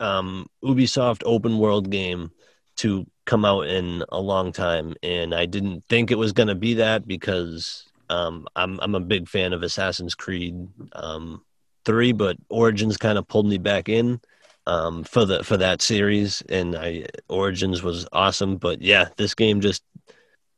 um, 0.00 0.46
Ubisoft 0.62 1.22
open 1.24 1.58
world 1.58 1.90
game 1.90 2.30
to 2.76 3.06
come 3.24 3.44
out 3.44 3.66
in 3.66 4.04
a 4.10 4.20
long 4.20 4.52
time, 4.52 4.94
and 5.02 5.34
I 5.34 5.46
didn't 5.46 5.84
think 5.88 6.10
it 6.10 6.18
was 6.18 6.32
going 6.32 6.48
to 6.48 6.54
be 6.54 6.74
that 6.74 7.06
because 7.06 7.84
um, 8.10 8.46
I'm 8.56 8.78
I'm 8.80 8.94
a 8.94 9.00
big 9.00 9.28
fan 9.28 9.52
of 9.52 9.62
Assassin's 9.62 10.14
Creed. 10.14 10.68
Um, 10.92 11.44
three, 11.84 12.12
but 12.12 12.36
Origins 12.48 12.96
kind 12.96 13.18
of 13.18 13.26
pulled 13.28 13.46
me 13.46 13.58
back 13.58 13.88
in 13.88 14.20
um, 14.66 15.04
for 15.04 15.24
the 15.24 15.42
for 15.42 15.56
that 15.56 15.82
series, 15.82 16.42
and 16.48 16.76
I 16.76 17.06
Origins 17.28 17.82
was 17.82 18.06
awesome. 18.12 18.56
But 18.56 18.82
yeah, 18.82 19.08
this 19.16 19.34
game 19.34 19.60
just 19.60 19.82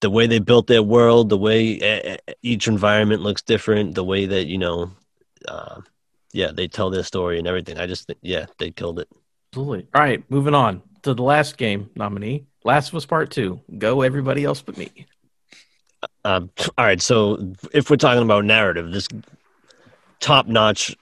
the 0.01 0.11
way 0.11 0.27
they 0.27 0.39
built 0.39 0.67
their 0.67 0.83
world, 0.83 1.29
the 1.29 1.39
way 1.39 2.19
each 2.43 2.69
environment 2.69 3.23
looks 3.23 3.43
different, 3.43 3.95
the 3.95 4.05
way 4.05 4.27
that 4.27 4.47
you 4.47 4.59
know, 4.59 4.91
uh, 5.49 5.81
yeah, 6.33 6.51
they 6.53 6.69
tell 6.69 6.91
their 6.91 7.03
story 7.03 7.39
and 7.39 7.49
everything. 7.49 7.79
I 7.79 7.87
just 7.87 8.13
yeah, 8.23 8.47
they 8.59 8.71
killed 8.71 8.99
it. 8.99 9.09
Absolutely. 9.53 9.87
All 9.95 10.03
right, 10.03 10.23
moving 10.31 10.55
on 10.55 10.83
to 11.03 11.15
the 11.15 11.23
last 11.23 11.57
game 11.57 11.91
nominee, 11.95 12.47
Last 12.65 12.89
of 12.89 12.97
Us 12.97 13.07
Part 13.07 13.31
Two. 13.31 13.61
Go 13.79 14.03
everybody 14.03 14.45
else 14.45 14.61
but 14.61 14.77
me. 14.77 15.07
Um, 16.25 16.51
all 16.77 16.85
right, 16.85 17.01
so 17.01 17.55
if 17.73 17.89
we're 17.89 17.97
talking 17.97 18.23
about 18.23 18.45
narrative, 18.45 18.93
this 18.93 19.09
top 20.21 20.47
notch 20.47 20.95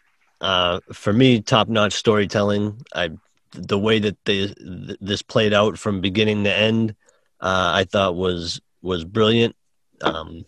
uh, 0.43 0.81
for 0.93 1.13
me, 1.13 1.41
top 1.41 1.69
notch 1.69 1.95
storytelling. 1.95 2.83
I 2.95 3.11
the 3.53 3.79
way 3.79 3.99
that 4.01 4.17
they 4.25 4.53
this 5.01 5.23
played 5.23 5.55
out 5.55 5.79
from 5.79 6.01
beginning 6.01 6.45
to 6.45 6.55
end, 6.55 6.97
uh, 7.41 7.73
I 7.75 7.85
thought 7.85 8.17
was 8.17 8.61
was 8.83 9.05
brilliant. 9.05 9.55
Um, 10.03 10.45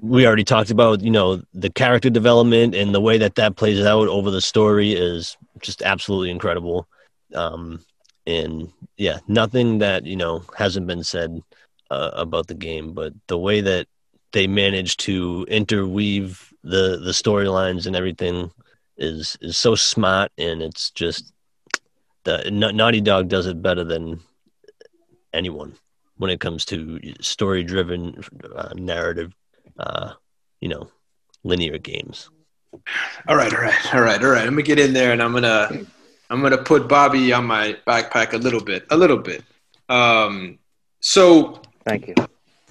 we 0.00 0.26
already 0.26 0.44
talked 0.44 0.70
about 0.70 1.02
you 1.02 1.10
know 1.10 1.42
the 1.52 1.70
character 1.70 2.08
development 2.08 2.74
and 2.74 2.94
the 2.94 3.00
way 3.00 3.18
that 3.18 3.34
that 3.34 3.56
plays 3.56 3.84
out 3.84 4.08
over 4.08 4.30
the 4.30 4.40
story 4.40 4.92
is 4.92 5.36
just 5.60 5.82
absolutely 5.82 6.30
incredible. 6.30 6.88
Um, 7.34 7.84
and 8.26 8.72
yeah, 8.96 9.18
nothing 9.28 9.78
that 9.78 10.06
you 10.06 10.16
know 10.16 10.44
hasn't 10.56 10.86
been 10.86 11.04
said 11.04 11.42
uh, 11.90 12.10
about 12.14 12.46
the 12.46 12.54
game, 12.54 12.94
but 12.94 13.12
the 13.26 13.38
way 13.38 13.60
that 13.60 13.86
they 14.32 14.46
managed 14.46 15.00
to 15.00 15.44
interweave 15.46 16.54
the 16.62 16.98
the 17.04 17.12
storylines 17.12 17.86
and 17.86 17.94
everything 17.94 18.50
is 18.98 19.38
is 19.40 19.56
so 19.56 19.74
smart 19.74 20.30
and 20.38 20.60
it's 20.60 20.90
just 20.90 21.32
the 22.24 22.50
Naughty 22.50 23.00
Dog 23.00 23.28
does 23.28 23.46
it 23.46 23.62
better 23.62 23.84
than 23.84 24.20
anyone 25.32 25.74
when 26.16 26.30
it 26.30 26.40
comes 26.40 26.64
to 26.66 27.00
story 27.20 27.62
driven 27.62 28.22
uh, 28.54 28.74
narrative 28.74 29.32
uh, 29.78 30.12
you 30.60 30.68
know 30.68 30.88
linear 31.44 31.78
games. 31.78 32.30
All 33.28 33.36
right 33.36 33.52
all 33.54 33.62
right 33.62 33.94
all 33.94 34.02
right 34.02 34.22
all 34.22 34.30
right. 34.30 34.42
I'm 34.46 34.50
gonna 34.50 34.62
get 34.62 34.78
in 34.78 34.92
there 34.92 35.12
and 35.12 35.22
i'm 35.22 35.32
gonna 35.32 35.70
i'm 36.28 36.42
gonna 36.42 36.58
put 36.58 36.86
bobby 36.86 37.32
on 37.32 37.46
my 37.46 37.76
backpack 37.86 38.34
a 38.34 38.36
little 38.36 38.62
bit 38.62 38.86
a 38.90 38.96
little 38.96 39.16
bit. 39.16 39.42
Um 39.88 40.58
so 41.00 41.62
thank 41.84 42.08
you. 42.08 42.14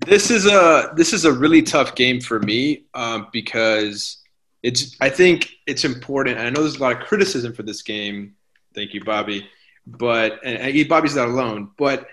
this 0.06 0.30
is 0.30 0.46
a 0.46 0.94
this 0.96 1.14
is 1.14 1.26
a 1.26 1.32
really 1.32 1.62
tough 1.64 1.96
game 1.96 2.22
for 2.22 2.40
me 2.40 2.84
um, 2.94 3.28
because 3.32 4.20
it's 4.68 4.98
I 5.00 5.10
think 5.10 5.50
it's 5.66 5.86
important. 5.86 6.40
I 6.40 6.50
know 6.50 6.62
there's 6.62 6.76
a 6.76 6.82
lot 6.82 7.02
of 7.02 7.08
criticism 7.08 7.54
for 7.54 7.64
this 7.64 7.82
game. 7.84 8.36
Thank 8.76 8.94
you, 8.94 9.02
Bobby. 9.02 9.48
But 9.86 10.42
and 10.44 10.90
Bobby's 10.90 11.16
not 11.16 11.30
alone. 11.30 11.72
But 11.78 12.08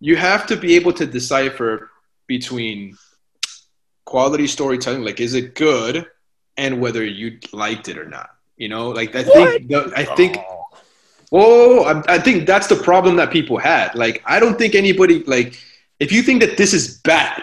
you 0.00 0.16
have 0.16 0.46
to 0.46 0.56
be 0.56 0.74
able 0.76 0.94
to 0.94 1.04
decipher 1.04 1.90
between 2.26 2.96
quality 4.06 4.46
storytelling, 4.46 5.04
like 5.04 5.20
is 5.20 5.34
it 5.34 5.54
good, 5.54 6.06
and 6.56 6.80
whether 6.80 7.04
you 7.04 7.40
liked 7.52 7.88
it 7.88 7.98
or 7.98 8.06
not. 8.06 8.30
You 8.56 8.70
know, 8.70 8.88
like 8.88 9.14
I 9.14 9.24
think 9.24 9.68
the, 9.68 9.92
I 9.94 10.04
think. 10.16 10.38
Oh, 11.30 11.84
I, 11.84 12.14
I 12.14 12.18
think 12.18 12.46
that's 12.46 12.68
the 12.68 12.76
problem 12.76 13.16
that 13.16 13.30
people 13.30 13.58
had. 13.58 13.94
Like, 13.94 14.22
I 14.24 14.40
don't 14.40 14.56
think 14.56 14.74
anybody 14.74 15.24
like 15.24 15.60
if 16.00 16.10
you 16.10 16.22
think 16.22 16.40
that 16.40 16.56
this 16.56 16.72
is 16.72 17.00
bad, 17.00 17.42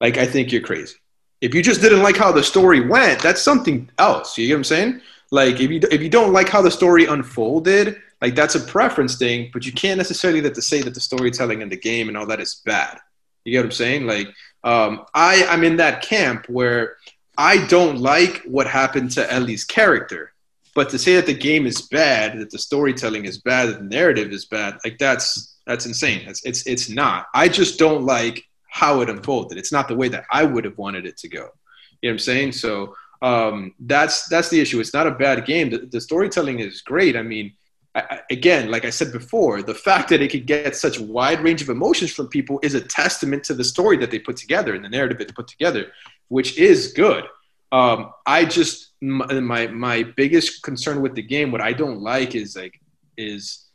like 0.00 0.16
I 0.16 0.24
think 0.24 0.50
you're 0.50 0.62
crazy. 0.62 0.96
If 1.40 1.54
you 1.54 1.62
just 1.62 1.80
didn't 1.80 2.02
like 2.02 2.16
how 2.16 2.32
the 2.32 2.42
story 2.42 2.80
went, 2.80 3.22
that's 3.22 3.40
something 3.40 3.88
else. 3.98 4.36
You 4.36 4.48
get 4.48 4.54
what 4.54 4.58
I'm 4.58 4.64
saying? 4.64 5.00
Like 5.30 5.60
if 5.60 5.70
you 5.70 5.80
if 5.90 6.00
you 6.00 6.08
don't 6.08 6.32
like 6.32 6.48
how 6.48 6.62
the 6.62 6.70
story 6.70 7.04
unfolded, 7.04 8.00
like 8.20 8.34
that's 8.34 8.54
a 8.54 8.60
preference 8.60 9.16
thing, 9.16 9.50
but 9.52 9.66
you 9.66 9.72
can't 9.72 9.98
necessarily 9.98 10.40
that 10.40 10.54
to 10.54 10.62
say 10.62 10.82
that 10.82 10.94
the 10.94 11.00
storytelling 11.00 11.62
in 11.62 11.68
the 11.68 11.76
game 11.76 12.08
and 12.08 12.16
all 12.16 12.26
that 12.26 12.40
is 12.40 12.62
bad. 12.64 12.98
You 13.44 13.52
get 13.52 13.58
what 13.58 13.66
I'm 13.66 13.72
saying? 13.72 14.06
Like 14.06 14.28
um, 14.64 15.04
I 15.14 15.44
I'm 15.48 15.64
in 15.64 15.76
that 15.76 16.02
camp 16.02 16.48
where 16.48 16.96
I 17.36 17.66
don't 17.66 17.98
like 17.98 18.42
what 18.44 18.66
happened 18.66 19.12
to 19.12 19.32
Ellie's 19.32 19.64
character, 19.64 20.32
but 20.74 20.88
to 20.90 20.98
say 20.98 21.14
that 21.16 21.26
the 21.26 21.34
game 21.34 21.66
is 21.66 21.82
bad, 21.82 22.38
that 22.40 22.50
the 22.50 22.58
storytelling 22.58 23.26
is 23.26 23.38
bad, 23.38 23.68
that 23.68 23.78
the 23.78 23.84
narrative 23.84 24.32
is 24.32 24.46
bad, 24.46 24.78
like 24.84 24.98
that's 24.98 25.56
that's 25.66 25.84
insane. 25.84 26.26
It's 26.26 26.44
it's 26.44 26.66
it's 26.66 26.88
not. 26.88 27.26
I 27.34 27.48
just 27.48 27.78
don't 27.78 28.04
like 28.04 28.47
how 28.68 29.00
it 29.00 29.10
unfolded. 29.10 29.58
It's 29.58 29.72
not 29.72 29.88
the 29.88 29.96
way 29.96 30.08
that 30.08 30.24
I 30.30 30.44
would 30.44 30.64
have 30.64 30.78
wanted 30.78 31.06
it 31.06 31.16
to 31.18 31.28
go. 31.28 31.50
You 32.00 32.08
know 32.08 32.10
what 32.10 32.12
I'm 32.12 32.18
saying? 32.18 32.52
So 32.52 32.94
um, 33.22 33.74
that's 33.80 34.28
that's 34.28 34.48
the 34.48 34.60
issue. 34.60 34.80
It's 34.80 34.94
not 34.94 35.06
a 35.06 35.12
bad 35.12 35.44
game. 35.44 35.70
The, 35.70 35.78
the 35.78 36.00
storytelling 36.00 36.60
is 36.60 36.80
great. 36.82 37.16
I 37.16 37.22
mean, 37.22 37.52
I, 37.94 38.20
again, 38.30 38.70
like 38.70 38.84
I 38.84 38.90
said 38.90 39.12
before, 39.12 39.62
the 39.62 39.74
fact 39.74 40.08
that 40.10 40.22
it 40.22 40.30
could 40.30 40.46
get 40.46 40.76
such 40.76 41.00
wide 41.00 41.42
range 41.42 41.62
of 41.62 41.68
emotions 41.68 42.12
from 42.12 42.28
people 42.28 42.60
is 42.62 42.74
a 42.74 42.80
testament 42.80 43.42
to 43.44 43.54
the 43.54 43.64
story 43.64 43.96
that 43.96 44.10
they 44.10 44.18
put 44.18 44.36
together 44.36 44.74
and 44.74 44.84
the 44.84 44.88
narrative 44.88 45.18
they 45.18 45.24
put 45.26 45.48
together, 45.48 45.86
which 46.28 46.56
is 46.58 46.92
good. 46.92 47.24
Um, 47.72 48.12
I 48.26 48.44
just 48.44 48.92
my 49.00 49.66
my 49.66 50.02
biggest 50.16 50.62
concern 50.62 51.02
with 51.02 51.14
the 51.14 51.22
game, 51.22 51.50
what 51.50 51.60
I 51.60 51.72
don't 51.72 52.00
like 52.00 52.34
is 52.34 52.56
like 52.56 52.80
is 53.16 53.67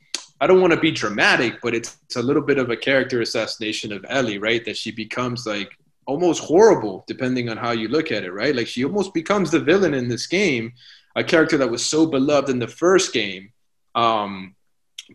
I 0.44 0.48
don't 0.48 0.60
want 0.60 0.74
to 0.74 0.80
be 0.80 0.91
dramatic, 0.91 1.62
but 1.62 1.74
it's, 1.74 2.00
it's 2.04 2.18
a 2.18 2.22
little 2.22 2.41
bit 2.41 2.58
of 2.58 2.70
a 2.70 2.76
character 2.76 3.22
assassination 3.22 3.94
of 3.94 4.06
Ellie, 4.10 4.39
right? 4.39 4.66
That 4.66 4.76
she 4.76 4.91
becomes 4.91 5.48
like 5.48 5.78
almost 6.06 6.44
horrible, 6.44 7.06
depending 7.08 7.48
on 7.48 7.56
how 7.56 7.72
you 7.72 7.88
look 7.88 8.12
at 8.12 8.26
it, 8.26 8.34
right? 8.34 8.54
Like 8.54 8.68
she 8.68 8.84
almost 8.84 9.14
becomes 9.14 9.52
the 9.52 9.62
villain 9.62 9.94
in 9.94 10.10
this 10.10 10.28
game, 10.28 10.74
a 11.16 11.24
character 11.24 11.56
that 11.60 11.72
was 11.72 11.86
so 11.86 12.06
beloved 12.06 12.50
in 12.50 12.60
the 12.60 12.68
first 12.68 13.14
game. 13.14 13.54
Um, 13.96 14.54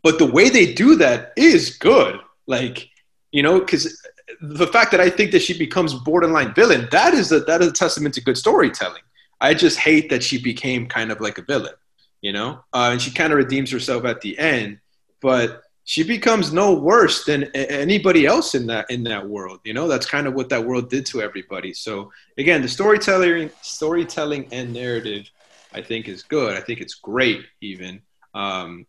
but 0.03 0.18
the 0.18 0.24
way 0.24 0.49
they 0.49 0.72
do 0.72 0.95
that 0.95 1.35
is 1.37 1.76
good. 1.76 2.18
Like, 2.47 2.89
you 3.31 3.43
know, 3.43 3.61
because 3.61 4.01
the 4.41 4.66
fact 4.68 4.93
that 4.93 5.01
I 5.03 5.11
think 5.11 5.33
that 5.33 5.43
she 5.43 5.59
becomes 5.59 5.93
borderline 5.93 6.55
villain, 6.55 6.89
that 6.91 7.12
is 7.12 7.33
a 7.33 7.41
that 7.41 7.61
is 7.61 7.68
a 7.68 7.72
testament 7.72 8.14
to 8.14 8.22
good 8.22 8.39
storytelling. 8.39 9.03
I 9.43 9.53
just 9.53 9.79
hate 9.79 10.09
that 10.09 10.22
she 10.22 10.43
became 10.43 10.87
kind 10.87 11.12
of 11.12 11.20
like 11.20 11.37
a 11.37 11.43
villain, 11.43 11.74
you 12.22 12.33
know, 12.33 12.64
uh, 12.72 12.89
and 12.93 13.03
she 13.03 13.11
kind 13.11 13.31
of 13.31 13.37
redeems 13.37 13.70
herself 13.70 14.07
at 14.07 14.22
the 14.22 14.39
end 14.39 14.79
but 15.21 15.62
she 15.85 16.03
becomes 16.03 16.53
no 16.53 16.75
worse 16.75 17.25
than 17.25 17.45
anybody 17.55 18.27
else 18.27 18.55
in 18.55 18.66
that 18.66 18.91
in 18.91 19.03
that 19.03 19.27
world 19.27 19.61
you 19.64 19.73
know 19.73 19.89
that's 19.89 20.07
kind 20.07 20.27
of 20.27 20.35
what 20.35 20.49
that 20.49 20.64
world 20.64 20.91
did 20.91 21.07
to 21.07 21.23
everybody 21.23 21.73
so 21.73 22.11
again 22.37 22.61
the 22.62 22.69
storytelling 22.69 23.51
storytelling 23.62 24.47
and 24.53 24.73
narrative 24.73 25.31
i 25.73 25.81
think 25.81 26.09
is 26.09 26.23
good 26.23 26.57
i 26.57 26.61
think 26.61 26.81
it's 26.81 26.95
great 26.95 27.45
even 27.61 28.01
um, 28.35 28.87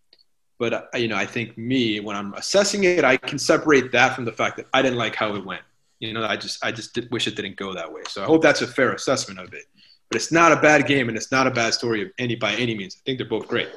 But 0.60 0.74
uh, 0.74 0.84
you 0.96 1.08
know, 1.08 1.16
I 1.16 1.26
think 1.26 1.58
me 1.58 2.00
when 2.02 2.16
I'm 2.16 2.34
assessing 2.34 2.84
it, 2.84 3.04
I 3.04 3.18
can 3.18 3.40
separate 3.40 3.92
that 3.94 4.14
from 4.14 4.26
the 4.26 4.34
fact 4.34 4.58
that 4.58 4.68
I 4.74 4.82
didn't 4.82 4.98
like 4.98 5.16
how 5.16 5.34
it 5.36 5.46
went. 5.46 5.62
You 6.00 6.14
know, 6.14 6.26
I 6.26 6.36
just 6.36 6.64
I 6.64 6.72
just 6.72 6.94
did, 6.94 7.10
wish 7.12 7.28
it 7.28 7.36
didn't 7.36 7.56
go 7.56 7.74
that 7.74 7.92
way. 7.92 8.02
So 8.10 8.22
I 8.22 8.26
hope 8.26 8.42
that's 8.42 8.62
a 8.62 8.68
fair 8.68 8.92
assessment 8.94 9.40
of 9.40 9.54
it. 9.54 9.66
But 10.10 10.18
it's 10.18 10.32
not 10.32 10.52
a 10.52 10.58
bad 10.58 10.86
game, 10.86 11.08
and 11.08 11.18
it's 11.18 11.32
not 11.32 11.48
a 11.48 11.52
bad 11.52 11.74
story 11.74 12.02
of 12.02 12.10
any 12.20 12.36
by 12.36 12.54
any 12.56 12.76
means. 12.76 12.98
I 12.98 13.02
think 13.06 13.20
they're 13.20 13.28
both 13.28 13.48
great. 13.48 13.70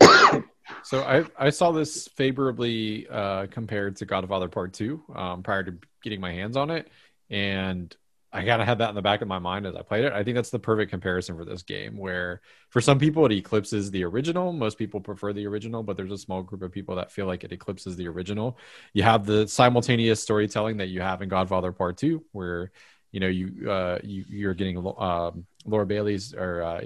So 0.84 1.02
I 1.02 1.24
I 1.46 1.50
saw 1.50 1.72
this 1.72 2.08
favorably 2.08 3.06
uh, 3.08 3.46
compared 3.50 3.96
to 3.96 4.06
Godfather 4.06 4.48
Part 4.48 4.72
Two 4.72 5.02
um, 5.14 5.42
prior 5.42 5.62
to 5.64 5.74
getting 6.02 6.20
my 6.20 6.32
hands 6.32 6.56
on 6.56 6.70
it, 6.70 6.88
and 7.28 7.94
I 8.32 8.44
kind 8.44 8.62
of 8.62 8.68
had 8.68 8.78
that 8.78 8.90
in 8.90 8.94
the 8.94 9.02
back 9.02 9.22
of 9.22 9.28
my 9.28 9.40
mind 9.40 9.66
as 9.66 9.74
I 9.74 9.82
played 9.82 10.04
it. 10.04 10.12
I 10.12 10.22
think 10.22 10.36
that's 10.36 10.50
the 10.50 10.58
perfect 10.58 10.90
comparison 10.90 11.36
for 11.36 11.44
this 11.44 11.62
game, 11.62 11.96
where 11.96 12.40
for 12.68 12.80
some 12.80 12.98
people 12.98 13.26
it 13.26 13.32
eclipses 13.32 13.90
the 13.90 14.04
original. 14.04 14.52
Most 14.52 14.78
people 14.78 15.00
prefer 15.00 15.32
the 15.32 15.46
original, 15.46 15.82
but 15.82 15.96
there's 15.96 16.12
a 16.12 16.18
small 16.18 16.42
group 16.42 16.62
of 16.62 16.70
people 16.70 16.94
that 16.96 17.10
feel 17.10 17.26
like 17.26 17.42
it 17.42 17.52
eclipses 17.52 17.96
the 17.96 18.06
original. 18.06 18.56
You 18.92 19.02
have 19.02 19.26
the 19.26 19.48
simultaneous 19.48 20.22
storytelling 20.22 20.76
that 20.76 20.88
you 20.88 21.00
have 21.00 21.22
in 21.22 21.28
Godfather 21.28 21.72
Part 21.72 21.96
Two, 21.96 22.24
where 22.30 22.70
you 23.10 23.18
know 23.18 23.28
you 23.28 23.68
uh, 23.68 23.98
you 24.04 24.24
you're 24.28 24.54
getting 24.54 24.78
um, 24.78 25.44
Laura 25.66 25.86
Bailey's 25.86 26.32
or 26.32 26.62
uh, 26.62 26.82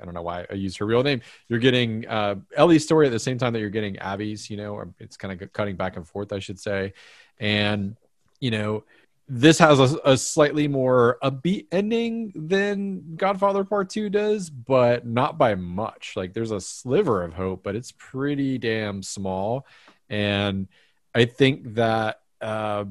I 0.00 0.04
don't 0.04 0.14
know 0.14 0.22
why 0.22 0.46
I 0.50 0.54
use 0.54 0.76
her 0.76 0.86
real 0.86 1.02
name. 1.02 1.20
You're 1.48 1.58
getting 1.58 2.06
uh, 2.06 2.36
Ellie's 2.56 2.84
story 2.84 3.06
at 3.06 3.12
the 3.12 3.18
same 3.18 3.38
time 3.38 3.52
that 3.52 3.60
you're 3.60 3.70
getting 3.70 3.98
Abby's. 3.98 4.50
You 4.50 4.56
know, 4.56 4.94
it's 4.98 5.16
kind 5.16 5.40
of 5.40 5.52
cutting 5.52 5.76
back 5.76 5.96
and 5.96 6.06
forth, 6.06 6.32
I 6.32 6.38
should 6.38 6.58
say, 6.58 6.92
and 7.38 7.96
you 8.40 8.50
know 8.50 8.84
this 9.28 9.58
has 9.58 9.80
a, 9.80 9.98
a, 10.04 10.16
slightly 10.16 10.68
more 10.68 11.18
upbeat 11.22 11.66
ending 11.72 12.32
than 12.36 13.16
Godfather 13.16 13.64
Part 13.64 13.90
2 13.90 14.08
does, 14.08 14.50
but 14.50 15.04
not 15.04 15.36
by 15.36 15.56
much. 15.56 16.12
Like 16.14 16.32
there's 16.32 16.52
a 16.52 16.60
sliver 16.60 17.24
of 17.24 17.32
hope, 17.32 17.64
but 17.64 17.74
it's 17.74 17.92
pretty 17.92 18.58
damn 18.58 19.02
small. 19.02 19.66
And 20.08 20.68
I 21.12 21.24
think 21.24 21.74
that, 21.74 22.20
uh, 22.40 22.84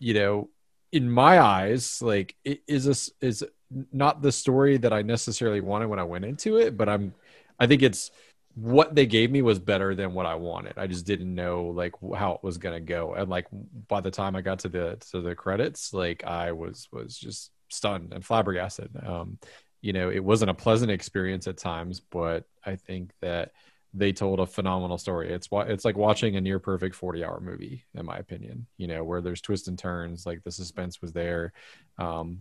you 0.00 0.14
know, 0.14 0.48
in 0.94 1.10
my 1.10 1.40
eyes, 1.40 2.00
like 2.00 2.36
it 2.44 2.62
is 2.68 2.86
a, 2.86 3.26
is 3.26 3.44
not 3.92 4.22
the 4.22 4.30
story 4.30 4.76
that 4.76 4.92
I 4.92 5.02
necessarily 5.02 5.60
wanted 5.60 5.88
when 5.88 5.98
I 5.98 6.04
went 6.04 6.24
into 6.24 6.56
it, 6.58 6.76
but 6.76 6.88
I'm, 6.88 7.12
I 7.58 7.66
think 7.66 7.82
it's 7.82 8.12
what 8.54 8.94
they 8.94 9.04
gave 9.04 9.32
me 9.32 9.42
was 9.42 9.58
better 9.58 9.96
than 9.96 10.14
what 10.14 10.24
I 10.24 10.36
wanted. 10.36 10.78
I 10.78 10.86
just 10.86 11.04
didn't 11.04 11.34
know 11.34 11.64
like 11.64 11.94
how 12.16 12.34
it 12.34 12.44
was 12.44 12.58
gonna 12.58 12.78
go. 12.78 13.14
And 13.14 13.28
like 13.28 13.48
by 13.88 14.00
the 14.00 14.12
time 14.12 14.36
I 14.36 14.40
got 14.40 14.60
to 14.60 14.68
the 14.68 14.96
to 15.10 15.20
the 15.20 15.34
credits, 15.34 15.92
like 15.92 16.22
I 16.22 16.52
was 16.52 16.86
was 16.92 17.18
just 17.18 17.50
stunned 17.70 18.12
and 18.12 18.24
flabbergasted. 18.24 18.90
Um, 19.04 19.38
you 19.80 19.92
know, 19.92 20.10
it 20.10 20.22
wasn't 20.22 20.52
a 20.52 20.54
pleasant 20.54 20.92
experience 20.92 21.48
at 21.48 21.58
times, 21.58 21.98
but 21.98 22.44
I 22.64 22.76
think 22.76 23.10
that 23.20 23.50
they 23.94 24.12
told 24.12 24.40
a 24.40 24.46
phenomenal 24.46 24.98
story. 24.98 25.32
It's 25.32 25.48
it's 25.52 25.84
like 25.84 25.96
watching 25.96 26.36
a 26.36 26.40
near 26.40 26.58
perfect 26.58 26.96
40 26.96 27.24
hour 27.24 27.40
movie, 27.40 27.84
in 27.94 28.04
my 28.04 28.16
opinion, 28.16 28.66
you 28.76 28.88
know, 28.88 29.04
where 29.04 29.20
there's 29.20 29.40
twists 29.40 29.68
and 29.68 29.78
turns, 29.78 30.26
like 30.26 30.42
the 30.42 30.50
suspense 30.50 31.00
was 31.00 31.12
there. 31.12 31.52
Um, 31.98 32.40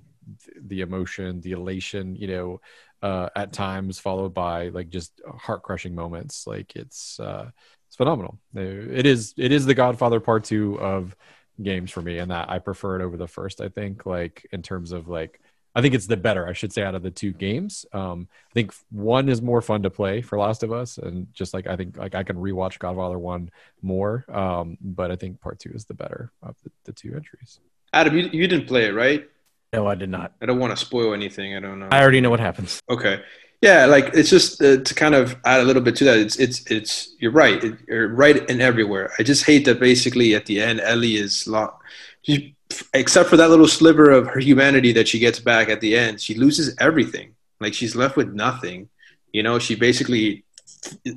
the 0.65 0.81
emotion, 0.81 1.41
the 1.41 1.51
elation, 1.51 2.15
you 2.15 2.27
know, 2.27 2.61
uh, 3.03 3.29
at 3.35 3.53
times 3.53 3.99
followed 3.99 4.33
by 4.33 4.69
like 4.69 4.89
just 4.89 5.21
heart 5.37 5.61
crushing 5.61 5.93
moments. 5.93 6.47
Like 6.47 6.75
it's 6.75 7.19
uh, 7.19 7.51
it's 7.87 7.97
phenomenal. 7.97 8.39
It 8.55 9.05
is 9.05 9.35
it 9.37 9.51
is 9.51 9.65
the 9.65 9.75
Godfather 9.75 10.19
Part 10.19 10.45
Two 10.45 10.79
of 10.79 11.15
games 11.61 11.91
for 11.91 12.01
me, 12.01 12.17
and 12.17 12.31
that 12.31 12.49
I 12.49 12.57
prefer 12.57 12.99
it 12.99 13.03
over 13.03 13.15
the 13.15 13.27
first. 13.27 13.61
I 13.61 13.69
think 13.69 14.07
like 14.07 14.47
in 14.51 14.63
terms 14.63 14.91
of 14.91 15.07
like 15.07 15.39
I 15.75 15.81
think 15.81 15.95
it's 15.95 16.07
the 16.07 16.17
better, 16.17 16.47
I 16.47 16.53
should 16.53 16.71
say, 16.71 16.83
out 16.83 16.95
of 16.95 17.01
the 17.01 17.11
two 17.11 17.31
games. 17.31 17.85
Um, 17.93 18.27
I 18.51 18.53
think 18.53 18.73
one 18.91 19.27
is 19.27 19.41
more 19.41 19.61
fun 19.61 19.83
to 19.83 19.89
play 19.89 20.21
for 20.21 20.37
Last 20.37 20.63
of 20.63 20.71
Us, 20.71 20.97
and 20.97 21.27
just 21.33 21.53
like 21.53 21.67
I 21.67 21.75
think 21.75 21.97
like 21.97 22.15
I 22.15 22.23
can 22.23 22.35
rewatch 22.35 22.79
Godfather 22.79 23.17
one 23.17 23.49
more, 23.81 24.25
um, 24.29 24.77
but 24.81 25.11
I 25.11 25.15
think 25.15 25.41
Part 25.41 25.59
Two 25.59 25.71
is 25.73 25.85
the 25.85 25.93
better 25.95 26.31
of 26.43 26.55
the, 26.63 26.71
the 26.85 26.91
two 26.93 27.13
entries. 27.15 27.59
Adam, 27.91 28.17
you, 28.17 28.29
you 28.31 28.47
didn't 28.47 28.67
play 28.67 28.85
it, 28.85 28.93
right? 28.93 29.27
No, 29.71 29.87
I 29.87 29.95
did 29.95 30.09
not. 30.09 30.33
I 30.41 30.45
don't 30.45 30.59
want 30.59 30.77
to 30.77 30.77
spoil 30.77 31.13
anything. 31.13 31.55
I 31.55 31.59
don't 31.59 31.79
know. 31.79 31.89
I 31.91 32.01
already 32.01 32.21
know 32.21 32.29
what 32.29 32.39
happens. 32.39 32.79
Okay. 32.89 33.23
Yeah, 33.61 33.85
like 33.85 34.13
it's 34.13 34.29
just 34.29 34.61
uh, 34.61 34.77
to 34.77 34.93
kind 34.93 35.15
of 35.15 35.37
add 35.45 35.61
a 35.61 35.63
little 35.63 35.81
bit 35.81 35.95
to 35.95 36.03
that. 36.03 36.17
It's 36.17 36.35
it's 36.37 36.69
it's 36.69 37.15
you're 37.19 37.31
right. 37.31 37.63
It, 37.63 37.77
you're 37.87 38.09
right 38.09 38.47
in 38.49 38.61
everywhere. 38.61 39.11
I 39.17 39.23
just 39.23 39.45
hate 39.45 39.65
that 39.65 39.79
basically 39.79 40.35
at 40.35 40.45
the 40.45 40.61
end 40.61 40.81
Ellie 40.81 41.15
is 41.15 41.47
lost. 41.47 41.73
She, 42.23 42.55
except 42.93 43.29
for 43.29 43.37
that 43.37 43.49
little 43.49 43.67
sliver 43.67 44.09
of 44.11 44.27
her 44.27 44.39
humanity 44.39 44.91
that 44.93 45.07
she 45.07 45.19
gets 45.19 45.39
back 45.39 45.69
at 45.69 45.81
the 45.81 45.95
end, 45.95 46.21
she 46.21 46.35
loses 46.35 46.75
everything. 46.79 47.35
Like 47.59 47.73
she's 47.73 47.95
left 47.95 48.17
with 48.17 48.33
nothing. 48.33 48.89
You 49.31 49.43
know, 49.43 49.59
she 49.59 49.75
basically, 49.75 50.43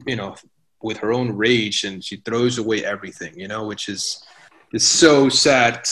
you 0.07 0.17
know, 0.17 0.37
with 0.83 0.99
her 0.99 1.13
own 1.13 1.33
rage 1.37 1.85
and 1.85 2.05
she 2.05 2.17
throws 2.17 2.59
away 2.59 2.85
everything. 2.85 3.39
You 3.39 3.49
know, 3.49 3.67
which 3.67 3.89
is 3.89 4.25
is 4.73 4.87
so 4.87 5.29
sad 5.29 5.87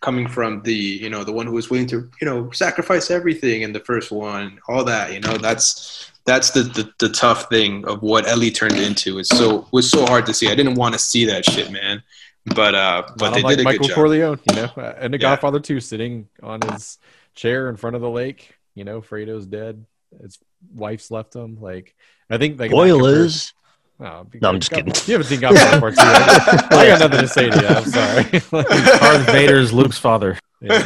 coming 0.00 0.28
from 0.28 0.62
the 0.62 0.74
you 0.74 1.10
know 1.10 1.24
the 1.24 1.32
one 1.32 1.46
who 1.46 1.52
was 1.52 1.70
willing 1.70 1.86
to 1.86 2.10
you 2.20 2.26
know 2.26 2.50
sacrifice 2.50 3.10
everything 3.10 3.62
in 3.62 3.72
the 3.72 3.80
first 3.80 4.12
one 4.12 4.58
all 4.68 4.84
that 4.84 5.12
you 5.12 5.20
know 5.20 5.36
that's 5.36 6.10
that's 6.24 6.50
the, 6.52 6.62
the, 6.62 6.90
the 7.00 7.08
tough 7.10 7.48
thing 7.48 7.86
of 7.86 8.02
what 8.02 8.26
Ellie 8.26 8.50
turned 8.50 8.78
into 8.78 9.18
it's 9.18 9.28
so 9.28 9.66
was 9.72 9.90
so 9.90 10.06
hard 10.06 10.26
to 10.26 10.34
see 10.34 10.50
I 10.50 10.54
didn't 10.54 10.76
want 10.76 10.94
to 10.94 10.98
see 10.98 11.24
that 11.26 11.44
shit 11.44 11.70
man 11.70 12.02
but 12.46 12.74
uh 12.74 13.02
but 13.16 13.32
they 13.34 13.42
like 13.42 13.56
did 13.56 13.60
a 13.60 13.64
Michael 13.64 13.80
good 13.80 13.88
job 13.88 13.94
Corleone 13.94 14.40
you 14.50 14.56
know 14.56 14.70
and 14.98 15.12
the 15.14 15.18
Yeah. 15.18 15.22
Godfather 15.30 15.60
2 15.60 15.80
sitting 15.80 16.28
on 16.42 16.60
his 16.60 16.98
chair 17.34 17.68
in 17.70 17.76
front 17.76 17.96
of 17.96 18.02
the 18.02 18.10
lake 18.10 18.54
you 18.74 18.84
know 18.84 19.00
Fredo's 19.00 19.46
dead 19.46 19.84
his 20.22 20.38
wife's 20.74 21.10
left 21.10 21.34
him 21.34 21.58
like 21.60 21.94
I 22.30 22.38
think 22.38 22.58
like 22.58 22.70
that 22.70 22.74
compares- 22.76 22.90
Spoilers. 22.98 23.54
Oh, 24.00 24.26
No, 24.42 24.48
I'm 24.50 24.58
just 24.58 24.70
God- 24.72 24.84
kidding. 24.86 24.94
You 25.06 25.12
haven't 25.14 25.26
seen 25.28 25.40
Godfather 25.40 25.80
Part 25.80 25.94
2 25.94 26.00
right? 26.02 26.72
I 26.72 26.86
got 26.88 27.00
nothing 27.00 27.20
to 27.20 27.28
say 27.28 27.48
to 27.50 27.60
you 27.60 27.66
I'm 27.66 27.84
sorry 27.84 28.24
Like, 28.52 29.00
Darth 29.00 29.26
Vader's 29.26 29.72
Luke's 29.72 29.98
father. 29.98 30.38
yeah. 30.60 30.82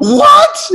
what 0.00 0.70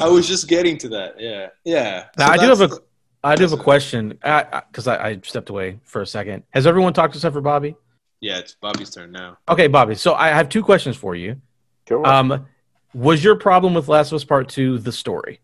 I 0.00 0.08
was 0.08 0.26
just 0.28 0.48
getting 0.48 0.78
to 0.78 0.88
that 0.90 1.20
yeah 1.20 1.48
yeah 1.64 2.04
Now, 2.16 2.26
So 2.28 2.32
I 2.32 2.36
do 2.38 2.46
have 2.48 2.60
a 2.72 2.78
I 3.24 3.34
do 3.34 3.42
have 3.42 3.52
a 3.52 3.56
question 3.56 4.10
because 4.10 4.86
I, 4.86 5.08
I 5.08 5.20
stepped 5.24 5.50
away 5.50 5.80
for 5.82 6.02
a 6.02 6.06
second. 6.06 6.44
Has 6.50 6.68
everyone 6.68 6.92
talked 6.92 7.16
except 7.16 7.32
for 7.34 7.40
Bobby? 7.40 7.74
Yeah 8.20 8.38
it's 8.38 8.54
Bobby's 8.54 8.90
turn 8.90 9.12
now 9.12 9.38
Okay, 9.48 9.66
Bobby. 9.68 9.94
So 9.94 10.14
I 10.14 10.28
have 10.28 10.48
two 10.48 10.62
questions 10.62 10.96
for 10.96 11.14
you. 11.14 11.40
Sure. 11.88 12.06
Um, 12.06 12.46
was 12.94 13.22
your 13.22 13.36
problem 13.36 13.74
with 13.74 13.88
Last 13.88 14.12
of 14.12 14.16
Us 14.16 14.24
Part 14.24 14.48
Two 14.48 14.78
the 14.78 14.92
story? 14.92 15.40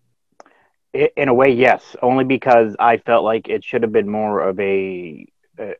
I- 0.94 1.10
in 1.16 1.28
a 1.28 1.34
way, 1.34 1.50
yes. 1.50 1.96
Only 2.02 2.24
because 2.24 2.76
I 2.78 2.98
felt 2.98 3.24
like 3.24 3.48
it 3.48 3.64
should 3.64 3.82
have 3.82 3.92
been 3.92 4.08
more 4.08 4.40
of 4.40 4.58
a. 4.60 5.26
Uh, 5.58 5.72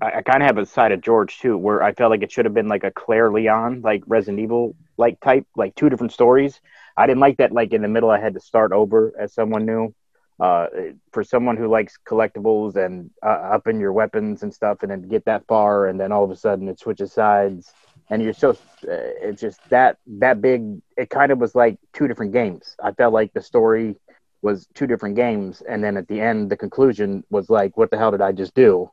I, 0.00 0.18
I 0.18 0.22
kind 0.22 0.42
of 0.42 0.46
have 0.46 0.58
a 0.58 0.66
side 0.66 0.92
of 0.92 1.00
George 1.00 1.38
too, 1.38 1.56
where 1.58 1.82
I 1.82 1.92
felt 1.92 2.10
like 2.10 2.22
it 2.22 2.32
should 2.32 2.44
have 2.46 2.54
been 2.54 2.68
like 2.68 2.84
a 2.84 2.90
Claire 2.90 3.30
Leon, 3.30 3.80
like 3.82 4.02
Resident 4.06 4.40
Evil, 4.40 4.74
like 4.96 5.20
type, 5.20 5.46
like 5.56 5.74
two 5.74 5.88
different 5.90 6.12
stories. 6.12 6.60
I 6.96 7.06
didn't 7.06 7.20
like 7.20 7.38
that. 7.38 7.52
Like 7.52 7.72
in 7.72 7.82
the 7.82 7.88
middle, 7.88 8.10
I 8.10 8.20
had 8.20 8.34
to 8.34 8.40
start 8.40 8.72
over 8.72 9.12
as 9.18 9.32
someone 9.32 9.64
new. 9.66 9.94
Uh, 10.40 10.66
for 11.12 11.22
someone 11.22 11.56
who 11.56 11.68
likes 11.68 11.98
collectibles 12.08 12.74
and 12.76 13.10
uh, 13.22 13.50
upping 13.52 13.78
your 13.78 13.92
weapons 13.92 14.42
and 14.42 14.54
stuff, 14.54 14.78
and 14.82 14.90
then 14.90 15.02
get 15.02 15.24
that 15.26 15.46
far, 15.46 15.86
and 15.86 16.00
then 16.00 16.12
all 16.12 16.24
of 16.24 16.30
a 16.30 16.36
sudden 16.36 16.68
it 16.68 16.78
switches 16.78 17.12
sides, 17.12 17.72
and 18.08 18.22
you're 18.22 18.32
so 18.32 18.50
uh, 18.50 18.56
it's 19.20 19.40
just 19.40 19.60
that 19.68 19.98
that 20.06 20.40
big. 20.40 20.80
It 20.96 21.10
kind 21.10 21.30
of 21.30 21.38
was 21.38 21.54
like 21.54 21.78
two 21.92 22.08
different 22.08 22.32
games. 22.32 22.74
I 22.82 22.92
felt 22.92 23.12
like 23.12 23.32
the 23.34 23.42
story 23.42 23.96
was 24.42 24.66
two 24.74 24.86
different 24.86 25.16
games 25.16 25.62
and 25.68 25.82
then 25.84 25.96
at 25.96 26.08
the 26.08 26.20
end 26.20 26.50
the 26.50 26.56
conclusion 26.56 27.22
was 27.30 27.50
like 27.50 27.76
what 27.76 27.90
the 27.90 27.98
hell 27.98 28.10
did 28.10 28.20
i 28.20 28.32
just 28.32 28.54
do 28.54 28.90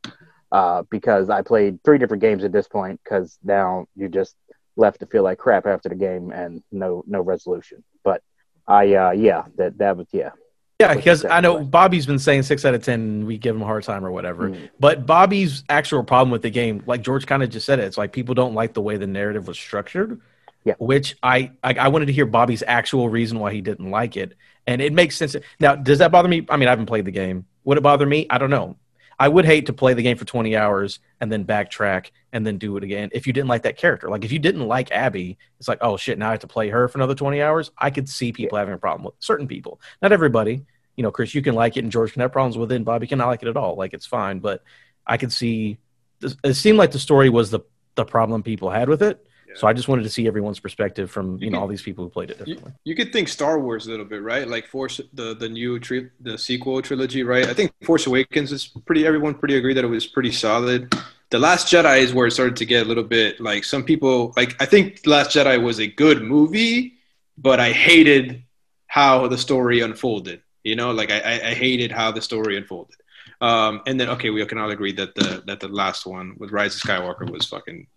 uh, 0.51 0.83
because 0.89 1.29
i 1.29 1.41
played 1.41 1.81
three 1.83 1.97
different 1.97 2.21
games 2.21 2.43
at 2.43 2.51
this 2.51 2.67
point 2.67 2.99
because 3.03 3.37
now 3.43 3.85
you're 3.95 4.09
just 4.09 4.35
left 4.75 4.99
to 4.99 5.05
feel 5.05 5.23
like 5.23 5.37
crap 5.37 5.65
after 5.65 5.89
the 5.89 5.95
game 5.95 6.31
and 6.31 6.61
no 6.71 7.03
no 7.07 7.21
resolution 7.21 7.83
but 8.03 8.21
i 8.67 8.93
uh, 8.93 9.11
yeah 9.11 9.43
that 9.55 9.77
that 9.77 9.95
was 9.95 10.07
yeah 10.11 10.31
Yeah, 10.79 10.93
because 10.93 11.25
I 11.25 11.39
know 11.39 11.63
Bobby's 11.63 12.05
been 12.05 12.19
saying 12.19 12.43
six 12.43 12.63
out 12.63 12.75
of 12.75 12.83
ten, 12.83 12.99
and 12.99 13.27
we 13.27 13.39
give 13.39 13.55
him 13.55 13.63
a 13.63 13.65
hard 13.65 13.83
time 13.83 14.05
or 14.05 14.11
whatever. 14.11 14.51
Mm. 14.51 14.69
But 14.79 15.07
Bobby's 15.07 15.63
actual 15.69 16.03
problem 16.03 16.29
with 16.29 16.43
the 16.43 16.51
game, 16.51 16.83
like 16.85 17.01
George 17.01 17.25
kind 17.25 17.41
of 17.41 17.49
just 17.49 17.65
said 17.65 17.79
it, 17.79 17.85
it's 17.85 17.97
like 17.97 18.13
people 18.13 18.35
don't 18.35 18.53
like 18.53 18.73
the 18.73 18.81
way 18.81 18.97
the 18.97 19.07
narrative 19.07 19.47
was 19.47 19.57
structured. 19.57 20.21
Yeah. 20.65 20.75
Which 20.77 21.15
I, 21.23 21.51
I 21.63 21.73
I 21.73 21.87
wanted 21.87 22.07
to 22.07 22.13
hear 22.13 22.25
Bobby's 22.27 22.61
actual 22.67 23.09
reason 23.09 23.39
why 23.39 23.53
he 23.53 23.61
didn't 23.61 23.89
like 23.89 24.17
it, 24.17 24.33
and 24.67 24.81
it 24.81 24.93
makes 24.93 25.15
sense. 25.15 25.35
Now, 25.59 25.75
does 25.75 25.97
that 25.99 26.11
bother 26.11 26.29
me? 26.29 26.45
I 26.49 26.57
mean, 26.57 26.67
I 26.67 26.71
haven't 26.71 26.87
played 26.87 27.05
the 27.05 27.11
game. 27.11 27.45
Would 27.63 27.79
it 27.79 27.81
bother 27.81 28.05
me? 28.05 28.27
I 28.29 28.37
don't 28.37 28.49
know. 28.51 28.75
I 29.19 29.27
would 29.27 29.45
hate 29.45 29.65
to 29.65 29.73
play 29.73 29.93
the 29.93 30.03
game 30.03 30.17
for 30.17 30.25
20 30.25 30.55
hours 30.55 30.99
and 31.19 31.31
then 31.31 31.43
backtrack 31.43 32.11
and 32.31 32.45
then 32.45 32.57
do 32.57 32.77
it 32.77 32.83
again 32.83 33.09
if 33.13 33.25
you 33.25 33.33
didn't 33.33 33.47
like 33.47 33.63
that 33.63 33.77
character. 33.77 34.09
Like 34.09 34.23
if 34.23 34.31
you 34.31 34.39
didn't 34.39 34.67
like 34.67 34.91
Abby, 34.91 35.37
it's 35.59 35.67
like, 35.67 35.79
oh 35.81 35.97
shit, 35.97 36.19
now 36.19 36.27
I 36.27 36.31
have 36.31 36.41
to 36.41 36.47
play 36.47 36.69
her 36.69 36.87
for 36.87 36.99
another 36.99 37.15
20 37.15 37.41
hours. 37.41 37.71
I 37.77 37.89
could 37.89 38.07
see 38.07 38.31
people 38.31 38.57
having 38.57 38.75
a 38.75 38.77
problem 38.77 39.05
with 39.05 39.15
certain 39.19 39.47
people. 39.47 39.81
Not 40.01 40.11
everybody. 40.11 40.65
You 40.95 41.03
know, 41.03 41.11
Chris, 41.11 41.33
you 41.33 41.41
can 41.41 41.55
like 41.55 41.77
it 41.77 41.83
and 41.83 41.91
George 41.91 42.13
can 42.13 42.21
have 42.21 42.31
problems 42.31 42.57
with 42.57 42.71
it 42.71 42.75
and 42.75 42.85
Bobby 42.85 43.07
cannot 43.07 43.27
like 43.27 43.41
it 43.41 43.49
at 43.49 43.57
all. 43.57 43.75
Like 43.75 43.93
it's 43.93 44.05
fine. 44.05 44.39
But 44.39 44.63
I 45.05 45.17
could 45.17 45.31
see 45.31 45.77
it 46.21 46.55
seemed 46.55 46.77
like 46.77 46.91
the 46.91 46.99
story 46.99 47.29
was 47.29 47.51
the 47.51 47.59
the 47.95 48.05
problem 48.05 48.43
people 48.43 48.69
had 48.69 48.89
with 48.89 49.01
it. 49.01 49.26
So 49.57 49.67
I 49.67 49.73
just 49.73 49.87
wanted 49.87 50.03
to 50.03 50.09
see 50.09 50.27
everyone's 50.27 50.59
perspective 50.59 51.09
from 51.09 51.37
you 51.39 51.49
know 51.49 51.59
all 51.59 51.67
these 51.67 51.81
people 51.81 52.03
who 52.03 52.09
played 52.09 52.29
it 52.29 52.37
You, 52.39 52.45
differently. 52.55 52.73
you 52.83 52.95
could 52.95 53.11
think 53.11 53.27
Star 53.27 53.59
Wars 53.59 53.87
a 53.87 53.89
little 53.89 54.05
bit, 54.05 54.21
right? 54.21 54.47
Like 54.47 54.67
Force, 54.67 55.01
the 55.13 55.33
the 55.33 55.49
new 55.49 55.79
tri- 55.79 56.09
the 56.21 56.37
sequel 56.37 56.81
trilogy, 56.81 57.23
right? 57.23 57.47
I 57.47 57.53
think 57.53 57.71
Force 57.83 58.05
Awakens 58.07 58.51
is 58.51 58.67
pretty. 58.85 59.05
Everyone 59.05 59.33
pretty 59.33 59.55
agreed 59.57 59.73
that 59.77 59.83
it 59.83 59.87
was 59.87 60.05
pretty 60.05 60.31
solid. 60.31 60.93
The 61.29 61.39
Last 61.39 61.67
Jedi 61.73 61.99
is 61.99 62.13
where 62.13 62.27
it 62.27 62.31
started 62.31 62.55
to 62.57 62.65
get 62.65 62.85
a 62.85 62.87
little 62.87 63.03
bit 63.03 63.39
like 63.41 63.63
some 63.63 63.83
people 63.83 64.33
like. 64.37 64.55
I 64.61 64.65
think 64.65 65.01
The 65.01 65.09
Last 65.09 65.31
Jedi 65.35 65.61
was 65.61 65.79
a 65.79 65.87
good 65.87 66.21
movie, 66.21 66.93
but 67.37 67.59
I 67.59 67.71
hated 67.71 68.43
how 68.87 69.27
the 69.27 69.37
story 69.37 69.81
unfolded. 69.81 70.41
You 70.63 70.75
know, 70.75 70.91
like 70.91 71.09
I, 71.11 71.19
I 71.19 71.33
I 71.49 71.53
hated 71.55 71.91
how 71.91 72.11
the 72.11 72.21
story 72.21 72.57
unfolded. 72.57 72.95
Um, 73.41 73.81
and 73.85 73.99
then 73.99 74.09
okay, 74.09 74.29
we 74.29 74.45
can 74.45 74.57
all 74.57 74.69
agree 74.71 74.93
that 74.93 75.15
the 75.15 75.43
that 75.47 75.59
the 75.59 75.67
last 75.67 76.05
one 76.05 76.35
with 76.37 76.51
Rise 76.51 76.75
of 76.75 76.81
Skywalker 76.81 77.29
was 77.29 77.45
fucking 77.47 77.87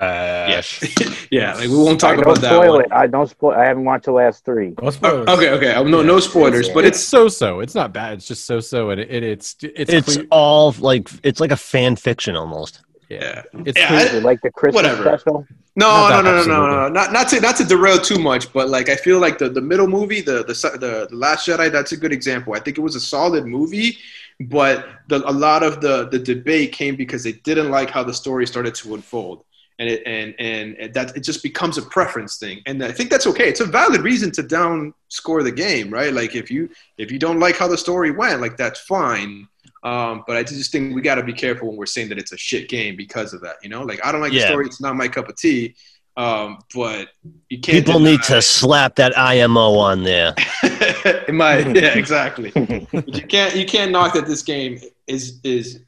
yeah, 0.00 0.62
yeah. 1.30 1.54
Like 1.54 1.68
we 1.68 1.76
won't 1.76 2.00
talk 2.00 2.10
All 2.10 2.16
right, 2.16 2.22
about 2.22 2.34
don't 2.36 2.40
that 2.42 2.52
spoil 2.54 2.72
one. 2.74 2.84
it. 2.84 2.92
I 2.92 3.06
don't 3.06 3.28
spoil. 3.28 3.52
I 3.52 3.64
haven't 3.64 3.84
watched 3.84 4.04
the 4.04 4.12
last 4.12 4.44
three. 4.44 4.74
No 4.80 4.88
Uh, 4.88 4.90
spoilers. 4.90 5.28
okay, 5.28 5.50
okay. 5.50 5.72
Um, 5.74 5.90
no, 5.90 6.02
no 6.02 6.20
spoilers, 6.20 6.68
but 6.68 6.84
it's 6.84 6.98
it's 6.98 7.06
so 7.06 7.28
so. 7.28 7.60
It's 7.60 7.74
not 7.74 7.92
bad. 7.92 8.14
It's 8.14 8.26
just 8.28 8.44
so 8.44 8.60
so, 8.60 8.90
and 8.90 9.00
it, 9.00 9.10
it, 9.10 9.22
it's 9.22 9.56
it's 9.62 9.92
It's 9.92 10.14
clear- 10.16 10.26
all 10.30 10.74
like 10.78 11.08
it's 11.22 11.40
like 11.40 11.52
a 11.52 11.56
fan 11.56 11.96
fiction 11.96 12.36
almost. 12.36 12.82
yeah. 13.08 13.42
it's 13.64 13.78
Yeah, 13.78 14.08
I- 14.14 14.18
like 14.18 14.40
the 14.42 14.50
Christmas 14.50 14.74
Whatever. 14.82 15.02
special? 15.02 15.46
No, 15.78 16.08
no, 16.08 16.22
no, 16.22 16.32
no, 16.32 16.44
no, 16.44 16.66
no, 16.70 16.88
Not 16.88 17.12
not 17.12 17.28
to 17.28 17.40
not 17.40 17.56
to 17.56 17.64
derail 17.64 17.98
too 17.98 18.18
much, 18.18 18.50
but 18.54 18.70
like 18.70 18.88
I 18.88 18.96
feel 18.96 19.18
like 19.18 19.36
the 19.38 19.48
the 19.50 19.60
middle 19.60 19.86
movie, 19.86 20.22
the 20.22 20.38
the 20.42 20.54
the, 20.80 21.06
the 21.10 21.16
Last 21.16 21.46
Jedi, 21.46 21.70
that's 21.70 21.92
a 21.92 21.98
good 21.98 22.12
example. 22.12 22.54
I 22.54 22.60
think 22.60 22.78
it 22.78 22.80
was 22.80 22.96
a 22.96 23.00
solid 23.00 23.44
movie, 23.46 23.98
but 24.40 24.86
the, 25.08 25.16
a 25.28 25.34
lot 25.46 25.62
of 25.62 25.82
the 25.82 26.08
the 26.08 26.18
debate 26.18 26.72
came 26.72 26.96
because 26.96 27.22
they 27.24 27.32
didn't 27.32 27.70
like 27.70 27.90
how 27.90 28.02
the 28.02 28.14
story 28.14 28.46
started 28.46 28.74
to 28.76 28.94
unfold. 28.94 29.44
And 29.78 29.90
it 29.90 30.02
and, 30.06 30.34
and 30.38 30.74
and 30.76 30.94
that 30.94 31.14
it 31.16 31.20
just 31.20 31.42
becomes 31.42 31.76
a 31.76 31.82
preference 31.82 32.38
thing, 32.38 32.62
and 32.64 32.82
I 32.82 32.92
think 32.92 33.10
that's 33.10 33.26
okay. 33.26 33.48
It's 33.48 33.60
a 33.60 33.66
valid 33.66 34.00
reason 34.00 34.30
to 34.32 34.42
down 34.42 34.94
score 35.08 35.42
the 35.42 35.52
game, 35.52 35.90
right? 35.90 36.14
Like 36.14 36.34
if 36.34 36.50
you 36.50 36.70
if 36.96 37.12
you 37.12 37.18
don't 37.18 37.38
like 37.38 37.56
how 37.56 37.68
the 37.68 37.76
story 37.76 38.10
went, 38.10 38.40
like 38.40 38.56
that's 38.56 38.80
fine. 38.80 39.46
Um, 39.82 40.24
but 40.26 40.36
I 40.36 40.42
just 40.42 40.72
think 40.72 40.94
we 40.94 41.02
got 41.02 41.16
to 41.16 41.22
be 41.22 41.34
careful 41.34 41.68
when 41.68 41.76
we're 41.76 41.86
saying 41.86 42.08
that 42.08 42.18
it's 42.18 42.32
a 42.32 42.38
shit 42.38 42.68
game 42.68 42.96
because 42.96 43.34
of 43.34 43.42
that. 43.42 43.56
You 43.62 43.68
know, 43.68 43.82
like 43.82 44.04
I 44.04 44.12
don't 44.12 44.22
like 44.22 44.32
the 44.32 44.40
story; 44.40 44.66
it's 44.66 44.80
not 44.80 44.96
my 44.96 45.08
cup 45.08 45.28
of 45.28 45.36
tea. 45.36 45.74
Um, 46.16 46.58
but 46.74 47.08
you 47.50 47.60
can't. 47.60 47.84
People 47.84 48.00
need 48.00 48.22
to 48.24 48.40
slap 48.40 48.96
that 48.96 49.16
IMO 49.18 49.74
on 49.74 50.02
there. 50.02 50.34
In 51.28 51.36
my 51.36 51.58
yeah, 51.58 51.96
exactly. 51.96 52.50
But 52.50 53.14
you 53.14 53.26
can't 53.26 53.54
you 53.54 53.66
can't 53.66 53.92
knock 53.92 54.14
that 54.14 54.26
this 54.26 54.42
game 54.42 54.80
is 55.06 55.40
is 55.44 55.80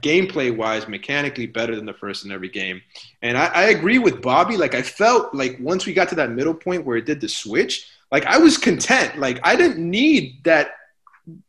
gameplay 0.00 0.54
wise 0.54 0.88
mechanically 0.88 1.46
better 1.46 1.76
than 1.76 1.86
the 1.86 1.94
first 1.94 2.24
in 2.24 2.32
every 2.32 2.48
game. 2.48 2.80
And 3.22 3.38
I, 3.38 3.46
I 3.46 3.62
agree 3.66 3.98
with 3.98 4.22
Bobby. 4.22 4.56
Like 4.56 4.74
I 4.74 4.82
felt 4.82 5.34
like 5.34 5.56
once 5.60 5.86
we 5.86 5.92
got 5.92 6.08
to 6.10 6.14
that 6.16 6.30
middle 6.30 6.54
point 6.54 6.84
where 6.84 6.96
it 6.96 7.06
did 7.06 7.20
the 7.20 7.28
switch, 7.28 7.88
like 8.10 8.26
I 8.26 8.38
was 8.38 8.58
content. 8.58 9.18
Like 9.18 9.40
I 9.42 9.56
didn't 9.56 9.78
need 9.78 10.42
that. 10.44 10.72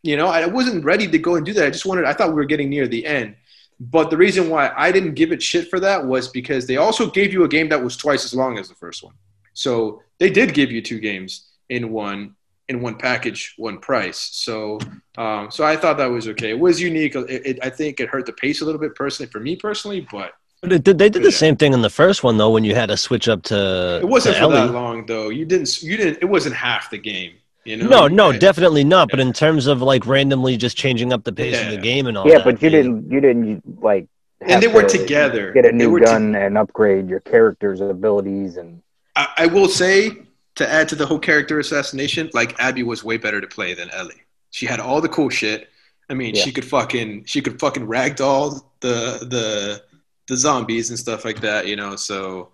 You 0.03 0.15
know, 0.15 0.27
I 0.27 0.45
wasn't 0.45 0.85
ready 0.85 1.07
to 1.07 1.17
go 1.17 1.35
and 1.35 1.45
do 1.45 1.53
that. 1.53 1.65
I 1.65 1.69
just 1.69 1.85
wanted. 1.85 2.05
I 2.05 2.13
thought 2.13 2.29
we 2.29 2.35
were 2.35 2.45
getting 2.45 2.69
near 2.69 2.87
the 2.87 3.05
end. 3.05 3.35
But 3.79 4.09
the 4.09 4.17
reason 4.17 4.49
why 4.49 4.71
I 4.75 4.91
didn't 4.91 5.15
give 5.15 5.33
it 5.33 5.43
shit 5.43 5.69
for 5.69 5.81
that 5.81 6.05
was 6.05 6.29
because 6.29 6.65
they 6.65 6.77
also 6.77 7.09
gave 7.09 7.33
you 7.33 7.43
a 7.43 7.47
game 7.47 7.67
that 7.69 7.83
was 7.83 7.97
twice 7.97 8.23
as 8.23 8.33
long 8.33 8.57
as 8.57 8.69
the 8.69 8.75
first 8.75 9.03
one. 9.03 9.15
So 9.53 10.01
they 10.17 10.29
did 10.29 10.53
give 10.53 10.71
you 10.71 10.81
two 10.81 10.99
games 10.99 11.49
in 11.69 11.91
one 11.91 12.35
in 12.67 12.81
one 12.81 12.95
package, 12.95 13.53
one 13.57 13.77
price. 13.79 14.29
So 14.33 14.79
um, 15.17 15.51
so 15.51 15.63
I 15.63 15.75
thought 15.77 15.97
that 15.97 16.07
was 16.07 16.27
okay. 16.29 16.49
It 16.49 16.59
was 16.59 16.81
unique. 16.81 17.15
It, 17.15 17.45
it, 17.45 17.59
I 17.63 17.69
think 17.69 17.99
it 17.99 18.09
hurt 18.09 18.25
the 18.25 18.33
pace 18.33 18.61
a 18.61 18.65
little 18.65 18.81
bit 18.81 18.95
personally 18.95 19.29
for 19.31 19.39
me 19.39 19.55
personally, 19.55 20.07
but 20.11 20.33
But 20.61 20.73
it 20.73 20.83
did, 20.83 20.97
they 20.97 21.09
did 21.09 21.21
Yeah. 21.21 21.27
the 21.27 21.31
same 21.31 21.55
thing 21.55 21.73
in 21.73 21.81
the 21.81 21.89
first 21.89 22.23
one 22.23 22.37
though 22.37 22.49
when 22.49 22.63
you 22.63 22.73
had 22.75 22.87
to 22.89 22.97
switch 22.97 23.27
up 23.29 23.43
to 23.43 23.99
it 24.01 24.07
wasn't 24.07 24.35
to 24.37 24.41
for 24.43 24.51
that 24.53 24.71
long 24.71 25.05
though. 25.05 25.29
You 25.29 25.45
didn't 25.45 25.81
you 25.83 25.95
didn't 25.97 26.17
it 26.21 26.25
wasn't 26.25 26.55
half 26.55 26.89
the 26.89 26.97
game. 26.97 27.33
You 27.65 27.77
know? 27.77 27.87
No, 27.87 28.07
no, 28.07 28.29
Yeah. 28.31 28.37
definitely 28.39 28.83
not. 28.83 29.09
But 29.09 29.19
in 29.19 29.33
terms 29.33 29.65
of 29.67 29.81
like 29.81 30.05
randomly 30.05 30.55
just 30.57 30.77
changing 30.77 31.11
up 31.13 31.23
the 31.23 31.33
pace 31.33 31.59
of 31.61 31.71
the 31.71 31.77
game 31.77 32.05
and 32.07 32.15
all 32.17 32.27
Yeah, 32.27 32.35
that, 32.37 32.43
but 32.45 32.61
you 32.61 32.69
they- 32.69 32.77
didn't. 32.77 33.11
You 33.11 33.19
didn't 33.21 33.81
like. 33.81 34.07
And 34.41 34.51
have 34.51 34.61
they 34.61 34.67
were 34.67 34.83
together. 34.83 35.51
Get 35.53 35.65
a 35.65 35.71
new 35.71 35.89
were 35.89 35.99
to- 35.99 36.05
gun 36.05 36.35
and 36.35 36.57
upgrade 36.57 37.07
your 37.09 37.21
character's 37.21 37.79
abilities 37.81 38.57
and. 38.57 38.81
I, 39.15 39.27
I 39.37 39.45
will 39.47 39.69
say 39.69 40.11
to 40.55 40.69
add 40.69 40.87
to 40.89 40.95
the 40.95 41.05
whole 41.05 41.19
character 41.19 41.59
assassination, 41.59 42.29
like 42.33 42.57
Abby 42.59 42.83
was 42.83 43.03
way 43.03 43.17
better 43.17 43.41
to 43.41 43.47
play 43.47 43.73
than 43.73 43.89
Ellie. 43.91 44.23
She 44.51 44.65
had 44.65 44.79
all 44.79 45.01
the 45.01 45.09
cool 45.09 45.29
shit. 45.29 45.69
I 46.09 46.13
mean, 46.13 46.35
Yeah. 46.35 46.43
she 46.43 46.51
could 46.51 46.65
fucking 46.65 47.25
she 47.25 47.41
could 47.41 47.59
fucking 47.59 47.85
ragdoll 47.87 48.63
the 48.79 49.19
the 49.29 49.83
the 50.27 50.37
zombies 50.37 50.89
and 50.89 50.97
stuff 50.99 51.25
like 51.25 51.41
that, 51.41 51.67
you 51.67 51.75
know. 51.75 51.95
So 51.95 52.51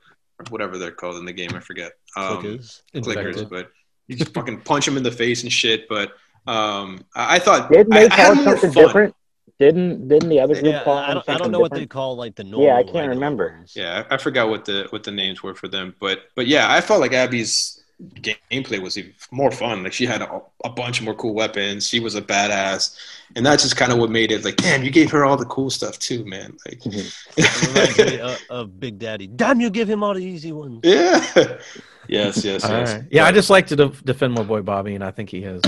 whatever 0.49 0.77
they're 0.77 0.91
called 0.91 1.17
in 1.17 1.25
the 1.25 1.33
game, 1.33 1.51
I 1.53 1.59
forget. 1.59 1.91
Um, 2.17 2.37
clickers. 2.43 2.81
clickers, 2.95 3.49
but 3.49 3.71
you 4.07 4.15
just 4.15 4.33
fucking 4.33 4.61
punch 4.61 4.85
them 4.85 4.97
in 4.97 5.03
the 5.03 5.11
face 5.11 5.43
and 5.43 5.51
shit. 5.51 5.87
But 5.87 6.13
um, 6.47 7.05
I, 7.15 7.35
I 7.35 7.39
thought 7.39 7.71
Didn't 7.71 7.93
I, 7.93 7.99
they 8.01 8.09
I 8.09 8.15
had 8.15 8.25
call 8.25 8.31
it 8.31 8.35
more 8.35 8.43
something 8.57 8.71
fun. 8.71 8.85
different? 8.85 9.15
Didn't 9.59 10.07
didn't 10.07 10.29
the 10.29 10.39
other 10.39 10.55
group 10.55 10.65
Yeah, 10.65 10.83
call 10.83 10.97
I 10.97 11.11
it 11.11 11.13
don't, 11.13 11.29
I 11.29 11.37
don't 11.37 11.51
know 11.51 11.59
what 11.59 11.71
they 11.71 11.85
call 11.85 12.15
like 12.15 12.35
the 12.35 12.43
normal. 12.43 12.65
Yeah, 12.67 12.77
I 12.77 12.83
can't 12.83 12.95
regular 12.95 13.09
remember. 13.13 13.53
ones. 13.57 13.73
Yeah, 13.75 14.05
I 14.09 14.15
I 14.15 14.17
forgot 14.17 14.49
what 14.49 14.65
the 14.65 14.87
what 14.89 15.03
the 15.03 15.11
names 15.11 15.43
were 15.43 15.53
for 15.53 15.67
them, 15.67 15.93
but 15.99 16.23
but 16.35 16.47
yeah, 16.47 16.71
I 16.73 16.81
felt 16.81 16.99
like 16.99 17.13
Abby's 17.13 17.80
gameplay 18.01 18.81
was 18.81 18.97
even 18.97 19.13
more 19.31 19.51
fun. 19.51 19.83
Like 19.83 19.93
she 19.93 20.05
had 20.05 20.21
a, 20.21 20.41
a 20.63 20.69
bunch 20.69 21.01
more 21.01 21.13
cool 21.13 21.33
weapons. 21.33 21.87
She 21.87 21.99
was 21.99 22.15
a 22.15 22.21
badass, 22.21 22.97
and 23.35 23.45
that's 23.45 23.63
just 23.63 23.77
kind 23.77 23.91
of 23.91 23.99
what 23.99 24.09
made 24.09 24.31
it 24.31 24.43
like, 24.43 24.57
damn, 24.57 24.83
you 24.83 24.89
gave 24.89 25.11
her 25.11 25.25
all 25.25 25.37
the 25.37 25.45
cool 25.45 25.69
stuff 25.69 25.99
too, 25.99 26.25
man. 26.25 26.57
Like, 26.65 26.79
mm-hmm. 26.79 27.07
It 27.37 27.67
reminds 27.67 27.97
me 27.97 28.19
of, 28.19 28.41
of 28.49 28.79
Big 28.79 28.99
Daddy. 28.99 29.27
Damn, 29.27 29.61
you 29.61 29.69
give 29.69 29.89
him 29.89 30.03
all 30.03 30.13
the 30.13 30.23
easy 30.23 30.51
ones. 30.51 30.81
yeah, 30.83 31.25
yes, 32.07 32.43
yes, 32.43 32.43
yes. 32.43 32.63
right. 32.63 33.03
Yeah, 33.11 33.25
I 33.25 33.31
just 33.31 33.49
like 33.49 33.67
to 33.67 33.75
def- 33.75 34.03
defend 34.03 34.33
my 34.33 34.43
boy 34.43 34.61
Bobby, 34.61 34.95
and 34.95 35.03
I 35.03 35.11
think 35.11 35.29
he 35.29 35.41
has. 35.43 35.61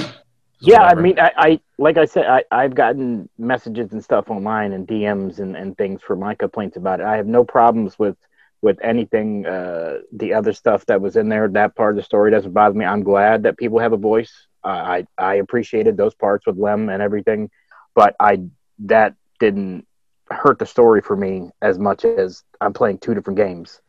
Yeah, 0.60 0.84
I 0.84 0.96
mean, 0.96 1.20
I, 1.20 1.32
I 1.36 1.60
like 1.78 1.98
I 1.98 2.06
said, 2.06 2.26
I, 2.26 2.44
I've 2.52 2.74
gotten 2.74 3.28
messages 3.38 3.92
and 3.92 4.02
stuff 4.02 4.30
online 4.30 4.72
and 4.72 4.88
DMs 4.88 5.40
and, 5.40 5.58
and 5.58 5.78
things 5.78 6.02
for 6.02 6.16
my 6.16 6.36
complaints 6.36 6.78
about 6.78 7.02
it. 7.02 7.06
I 7.06 7.18
have 7.18 7.28
no 7.28 7.44
problems 7.44 8.00
with 8.00 8.16
with 8.64 8.80
anything. 8.82 9.46
Uh, 9.46 10.00
the 10.12 10.34
other 10.34 10.54
stuff 10.54 10.86
that 10.88 11.02
was 11.02 11.16
in 11.16 11.30
there, 11.30 11.48
that 11.50 11.76
part 11.76 11.92
of 11.92 11.98
the 11.98 12.04
story 12.04 12.32
doesn't 12.32 12.54
bother 12.54 12.74
me. 12.74 12.86
I'm 12.86 13.04
glad 13.04 13.44
that 13.44 13.58
people 13.58 13.78
have 13.78 13.94
a 13.94 13.98
voice. 13.98 14.48
I 14.64 15.06
I 15.18 15.36
appreciated 15.36 15.98
those 15.98 16.16
parts 16.16 16.48
with 16.48 16.58
Lev 16.58 16.80
and 16.80 17.02
everything, 17.02 17.52
but 17.94 18.16
I 18.20 18.44
that 18.80 19.16
didn't 19.40 19.86
hurt 20.30 20.58
the 20.58 20.66
story 20.66 21.02
for 21.02 21.18
me 21.18 21.50
as 21.62 21.78
much 21.78 22.06
as 22.06 22.44
I'm 22.62 22.72
playing 22.74 23.00
two 23.00 23.14
different 23.14 23.38
games 23.38 23.82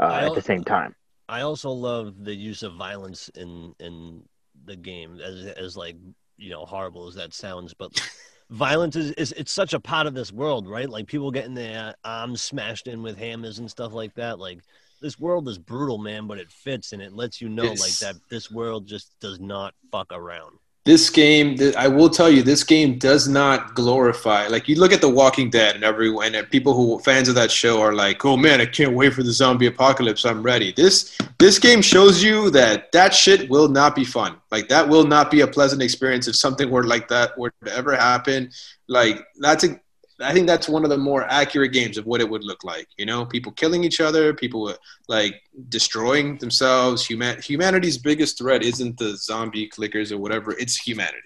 uh, 0.00 0.04
I 0.04 0.26
at 0.26 0.34
the 0.34 0.42
same 0.42 0.62
time. 0.62 0.94
I 1.28 1.40
also 1.40 1.70
love 1.70 2.22
the 2.22 2.34
use 2.34 2.62
of 2.62 2.74
violence 2.74 3.28
in 3.30 3.74
in 3.80 4.22
the 4.64 4.76
game, 4.76 5.18
as 5.20 5.46
as 5.46 5.76
like 5.76 5.96
you 6.36 6.50
know 6.50 6.64
horrible 6.64 7.08
as 7.08 7.16
that 7.16 7.34
sounds, 7.34 7.74
but 7.74 7.90
violence 8.52 8.96
is, 8.96 9.12
is 9.12 9.32
it's 9.32 9.52
such 9.52 9.72
a 9.72 9.80
part 9.80 10.06
of 10.06 10.14
this 10.14 10.32
world, 10.32 10.68
right? 10.68 10.88
Like 10.88 11.06
people 11.06 11.30
getting 11.30 11.54
their 11.54 11.94
arms 12.04 12.42
smashed 12.42 12.86
in 12.86 13.02
with 13.02 13.18
hammers 13.18 13.58
and 13.58 13.70
stuff 13.70 13.92
like 13.92 14.14
that. 14.14 14.38
Like 14.38 14.60
this 15.00 15.18
world 15.18 15.48
is 15.48 15.58
brutal, 15.58 15.98
man, 15.98 16.26
but 16.26 16.38
it 16.38 16.50
fits 16.50 16.92
and 16.92 17.02
it 17.02 17.12
lets 17.12 17.40
you 17.40 17.48
know 17.48 17.64
It's- 17.64 17.80
like 17.80 18.14
that 18.14 18.20
this 18.28 18.50
world 18.50 18.86
just 18.86 19.18
does 19.20 19.40
not 19.40 19.74
fuck 19.90 20.12
around. 20.12 20.58
This 20.84 21.10
game 21.10 21.56
i 21.76 21.88
will 21.88 22.10
tell 22.10 22.30
you 22.30 22.42
this 22.42 22.64
game 22.64 22.98
does 22.98 23.28
not 23.28 23.74
glorify 23.74 24.46
like 24.48 24.68
you 24.68 24.76
look 24.76 24.92
at 24.92 25.00
the 25.00 25.08
walking 25.08 25.50
dead 25.50 25.74
and 25.74 25.84
everyone 25.84 26.34
and 26.34 26.50
people 26.50 26.74
who 26.74 26.98
fans 27.00 27.28
of 27.28 27.34
that 27.34 27.50
show 27.50 27.80
are 27.80 27.92
like 27.92 28.24
oh 28.24 28.36
man 28.36 28.60
i 28.60 28.66
can't 28.66 28.92
wait 28.92 29.12
for 29.12 29.22
the 29.22 29.32
zombie 29.32 29.66
apocalypse. 29.72 30.24
I'm 30.24 30.42
ready. 30.42 30.72
This 30.72 31.16
this 31.38 31.58
game 31.58 31.82
shows 31.82 32.22
you 32.22 32.50
that 32.50 32.92
that 32.92 33.12
shit 33.14 33.50
will 33.50 33.68
not 33.68 33.96
be 33.96 34.04
fun. 34.04 34.36
Like 34.50 34.68
that 34.68 34.88
will 34.88 35.04
not 35.04 35.30
be 35.30 35.40
a 35.40 35.46
pleasant 35.46 35.82
experience 35.82 36.28
if 36.28 36.36
something 36.36 36.70
were 36.70 36.84
like 36.84 37.08
that 37.08 37.36
were 37.36 37.52
to 37.64 37.74
ever 37.74 37.96
happen. 37.96 38.50
Like 38.88 39.24
that's 39.38 39.64
a 39.64 39.80
I 40.22 40.32
think 40.32 40.46
that's 40.46 40.68
one 40.68 40.84
of 40.84 40.90
the 40.90 40.98
more 40.98 41.24
accurate 41.30 41.72
games 41.72 41.98
of 41.98 42.06
what 42.06 42.20
it 42.20 42.28
would 42.28 42.44
look 42.44 42.64
like. 42.64 42.88
You 42.96 43.06
know, 43.06 43.24
people 43.24 43.52
killing 43.52 43.84
each 43.84 44.00
other, 44.00 44.32
people 44.34 44.74
like 45.08 45.42
destroying 45.68 46.38
themselves. 46.38 47.06
Human 47.06 47.40
humanity's 47.40 47.98
biggest 47.98 48.38
threat 48.38 48.62
isn't 48.62 48.98
the 48.98 49.16
zombie 49.16 49.68
clickers 49.68 50.12
or 50.12 50.18
whatever; 50.18 50.52
it's 50.52 50.76
humanity. 50.76 51.18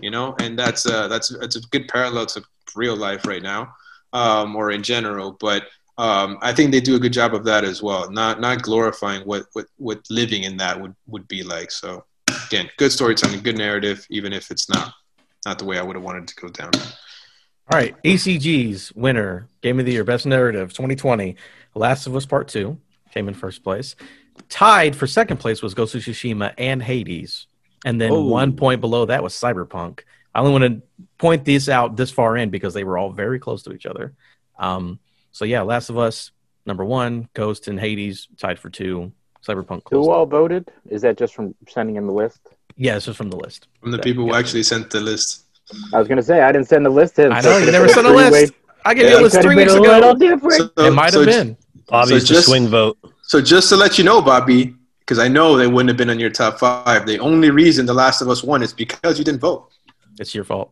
You 0.00 0.10
know, 0.10 0.34
and 0.40 0.58
that's 0.58 0.86
uh, 0.86 1.08
that's 1.08 1.28
that's 1.38 1.56
a 1.56 1.60
good 1.70 1.88
parallel 1.88 2.26
to 2.26 2.42
real 2.74 2.96
life 2.96 3.26
right 3.26 3.42
now, 3.42 3.74
um, 4.12 4.56
or 4.56 4.70
in 4.70 4.82
general. 4.82 5.36
But 5.38 5.64
um, 5.98 6.38
I 6.42 6.52
think 6.52 6.72
they 6.72 6.80
do 6.80 6.96
a 6.96 7.00
good 7.00 7.12
job 7.12 7.34
of 7.34 7.44
that 7.44 7.64
as 7.64 7.82
well. 7.82 8.10
Not 8.10 8.40
not 8.40 8.62
glorifying 8.62 9.22
what 9.22 9.46
what 9.52 9.66
what 9.76 10.00
living 10.10 10.44
in 10.44 10.56
that 10.58 10.80
would 10.80 10.94
would 11.06 11.26
be 11.28 11.42
like. 11.42 11.70
So 11.70 12.04
again, 12.46 12.70
good 12.76 12.92
storytelling, 12.92 13.42
good 13.42 13.58
narrative, 13.58 14.06
even 14.10 14.32
if 14.32 14.50
it's 14.50 14.68
not 14.68 14.92
not 15.46 15.58
the 15.58 15.64
way 15.64 15.78
I 15.78 15.82
would 15.82 15.96
have 15.96 16.04
wanted 16.04 16.28
to 16.28 16.34
go 16.36 16.48
down. 16.48 16.72
All 17.72 17.78
right, 17.78 18.00
ECG's 18.04 18.92
winner, 18.94 19.48
Game 19.60 19.80
of 19.80 19.86
the 19.86 19.92
Year, 19.92 20.04
Best 20.04 20.24
Narrative, 20.24 20.72
2020, 20.72 21.34
Last 21.74 22.06
of 22.06 22.14
Us 22.14 22.24
Part 22.24 22.46
Two, 22.46 22.78
came 23.12 23.26
in 23.26 23.34
first 23.34 23.64
place. 23.64 23.96
Tied 24.48 24.94
for 24.94 25.08
second 25.08 25.38
place 25.38 25.62
was 25.62 25.74
Ghost 25.74 25.94
of 25.96 26.02
Tsushima 26.02 26.54
and 26.58 26.80
Hades, 26.80 27.48
and 27.84 28.00
then 28.00 28.12
Oh. 28.12 28.24
one 28.26 28.54
point 28.54 28.80
below 28.80 29.06
that 29.06 29.22
was 29.22 29.34
Cyberpunk. 29.34 30.00
I 30.32 30.40
only 30.40 30.52
want 30.52 30.64
to 30.64 30.82
point 31.18 31.44
these 31.44 31.68
out 31.68 31.96
this 31.96 32.10
far 32.12 32.36
in 32.36 32.50
because 32.50 32.72
they 32.72 32.84
were 32.84 32.98
all 32.98 33.10
very 33.10 33.40
close 33.40 33.64
to 33.64 33.72
each 33.72 33.86
other. 33.86 34.12
Um, 34.58 35.00
so 35.32 35.44
yeah, 35.44 35.62
Last 35.62 35.90
of 35.90 35.98
Us 35.98 36.30
number 36.66 36.84
one. 36.84 37.28
Ghost 37.34 37.66
and 37.68 37.80
Hades 37.80 38.28
tied 38.38 38.58
for 38.60 38.70
two. 38.70 39.10
Cyberpunk 39.44 39.82
Who 39.90 40.02
close. 40.02 40.08
all 40.08 40.26
voted? 40.26 40.68
Is 40.88 41.02
that 41.02 41.16
just 41.16 41.34
from 41.34 41.54
sending 41.68 41.96
in 41.96 42.06
the 42.06 42.12
list? 42.12 42.40
Yeah, 42.76 42.96
it's 42.96 43.06
is 43.08 43.16
from 43.16 43.30
the 43.30 43.36
list. 43.36 43.66
From 43.80 43.92
the 43.92 43.98
people 43.98 44.24
who 44.24 44.34
actually 44.34 44.62
sent 44.64 44.90
the 44.90 45.00
list. 45.00 45.44
I 45.92 45.98
was 45.98 46.08
gonna 46.08 46.22
say 46.22 46.40
I 46.42 46.52
didn't 46.52 46.68
send 46.68 46.84
the 46.86 46.90
list 46.90 47.18
in. 47.18 47.32
I 47.32 47.40
know 47.40 47.58
it 47.58 47.66
you 47.66 47.72
never 47.72 47.88
sent 47.88 48.06
a 48.06 48.10
three-way- 48.10 48.30
list. 48.30 48.52
I 48.84 48.94
gave 48.94 49.04
Yeah, 49.06 49.10
you 49.12 49.18
a 49.18 49.22
list 49.22 49.40
three 49.42 49.56
weeks 49.56 49.74
ago. 49.74 50.14
different. 50.14 50.70
It 50.76 50.90
might 50.92 51.12
have 51.12 51.12
so, 51.14 51.24
been. 51.26 51.56
Bobby's 51.88 52.08
So 52.08 52.14
the 52.18 52.24
just- 52.24 52.46
swing 52.46 52.68
vote. 52.68 52.96
So 53.22 53.40
just 53.40 53.68
to 53.70 53.76
let 53.76 53.98
you 53.98 54.04
know, 54.04 54.22
Bobby, 54.22 54.76
because 55.00 55.18
I 55.18 55.26
know 55.26 55.56
they 55.56 55.66
wouldn't 55.66 55.88
have 55.88 55.96
been 55.96 56.10
on 56.10 56.20
your 56.20 56.30
top 56.30 56.58
five. 56.60 57.04
The 57.06 57.18
only 57.18 57.50
reason 57.50 57.84
The 57.86 57.94
Last 57.94 58.20
of 58.22 58.28
Us 58.28 58.44
won 58.44 58.62
is 58.62 58.72
because 58.72 59.18
you 59.18 59.24
didn't 59.24 59.40
vote. 59.40 59.70
It's 60.20 60.32
your 60.34 60.44
fault. 60.44 60.70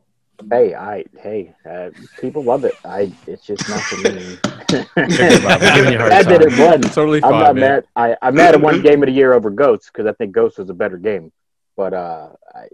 Hey, 0.51 0.75
I 0.75 1.05
hey, 1.21 1.55
uh, 1.69 1.91
people 2.21 2.43
love 2.45 2.65
it. 2.65 2.75
I 2.85 3.13
it's 3.27 3.45
just 3.47 3.69
not 3.69 3.81
for 3.81 3.97
me. 4.09 4.37
Bob. 4.43 4.87
We're 4.97 5.75
giving 5.75 5.93
you 5.93 5.99
a 5.99 6.03
hard 6.03 6.13
Admit 6.13 6.41
time. 6.41 6.53
it 6.53 6.59
won. 6.71 6.81
Totally 6.93 7.23
I'm 7.23 7.31
not 7.33 7.55
man. 7.55 7.61
mad. 7.61 7.85
I, 7.95 8.17
I'm 8.23 8.35
mad 8.35 8.55
at 8.55 8.61
one 8.61 8.83
game 8.83 9.03
of 9.03 9.07
the 9.07 9.13
year 9.13 9.33
over 9.33 9.51
Ghosts 9.51 9.91
because 9.93 10.07
I 10.07 10.13
think 10.13 10.33
Ghosts 10.33 10.59
was 10.59 10.71
a 10.71 10.75
better 10.75 10.97
game. 10.97 11.33
But 11.77 11.95
uh, 11.95 12.31
I, 12.55 12.67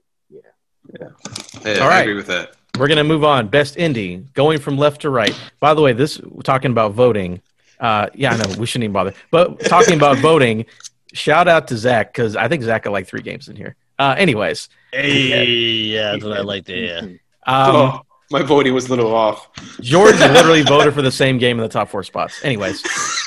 Hey, 1.63 1.79
All 1.79 1.87
I 1.87 1.89
right. 1.89 2.01
agree 2.01 2.15
with 2.15 2.27
that. 2.29 2.53
We're 2.79 2.89
gonna 2.89 3.05
move 3.05 3.25
on. 3.25 3.49
Best 3.49 3.77
indie, 3.77 4.33
going 4.33 4.59
from 4.61 4.79
left 4.79 5.03
to 5.03 5.11
right. 5.11 5.35
By 5.59 5.75
the 5.75 5.83
way, 5.83 5.93
this 5.93 6.21
talking 6.45 6.71
about 6.71 6.93
voting. 6.93 7.43
Uh, 7.79 8.09
yeah, 8.15 8.33
I 8.33 8.37
know 8.37 8.55
we 8.59 8.67
shouldn't 8.67 8.85
even 8.85 8.93
bother. 8.93 9.15
But 9.31 9.61
talking 9.61 9.95
about 9.95 10.19
voting, 10.23 10.67
shout 11.13 11.49
out 11.49 11.69
to 11.69 11.77
Zach 11.77 12.13
because 12.13 12.37
I 12.37 12.49
think 12.49 12.63
Zach 12.63 12.85
got 12.85 12.93
like 12.93 13.07
three 13.07 13.23
games 13.23 13.49
in 13.49 13.57
here. 13.57 13.77
Uh, 13.99 14.15
anyways, 14.17 14.69
Hey, 14.93 15.45
yeah, 15.55 16.13
that's 16.13 16.25
what 16.25 16.37
I 16.37 16.41
like 16.41 16.65
to 16.67 16.75
hear. 16.75 16.99
um, 17.47 17.77
oh, 17.77 18.01
my 18.31 18.43
voting 18.43 18.73
was 18.73 18.87
a 18.87 18.91
little 18.91 19.15
off. 19.15 19.49
George 19.81 20.15
literally 20.21 20.63
voted 20.63 20.95
for 20.95 21.03
the 21.03 21.11
same 21.13 21.37
game 21.39 21.59
in 21.59 21.63
the 21.63 21.69
top 21.69 21.89
four 21.89 22.03
spots. 22.03 22.43
Anyways, 22.45 22.83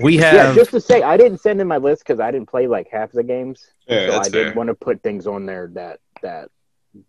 we 0.00 0.16
have. 0.16 0.34
yeah, 0.34 0.54
just 0.54 0.70
to 0.72 0.80
say, 0.80 1.02
I 1.02 1.16
didn't 1.16 1.38
send 1.38 1.60
in 1.60 1.68
my 1.68 1.76
list 1.76 2.02
because 2.04 2.18
I 2.20 2.30
didn't 2.30 2.48
play 2.48 2.66
like 2.66 2.88
half 2.90 3.12
the 3.12 3.22
games. 3.22 3.70
Yeah, 3.86 4.06
so 4.06 4.12
that's 4.12 4.28
I 4.28 4.30
fair. 4.30 4.44
didn't 4.44 4.56
want 4.56 4.68
to 4.68 4.74
put 4.74 5.02
things 5.02 5.26
on 5.26 5.46
there 5.46 5.68
that 5.74 6.00
that 6.22 6.50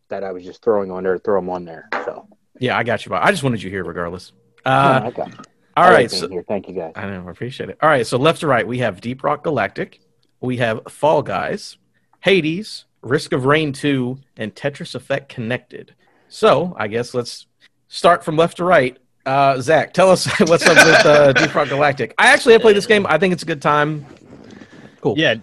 that 0.10 0.24
I 0.24 0.32
was 0.32 0.44
just 0.44 0.64
throwing 0.64 0.92
on 0.92 1.04
there, 1.04 1.18
throw 1.18 1.40
them 1.40 1.50
on 1.50 1.66
there. 1.66 1.88
So 2.06 2.28
yeah, 2.60 2.78
I 2.78 2.84
got 2.84 3.06
you. 3.06 3.10
Bob. 3.12 3.22
I 3.26 3.32
just 3.32 3.44
wanted 3.44 3.62
you 3.64 3.70
here 3.70 3.84
regardless. 3.84 4.32
No, 4.66 4.72
Uh, 4.72 5.02
I 5.06 5.12
got 5.12 5.32
all 5.78 5.84
I 5.86 5.90
right, 5.92 6.10
being 6.10 6.22
so 6.22 6.28
here. 6.30 6.44
Thank 6.48 6.68
you 6.68 6.74
guys. 6.74 6.92
I 6.96 7.06
know, 7.10 7.26
I 7.28 7.32
appreciate 7.32 7.70
it. 7.70 7.78
All 7.82 7.88
right, 7.90 8.06
so 8.06 8.18
left 8.18 8.40
to 8.42 8.48
right, 8.48 8.68
we 8.68 8.80
have 8.80 9.00
Deep 9.00 9.24
Rock 9.24 9.44
Galactic, 9.44 10.02
we 10.42 10.58
have 10.58 10.82
Fall 10.90 11.22
Guys, 11.22 11.78
Hades, 12.22 12.86
Risk 13.02 13.32
of 13.32 13.46
Rain 13.46 13.72
2, 13.74 14.18
and 14.38 14.54
Tetris 14.56 14.96
Effect 14.96 15.30
Connected. 15.30 15.94
So 16.30 16.76
I 16.78 16.88
guess 16.88 17.14
let's 17.14 17.46
start 17.88 18.26
from 18.26 18.36
left 18.36 18.58
to 18.58 18.66
right. 18.66 18.98
Uh, 19.26 19.60
Zach, 19.62 19.94
tell 19.94 20.10
us 20.10 20.26
what's 20.42 20.66
up 20.66 20.76
with 20.86 21.06
uh, 21.06 21.34
Deep 21.34 21.54
Rock 21.54 21.70
Galactic. 21.70 22.14
I 22.18 22.28
actually 22.34 22.54
have 22.54 22.62
played 22.62 22.76
this 22.76 22.88
game. 22.88 23.06
I 23.08 23.18
think 23.20 23.34
it's 23.34 23.44
a 23.44 23.46
good 23.48 23.62
time. 23.62 24.06
Cool. 25.02 25.14
Yeah, 25.18 25.36
D- 25.36 25.42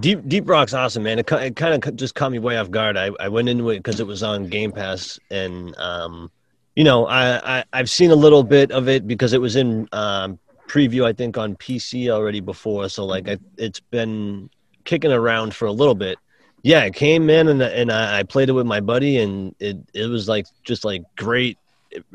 Deep 0.00 0.26
Deep 0.26 0.48
Rock's 0.48 0.74
awesome, 0.74 1.04
man. 1.04 1.20
It, 1.20 1.30
it 1.30 1.56
kind 1.56 1.84
of 1.84 1.96
just 1.96 2.14
caught 2.14 2.32
me 2.32 2.38
way 2.40 2.58
off 2.58 2.70
guard. 2.70 2.96
I, 2.96 3.10
I 3.20 3.28
went 3.28 3.48
into 3.48 3.70
it 3.70 3.76
because 3.76 4.00
it 4.00 4.06
was 4.06 4.22
on 4.22 4.48
Game 4.48 4.72
Pass, 4.72 5.20
and 5.30 5.76
um, 5.78 6.30
you 6.74 6.82
know, 6.82 7.06
I, 7.06 7.58
I 7.58 7.64
I've 7.72 7.90
seen 7.90 8.10
a 8.10 8.16
little 8.16 8.42
bit 8.42 8.72
of 8.72 8.88
it 8.88 9.06
because 9.06 9.32
it 9.32 9.40
was 9.40 9.54
in 9.54 9.88
um, 9.92 10.38
preview, 10.66 11.04
I 11.04 11.12
think, 11.12 11.38
on 11.38 11.54
PC 11.56 12.08
already 12.08 12.40
before. 12.40 12.88
So 12.88 13.04
like, 13.04 13.28
I, 13.28 13.38
it's 13.56 13.78
been 13.78 14.50
kicking 14.84 15.12
around 15.12 15.54
for 15.54 15.66
a 15.66 15.72
little 15.72 15.94
bit. 15.94 16.18
Yeah, 16.62 16.82
it 16.84 16.94
came 16.94 17.30
in 17.30 17.48
and 17.48 17.62
and 17.62 17.92
I, 17.92 18.20
I 18.20 18.22
played 18.24 18.48
it 18.48 18.52
with 18.52 18.66
my 18.66 18.80
buddy, 18.80 19.18
and 19.18 19.54
it 19.60 19.76
it 19.94 20.06
was 20.06 20.28
like 20.28 20.46
just 20.64 20.84
like 20.84 21.02
great. 21.16 21.58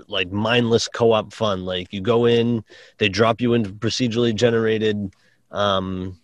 Like 0.07 0.31
mindless 0.31 0.87
co-op 0.87 1.31
fun. 1.31 1.63
Like 1.63 1.93
you 1.93 2.01
go 2.01 2.25
in, 2.25 2.63
they 2.97 3.09
drop 3.09 3.39
you 3.39 3.53
into 3.53 3.69
procedurally 3.69 4.33
generated 4.33 5.13
um, 5.51 6.17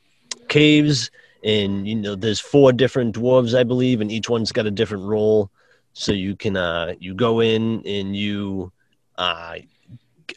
caves 0.54 1.10
and 1.44 1.88
you 1.88 1.96
know 1.96 2.16
there's 2.16 2.40
four 2.40 2.72
different 2.72 3.16
dwarves 3.16 3.58
i 3.58 3.64
believe 3.64 4.02
and 4.02 4.12
each 4.12 4.30
one's 4.30 4.52
got 4.52 4.68
a 4.68 4.72
different 4.80 5.04
role. 5.04 5.50
So 5.94 6.12
you 6.12 6.36
can 6.36 6.56
uh 6.58 6.94
you 7.00 7.14
go 7.14 7.42
in 7.42 7.82
and 7.86 8.16
you 8.16 8.72
uh 9.18 9.56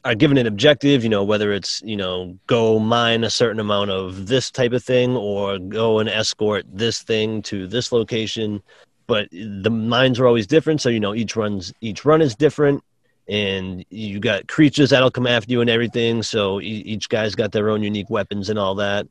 are 0.05 0.15
given 0.15 0.39
an 0.39 0.47
objective 0.47 1.03
you 1.05 1.11
know 1.11 1.25
whether 1.25 1.53
it's 1.53 1.83
you 1.83 1.97
know 1.97 2.39
go 2.47 2.79
mine 2.79 3.25
a 3.25 3.31
certain 3.31 3.61
amount 3.61 3.91
of 3.91 4.27
this 4.27 4.51
type 4.51 4.73
of 4.73 4.83
thing 4.83 5.17
or 5.17 5.59
go 5.59 5.99
and 6.01 6.09
escort 6.09 6.65
this 6.73 7.03
thing 7.03 7.43
to 7.43 7.67
this 7.67 7.93
location. 7.93 8.63
But 9.07 9.29
the 9.31 9.71
mines 9.71 10.19
are 10.19 10.27
always 10.27 10.47
different. 10.47 10.81
So 10.81 10.89
you 10.89 11.01
know 11.01 11.15
each 11.15 11.37
runs 11.37 11.73
each 11.81 12.05
run 12.05 12.23
is 12.23 12.35
different 12.35 12.83
and 13.29 13.85
you 13.91 14.19
got 14.21 14.49
creatures 14.49 14.91
that'll 14.91 15.11
come 15.19 15.27
after 15.27 15.53
you 15.53 15.61
and 15.61 15.71
everything. 15.71 16.23
So 16.23 16.61
each 16.61 17.09
guy's 17.09 17.35
got 17.35 17.53
their 17.53 17.69
own 17.71 17.83
unique 17.83 18.11
weapons 18.11 18.49
and 18.51 18.59
all 18.59 18.77
that 18.77 19.07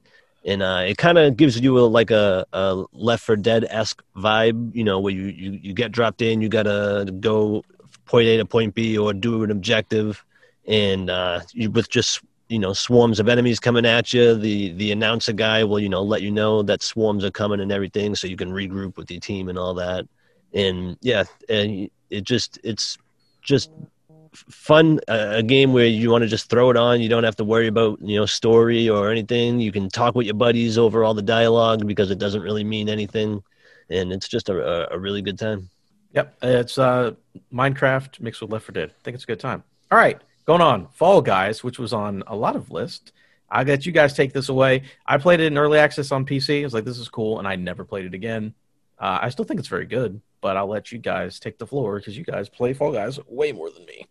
and 0.45 0.61
uh, 0.61 0.83
it 0.85 0.97
kind 0.97 1.17
of 1.17 1.35
gives 1.35 1.59
you 1.59 1.79
a, 1.79 1.81
like 1.81 2.11
a, 2.11 2.45
a 2.53 2.85
Left 2.93 3.23
4 3.23 3.35
Dead 3.37 3.65
esque 3.69 4.03
vibe, 4.15 4.73
you 4.75 4.83
know, 4.83 4.99
where 4.99 5.13
you, 5.13 5.25
you 5.25 5.59
you 5.61 5.73
get 5.73 5.91
dropped 5.91 6.21
in, 6.21 6.39
you 6.41 6.49
gotta 6.49 7.11
go 7.19 7.63
point 8.05 8.27
A 8.27 8.37
to 8.37 8.45
point 8.45 8.75
B 8.75 8.97
or 8.97 9.13
do 9.13 9.43
an 9.43 9.49
objective, 9.51 10.23
and 10.67 11.09
uh, 11.09 11.41
you 11.51 11.71
with 11.71 11.89
just 11.89 12.21
you 12.47 12.59
know 12.59 12.73
swarms 12.73 13.19
of 13.19 13.27
enemies 13.27 13.59
coming 13.59 13.85
at 13.85 14.13
you. 14.13 14.35
The 14.35 14.71
the 14.73 14.91
announcer 14.91 15.33
guy 15.33 15.63
will 15.63 15.79
you 15.79 15.89
know 15.89 16.03
let 16.03 16.21
you 16.21 16.31
know 16.31 16.61
that 16.63 16.83
swarms 16.83 17.25
are 17.25 17.31
coming 17.31 17.59
and 17.59 17.71
everything, 17.71 18.13
so 18.13 18.27
you 18.27 18.37
can 18.37 18.51
regroup 18.51 18.97
with 18.97 19.09
your 19.09 19.19
team 19.19 19.49
and 19.49 19.57
all 19.57 19.73
that. 19.73 20.07
And 20.53 20.97
yeah, 21.01 21.23
and 21.49 21.89
it 22.11 22.23
just 22.23 22.59
it's 22.63 22.97
just 23.41 23.71
fun 24.35 24.99
a, 25.07 25.37
a 25.37 25.43
game 25.43 25.73
where 25.73 25.87
you 25.87 26.11
want 26.11 26.21
to 26.21 26.27
just 26.27 26.49
throw 26.49 26.69
it 26.69 26.77
on 26.77 27.01
you 27.01 27.09
don't 27.09 27.23
have 27.23 27.35
to 27.35 27.43
worry 27.43 27.67
about 27.67 27.99
you 28.01 28.17
know 28.17 28.25
story 28.25 28.89
or 28.89 29.09
anything 29.09 29.59
you 29.59 29.71
can 29.71 29.89
talk 29.89 30.15
with 30.15 30.25
your 30.25 30.35
buddies 30.35 30.77
over 30.77 31.03
all 31.03 31.13
the 31.13 31.21
dialogue 31.21 31.85
because 31.87 32.11
it 32.11 32.19
doesn't 32.19 32.41
really 32.41 32.63
mean 32.63 32.89
anything 32.89 33.41
and 33.89 34.11
it's 34.11 34.27
just 34.27 34.49
a, 34.49 34.91
a, 34.91 34.95
a 34.95 34.99
really 34.99 35.21
good 35.21 35.39
time 35.39 35.69
Yep, 36.15 36.37
it's 36.43 36.77
uh, 36.77 37.11
Minecraft 37.53 38.21
mixed 38.21 38.41
with 38.41 38.49
Left 38.49 38.65
4 38.65 38.73
Dead. 38.73 38.89
I 38.89 39.03
think 39.03 39.15
it's 39.15 39.25
a 39.25 39.27
good 39.27 39.39
time. 39.39 39.63
All 39.91 39.97
right, 39.97 40.19
going 40.45 40.61
on. 40.61 40.87
Fall 40.87 41.21
Guys, 41.21 41.61
which 41.61 41.77
was 41.77 41.91
on 41.91 42.23
a 42.27 42.35
lot 42.35 42.55
of 42.55 42.71
lists. 42.71 43.11
I 43.49 43.63
let 43.63 43.85
you 43.85 43.91
guys 43.91 44.13
take 44.13 44.31
this 44.31 44.47
away. 44.47 44.83
I 45.05 45.17
played 45.17 45.41
it 45.41 45.47
in 45.47 45.57
early 45.57 45.77
access 45.77 46.13
on 46.13 46.25
PC. 46.25 46.61
I 46.61 46.63
was 46.63 46.73
like, 46.73 46.85
this 46.85 46.97
is 46.97 47.09
cool, 47.09 47.37
and 47.37 47.47
I 47.47 47.57
never 47.57 47.83
played 47.83 48.05
it 48.05 48.13
again. 48.13 48.53
Uh, 48.97 49.19
I 49.23 49.29
still 49.29 49.43
think 49.43 49.59
it's 49.59 49.67
very 49.67 49.85
good, 49.85 50.21
but 50.39 50.55
I'll 50.55 50.67
let 50.67 50.89
you 50.93 50.99
guys 50.99 51.37
take 51.37 51.57
the 51.57 51.67
floor 51.67 51.97
because 51.97 52.17
you 52.17 52.23
guys 52.23 52.47
play 52.47 52.73
Fall 52.73 52.93
Guys 52.93 53.19
way 53.27 53.51
more 53.51 53.69
than 53.69 53.85
me. 53.85 54.07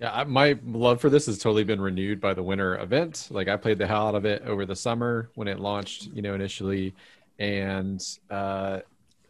Yeah, 0.00 0.24
my 0.26 0.58
love 0.66 1.00
for 1.00 1.08
this 1.08 1.26
has 1.26 1.38
totally 1.38 1.64
been 1.64 1.80
renewed 1.80 2.20
by 2.20 2.34
the 2.34 2.42
winter 2.42 2.78
event. 2.78 3.28
Like 3.30 3.48
I 3.48 3.56
played 3.56 3.78
the 3.78 3.86
hell 3.86 4.08
out 4.08 4.14
of 4.14 4.24
it 4.24 4.42
over 4.42 4.66
the 4.66 4.74
summer 4.76 5.30
when 5.34 5.48
it 5.48 5.60
launched, 5.60 6.08
you 6.12 6.20
know, 6.20 6.34
initially, 6.34 6.94
and 7.38 8.04
uh, 8.30 8.80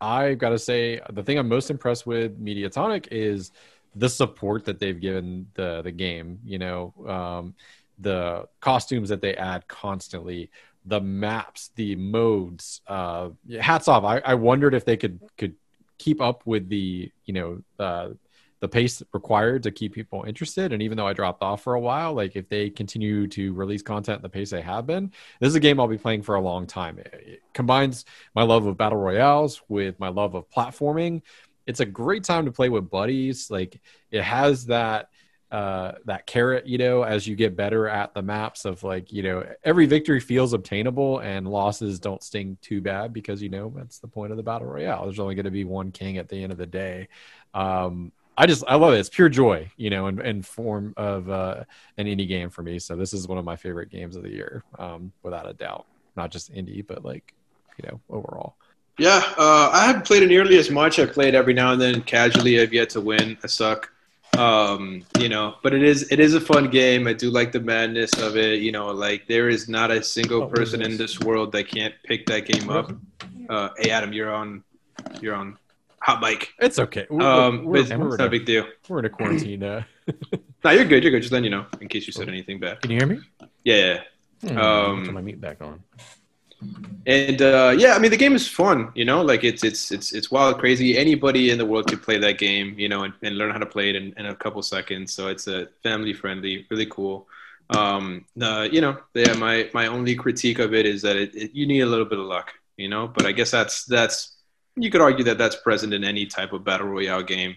I 0.00 0.34
got 0.34 0.50
to 0.50 0.58
say 0.58 1.00
the 1.12 1.22
thing 1.22 1.38
I'm 1.38 1.48
most 1.48 1.70
impressed 1.70 2.06
with 2.06 2.42
Mediatonic 2.42 3.08
is 3.10 3.52
the 3.94 4.08
support 4.08 4.64
that 4.64 4.80
they've 4.80 4.98
given 4.98 5.46
the 5.54 5.82
the 5.82 5.92
game. 5.92 6.40
You 6.44 6.58
know, 6.58 6.94
um, 7.06 7.54
the 7.98 8.48
costumes 8.60 9.08
that 9.10 9.20
they 9.20 9.34
add 9.34 9.68
constantly, 9.68 10.50
the 10.86 11.00
maps, 11.00 11.70
the 11.76 11.94
modes. 11.96 12.80
Uh, 12.86 13.30
hats 13.60 13.86
off. 13.86 14.04
I, 14.04 14.18
I 14.24 14.34
wondered 14.34 14.74
if 14.74 14.84
they 14.84 14.96
could 14.96 15.20
could 15.36 15.54
keep 15.98 16.20
up 16.20 16.44
with 16.46 16.68
the 16.68 17.10
you 17.24 17.34
know 17.34 17.62
uh, 17.78 18.10
the 18.64 18.68
pace 18.68 19.02
required 19.12 19.62
to 19.62 19.70
keep 19.70 19.92
people 19.92 20.24
interested. 20.26 20.72
And 20.72 20.82
even 20.82 20.96
though 20.96 21.06
I 21.06 21.12
dropped 21.12 21.42
off 21.42 21.62
for 21.62 21.74
a 21.74 21.80
while, 21.80 22.14
like 22.14 22.34
if 22.34 22.48
they 22.48 22.70
continue 22.70 23.26
to 23.26 23.52
release 23.52 23.82
content 23.82 24.16
at 24.16 24.22
the 24.22 24.28
pace 24.30 24.48
they 24.48 24.62
have 24.62 24.86
been, 24.86 25.12
this 25.38 25.48
is 25.48 25.54
a 25.54 25.60
game 25.60 25.78
I'll 25.78 25.86
be 25.86 25.98
playing 25.98 26.22
for 26.22 26.36
a 26.36 26.40
long 26.40 26.66
time. 26.66 26.98
It, 26.98 27.14
it 27.26 27.42
combines 27.52 28.06
my 28.34 28.42
love 28.42 28.64
of 28.64 28.78
battle 28.78 28.98
royales 28.98 29.60
with 29.68 30.00
my 30.00 30.08
love 30.08 30.34
of 30.34 30.48
platforming. 30.48 31.20
It's 31.66 31.80
a 31.80 31.84
great 31.84 32.24
time 32.24 32.46
to 32.46 32.52
play 32.52 32.70
with 32.70 32.88
buddies. 32.88 33.50
Like 33.50 33.78
it 34.10 34.22
has 34.22 34.64
that 34.66 35.10
uh 35.50 35.92
that 36.06 36.26
carrot 36.26 36.66
you 36.66 36.78
know 36.78 37.02
as 37.02 37.26
you 37.26 37.36
get 37.36 37.54
better 37.54 37.86
at 37.86 38.14
the 38.14 38.22
maps 38.22 38.64
of 38.64 38.82
like 38.82 39.12
you 39.12 39.22
know 39.22 39.44
every 39.62 39.84
victory 39.84 40.18
feels 40.18 40.54
obtainable 40.54 41.18
and 41.18 41.46
losses 41.46 42.00
don't 42.00 42.22
sting 42.22 42.56
too 42.62 42.80
bad 42.80 43.12
because 43.12 43.42
you 43.42 43.50
know 43.50 43.70
that's 43.76 43.98
the 43.98 44.08
point 44.08 44.30
of 44.30 44.38
the 44.38 44.42
battle 44.42 44.66
royale 44.66 45.04
there's 45.04 45.20
only 45.20 45.34
going 45.34 45.44
to 45.44 45.50
be 45.50 45.64
one 45.64 45.92
king 45.92 46.16
at 46.16 46.30
the 46.30 46.42
end 46.42 46.50
of 46.50 46.56
the 46.56 46.66
day 46.66 47.06
um 47.52 48.10
I 48.36 48.46
just 48.46 48.64
I 48.66 48.74
love 48.74 48.94
it. 48.94 48.98
It's 48.98 49.08
pure 49.08 49.28
joy, 49.28 49.70
you 49.76 49.90
know, 49.90 50.08
in, 50.08 50.20
in 50.20 50.42
form 50.42 50.94
of 50.96 51.30
uh, 51.30 51.64
an 51.98 52.06
indie 52.06 52.26
game 52.26 52.50
for 52.50 52.62
me. 52.62 52.78
So 52.78 52.96
this 52.96 53.12
is 53.12 53.28
one 53.28 53.38
of 53.38 53.44
my 53.44 53.56
favorite 53.56 53.90
games 53.90 54.16
of 54.16 54.22
the 54.22 54.30
year, 54.30 54.64
um, 54.78 55.12
without 55.22 55.48
a 55.48 55.52
doubt. 55.52 55.86
Not 56.16 56.30
just 56.30 56.52
indie, 56.52 56.84
but 56.86 57.04
like 57.04 57.32
you 57.78 57.88
know 57.88 58.00
overall. 58.10 58.56
Yeah, 58.98 59.22
uh, 59.36 59.70
I 59.72 59.86
haven't 59.86 60.04
played 60.04 60.22
it 60.22 60.28
nearly 60.28 60.56
as 60.58 60.70
much. 60.70 60.98
I 60.98 61.06
played 61.06 61.34
every 61.34 61.54
now 61.54 61.72
and 61.72 61.80
then 61.80 62.02
casually. 62.02 62.60
I've 62.60 62.72
yet 62.72 62.90
to 62.90 63.00
win. 63.00 63.36
I 63.42 63.46
suck. 63.46 63.90
Um, 64.36 65.04
you 65.20 65.28
know, 65.28 65.54
but 65.62 65.72
it 65.74 65.82
is 65.84 66.10
it 66.10 66.18
is 66.18 66.34
a 66.34 66.40
fun 66.40 66.68
game. 66.70 67.06
I 67.06 67.12
do 67.12 67.30
like 67.30 67.52
the 67.52 67.60
madness 67.60 68.12
of 68.14 68.36
it. 68.36 68.60
You 68.60 68.72
know, 68.72 68.88
like 68.88 69.26
there 69.28 69.48
is 69.48 69.68
not 69.68 69.90
a 69.92 70.02
single 70.02 70.44
Oh, 70.44 70.46
person 70.48 70.82
in 70.82 70.92
this? 70.96 71.18
this 71.18 71.20
world 71.20 71.52
that 71.52 71.68
can't 71.68 71.94
pick 72.04 72.26
that 72.26 72.46
game 72.46 72.68
up. 72.68 72.92
Uh, 73.48 73.68
hey, 73.78 73.90
Adam, 73.90 74.12
you're 74.12 74.32
on. 74.34 74.64
You're 75.20 75.34
on 75.34 75.58
hot 76.06 76.20
mic. 76.20 76.52
It's 76.66 76.78
okay. 76.78 77.06
We're, 77.10 77.22
Um, 77.22 77.64
we're, 77.64 77.78
it's, 77.78 77.90
we're, 77.90 78.08
it's 78.08 78.18
not 78.18 78.26
a 78.26 78.30
big 78.30 78.44
deal. 78.46 78.64
we're 78.88 79.00
in 79.00 79.04
a 79.06 79.10
quarantine. 79.10 79.62
Uh, 79.62 79.82
No, 80.64 80.70
you're 80.70 80.86
good. 80.86 81.02
You're 81.02 81.12
good. 81.12 81.20
Just 81.20 81.32
letting 81.32 81.44
you 81.44 81.50
know 81.56 81.66
in 81.82 81.88
case 81.88 82.06
you 82.06 82.12
said 82.14 82.26
anything 82.28 82.58
bad. 82.58 82.80
Can 82.80 82.90
you 82.90 82.96
hear 83.00 83.06
me? 83.06 83.18
Yeah, 83.64 84.00
yeah. 84.42 84.48
Hmm, 84.50 84.58
Um, 84.58 85.04
turn 85.04 85.14
my 85.14 85.20
mute 85.20 85.40
back 85.40 85.60
on. 85.60 85.82
And 87.06 87.42
uh, 87.42 87.74
yeah, 87.76 87.92
I 87.94 87.98
mean 87.98 88.10
the 88.10 88.16
game 88.16 88.34
is 88.34 88.48
fun. 88.48 88.90
You 88.94 89.04
know, 89.04 89.20
like 89.22 89.44
it's 89.44 89.62
it's 89.62 89.90
it's 89.92 90.12
it's 90.12 90.30
wild, 90.30 90.58
crazy. 90.58 90.96
Anybody 90.96 91.50
in 91.50 91.58
the 91.58 91.66
world 91.66 91.86
could 91.90 92.02
play 92.02 92.16
that 92.18 92.38
game. 92.38 92.68
You 92.78 92.88
know, 92.88 93.04
and, 93.04 93.12
and 93.22 93.36
learn 93.36 93.50
how 93.50 93.58
to 93.58 93.66
play 93.66 93.90
it 93.90 93.96
in, 93.96 94.14
in 94.16 94.26
a 94.26 94.34
couple 94.34 94.62
seconds. 94.62 95.12
So 95.12 95.28
it's 95.28 95.46
a 95.46 95.68
family 95.82 96.14
friendly, 96.14 96.66
really 96.70 96.86
cool. 96.86 97.28
Um, 97.70 98.24
uh, 98.40 98.66
you 98.70 98.80
know, 98.80 98.96
yeah. 99.14 99.34
My 99.34 99.68
my 99.74 99.86
only 99.88 100.14
critique 100.14 100.58
of 100.60 100.72
it 100.72 100.86
is 100.86 101.02
that 101.02 101.16
it, 101.16 101.34
it 101.34 101.50
you 101.54 101.66
need 101.66 101.80
a 101.80 101.86
little 101.86 102.06
bit 102.06 102.18
of 102.18 102.24
luck. 102.24 102.52
You 102.78 102.88
know, 102.88 103.06
but 103.08 103.26
I 103.26 103.32
guess 103.32 103.50
that's 103.50 103.84
that's 103.84 104.34
you 104.76 104.90
could 104.90 105.00
argue 105.00 105.24
that 105.24 105.38
that's 105.38 105.56
present 105.56 105.94
in 105.94 106.04
any 106.04 106.26
type 106.26 106.52
of 106.52 106.64
battle 106.64 106.88
royale 106.88 107.22
game. 107.22 107.56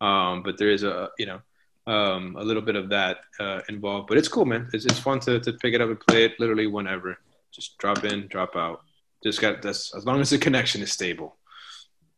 Um, 0.00 0.42
but 0.42 0.58
there 0.58 0.70
is 0.70 0.82
a 0.82 1.10
you 1.18 1.26
know 1.26 1.40
um, 1.86 2.36
a 2.38 2.42
little 2.44 2.62
bit 2.62 2.76
of 2.76 2.88
that 2.90 3.18
uh, 3.38 3.60
involved. 3.68 4.08
But 4.08 4.18
it's 4.18 4.28
cool, 4.28 4.44
man. 4.44 4.68
It's 4.72 4.84
it's 4.84 4.98
fun 4.98 5.20
to 5.20 5.40
to 5.40 5.52
pick 5.54 5.74
it 5.74 5.80
up 5.80 5.88
and 5.88 6.00
play 6.00 6.24
it 6.24 6.38
literally 6.38 6.66
whenever. 6.66 7.18
Just 7.52 7.78
drop 7.78 8.04
in, 8.04 8.26
drop 8.28 8.56
out. 8.56 8.82
Just 9.22 9.40
got 9.40 9.62
this 9.62 9.94
as 9.96 10.04
long 10.04 10.20
as 10.20 10.30
the 10.30 10.38
connection 10.38 10.82
is 10.82 10.92
stable. 10.92 11.36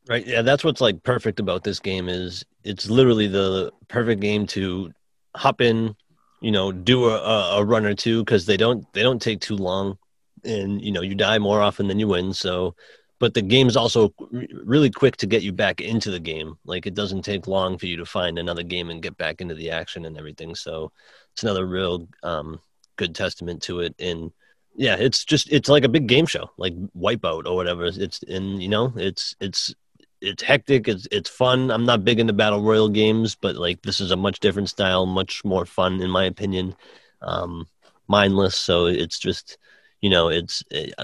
Right. 0.09 0.27
Yeah, 0.27 0.43
that's 0.43 0.65
what's 0.65 0.81
like 0.81 1.03
perfect 1.03 1.39
about 1.39 1.65
this 1.65 1.81
game 1.81 2.09
is 2.09 2.45
it's 2.65 2.89
literally 2.89 3.27
the 3.27 3.73
perfect 3.89 4.23
game 4.23 4.47
to 4.49 4.91
hop 5.37 5.61
in, 5.61 5.95
you 6.41 6.51
know, 6.51 6.73
do 6.73 7.05
a, 7.05 7.17
a 7.17 7.59
a 7.59 7.65
run 7.65 7.85
or 7.85 7.95
two 7.95 8.25
because 8.25 8.47
they 8.47 8.57
don't 8.57 8.91
they 8.95 9.03
don't 9.03 9.21
take 9.21 9.41
too 9.41 9.57
long, 9.57 9.99
and 10.45 10.81
you 10.83 10.93
know 10.93 11.03
you 11.03 11.15
die 11.15 11.39
more 11.39 11.61
often 11.61 11.89
than 11.89 11.99
you 11.99 12.09
win. 12.09 12.33
So, 12.33 12.75
but 13.19 13.35
the 13.35 13.43
game's 13.43 13.77
also 13.77 14.15
really 14.31 14.91
quick 14.91 15.17
to 15.19 15.27
get 15.27 15.43
you 15.43 15.53
back 15.53 15.81
into 15.81 16.11
the 16.11 16.21
game. 16.21 16.57
Like 16.65 16.87
it 16.87 16.95
doesn't 16.95 17.23
take 17.23 17.47
long 17.47 17.79
for 17.79 17.87
you 17.87 17.97
to 17.97 18.07
find 18.07 18.39
another 18.39 18.63
game 18.63 18.91
and 18.91 19.03
get 19.03 19.17
back 19.17 19.41
into 19.41 19.55
the 19.55 19.71
action 19.71 20.05
and 20.05 20.17
everything. 20.17 20.55
So, 20.55 20.93
it's 21.33 21.45
another 21.45 21.67
real 21.67 22.09
um, 22.25 22.61
good 22.97 23.15
testament 23.15 23.63
to 23.63 23.81
it. 23.81 23.95
And 24.01 24.33
yeah, 24.75 24.97
it's 24.97 25.25
just 25.25 25.51
it's 25.53 25.69
like 25.69 25.85
a 25.85 25.89
big 25.89 26.07
game 26.07 26.27
show, 26.27 26.51
like 26.57 26.75
Wipeout 26.97 27.47
or 27.47 27.57
whatever. 27.57 27.87
It's 27.87 28.23
and 28.25 28.63
you 28.63 28.69
know 28.69 28.93
it's 28.97 29.35
it's 29.41 29.75
it's 30.21 30.43
hectic. 30.43 30.89
It's 30.89 31.07
it's 31.11 31.31
fun. 31.31 31.71
I'm 31.71 31.85
not 31.85 32.05
big 32.05 32.21
into 32.21 32.33
battle 32.33 32.63
royal 32.63 32.89
games, 32.89 33.35
but 33.35 33.57
like 33.57 33.83
this 33.83 34.01
is 34.01 34.11
a 34.11 34.17
much 34.17 34.41
different 34.41 34.69
style, 34.69 35.07
much 35.07 35.45
more 35.45 35.65
fun 35.65 36.01
in 36.01 36.11
my 36.11 36.25
opinion. 36.25 36.75
Um, 37.23 37.67
mindless, 38.09 38.57
so 38.57 38.87
it's 38.87 39.19
just 39.19 39.59
you 40.01 40.11
know 40.11 40.29
it's 40.29 40.63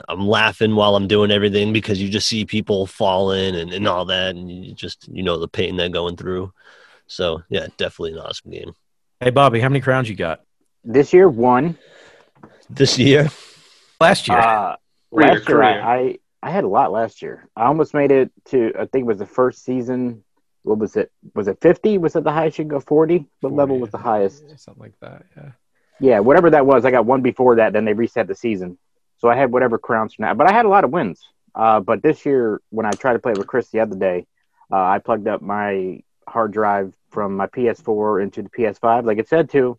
I'm 0.08 0.26
laughing 0.26 0.74
while 0.76 0.96
I'm 0.96 1.08
doing 1.08 1.30
everything 1.30 1.72
because 1.72 2.00
you 2.00 2.08
just 2.08 2.28
see 2.28 2.44
people 2.44 2.86
falling 2.86 3.56
and 3.56 3.72
and 3.72 3.88
all 3.88 4.04
that, 4.06 4.36
and 4.36 4.50
you 4.50 4.74
just 4.74 5.08
you 5.08 5.22
know 5.22 5.38
the 5.38 5.48
pain 5.48 5.76
they're 5.76 5.88
going 5.88 6.16
through. 6.16 6.52
So 7.06 7.42
yeah, 7.48 7.66
definitely 7.76 8.12
an 8.12 8.20
awesome 8.20 8.50
game 8.50 8.74
Hey, 9.20 9.30
Bobby, 9.30 9.60
how 9.60 9.68
many 9.68 9.80
crowns 9.80 10.08
you 10.08 10.16
got 10.16 10.40
This 10.84 11.12
year, 11.12 11.28
one. 11.28 11.76
this 12.70 12.98
year. 12.98 13.28
last 14.00 14.28
year? 14.28 14.38
Uh, 14.38 14.76
last 15.10 15.48
year. 15.48 15.62
I, 15.62 15.78
I 15.96 16.18
I 16.42 16.50
had 16.50 16.64
a 16.64 16.68
lot 16.68 16.92
last 16.92 17.22
year. 17.22 17.48
I 17.56 17.64
almost 17.64 17.94
made 17.94 18.10
it 18.10 18.30
to. 18.46 18.72
I 18.78 18.84
think 18.86 19.04
it 19.04 19.06
was 19.06 19.18
the 19.18 19.26
first 19.26 19.64
season. 19.64 20.24
What 20.62 20.78
was 20.78 20.96
it? 20.96 21.10
Was 21.34 21.48
it 21.48 21.58
fifty? 21.60 21.96
Was 21.98 22.14
that 22.14 22.24
the 22.24 22.32
highest 22.32 22.58
you 22.58 22.64
could 22.64 22.70
go? 22.70 22.80
Forty? 22.80 23.26
What 23.40 23.52
level 23.54 23.78
was 23.78 23.90
the 23.90 23.98
highest? 23.98 24.44
Something 24.60 24.82
like 24.82 25.00
that. 25.00 25.24
Yeah. 25.36 25.50
Yeah, 26.00 26.18
whatever 26.20 26.50
that 26.50 26.66
was. 26.66 26.84
I 26.84 26.90
got 26.90 27.06
one 27.06 27.22
before 27.22 27.56
that. 27.56 27.72
Then 27.72 27.84
they 27.84 27.92
reset 27.94 28.26
the 28.26 28.34
season, 28.34 28.76
so 29.24 29.30
I 29.30 29.36
had 29.36 29.50
whatever 29.50 29.78
crowns 29.78 30.12
from 30.12 30.24
that. 30.24 30.36
But 30.36 30.50
I 30.50 30.52
had 30.52 30.66
a 30.66 30.68
lot 30.68 30.84
of 30.84 30.90
wins. 30.90 31.26
Uh, 31.54 31.80
but 31.80 32.02
this 32.02 32.26
year, 32.26 32.60
when 32.68 32.84
I 32.84 32.90
tried 32.90 33.14
to 33.14 33.20
play 33.20 33.32
with 33.32 33.46
Chris 33.46 33.70
the 33.70 33.80
other 33.80 33.96
day, 33.96 34.26
uh, 34.70 34.76
I 34.76 34.98
plugged 34.98 35.26
up 35.26 35.40
my 35.40 36.02
hard 36.28 36.52
drive 36.52 36.94
from 37.08 37.34
my 37.34 37.46
PS4 37.46 38.22
into 38.22 38.42
the 38.42 38.50
PS5, 38.50 39.06
like 39.06 39.16
it 39.16 39.30
said 39.30 39.48
to, 39.52 39.78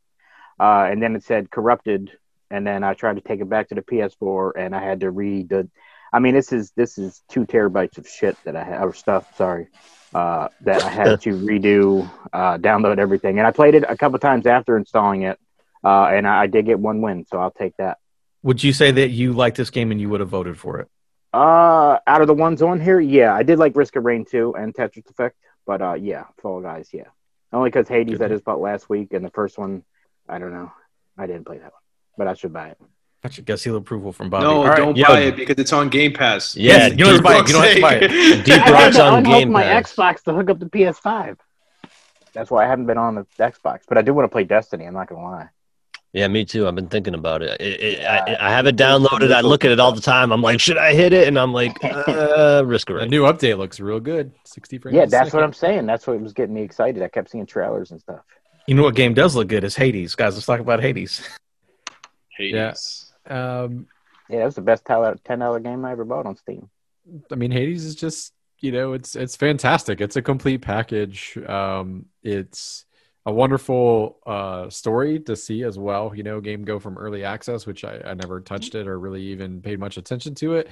uh, 0.59 0.88
and 0.89 0.99
then 0.99 1.15
it 1.15 1.23
said 1.23 1.51
corrupted, 1.51 2.11
and 2.49 2.65
then 2.65 2.84
I 2.84 2.95
tried 2.95 3.17
to 3.17 3.22
take 3.22 3.39
it 3.39 3.47
back 3.47 3.69
to 3.69 3.76
the 3.76 3.84
PS4, 3.84 4.53
and 4.57 4.76
I 4.76 4.81
had 4.81 5.01
to 5.01 5.11
read 5.11 5.49
the. 5.49 5.69
I 6.11 6.17
mean, 6.17 6.34
this 6.34 6.51
is 6.51 6.72
this 6.72 6.97
is 6.97 7.22
two 7.30 7.45
terabytes 7.45 7.99
of 7.99 8.07
shit 8.07 8.35
that 8.45 8.55
I 8.55 8.63
have 8.63 8.81
or 8.81 8.93
stuff. 8.93 9.38
Sorry, 9.38 9.67
uh, 10.15 10.47
that 10.61 10.84
I 10.84 10.89
had 10.89 11.22
to 11.22 11.34
redo, 11.34 12.09
uh, 12.34 12.57
download 12.57 12.97
everything, 12.97 13.38
and 13.38 13.45
I 13.45 13.51
played 13.51 13.76
it 13.76 13.84
a 13.88 13.95
couple 13.95 14.17
times 14.17 14.47
after 14.47 14.76
installing 14.76 15.22
it, 15.22 15.39
uh, 15.84 16.05
and 16.05 16.27
I, 16.27 16.43
I 16.43 16.47
did 16.47 16.65
get 16.65 16.80
one 16.80 17.01
win, 17.01 17.27
so 17.30 17.39
I'll 17.39 17.51
take 17.51 17.77
that. 17.77 17.99
Would 18.45 18.63
you 18.63 18.73
say 18.73 18.91
that 18.91 19.09
you 19.09 19.34
like 19.34 19.55
this 19.55 19.72
game 19.72 19.89
and 19.89 19.99
you 19.99 20.07
would 20.09 20.19
have 20.19 20.30
voted 20.30 20.55
for 20.55 20.80
it? 20.80 20.88
Uh, 21.34 21.97
out 22.05 22.22
of 22.22 22.27
the 22.27 22.34
ones 22.35 22.61
on 22.61 22.80
here, 22.80 22.99
yeah, 22.99 23.34
I 23.34 23.41
did 23.41 23.57
like 23.57 23.76
Risk 23.76 23.95
of 23.95 24.05
Rain 24.05 24.23
2 24.23 24.55
and 24.55 24.72
Tetris 24.72 25.09
Effect, 25.09 25.35
but 25.65 25.81
uh, 25.81 25.95
yeah, 25.95 26.26
Fall 26.43 26.61
Guys, 26.61 26.89
yeah, 26.93 27.07
only 27.51 27.72
because 27.72 27.88
Hades 27.88 28.22
I 28.22 28.27
just 28.27 28.43
bought 28.43 28.61
last 28.61 28.88
week, 28.88 29.13
and 29.13 29.26
the 29.26 29.31
first 29.31 29.57
one, 29.57 29.84
I 30.30 30.38
don't 30.38 30.53
know, 30.53 30.72
I 31.17 31.26
didn't 31.26 31.45
play 31.45 31.57
that 31.57 31.72
one, 31.72 31.81
but 32.19 32.27
I 32.27 32.35
should 32.35 32.53
buy 32.53 32.67
it. 32.67 32.77
I 33.23 33.30
should 33.31 33.45
get 33.45 33.59
seal 33.59 33.77
approval 33.77 34.13
from 34.13 34.30
Bobby. 34.30 34.45
No, 34.45 34.57
All 34.57 34.67
right. 34.67 34.77
don't 34.77 34.95
yeah. 34.95 35.07
buy 35.07 35.22
it 35.22 35.38
because 35.38 35.55
it's 35.57 35.73
on 35.73 35.89
Game 35.89 36.13
Pass. 36.13 36.55
Yeah, 36.55 36.85
you 36.89 36.97
don't 36.97 37.07
have 37.07 37.17
to 37.17 37.23
buy 37.23 37.39
it. 37.39 37.47
You 37.47 37.53
don't 37.53 37.63
have 37.63 37.76
to 37.76 37.81
buy 37.81 37.95
it. 37.95 38.45
Deep 38.45 38.65
Rock's 38.67 38.99
on 38.99 39.17
unhook 39.17 39.39
Game 39.39 39.51
my 39.51 39.63
Pass. 39.63 39.91
Xbox 39.91 40.23
to 40.26 40.34
hook 40.34 40.51
up 40.51 40.59
the 40.59 40.67
PS5. 40.67 41.39
That's 42.34 42.51
why 42.51 42.63
I 42.63 42.67
haven't 42.67 42.85
been 42.85 42.99
on 42.99 43.15
the 43.15 43.26
Xbox, 43.39 43.80
but 43.88 43.97
I 43.97 44.03
do 44.03 44.13
want 44.13 44.26
to 44.26 44.31
play 44.31 44.43
Destiny. 44.43 44.85
I'm 44.85 44.93
not 44.93 45.09
gonna 45.09 45.23
lie. 45.23 45.49
Yeah, 46.16 46.30
me 46.30 46.46
too. 46.46 46.66
I've 46.66 46.76
been 46.76 46.88
thinking 46.88 47.14
about 47.14 47.42
it. 47.42 47.60
it, 47.60 47.82
it 47.82 48.06
I, 48.06 48.38
I 48.40 48.50
have 48.50 48.68
it 48.68 48.78
downloaded. 48.78 49.34
I 49.34 49.42
look 49.42 49.66
at 49.66 49.72
it 49.72 49.82
all 49.82 49.92
the 49.92 50.00
time. 50.00 50.32
I'm 50.32 50.42
like, 50.42 50.62
should 50.62 50.78
I 50.78 50.94
hit 50.94 51.12
it? 51.12 51.28
And 51.28 51.38
I'm 51.38 51.52
like, 51.52 51.76
uh, 51.84 52.64
risk 52.66 52.88
The 52.88 53.00
it. 53.00 53.10
new 53.10 53.24
update 53.24 53.58
looks 53.58 53.82
real 53.82 54.00
good. 54.00 54.32
60 54.46 54.78
frames. 54.78 54.96
Yeah, 54.96 55.08
that's 55.08 55.34
what. 55.34 55.44
I'm 55.44 55.52
saying. 55.52 55.86
That's 55.86 56.08
what 56.08 56.18
was 56.22 56.32
getting 56.32 56.56
me 56.56 56.62
excited. 56.62 57.04
I 57.04 57.10
kept 57.10 57.32
seeing 57.32 57.46
trailers 57.46 57.92
and 57.92 58.00
stuff. 58.00 58.22
You 58.66 58.76
know 58.76 58.84
what 58.84 58.96
game 58.96 59.14
does 59.14 59.36
look 59.36 59.50
good 59.50 59.66
is 59.66 59.76
Hades. 59.76 60.16
Guys, 60.16 60.36
let's 60.36 60.46
talk 60.46 60.62
about 60.62 60.80
Hades. 60.80 61.22
Hades. 62.30 63.12
Um, 63.28 63.88
Yeah, 64.30 64.40
that 64.40 64.46
was 64.46 64.56
the 64.56 64.62
best 64.62 64.86
ten 64.86 65.40
dollar 65.40 65.60
game 65.60 65.84
I 65.84 65.92
ever 65.92 66.06
bought 66.06 66.26
on 66.26 66.38
Steam. 66.38 66.70
I 67.30 67.36
mean, 67.36 67.52
Hades 67.52 67.84
is 67.84 67.94
just 67.94 68.32
you 68.62 68.72
know, 68.72 68.94
it's 68.94 69.18
it's 69.18 69.36
fantastic. 69.36 70.00
It's 70.00 70.16
a 70.16 70.22
complete 70.22 70.62
package. 70.62 71.38
Um, 71.46 72.06
it's 72.24 72.86
a 73.26 73.31
wonderful 73.31 74.19
uh, 74.26 74.69
story 74.69 75.19
to 75.22 75.35
see 75.35 75.64
as 75.64 75.80
well. 75.80 76.14
You 76.15 76.23
know, 76.23 76.39
game 76.39 76.64
go 76.64 76.80
from 76.80 76.97
early 76.97 77.23
access, 77.23 77.65
which 77.65 77.84
I, 77.84 77.99
I 78.06 78.14
never 78.14 78.39
touched 78.39 78.76
it 78.76 78.88
or 78.88 78.99
really 78.99 79.23
even 79.23 79.61
paid 79.61 79.80
much 79.80 79.97
attention 79.97 80.35
to 80.35 80.56
it, 80.56 80.69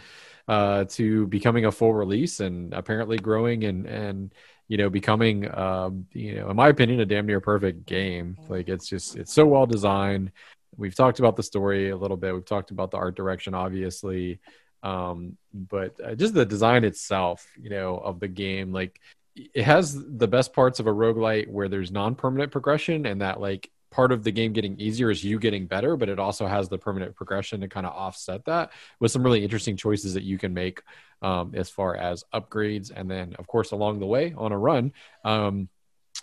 uh, 0.48 0.86
to 0.90 1.26
becoming 1.28 1.66
a 1.66 1.72
full 1.72 1.94
release 1.94 2.40
and 2.40 2.74
apparently 2.74 3.18
growing 3.18 3.64
and 3.64 3.88
and 3.88 4.34
you 4.68 4.78
know 4.78 4.90
becoming 4.90 5.54
um, 5.58 6.06
you 6.12 6.36
know, 6.36 6.50
in 6.50 6.56
my 6.56 6.70
opinion, 6.70 7.00
a 7.00 7.06
damn 7.06 7.26
near 7.26 7.42
perfect 7.42 7.86
game. 7.86 8.38
Like 8.48 8.70
it's 8.70 8.88
just 8.88 9.16
it's 9.16 9.34
so 9.34 9.46
well 9.46 9.66
designed. 9.66 10.32
We've 10.78 10.96
talked 10.96 11.20
about 11.20 11.36
the 11.36 11.44
story 11.44 11.90
a 11.90 11.98
little 11.98 12.18
bit. 12.18 12.34
We've 12.34 12.46
talked 12.46 12.72
about 12.72 12.92
the 12.92 12.98
art 12.98 13.16
direction, 13.16 13.54
obviously 13.54 14.40
um 14.84 15.38
but 15.54 15.98
uh, 16.04 16.14
just 16.14 16.34
the 16.34 16.46
design 16.46 16.84
itself 16.84 17.50
you 17.58 17.70
know 17.70 17.96
of 17.96 18.20
the 18.20 18.28
game 18.28 18.74
like 18.74 19.00
it 19.36 19.64
has 19.64 19.96
the 20.18 20.28
best 20.28 20.54
parts 20.54 20.80
of 20.80 20.88
a 20.88 20.94
roguelite 20.94 21.48
where 21.50 21.68
there's 21.68 21.92
non-permanent 21.92 22.52
progression 22.52 23.06
and 23.06 23.22
that 23.22 23.40
like 23.40 23.70
part 23.92 24.12
of 24.12 24.24
the 24.24 24.32
game 24.32 24.54
getting 24.54 24.80
easier 24.80 25.12
is 25.12 25.24
you 25.24 25.40
getting 25.40 25.68
better 25.68 25.96
but 25.96 26.10
it 26.10 26.20
also 26.20 26.48
has 26.48 26.70
the 26.70 26.78
permanent 26.78 27.16
progression 27.16 27.62
to 27.62 27.68
kind 27.68 27.86
of 27.86 27.94
offset 27.94 28.44
that 28.46 28.72
with 29.00 29.12
some 29.12 29.24
really 29.24 29.44
interesting 29.44 29.78
choices 29.78 30.14
that 30.16 30.24
you 30.24 30.38
can 30.38 30.54
make 30.54 30.82
um, 31.22 31.54
as 31.56 31.70
far 31.70 31.96
as 31.96 32.24
upgrades 32.34 32.92
and 32.96 33.10
then 33.10 33.36
of 33.38 33.48
course 33.48 33.72
along 33.72 34.00
the 34.00 34.06
way 34.06 34.34
on 34.36 34.52
a 34.52 34.58
run 34.58 34.92
um, 35.24 35.70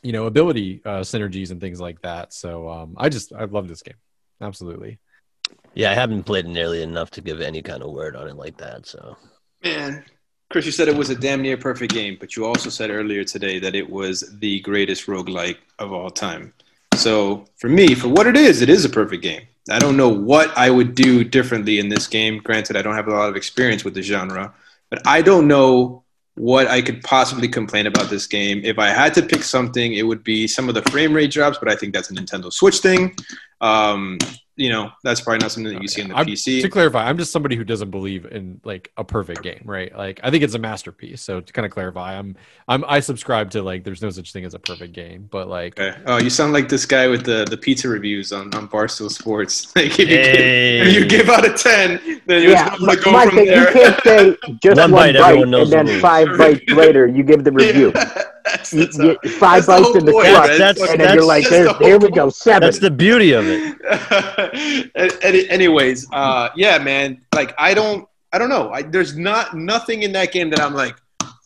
you 0.03 0.13
know 0.13 0.27
ability 0.27 0.81
uh, 0.85 1.01
synergies 1.01 1.51
and 1.51 1.61
things 1.61 1.81
like 1.81 2.01
that. 2.03 2.33
So 2.33 2.69
um, 2.69 2.95
i 2.97 3.09
just 3.09 3.33
i 3.33 3.45
love 3.45 3.69
this 3.69 3.83
game. 3.83 3.97
Absolutely. 4.41 4.99
Yeah, 5.75 5.91
I 5.91 5.95
haven't 5.95 6.25
played 6.25 6.47
it 6.47 6.49
nearly 6.49 6.83
enough 6.83 7.11
to 7.13 7.21
give 7.21 7.41
any 7.41 7.63
kind 7.63 7.83
of 7.83 7.91
word 7.91 8.17
on 8.17 8.29
it 8.29 8.37
like 8.37 8.57
that. 8.59 8.87
So. 8.87 9.17
Man, 9.63 10.05
Chris, 10.51 10.67
you 10.67 10.73
said 10.73 10.89
it 10.89 10.97
was 10.97 11.11
a 11.11 11.15
damn 11.15 11.43
near 11.43 11.57
perfect 11.57 11.95
game, 11.95 12.17
but 12.19 12.35
you 12.35 12.45
also 12.45 12.69
said 12.69 12.91
earlier 12.91 13.23
today 13.23 13.61
that 13.61 13.77
it 13.77 13.89
was 13.89 14.37
the 14.41 14.59
greatest 14.61 15.07
roguelike 15.07 15.59
of 15.79 15.93
all 15.93 16.11
time. 16.11 16.53
So 16.97 17.47
for 17.57 17.69
me, 17.69 17.95
for 17.95 18.09
what 18.09 18.27
it 18.27 18.37
is, 18.37 18.61
it 18.61 18.69
is 18.69 18.85
a 18.85 18.89
perfect 18.89 19.23
game. 19.23 19.43
I 19.71 19.79
don't 19.79 19.97
know 19.97 20.09
what 20.09 20.51
I 20.59 20.69
would 20.69 20.97
do 20.97 21.23
differently 21.23 21.79
in 21.79 21.89
this 21.89 22.09
game. 22.09 22.39
Granted, 22.39 22.77
I 22.77 22.83
don't 22.83 22.97
have 22.97 23.07
a 23.07 23.13
lot 23.13 23.29
of 23.29 23.37
experience 23.37 23.85
with 23.85 23.95
the 23.95 24.03
genre, 24.03 24.53
but 24.91 25.07
I 25.07 25.23
don't 25.23 25.47
know 25.47 26.03
what 26.35 26.67
I 26.67 26.83
could 26.83 27.05
possibly 27.05 27.47
complain 27.47 27.87
about 27.87 28.11
this 28.11 28.27
game. 28.27 28.61
If 28.65 28.77
I 28.77 28.89
had 28.89 29.15
to 29.15 29.23
pick 29.23 29.45
something, 29.45 29.93
it 29.93 30.03
would 30.03 30.25
be 30.25 30.49
some 30.49 30.69
of 30.69 30.75
the 30.75 30.83
frame 30.91 31.13
rate 31.13 31.31
drops, 31.31 31.59
but 31.59 31.69
I 31.69 31.77
think 31.77 31.95
that's 31.95 32.11
a 32.11 32.15
Nintendo 32.15 32.53
Switch 32.53 32.79
thing. 32.79 33.15
Um, 33.61 34.19
you 34.57 34.69
know, 34.69 34.91
that's 35.03 35.21
probably 35.23 35.39
not 35.39 35.53
something 35.53 35.73
that 35.73 35.81
you 35.81 35.89
see 35.89 36.03
on 36.03 36.09
the 36.09 36.17
I'm- 36.17 36.27
PC. 36.27 36.61
To 36.61 36.69
clarify, 36.69 37.09
I'm 37.09 37.17
just 37.17 37.33
somebody 37.33 37.57
who 37.57 37.65
doesn't 37.65 37.91
believe 37.91 38.27
in 38.27 38.61
like 38.65 38.93
a 38.97 39.05
perfect 39.05 39.43
game, 39.43 39.63
right? 39.65 39.97
Like 39.97 40.21
I 40.23 40.31
think 40.31 40.45
it's 40.45 40.55
a 40.55 40.59
masterpiece. 40.59 41.23
So 41.23 41.41
to 41.41 41.53
kind 41.53 41.65
of 41.65 41.73
clarify, 41.73 42.19
I'm 42.19 42.37
I'm 42.69 42.85
I 42.87 43.01
subscribe 43.01 43.51
to 43.53 43.63
like 43.63 43.85
there's 43.85 44.03
no 44.03 44.11
such 44.11 44.33
thing 44.33 44.45
as 44.45 44.53
a 44.55 44.59
perfect 44.59 44.93
game, 44.93 45.29
but 45.31 45.49
like 45.49 45.79
Okay. 45.81 45.97
Oh, 46.07 46.19
you 46.19 46.29
sound 46.31 46.53
like 46.53 46.69
this 46.69 46.85
guy 46.85 47.07
with 47.07 47.25
the, 47.25 47.47
the 47.49 47.57
pizza 47.57 47.89
reviews 47.89 48.33
on, 48.33 48.55
on 48.55 48.69
Barstool 48.69 49.11
Sports. 49.11 49.73
Like 49.77 49.87
if 49.87 49.99
you, 50.01 50.07
give, 50.07 50.27
Hey. 50.27 50.81
if 50.89 50.95
you 50.95 51.07
give 51.07 51.29
out 51.31 51.47
a 51.47 51.53
ten, 51.55 52.21
then 52.27 52.43
you're 52.43 52.53
Yeah, 52.53 52.75
supposed 52.75 52.91
to 52.99 53.05
go 53.05 53.13
my 53.13 53.27
from 53.27 53.37
there. 53.37 53.67
you 53.69 53.73
can't 53.73 54.03
say 54.05 54.37
just 54.63 54.81
One 54.81 54.91
one, 54.91 55.13
bite, 55.15 55.19
bite, 55.21 55.43
and 55.43 55.73
then 55.73 56.01
five 56.01 56.37
bites 56.37 56.69
later 56.71 57.07
you 57.07 57.23
give 57.23 57.45
the 57.45 57.53
review. 57.65 57.93
That's, 58.53 58.71
that's 58.71 58.99
you, 58.99 59.19
a- 59.23 59.29
five 59.29 59.67
that's 59.67 59.67
bites 59.67 59.87
whole 59.89 59.97
in 59.99 60.05
the 60.07 60.13
point, 60.13 60.27
crust. 60.29 60.59
That's- 60.59 60.91
and 60.91 61.01
then 61.01 61.15
you're 61.15 61.25
like, 61.25 61.43
that's 61.45 61.51
"There's, 61.51 61.79
the 61.79 61.85
here 61.85 61.99
we 61.99 62.11
go, 62.11 62.31
seven. 62.31 62.63
That's 62.67 62.79
the 62.79 62.91
beauty 62.91 63.33
of 63.33 63.45
it. 63.49 64.91
Anyways, 65.51 66.07
uh, 66.13 66.51
yeah, 66.57 66.79
man. 66.79 67.21
Like 67.35 67.55
I 67.59 67.75
don't, 67.75 68.07
I 68.33 68.39
don't 68.39 68.49
know. 68.49 68.71
I, 68.71 68.83
there's 68.83 69.17
not 69.17 69.57
nothing 69.57 70.03
in 70.03 70.13
that 70.13 70.33
game 70.33 70.51
that 70.51 70.61
I'm 70.61 70.75
like, 70.75 70.97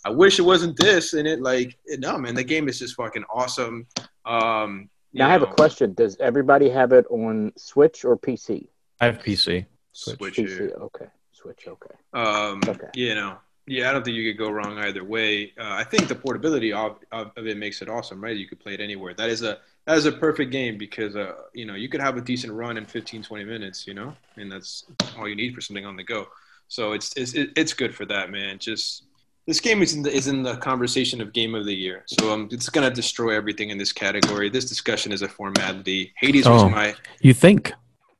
I 0.04 0.10
wish 0.10 0.38
it 0.38 0.42
wasn't 0.42 0.76
this. 0.76 1.14
And 1.14 1.26
it 1.26 1.40
like, 1.40 1.78
no, 1.98 2.18
man. 2.18 2.34
The 2.34 2.44
game 2.44 2.68
is 2.68 2.78
just 2.78 2.94
fucking 2.96 3.24
awesome. 3.32 3.86
Um, 4.24 4.88
you 5.12 5.18
Now 5.20 5.28
I 5.28 5.32
have 5.32 5.42
a 5.42 5.46
question: 5.46 5.94
Does 5.94 6.16
everybody 6.20 6.68
have 6.70 6.92
it 6.92 7.06
on 7.10 7.52
Switch 7.56 8.04
or 8.04 8.16
PC? 8.16 8.68
I 9.00 9.06
have 9.06 9.18
PC. 9.18 9.66
Switch 9.92 10.18
PC. 10.36 10.72
Okay. 10.80 11.06
Switch. 11.32 11.66
Okay. 11.68 11.94
Um, 12.12 12.60
Okay. 12.66 12.88
You 12.94 13.14
know, 13.14 13.36
yeah, 13.66 13.88
I 13.88 13.92
don't 13.92 14.04
think 14.04 14.16
you 14.16 14.30
could 14.30 14.38
go 14.38 14.50
wrong 14.50 14.78
either 14.78 15.04
way. 15.04 15.52
Uh, 15.58 15.70
I 15.70 15.84
think 15.84 16.08
the 16.08 16.14
portability 16.14 16.72
of, 16.72 16.98
of, 17.12 17.30
of 17.36 17.46
it 17.46 17.56
makes 17.56 17.80
it 17.82 17.88
awesome, 17.88 18.22
right? 18.22 18.36
You 18.36 18.46
could 18.46 18.60
play 18.60 18.74
it 18.74 18.80
anywhere. 18.80 19.14
That 19.14 19.30
is 19.30 19.42
a 19.42 19.58
that 19.86 19.96
is 19.98 20.06
a 20.06 20.12
perfect 20.12 20.50
game 20.50 20.78
because 20.78 21.14
uh, 21.16 21.32
you 21.52 21.64
know 21.66 21.74
you 21.74 21.88
could 21.88 22.00
have 22.00 22.16
a 22.16 22.20
decent 22.20 22.52
run 22.52 22.76
in 22.76 22.84
15, 22.84 23.22
20 23.22 23.44
minutes. 23.44 23.86
You 23.86 23.94
know, 23.94 24.14
and 24.36 24.50
that's 24.52 24.84
all 25.16 25.28
you 25.28 25.36
need 25.36 25.54
for 25.54 25.60
something 25.60 25.86
on 25.86 25.96
the 25.96 26.04
go. 26.04 26.26
So 26.68 26.92
it's 26.92 27.12
it's 27.16 27.32
it's 27.34 27.72
good 27.72 27.94
for 27.94 28.04
that, 28.06 28.30
man. 28.30 28.58
Just 28.58 29.04
this 29.46 29.60
game 29.60 29.82
is 29.82 29.94
in 29.94 30.02
the 30.02 30.10
is 30.14 30.26
in 30.26 30.42
the 30.42 30.56
conversation 30.56 31.20
of 31.20 31.32
game 31.32 31.54
of 31.54 31.64
the 31.66 31.74
year. 31.74 32.02
So 32.06 32.32
um, 32.32 32.48
it's 32.50 32.68
gonna 32.68 32.90
destroy 32.90 33.34
everything 33.34 33.70
in 33.70 33.78
this 33.78 33.92
category. 33.92 34.48
This 34.50 34.64
discussion 34.66 35.12
is 35.12 35.22
a 35.22 35.28
formality. 35.28 36.12
Hades 36.16 36.46
Oh. 36.46 36.52
was 36.54 36.64
my 36.64 36.94
You 37.20 37.34
think? 37.34 37.72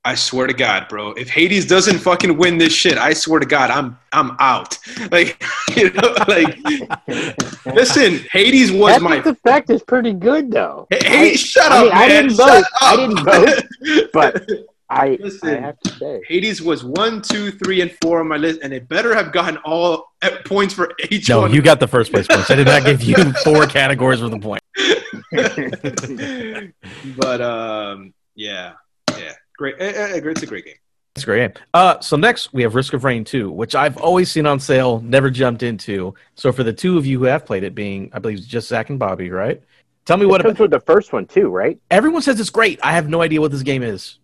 I 0.06 0.14
swear 0.14 0.46
to 0.46 0.52
God, 0.52 0.86
bro. 0.88 1.12
If 1.12 1.30
Hades 1.30 1.66
doesn't 1.66 1.98
fucking 1.98 2.36
win 2.36 2.58
this 2.58 2.74
shit, 2.74 2.98
I 2.98 3.14
swear 3.14 3.40
to 3.40 3.46
God, 3.46 3.70
I'm 3.70 3.98
I'm 4.12 4.36
out. 4.38 4.78
Like 5.10 5.42
you 5.76 5.90
know, 5.92 6.14
like 6.28 6.58
listen, 7.66 8.18
Hades 8.30 8.70
was 8.72 8.92
That 8.94 9.02
my 9.02 9.16
effect 9.16 9.70
is 9.70 9.82
pretty 9.82 10.12
good 10.12 10.50
though. 10.50 10.86
Hey, 10.90 11.32
I- 11.32 11.36
shut 11.36 11.72
I 11.72 11.76
up, 11.78 11.84
mean, 11.84 11.92
I 11.92 12.08
didn't 12.08 12.30
Shut 12.36 12.48
vote. 12.48 12.64
I 12.80 12.96
didn't 12.96 13.24
vote, 13.24 14.10
but 14.12 14.48
I 14.90 15.06
I 15.06 15.18
Listen. 15.20 15.62
have 15.62 15.80
to 15.80 15.90
say 15.94 16.20
Hades 16.28 16.60
was 16.62 16.84
one, 16.84 17.22
two, 17.22 17.50
three, 17.52 17.80
and 17.80 17.90
four 18.02 18.20
on 18.20 18.28
my 18.28 18.36
list, 18.36 18.60
and 18.62 18.72
it 18.72 18.86
better 18.88 19.14
have 19.14 19.32
gotten 19.32 19.56
all 19.64 20.12
points 20.44 20.74
for 20.74 20.92
each 21.10 21.28
No, 21.30 21.40
one. 21.40 21.52
you 21.54 21.62
got 21.62 21.80
the 21.80 21.88
first 21.88 22.12
place 22.12 22.26
points. 22.28 22.50
I 22.50 22.54
did 22.56 22.66
not 22.66 22.84
give 22.84 23.02
you 23.02 23.16
four 23.44 23.66
categories 23.66 24.22
worth 24.22 24.34
of 24.34 24.42
point. 24.42 24.62
but 27.16 27.40
um, 27.40 28.12
yeah, 28.34 28.72
yeah, 28.72 28.72
great. 29.56 29.74
eh, 29.78 29.92
eh, 29.94 30.20
It's 30.24 30.42
a 30.42 30.46
great 30.46 30.64
game. 30.64 30.74
It's 31.14 31.22
a 31.22 31.26
great. 31.26 31.54
game. 31.54 31.64
Uh, 31.72 32.00
so 32.00 32.16
next 32.16 32.52
we 32.52 32.62
have 32.62 32.74
Risk 32.74 32.92
of 32.92 33.04
Rain 33.04 33.24
2, 33.24 33.50
which 33.50 33.74
I've 33.74 33.96
always 33.98 34.30
seen 34.30 34.46
on 34.46 34.58
sale, 34.58 35.00
never 35.00 35.30
jumped 35.30 35.62
into. 35.62 36.14
So 36.34 36.50
for 36.52 36.64
the 36.64 36.72
two 36.72 36.98
of 36.98 37.06
you 37.06 37.18
who 37.20 37.24
have 37.26 37.46
played 37.46 37.62
it, 37.62 37.74
being 37.74 38.10
I 38.12 38.18
believe 38.18 38.40
just 38.40 38.68
Zach 38.68 38.90
and 38.90 38.98
Bobby, 38.98 39.30
right? 39.30 39.62
Tell 40.06 40.16
me 40.16 40.24
it 40.24 40.28
what 40.28 40.42
comes 40.42 40.56
about, 40.56 40.62
with 40.64 40.70
the 40.72 40.80
first 40.80 41.12
one 41.12 41.26
too, 41.26 41.48
right? 41.48 41.78
everyone 41.90 42.20
says 42.22 42.38
it's 42.40 42.50
great. 42.50 42.80
I 42.82 42.92
have 42.92 43.08
no 43.08 43.22
idea 43.22 43.40
what 43.40 43.52
this 43.52 43.62
game 43.62 43.82
is. 43.82 44.18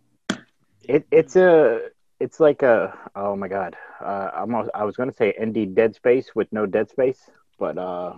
It 0.88 1.06
it's 1.10 1.36
a 1.36 1.88
it's 2.18 2.40
like 2.40 2.62
a 2.62 2.98
oh 3.14 3.36
my 3.36 3.48
god. 3.48 3.76
Uh, 4.04 4.30
I'm 4.34 4.54
I 4.74 4.84
was 4.84 4.96
gonna 4.96 5.12
say 5.12 5.32
indie 5.40 5.72
Dead 5.72 5.94
Space 5.94 6.34
with 6.34 6.52
no 6.52 6.66
Dead 6.66 6.90
Space, 6.90 7.20
but 7.58 7.78
uh, 7.78 8.14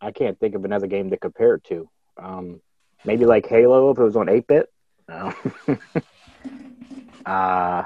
I 0.00 0.10
can't 0.12 0.40
think 0.40 0.54
of 0.54 0.64
another 0.64 0.86
game 0.86 1.10
to 1.10 1.16
compare 1.18 1.54
it 1.56 1.64
to. 1.64 1.88
Um, 2.16 2.60
maybe 3.04 3.26
like 3.26 3.46
Halo 3.46 3.90
if 3.90 3.98
it 3.98 4.02
was 4.02 4.16
on 4.16 4.28
eight 4.30 4.46
bit. 4.46 4.72
No. 5.08 5.34
uh, 7.26 7.84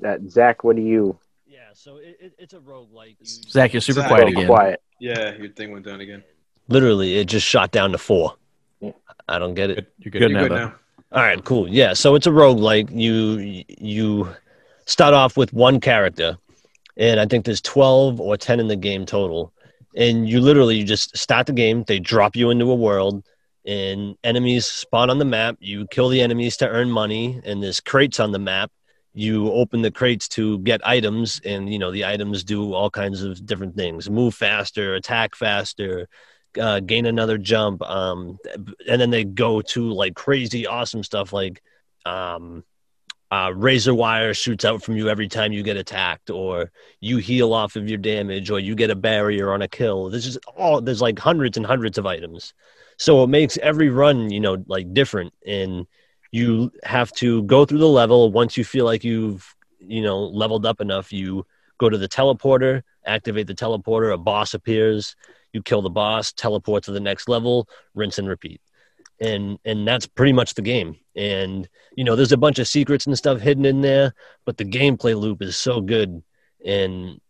that 0.00 0.20
Zach, 0.28 0.64
what 0.64 0.76
do 0.76 0.82
you? 0.82 1.18
Yeah, 1.46 1.58
so 1.74 1.96
it, 1.96 2.16
it, 2.20 2.32
it's 2.38 2.54
a 2.54 2.58
roguelike. 2.58 3.16
You, 3.20 3.26
Zach, 3.26 3.72
you're 3.72 3.80
super 3.80 4.00
Zach. 4.00 4.08
quiet 4.08 4.28
again. 4.28 4.46
Quiet. 4.46 4.80
Yeah, 5.00 5.34
your 5.34 5.48
thing 5.50 5.72
went 5.72 5.84
down 5.86 6.00
again. 6.00 6.22
literally, 6.68 7.16
it 7.18 7.26
just 7.26 7.46
shot 7.46 7.70
down 7.70 7.92
to 7.92 7.98
four. 7.98 8.34
Yeah. 8.80 8.92
I 9.28 9.38
don't 9.38 9.54
get 9.54 9.70
it. 9.70 9.74
Good. 9.76 9.86
You're 9.98 10.10
Good 10.10 10.18
good. 10.20 10.32
now, 10.32 10.40
You're 10.40 10.48
good 10.48 10.54
now. 10.56 10.74
All 11.12 11.22
right, 11.22 11.42
cool. 11.44 11.68
Yeah, 11.68 11.92
so 11.92 12.14
it's 12.14 12.26
a 12.26 12.30
roguelike. 12.30 12.90
You 12.92 13.64
you 13.78 14.28
start 14.86 15.14
off 15.14 15.36
with 15.36 15.52
one 15.52 15.80
character, 15.80 16.36
and 16.96 17.20
I 17.20 17.26
think 17.26 17.44
there's 17.44 17.60
12 17.60 18.20
or 18.20 18.36
10 18.36 18.60
in 18.60 18.68
the 18.68 18.76
game 18.76 19.06
total. 19.06 19.52
And 19.96 20.28
you 20.28 20.40
literally 20.40 20.76
you 20.76 20.84
just 20.84 21.16
start 21.16 21.46
the 21.46 21.52
game, 21.54 21.84
they 21.84 21.98
drop 21.98 22.36
you 22.36 22.50
into 22.50 22.70
a 22.70 22.74
world, 22.74 23.24
and 23.66 24.16
enemies 24.22 24.66
spawn 24.66 25.10
on 25.10 25.18
the 25.18 25.24
map. 25.24 25.56
You 25.60 25.86
kill 25.88 26.08
the 26.08 26.20
enemies 26.20 26.56
to 26.58 26.68
earn 26.68 26.90
money, 26.90 27.40
and 27.44 27.62
there's 27.62 27.80
crates 27.80 28.20
on 28.20 28.32
the 28.32 28.38
map. 28.38 28.70
You 29.12 29.50
open 29.52 29.82
the 29.82 29.90
crates 29.90 30.28
to 30.30 30.58
get 30.60 30.86
items, 30.86 31.40
and 31.44 31.72
you 31.72 31.78
know 31.78 31.90
the 31.90 32.04
items 32.04 32.44
do 32.44 32.74
all 32.74 32.90
kinds 32.90 33.22
of 33.22 33.44
different 33.44 33.76
things: 33.76 34.08
move 34.08 34.34
faster, 34.34 34.94
attack 34.94 35.34
faster, 35.34 36.08
uh, 36.60 36.80
gain 36.80 37.06
another 37.06 37.38
jump. 37.38 37.82
Um, 37.82 38.38
and 38.88 39.00
then 39.00 39.10
they 39.10 39.24
go 39.24 39.62
to 39.62 39.90
like 39.90 40.14
crazy 40.14 40.66
awesome 40.66 41.02
stuff 41.02 41.32
like 41.32 41.62
um, 42.04 42.64
uh, 43.30 43.52
razor 43.54 43.94
wire 43.94 44.34
shoots 44.34 44.64
out 44.64 44.82
from 44.82 44.96
you 44.96 45.08
every 45.08 45.28
time 45.28 45.52
you 45.52 45.62
get 45.62 45.76
attacked, 45.76 46.30
or 46.30 46.70
you 47.00 47.16
heal 47.18 47.52
off 47.52 47.76
of 47.76 47.88
your 47.88 47.98
damage, 47.98 48.50
or 48.50 48.60
you 48.60 48.74
get 48.74 48.90
a 48.90 48.96
barrier 48.96 49.52
on 49.52 49.62
a 49.62 49.68
kill. 49.68 50.10
This 50.10 50.26
is 50.26 50.38
all 50.56 50.80
there's 50.80 51.02
like 51.02 51.18
hundreds 51.18 51.56
and 51.56 51.66
hundreds 51.66 51.98
of 51.98 52.06
items, 52.06 52.54
so 52.98 53.22
it 53.24 53.28
makes 53.28 53.58
every 53.58 53.88
run 53.88 54.30
you 54.30 54.40
know 54.40 54.62
like 54.68 54.94
different, 54.94 55.34
and 55.46 55.86
you 56.30 56.70
have 56.84 57.12
to 57.14 57.42
go 57.44 57.64
through 57.64 57.78
the 57.78 57.88
level. 57.88 58.30
Once 58.30 58.56
you 58.56 58.64
feel 58.64 58.84
like 58.84 59.02
you've 59.02 59.54
you 59.80 60.02
know 60.02 60.20
leveled 60.20 60.64
up 60.64 60.80
enough, 60.80 61.12
you 61.12 61.44
go 61.78 61.88
to 61.88 61.98
the 61.98 62.08
teleporter, 62.08 62.82
activate 63.06 63.48
the 63.48 63.54
teleporter, 63.54 64.12
a 64.14 64.18
boss 64.18 64.54
appears. 64.54 65.16
You 65.52 65.62
kill 65.62 65.82
the 65.82 65.90
boss, 65.90 66.32
teleport 66.32 66.84
to 66.84 66.92
the 66.92 67.00
next 67.00 67.28
level, 67.28 67.68
rinse 67.94 68.18
and 68.18 68.28
repeat 68.28 68.60
and 69.20 69.58
and 69.64 69.86
that's 69.86 70.06
pretty 70.06 70.32
much 70.32 70.54
the 70.54 70.62
game. 70.62 70.96
And 71.14 71.68
you 71.96 72.04
know 72.04 72.16
there's 72.16 72.32
a 72.32 72.36
bunch 72.36 72.58
of 72.58 72.68
secrets 72.68 73.06
and 73.06 73.16
stuff 73.16 73.40
hidden 73.40 73.64
in 73.64 73.80
there 73.80 74.14
but 74.44 74.56
the 74.56 74.64
gameplay 74.64 75.18
loop 75.18 75.42
is 75.42 75.56
so 75.56 75.80
good. 75.80 76.22
And 76.64 77.20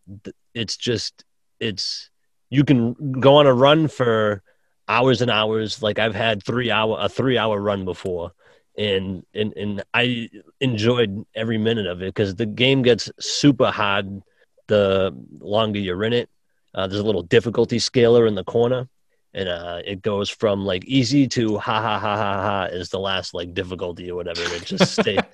it's 0.55 0.77
just 0.77 1.25
it's 1.61 2.11
you 2.51 2.65
can 2.65 3.21
go 3.21 3.37
on 3.37 3.47
a 3.47 3.55
run 3.55 3.89
for 3.89 4.43
hours 4.89 5.23
and 5.23 5.31
hours. 5.31 5.83
Like 5.83 5.99
i've 5.99 6.15
had 6.15 6.43
three 6.43 6.71
hour 6.71 6.97
a 7.01 7.09
three 7.09 7.39
hour 7.39 7.61
run 7.61 7.85
before. 7.85 8.33
And 8.79 9.25
and 9.33 9.55
and 9.57 9.85
i 9.95 10.29
enjoyed 10.61 11.25
every 11.35 11.59
minute 11.59 11.87
of 11.87 12.03
it 12.03 12.07
because 12.07 12.35
the 12.35 12.47
game 12.47 12.83
gets 12.83 13.11
super 13.19 13.71
hard 13.71 14.23
the 14.69 15.17
longer 15.39 15.79
you're 15.79 16.03
in 16.05 16.13
it. 16.13 16.29
Uh, 16.75 16.87
there's 16.87 17.01
a 17.01 17.05
little 17.05 17.23
difficulty 17.23 17.79
scaler 17.79 18.27
in 18.27 18.35
the 18.35 18.45
corner 18.45 18.89
and 19.37 19.51
uh, 19.51 19.83
it 19.85 20.01
goes 20.01 20.31
from 20.31 20.65
like 20.65 20.85
easy 20.87 21.29
to 21.29 21.59
ha 21.59 21.81
ha 21.81 21.99
ha 21.99 22.17
ha 22.17 22.43
ha 22.43 22.65
is 22.65 22.89
the 22.89 22.99
last 22.99 23.35
like 23.35 23.53
difficulty 23.53 24.11
or 24.11 24.17
whatever. 24.17 24.41
It 24.43 24.65
just 24.65 24.93
stay. 24.99 25.19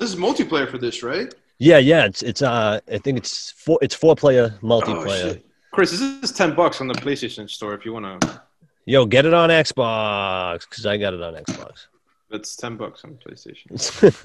This 0.00 0.10
is 0.10 0.16
multiplayer 0.16 0.68
for 0.68 0.78
this, 0.78 1.02
right? 1.02 1.32
yeah, 1.58 1.78
yeah. 1.78 2.06
It's 2.06 2.22
it's 2.22 2.42
uh 2.42 2.80
I 2.90 2.98
think 2.98 3.18
it's 3.18 3.50
four 3.52 3.78
it's 3.82 3.94
four 3.94 4.16
player 4.16 4.58
multiplayer. 4.62 5.38
Oh. 5.38 5.42
Chris, 5.72 5.90
this 5.90 6.00
is 6.00 6.32
ten 6.32 6.54
bucks 6.54 6.80
on 6.80 6.88
the 6.88 6.94
PlayStation 6.94 7.48
Store 7.48 7.74
if 7.74 7.84
you 7.84 7.92
want 7.92 8.22
to. 8.22 8.42
Yo, 8.86 9.04
get 9.04 9.26
it 9.26 9.34
on 9.34 9.50
Xbox 9.50 10.60
because 10.68 10.86
I 10.86 10.96
got 10.96 11.12
it 11.12 11.22
on 11.22 11.34
Xbox. 11.34 11.86
That's 12.30 12.56
ten 12.56 12.76
bucks 12.76 13.04
on 13.04 13.18
PlayStation. 13.24 13.66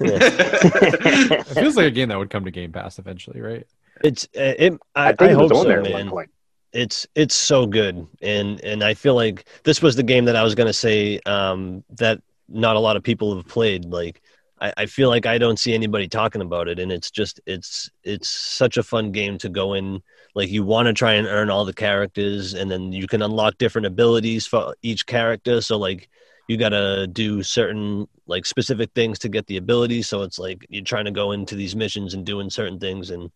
It 0.00 1.46
feels 1.46 1.76
like 1.76 1.86
a 1.86 1.90
game 1.90 2.08
that 2.08 2.18
would 2.18 2.30
come 2.30 2.44
to 2.46 2.50
Game 2.50 2.72
Pass 2.72 2.98
eventually, 2.98 3.40
right? 3.42 3.66
it's 4.02 4.24
uh, 4.36 4.54
it. 4.58 4.72
I, 4.94 5.08
I 5.08 5.12
think 5.12 5.22
I 5.22 5.32
it 5.32 5.36
was 5.36 5.50
hope 5.50 5.58
on 5.58 5.62
so, 5.64 5.68
there 5.68 5.78
at 5.78 5.84
man. 5.84 5.92
one 5.92 6.10
point. 6.10 6.30
It's 6.74 7.06
it's 7.14 7.34
so 7.34 7.66
good. 7.66 8.06
And 8.20 8.60
and 8.62 8.82
i 8.82 8.94
feel 8.94 9.14
like 9.14 9.46
this 9.62 9.80
was 9.80 9.96
the 9.96 10.02
game 10.02 10.26
that 10.26 10.36
i 10.36 10.42
was 10.42 10.54
going 10.54 10.66
to 10.66 10.72
say 10.72 11.20
um 11.24 11.84
that 11.90 12.20
not 12.48 12.76
a 12.76 12.80
lot 12.80 12.96
of 12.96 13.02
people 13.02 13.34
have 13.34 13.46
played. 13.48 13.86
Like 13.86 14.20
I, 14.60 14.72
I 14.76 14.86
feel 14.86 15.08
like 15.08 15.24
i 15.24 15.38
don't 15.38 15.58
see 15.58 15.72
anybody 15.72 16.08
talking 16.08 16.42
about 16.42 16.68
it. 16.68 16.78
And 16.78 16.92
it's 16.92 17.10
just 17.10 17.40
it's 17.46 17.90
it's 18.02 18.28
such 18.28 18.76
a 18.76 18.82
fun 18.82 19.12
game 19.12 19.38
to 19.38 19.48
go 19.48 19.74
in. 19.74 20.02
Like 20.34 20.50
you 20.50 20.64
want 20.64 20.86
to 20.86 20.92
try 20.92 21.14
and 21.14 21.28
earn 21.28 21.48
all 21.48 21.64
the 21.64 21.72
characters 21.72 22.54
and 22.54 22.70
then 22.70 22.92
you 22.92 23.06
can 23.06 23.22
unlock 23.22 23.56
different 23.58 23.86
abilities 23.86 24.46
for 24.46 24.74
each 24.82 25.06
character. 25.06 25.60
So 25.60 25.78
like 25.78 26.08
you 26.48 26.56
got 26.56 26.70
to 26.70 27.06
do 27.06 27.42
certain 27.42 28.06
like 28.26 28.44
specific 28.46 28.90
things 28.94 29.18
to 29.20 29.28
get 29.28 29.46
the 29.46 29.56
abilities. 29.56 30.08
So 30.08 30.22
it's 30.22 30.38
like 30.38 30.66
you're 30.68 30.84
trying 30.84 31.06
to 31.06 31.10
go 31.10 31.32
into 31.32 31.54
these 31.54 31.76
missions 31.76 32.14
and 32.14 32.26
doing 32.26 32.50
certain 32.50 32.78
things. 32.78 33.10
And 33.10 33.30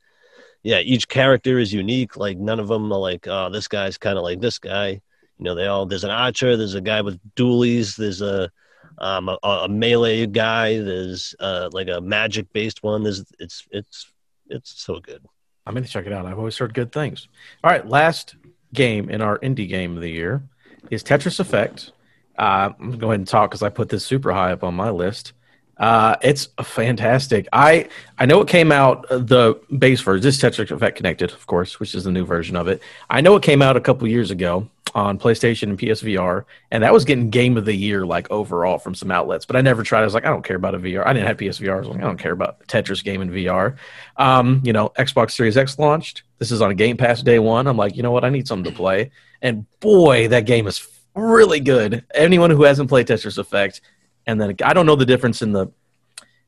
yeah, 0.63 0.81
each 0.81 1.09
character 1.09 1.59
is 1.59 1.73
unique. 1.73 2.17
Like 2.17 2.39
none 2.39 2.61
of 2.61 2.69
them 2.69 2.93
are 2.93 2.99
like, 2.99 3.27
oh, 3.27 3.51
this 3.51 3.69
guy's 3.69 3.99
kind 3.99 4.19
of 4.19 4.25
like 4.25 4.41
this 4.41 4.59
guy. 4.59 5.01
You 5.39 5.45
know, 5.45 5.55
they 5.55 5.67
all 5.67 5.87
there's 5.87 6.05
an 6.05 6.11
archer, 6.11 6.57
there's 6.57 6.75
a 6.75 6.81
guy 6.81 7.01
with 7.01 7.19
dualies, 7.35 7.97
there's 7.97 8.23
a 8.23 8.51
um 8.99 9.29
a, 9.29 9.39
a 9.43 9.69
melee 9.69 10.27
guy, 10.27 10.79
there's 10.79 11.35
uh 11.39 11.69
like 11.73 11.89
a 11.89 12.01
magic 12.01 12.53
based 12.53 12.83
one. 12.83 13.05
There's 13.05 13.25
it's 13.39 13.67
it's 13.71 14.13
it's 14.49 14.83
so 14.83 14.99
good. 15.01 15.25
I'm 15.67 15.75
to 15.75 15.83
check 15.83 16.07
it 16.07 16.13
out. 16.13 16.25
I've 16.25 16.39
always 16.39 16.57
heard 16.57 16.73
good 16.73 16.93
things. 16.93 17.29
All 17.63 17.71
right, 17.71 17.87
last 17.87 18.37
game 18.73 19.11
in 19.11 19.21
our 19.21 19.39
indie 19.39 19.69
game 19.69 19.97
of 19.97 20.03
the 20.03 20.11
year 20.11 20.43
is 20.91 21.05
Tetris 21.05 21.41
Effect. 21.41 21.93
Uh, 22.39 22.71
I'm 22.79 22.79
going 22.79 22.93
to 22.93 22.99
go 22.99 23.07
ahead 23.09 23.21
and 23.21 23.29
talk 23.29 23.51
because 23.51 23.63
I 23.63 23.69
put 23.69 23.91
this 23.91 24.05
super 24.05 24.33
high 24.33 24.53
up 24.53 24.65
on 24.65 24.75
my 24.75 24.91
list. 24.91 25.35
Uh, 25.79 26.17
it's 26.23 26.49
fantastic. 26.63 27.47
I 27.53 27.89
I 28.19 28.27
know 28.27 28.41
it 28.41 28.49
came 28.49 28.73
out 28.73 29.07
uh, 29.11 29.19
the 29.19 29.61
base 29.79 30.01
version. 30.01 30.23
This 30.23 30.37
is 30.37 30.43
Tetris 30.43 30.71
Effect 30.71 30.97
Connected, 30.97 31.31
of 31.31 31.47
course, 31.47 31.79
which 31.79 31.95
is 31.95 32.05
the 32.05 32.11
new 32.11 32.25
version 32.25 32.57
of 32.57 32.67
it. 32.69 32.83
I 33.09 33.21
know 33.21 33.37
it 33.37 33.43
came 33.43 33.63
out 33.63 33.77
a 33.77 33.81
couple 33.81 34.09
years 34.09 34.31
ago. 34.31 34.69
on 34.95 35.19
PlayStation 35.19 35.65
and 35.65 35.79
PSVR, 35.79 36.45
and 36.71 36.83
that 36.83 36.93
was 36.93 37.05
getting 37.05 37.31
Game 37.31 37.57
of 37.57 37.65
the 37.65 37.75
Year 37.75 38.07
like 38.07 38.29
overall 38.31 38.79
from 38.79 38.95
some 38.95 39.11
outlets. 39.11 39.45
But 39.45 39.57
I 39.57 39.61
never 39.61 39.83
tried. 39.83 40.01
I 40.01 40.05
was 40.05 40.15
like, 40.15 40.25
I 40.25 40.31
don't 40.31 40.45
care 40.45 40.57
about 40.57 40.75
a 40.75 40.79
VR. 40.79 41.07
I 41.07 41.13
didn't 41.13 41.27
have 41.27 41.37
PSVR. 41.37 41.77
I 41.77 41.79
was 41.79 41.89
like, 41.89 41.99
I 41.99 42.07
don't 42.07 42.19
care 42.19 42.33
about 42.33 42.67
Tetris 42.67 43.05
game 43.05 43.21
in 43.21 43.31
VR. 43.31 43.77
Um, 44.17 44.61
you 44.65 44.73
know, 44.73 44.89
Xbox 44.99 45.33
Series 45.33 45.57
X 45.57 45.79
launched. 45.79 46.23
This 46.39 46.51
is 46.51 46.63
on 46.63 46.75
Game 46.75 46.97
Pass 46.97 47.23
day 47.23 47.39
one. 47.39 47.67
I'm 47.67 47.77
like, 47.77 47.97
you 47.97 48.03
know 48.03 48.11
what? 48.11 48.25
I 48.25 48.31
need 48.31 48.49
something 48.49 48.73
to 48.73 48.77
play. 48.77 49.11
And 49.43 49.67
boy, 49.81 50.29
that 50.29 50.47
game 50.47 50.67
is 50.67 50.87
really 51.15 51.61
good. 51.61 52.05
Anyone 52.15 52.51
who 52.51 52.63
hasn't 52.63 52.89
played 52.89 53.07
Tetris 53.07 53.39
Effect, 53.39 53.81
and 54.29 54.41
then 54.41 54.55
I 54.63 54.75
don't 54.75 54.87
know 54.87 54.95
the 54.95 55.07
difference 55.07 55.43
in 55.43 55.51
the 55.53 55.69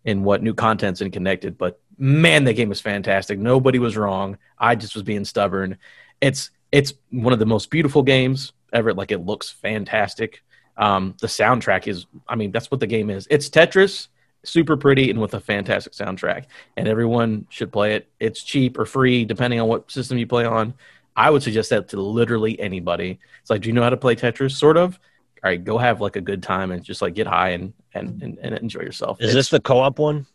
in 0.04 0.22
what 0.22 0.42
new 0.42 0.54
content's 0.54 1.00
in 1.00 1.10
connected, 1.10 1.58
but 1.58 1.80
man, 1.98 2.44
that 2.44 2.54
game 2.54 2.68
was 2.68 2.80
fantastic. 2.80 3.38
Nobody 3.38 3.78
was 3.78 3.96
wrong. 3.96 4.38
I 4.58 4.74
just 4.76 4.94
was 4.94 5.02
being 5.02 5.24
stubborn. 5.24 5.78
It's 6.20 6.50
it's 6.70 6.92
one 7.10 7.32
of 7.32 7.38
the 7.38 7.46
most 7.46 7.70
beautiful 7.70 8.02
games 8.02 8.52
ever. 8.72 8.94
Like 8.94 9.10
it 9.10 9.24
looks 9.24 9.50
fantastic. 9.50 10.42
Um, 10.76 11.14
the 11.20 11.26
soundtrack 11.26 11.88
is, 11.88 12.06
I 12.28 12.36
mean, 12.36 12.52
that's 12.52 12.70
what 12.70 12.80
the 12.80 12.86
game 12.86 13.10
is. 13.10 13.26
It's 13.30 13.50
Tetris, 13.50 14.08
super 14.44 14.76
pretty 14.76 15.10
and 15.10 15.20
with 15.20 15.34
a 15.34 15.40
fantastic 15.40 15.94
soundtrack. 15.94 16.44
And 16.76 16.86
everyone 16.86 17.46
should 17.50 17.72
play 17.72 17.94
it. 17.94 18.08
It's 18.20 18.42
cheap 18.42 18.78
or 18.78 18.86
free, 18.86 19.24
depending 19.24 19.60
on 19.60 19.68
what 19.68 19.90
system 19.90 20.16
you 20.16 20.26
play 20.26 20.44
on. 20.44 20.74
I 21.16 21.28
would 21.28 21.42
suggest 21.42 21.70
that 21.70 21.88
to 21.88 22.00
literally 22.00 22.58
anybody. 22.60 23.18
It's 23.40 23.50
like, 23.50 23.62
do 23.62 23.68
you 23.68 23.74
know 23.74 23.82
how 23.82 23.90
to 23.90 23.96
play 23.96 24.16
Tetris? 24.16 24.52
Sort 24.52 24.76
of. 24.76 24.98
All 25.42 25.50
right, 25.50 25.62
go 25.62 25.78
have 25.78 26.00
like 26.00 26.16
a 26.16 26.20
good 26.20 26.42
time 26.42 26.70
and 26.70 26.82
just 26.84 27.00
like 27.02 27.14
get 27.14 27.26
high 27.26 27.50
and 27.50 27.72
and, 27.94 28.22
and, 28.22 28.38
and 28.42 28.54
enjoy 28.58 28.80
yourself. 28.80 29.20
Is 29.20 29.30
It's- 29.30 29.34
this 29.34 29.48
the 29.50 29.60
co-op 29.60 29.98
one? 29.98 30.26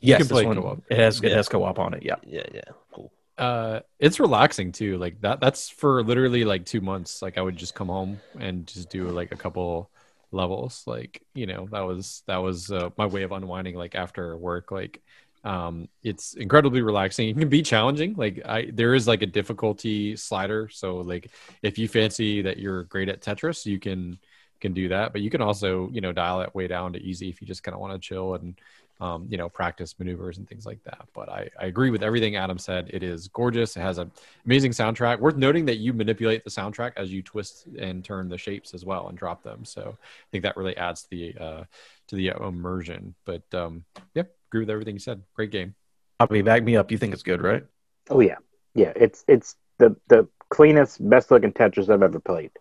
yes, 0.00 0.26
this 0.28 0.44
one, 0.44 0.56
co-op. 0.56 0.82
It 0.90 0.98
has 0.98 1.22
it 1.22 1.32
has 1.32 1.48
co-op 1.48 1.78
on 1.78 1.94
it. 1.94 2.02
Yeah. 2.02 2.16
Yeah, 2.24 2.44
yeah, 2.54 2.62
cool. 2.92 3.12
uh 3.38 3.80
it's 3.98 4.18
relaxing 4.18 4.72
too 4.72 4.96
like 4.98 5.20
that 5.20 5.40
that's 5.40 5.68
for 5.68 6.02
literally 6.02 6.44
like 6.44 6.64
two 6.64 6.80
months 6.80 7.20
like 7.20 7.36
i 7.36 7.42
would 7.42 7.56
just 7.56 7.74
come 7.74 7.88
home 7.88 8.18
and 8.40 8.66
just 8.66 8.88
do 8.88 9.08
like 9.08 9.30
a 9.32 9.36
couple 9.36 9.90
levels 10.32 10.82
like 10.86 11.22
you 11.34 11.46
know 11.46 11.68
that 11.70 11.80
was 11.82 12.22
that 12.26 12.38
was 12.38 12.70
uh, 12.70 12.88
my 12.96 13.04
way 13.06 13.22
of 13.24 13.32
unwinding 13.32 13.74
like 13.76 13.94
after 13.94 14.36
work 14.38 14.70
like 14.70 15.02
um 15.44 15.86
it's 16.02 16.32
incredibly 16.34 16.80
relaxing 16.82 17.28
it 17.28 17.38
can 17.38 17.48
be 17.50 17.62
challenging 17.62 18.14
like 18.16 18.40
i 18.46 18.68
there 18.72 18.94
is 18.94 19.06
like 19.06 19.20
a 19.22 19.26
difficulty 19.26 20.16
slider 20.16 20.68
so 20.70 20.96
like 21.12 21.30
if 21.62 21.78
you 21.78 21.86
fancy 21.88 22.40
that 22.42 22.56
you're 22.58 22.84
great 22.84 23.08
at 23.10 23.20
tetris 23.20 23.66
you 23.66 23.78
can 23.78 24.18
can 24.60 24.72
do 24.72 24.88
that 24.88 25.12
but 25.12 25.20
you 25.20 25.30
can 25.30 25.40
also 25.40 25.88
you 25.92 26.00
know 26.00 26.12
dial 26.12 26.40
it 26.40 26.54
way 26.54 26.66
down 26.66 26.92
to 26.92 27.02
easy 27.02 27.28
if 27.28 27.40
you 27.40 27.46
just 27.46 27.62
kind 27.62 27.74
of 27.74 27.80
want 27.80 27.92
to 27.92 27.98
chill 27.98 28.34
and 28.34 28.54
um, 29.00 29.26
you 29.28 29.36
know, 29.36 29.48
practice 29.48 29.94
maneuvers 29.98 30.38
and 30.38 30.48
things 30.48 30.64
like 30.64 30.82
that. 30.84 31.06
But 31.14 31.28
I, 31.28 31.50
I 31.60 31.66
agree 31.66 31.90
with 31.90 32.02
everything 32.02 32.36
Adam 32.36 32.58
said. 32.58 32.90
It 32.92 33.02
is 33.02 33.28
gorgeous. 33.28 33.76
It 33.76 33.80
has 33.80 33.98
an 33.98 34.10
amazing 34.46 34.72
soundtrack. 34.72 35.20
Worth 35.20 35.36
noting 35.36 35.66
that 35.66 35.76
you 35.76 35.92
manipulate 35.92 36.44
the 36.44 36.50
soundtrack 36.50 36.92
as 36.96 37.12
you 37.12 37.22
twist 37.22 37.66
and 37.78 38.04
turn 38.04 38.28
the 38.28 38.38
shapes 38.38 38.72
as 38.72 38.84
well 38.84 39.08
and 39.08 39.18
drop 39.18 39.42
them. 39.42 39.64
So 39.64 39.96
I 40.00 40.26
think 40.32 40.42
that 40.44 40.56
really 40.56 40.76
adds 40.76 41.02
to 41.02 41.10
the 41.10 41.34
uh, 41.38 41.64
to 42.08 42.16
the 42.16 42.28
immersion. 42.28 43.14
But 43.24 43.42
um, 43.54 43.84
yeah, 44.14 44.24
agree 44.48 44.60
with 44.60 44.70
everything 44.70 44.94
you 44.94 45.00
said. 45.00 45.22
Great 45.34 45.50
game. 45.50 45.74
Bobby, 46.18 46.40
back 46.42 46.62
me 46.62 46.76
up. 46.76 46.90
You 46.90 46.96
think 46.96 47.12
it's 47.12 47.22
good, 47.22 47.42
right? 47.42 47.64
Oh 48.08 48.20
yeah, 48.20 48.36
yeah. 48.74 48.92
It's 48.96 49.24
it's 49.28 49.56
the 49.78 49.94
the 50.08 50.26
cleanest, 50.48 51.06
best 51.10 51.30
looking 51.30 51.52
Tetris 51.52 51.90
I've 51.90 52.02
ever 52.02 52.20
played, 52.20 52.52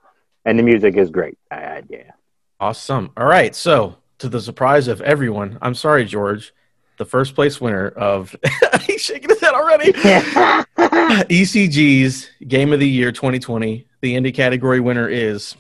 and 0.46 0.58
the 0.60 0.64
music 0.64 0.96
is 0.96 1.10
great. 1.10 1.38
I, 1.52 1.56
I, 1.56 1.82
yeah. 1.90 2.12
Awesome. 2.60 3.12
All 3.18 3.26
right. 3.26 3.54
So, 3.56 3.98
to 4.20 4.30
the 4.30 4.40
surprise 4.40 4.88
of 4.88 5.02
everyone, 5.02 5.58
I'm 5.62 5.76
sorry, 5.76 6.06
George, 6.06 6.54
the 6.98 7.06
first 7.06 7.36
place 7.36 7.60
winner 7.60 7.90
of 7.90 8.34
he's 8.82 9.02
shaking 9.02 9.30
his 9.30 9.42
head 9.42 9.54
already. 9.54 9.92
ECG's 10.78 12.30
Game 12.48 12.74
of 12.74 12.80
the 12.80 12.88
Year 12.88 13.12
2020. 13.12 13.86
The 14.02 14.16
indie 14.16 14.34
category 14.34 14.80
winner 14.80 15.08
is 15.10 15.56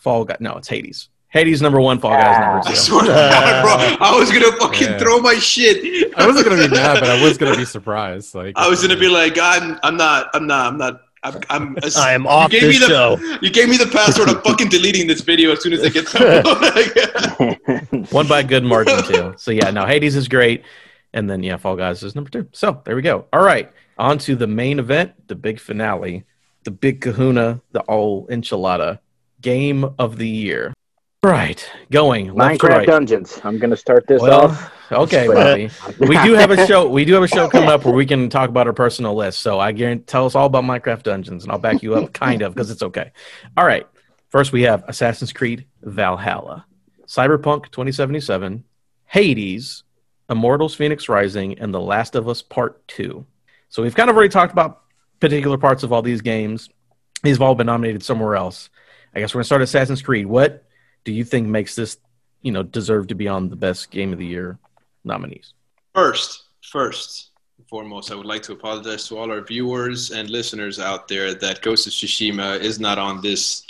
Fall 0.00 0.24
Guy. 0.24 0.36
No, 0.40 0.54
it's 0.56 0.68
Hades. 0.68 1.08
Hades 1.28 1.62
number 1.62 1.80
one, 1.80 1.98
Fall 1.98 2.10
Guys 2.10 2.38
number 2.38 2.58
ah. 2.58 2.62
I 2.66 2.70
two. 2.70 2.76
swear 2.76 3.00
to 3.02 3.06
God, 3.08 3.42
uh, 3.44 3.62
bro. 3.62 4.06
I 4.06 4.18
was 4.18 4.30
gonna 4.30 4.52
fucking 4.58 4.88
Yeah. 4.88 4.98
throw 4.98 5.18
my 5.20 5.34
shit. 5.34 6.12
I 6.16 6.26
wasn't 6.26 6.46
gonna 6.46 6.62
be 6.68 6.74
mad, 6.74 7.00
but 7.00 7.08
I 7.08 7.22
was 7.22 7.38
gonna 7.38 7.56
be 7.56 7.64
surprised. 7.64 8.34
Like 8.34 8.54
I 8.56 8.68
was 8.68 8.82
gonna 8.82 8.98
be 8.98 9.08
like, 9.08 9.38
I'm, 9.40 9.78
I'm 9.82 9.96
not, 9.96 10.28
I'm 10.34 10.46
not, 10.46 10.66
I'm 10.72 10.78
not. 10.78 11.00
I'm, 11.22 11.40
I'm, 11.50 11.76
I 11.96 12.12
am 12.12 12.26
off 12.26 12.52
you 12.52 12.60
gave 12.60 12.68
this 12.68 12.80
me 12.80 12.86
the, 12.86 12.92
show. 12.92 13.38
You 13.40 13.50
gave 13.50 13.68
me 13.68 13.76
the 13.76 13.86
password. 13.86 14.28
I'm 14.28 14.40
fucking 14.42 14.68
deleting 14.68 15.06
this 15.06 15.20
video 15.20 15.52
as 15.52 15.62
soon 15.62 15.72
as 15.72 15.84
I 15.84 15.88
get 15.88 16.06
to 16.08 18.06
One 18.10 18.26
by 18.26 18.42
good 18.42 18.64
margin 18.64 19.02
too. 19.04 19.34
So 19.38 19.50
yeah, 19.50 19.70
now 19.70 19.86
Hades 19.86 20.16
is 20.16 20.28
great, 20.28 20.64
and 21.12 21.28
then 21.30 21.42
yeah, 21.42 21.56
Fall 21.56 21.76
Guys 21.76 22.02
is 22.02 22.14
number 22.14 22.30
two. 22.30 22.48
So 22.52 22.82
there 22.84 22.96
we 22.96 23.02
go. 23.02 23.26
All 23.32 23.42
right, 23.42 23.72
on 23.98 24.18
to 24.18 24.34
the 24.36 24.46
main 24.46 24.78
event, 24.78 25.28
the 25.28 25.34
big 25.34 25.60
finale, 25.60 26.24
the 26.64 26.70
big 26.70 27.00
Kahuna, 27.00 27.60
the 27.72 27.80
all 27.82 28.26
enchilada 28.28 28.98
game 29.40 29.84
of 29.98 30.18
the 30.18 30.28
year. 30.28 30.72
Right, 31.24 31.64
going 31.92 32.30
Minecraft 32.30 32.62
right. 32.68 32.86
Dungeons. 32.86 33.40
I'm 33.44 33.56
gonna 33.60 33.76
start 33.76 34.08
this 34.08 34.20
Well, 34.20 34.46
off. 34.46 34.72
okay, 34.90 35.28
But- 35.28 35.34
Bobby. 35.36 35.70
we 36.08 36.20
do 36.24 36.32
have 36.34 36.50
a 36.50 36.66
show. 36.66 36.88
We 36.88 37.04
do 37.04 37.14
have 37.14 37.22
a 37.22 37.28
show 37.28 37.48
coming 37.48 37.68
up 37.68 37.84
where 37.84 37.94
we 37.94 38.04
can 38.06 38.28
talk 38.28 38.48
about 38.50 38.66
our 38.66 38.72
personal 38.72 39.14
list. 39.14 39.38
So 39.38 39.60
I 39.60 39.70
guarantee, 39.70 40.02
tell 40.06 40.26
us 40.26 40.34
all 40.34 40.46
about 40.46 40.64
Minecraft 40.64 41.04
Dungeons, 41.04 41.44
and 41.44 41.52
I'll 41.52 41.60
back 41.60 41.80
you 41.80 41.94
up, 41.94 42.12
kind 42.12 42.42
of, 42.42 42.52
because 42.54 42.72
it's 42.72 42.82
okay. 42.82 43.12
All 43.56 43.64
right. 43.64 43.86
First, 44.30 44.50
we 44.50 44.62
have 44.62 44.82
Assassin's 44.88 45.32
Creed 45.32 45.64
Valhalla, 45.82 46.66
Cyberpunk 47.06 47.70
2077, 47.70 48.64
Hades, 49.04 49.84
Immortals: 50.28 50.76
Fenyx 50.76 51.08
Rising, 51.08 51.56
and 51.60 51.72
The 51.72 51.80
Last 51.80 52.16
of 52.16 52.28
Us 52.28 52.42
Part 52.42 52.84
Two. 52.88 53.24
So 53.68 53.84
we've 53.84 53.94
kind 53.94 54.10
of 54.10 54.16
already 54.16 54.28
talked 54.30 54.52
about 54.52 54.80
particular 55.20 55.56
parts 55.56 55.84
of 55.84 55.92
all 55.92 56.02
these 56.02 56.20
games. 56.20 56.68
These 57.22 57.36
have 57.36 57.42
all 57.42 57.54
been 57.54 57.66
nominated 57.68 58.02
somewhere 58.02 58.34
else. 58.34 58.70
I 59.14 59.20
guess 59.20 59.32
we're 59.32 59.38
gonna 59.38 59.44
start 59.44 59.62
Assassin's 59.62 60.02
Creed. 60.02 60.26
What 60.26 60.64
do 61.04 61.12
you 61.12 61.24
think 61.24 61.48
makes 61.48 61.74
this, 61.74 61.98
you 62.42 62.52
know, 62.52 62.62
deserve 62.62 63.08
to 63.08 63.14
be 63.14 63.28
on 63.28 63.48
the 63.48 63.56
best 63.56 63.90
game 63.90 64.12
of 64.12 64.18
the 64.18 64.26
year 64.26 64.58
nominees? 65.04 65.54
First, 65.94 66.44
first 66.62 67.30
and 67.58 67.66
foremost, 67.68 68.10
I 68.10 68.14
would 68.14 68.26
like 68.26 68.42
to 68.42 68.52
apologize 68.52 69.08
to 69.08 69.18
all 69.18 69.30
our 69.30 69.42
viewers 69.42 70.10
and 70.10 70.30
listeners 70.30 70.78
out 70.78 71.08
there 71.08 71.34
that 71.34 71.62
Ghost 71.62 71.86
of 71.86 71.92
Tsushima 71.92 72.60
is 72.60 72.80
not 72.80 72.98
on 72.98 73.20
this 73.20 73.66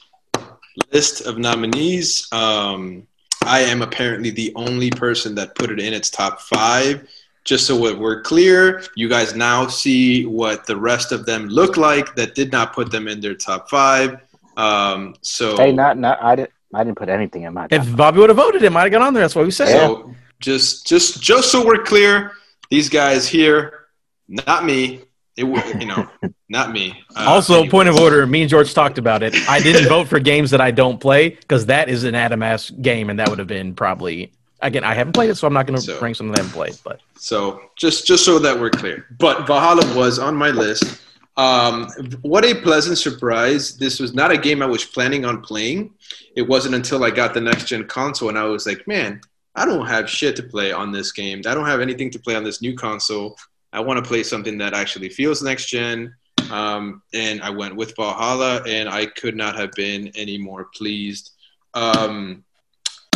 list 0.93 1.27
of 1.27 1.39
nominees. 1.39 2.29
Um, 2.33 3.07
I 3.45 3.61
am 3.61 3.83
apparently 3.83 4.31
the 4.31 4.53
only 4.55 4.91
person 4.91 5.35
that 5.35 5.55
put 5.55 5.71
it 5.71 5.81
in 5.81 5.93
its 5.93 6.11
top 6.11 6.41
five. 6.41 7.09
Just 7.45 7.67
so 7.67 7.77
we're 7.77 8.23
clear, 8.23 8.85
you 8.95 9.09
guys 9.09 9.35
now 9.35 9.67
see 9.67 10.27
what 10.27 10.65
the 10.65 10.77
rest 10.77 11.11
of 11.11 11.27
them 11.27 11.49
look 11.49 11.77
like 11.77 12.15
that 12.15 12.37
did 12.37 12.53
not 12.53 12.73
put 12.73 12.93
them 12.93 13.09
in 13.09 13.21
their 13.21 13.35
top 13.35 13.69
five. 13.69 14.21
Um, 14.57 15.17
so 15.23 15.57
Hey, 15.57 15.73
not 15.73 15.99
not 15.99 16.23
I 16.23 16.37
didn't 16.37 16.53
I 16.75 16.85
didn't 16.85 16.97
put 16.99 17.09
anything 17.09 17.43
in 17.43 17.55
my. 17.55 17.67
top. 17.67 17.73
If 17.73 17.97
Bobby 17.97 18.19
would 18.21 18.31
have 18.31 18.37
voted, 18.37 18.63
it 18.63 18.71
might 18.71 18.83
have 18.83 18.93
got 18.93 19.03
on 19.03 19.15
there. 19.15 19.23
That's 19.23 19.35
what 19.35 19.45
we 19.45 19.51
said. 19.51 19.69
So 19.69 20.15
just 20.41 20.87
just 20.87 21.21
just 21.23 21.51
so 21.53 21.65
we're 21.65 21.83
clear, 21.83 22.33
these 22.71 22.89
guys 22.89 23.29
here, 23.29 23.87
not 24.29 24.65
me. 24.65 25.03
It 25.37 25.45
would 25.45 25.65
you 25.81 25.87
know, 25.87 26.09
not 26.51 26.73
me. 26.73 27.03
Uh, 27.17 27.25
also, 27.27 27.67
point 27.69 27.89
of 27.89 27.97
order. 27.99 28.27
Me 28.27 28.43
and 28.43 28.51
George 28.51 28.75
talked 28.75 28.99
about 28.99 29.23
it. 29.23 29.35
I 29.49 29.61
didn't 29.61 29.89
vote 29.89 30.09
for 30.09 30.19
games 30.21 30.51
that 30.51 30.61
I 30.61 30.71
don't 30.71 31.01
play 31.01 31.31
because 31.31 31.67
that 31.67 31.89
is 31.89 32.05
an 32.05 32.15
Adam 32.15 32.43
ass 32.43 32.69
game, 32.71 33.09
and 33.11 33.19
that 33.19 33.29
would 33.31 33.39
have 33.39 33.49
been 33.49 33.75
probably 33.75 34.33
again. 34.61 34.85
I 34.85 34.95
haven't 34.95 35.13
played 35.15 35.31
it, 35.31 35.37
so 35.37 35.47
I'm 35.47 35.55
not 35.55 35.67
going 35.67 35.77
to 35.79 35.83
So- 35.83 36.01
rank 36.01 36.17
something 36.17 36.35
I 36.37 36.41
haven't 36.43 36.53
played. 36.55 36.77
But 36.85 37.01
So 37.17 37.63
just 37.77 38.07
just 38.07 38.25
so 38.27 38.39
that 38.41 38.59
we're 38.59 38.71
clear. 38.71 39.07
But 39.19 39.47
Valhalla 39.47 39.97
was 39.97 40.19
on 40.19 40.37
my 40.37 40.51
list. 40.51 41.01
Um, 41.37 41.89
what 42.21 42.45
a 42.45 42.55
pleasant 42.55 42.99
surprise! 42.99 43.77
This 43.77 43.99
was 43.99 44.15
not 44.15 44.31
a 44.31 44.37
game 44.37 44.63
I 44.63 44.67
was 44.67 44.85
planning 44.85 45.25
on 45.25 45.41
playing. 45.41 45.95
It 46.37 46.43
wasn't 46.43 46.75
until 46.75 47.05
I 47.05 47.11
got 47.11 47.33
the 47.33 47.41
next 47.41 47.69
gen 47.69 47.87
console 47.87 48.29
and 48.29 48.39
I 48.39 48.45
was 48.45 48.67
like, 48.67 48.87
man, 48.87 49.21
I 49.55 49.65
don't 49.65 49.87
have 49.87 50.09
shit 50.09 50.37
to 50.37 50.43
play 50.43 50.73
on 50.73 50.93
this 50.93 51.13
game. 51.13 51.43
I 51.47 51.55
don't 51.55 51.67
have 51.67 51.81
anything 51.81 52.11
to 52.11 52.19
play 52.19 52.35
on 52.35 52.45
this 52.45 52.61
new 52.63 52.75
console. 52.77 53.37
I 53.73 53.81
want 53.81 54.03
to 54.03 54.09
play 54.09 54.23
something 54.23 54.59
that 54.59 54.75
actually 54.75 55.09
feels 55.09 55.43
next 55.43 55.67
gen. 55.67 56.15
Um, 56.51 57.03
and 57.15 57.41
I 57.43 57.51
went 57.51 57.77
with 57.77 57.97
Valhalla, 57.97 58.63
and 58.67 58.89
I 58.89 59.07
could 59.07 59.37
not 59.37 59.57
have 59.57 59.73
been 59.73 60.09
any 60.15 60.37
more 60.37 60.69
pleased. 60.75 61.31
Um, 61.73 62.45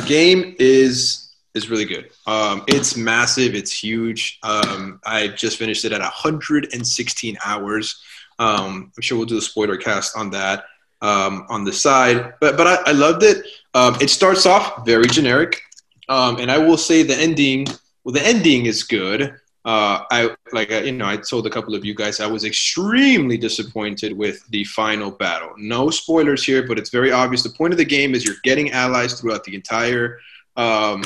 game 0.07 0.57
is 0.59 1.26
is 1.57 1.71
really 1.71 1.85
good. 1.85 2.11
Um, 2.27 2.63
it's 2.69 2.97
massive. 2.97 3.55
It's 3.55 3.73
huge. 3.73 4.39
Um, 4.43 5.01
I 5.05 5.29
just 5.29 5.57
finished 5.57 5.85
it 5.85 5.93
at 5.93 6.01
116 6.01 7.39
hours. 7.45 8.03
Um, 8.39 8.93
I'm 8.95 9.03
sure 9.03 9.17
we'll 9.17 9.27
do 9.27 9.39
a 9.39 9.43
spoiler 9.43 9.77
cast 9.77 10.17
on 10.17 10.31
that 10.31 10.65
um, 11.01 11.47
on 11.49 11.65
the 11.65 11.73
side. 11.73 12.35
But 12.41 12.57
but 12.57 12.67
I, 12.67 12.91
I 12.91 12.93
loved 12.93 13.23
it. 13.23 13.45
Um, 13.75 13.97
it 14.01 14.11
starts 14.11 14.47
off 14.47 14.85
very 14.85 15.07
generic, 15.07 15.61
um, 16.09 16.39
and 16.39 16.51
I 16.51 16.59
will 16.59 16.79
say 16.79 17.03
the 17.03 17.17
ending. 17.17 17.67
Well, 18.05 18.13
the 18.13 18.25
ending 18.25 18.67
is 18.67 18.83
good. 18.85 19.35
Uh, 19.65 20.05
I 20.13 20.31
like 20.53 20.71
you 20.71 20.93
know 20.93 21.07
I 21.07 21.17
told 21.17 21.47
a 21.47 21.51
couple 21.51 21.75
of 21.75 21.85
you 21.85 21.93
guys 21.93 22.21
I 22.21 22.27
was 22.29 22.45
extremely 22.45 23.37
disappointed 23.37 24.17
with 24.17 24.47
the 24.51 24.63
final 24.65 25.11
battle. 25.11 25.53
No 25.57 25.91
spoilers 25.91 26.45
here, 26.45 26.67
but 26.67 26.79
it's 26.79 26.91
very 26.91 27.11
obvious. 27.11 27.43
The 27.43 27.51
point 27.51 27.73
of 27.73 27.79
the 27.79 27.85
game 27.85 28.15
is 28.15 28.25
you're 28.25 28.37
getting 28.45 28.71
allies 28.71 29.21
throughout 29.21 29.43
the 29.43 29.57
entire 29.57 30.19
um, 30.57 31.03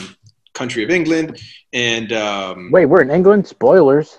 country 0.55 0.85
of 0.85 0.90
England, 0.90 1.40
and 1.72 2.12
um, 2.12 2.70
Wait, 2.70 2.86
we're 2.86 3.02
in 3.02 3.10
England. 3.10 3.47
Spoilers. 3.47 4.18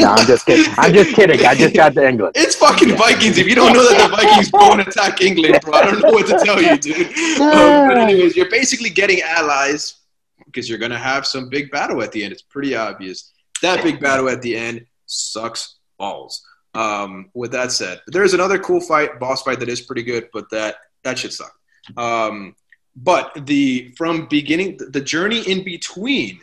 No, 0.00 0.12
I'm 0.12 0.26
just 0.26 0.46
kidding. 0.46 0.72
I'm 0.78 0.94
just 0.94 1.14
kidding. 1.14 1.44
I 1.44 1.54
just 1.54 1.74
got 1.74 1.94
to 1.94 2.08
England. 2.08 2.32
It's 2.34 2.54
fucking 2.54 2.96
Vikings. 2.96 3.36
If 3.36 3.46
you 3.46 3.54
don't 3.54 3.72
know 3.74 3.86
that 3.86 4.08
the 4.08 4.16
Vikings 4.16 4.50
go 4.50 4.72
and 4.72 4.80
attack 4.80 5.20
England, 5.20 5.58
bro, 5.62 5.74
I 5.74 5.84
don't 5.84 6.00
know 6.00 6.10
what 6.10 6.26
to 6.28 6.42
tell 6.44 6.60
you, 6.60 6.78
dude. 6.78 7.08
Um, 7.40 7.88
but 7.88 7.98
anyways, 7.98 8.36
you're 8.36 8.50
basically 8.50 8.90
getting 8.90 9.20
allies 9.22 9.96
because 10.44 10.68
you're 10.68 10.78
gonna 10.78 10.98
have 10.98 11.26
some 11.26 11.48
big 11.48 11.70
battle 11.70 12.02
at 12.02 12.12
the 12.12 12.22
end. 12.22 12.32
It's 12.32 12.42
pretty 12.42 12.74
obvious. 12.74 13.32
That 13.62 13.82
big 13.82 14.00
battle 14.00 14.28
at 14.28 14.42
the 14.42 14.56
end 14.56 14.86
sucks 15.06 15.76
balls. 15.98 16.42
Um, 16.74 17.30
with 17.34 17.52
that 17.52 17.72
said, 17.72 18.00
there's 18.06 18.34
another 18.34 18.58
cool 18.58 18.80
fight, 18.80 19.18
boss 19.18 19.42
fight 19.42 19.58
that 19.60 19.68
is 19.68 19.80
pretty 19.80 20.02
good, 20.02 20.28
but 20.32 20.48
that 20.50 20.76
that 21.02 21.18
should 21.18 21.32
suck. 21.32 21.52
Um, 21.96 22.54
but 22.96 23.46
the 23.46 23.92
from 23.96 24.26
beginning, 24.26 24.78
the 24.90 25.00
journey 25.00 25.40
in 25.42 25.64
between 25.64 26.40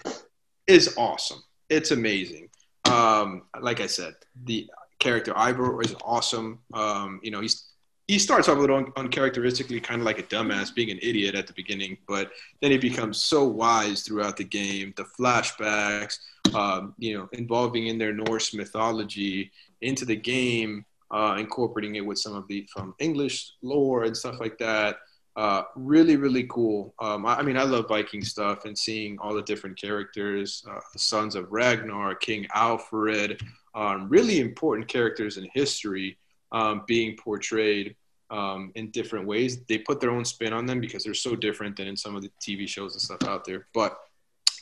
is 0.68 0.96
awesome. 0.98 1.44
It's 1.70 1.92
amazing. 1.92 2.50
Um, 2.90 3.44
like 3.60 3.82
I 3.82 3.88
said, 3.88 4.16
the 4.46 4.70
character 5.00 5.34
Eivor 5.34 5.84
is 5.84 5.96
awesome. 6.04 6.60
Um, 6.74 7.20
you 7.24 7.32
know, 7.32 7.42
he's 7.42 7.68
he 8.08 8.18
starts 8.18 8.48
off 8.48 8.58
a 8.58 8.62
little 8.62 8.78
un- 8.78 8.94
uncharacteristically, 8.96 9.82
kind 9.82 10.00
of 10.00 10.06
like 10.06 10.20
a 10.20 10.24
dumbass, 10.24 10.74
being 10.74 10.92
an 10.92 11.00
idiot 11.02 11.36
at 11.36 11.46
the 11.46 11.54
beginning, 11.54 11.98
but 12.08 12.32
then 12.62 12.72
he 12.72 12.78
becomes 12.78 13.22
so 13.22 13.44
wise 13.44 14.04
throughout 14.04 14.38
the 14.38 14.46
game. 14.46 14.94
The 14.96 15.04
flashbacks, 15.04 16.18
um, 16.56 16.96
you 16.98 17.18
know, 17.18 17.28
involving 17.34 17.88
in 17.88 17.98
their 17.98 18.14
Norse 18.14 18.54
mythology 18.54 19.52
into 19.82 20.06
the 20.06 20.16
game, 20.16 20.86
uh, 21.12 21.36
incorporating 21.38 21.96
it 21.96 22.06
with 22.06 22.18
some 22.18 22.34
of 22.34 22.48
the 22.48 22.66
from 22.72 22.96
English 23.00 23.52
lore 23.62 24.06
and 24.06 24.16
stuff 24.16 24.40
like 24.40 24.58
that. 24.60 24.98
Uh, 25.38 25.62
really, 25.76 26.16
really 26.16 26.48
cool. 26.50 26.96
Um, 27.00 27.24
I, 27.28 27.36
I 27.36 27.42
mean, 27.44 27.58
I 27.58 27.64
love 27.64 27.88
Viking 27.88 28.24
stuff 28.24 28.66
and 28.66 28.76
seeing 28.76 29.20
all 29.20 29.36
the 29.36 29.44
different 29.44 29.80
characters, 29.80 30.66
uh, 30.68 30.80
the 30.92 30.98
sons 30.98 31.36
of 31.36 31.52
Ragnar, 31.52 32.16
King 32.16 32.48
Alfred, 32.56 33.40
um, 33.76 34.10
really 34.10 34.40
important 34.40 34.88
characters 34.88 35.38
in 35.38 35.48
history 35.54 36.18
um, 36.52 36.82
being 36.88 37.16
portrayed 37.18 37.96
um, 38.32 38.72
in 38.74 38.90
different 38.90 39.28
ways. 39.28 39.64
They 39.66 39.78
put 39.78 40.02
their 40.02 40.10
own 40.10 40.26
spin 40.26 40.54
on 40.54 40.66
them 40.66 40.82
because 40.82 41.04
they're 41.04 41.14
so 41.14 41.36
different 41.36 41.78
than 41.78 41.88
in 41.88 41.96
some 41.96 42.16
of 42.16 42.24
the 42.24 42.32
TV 42.42 42.68
shows 42.68 42.94
and 42.94 43.02
stuff 43.02 43.24
out 43.24 43.46
there. 43.46 43.68
But 43.76 43.96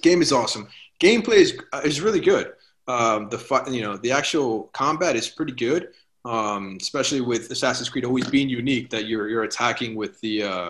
game 0.02 0.22
is 0.22 0.34
awesome. 0.34 0.68
Gameplay 1.02 1.38
is, 1.38 1.58
is 1.86 2.02
really 2.02 2.20
good. 2.20 2.52
Um, 2.88 3.30
the 3.30 3.64
you 3.72 3.82
know 3.82 3.98
the 3.98 4.12
actual 4.12 4.70
combat 4.74 5.16
is 5.16 5.28
pretty 5.28 5.54
good 5.54 5.88
um, 6.26 6.78
especially 6.82 7.22
with 7.22 7.52
Assassin's 7.52 7.90
Creed 7.90 8.04
always 8.04 8.28
being 8.28 8.50
unique 8.50 8.90
that 8.90 9.06
you're 9.06 9.30
you're 9.30 9.44
attacking 9.44 9.96
with 9.96 10.20
the 10.22 10.44
uh, 10.44 10.70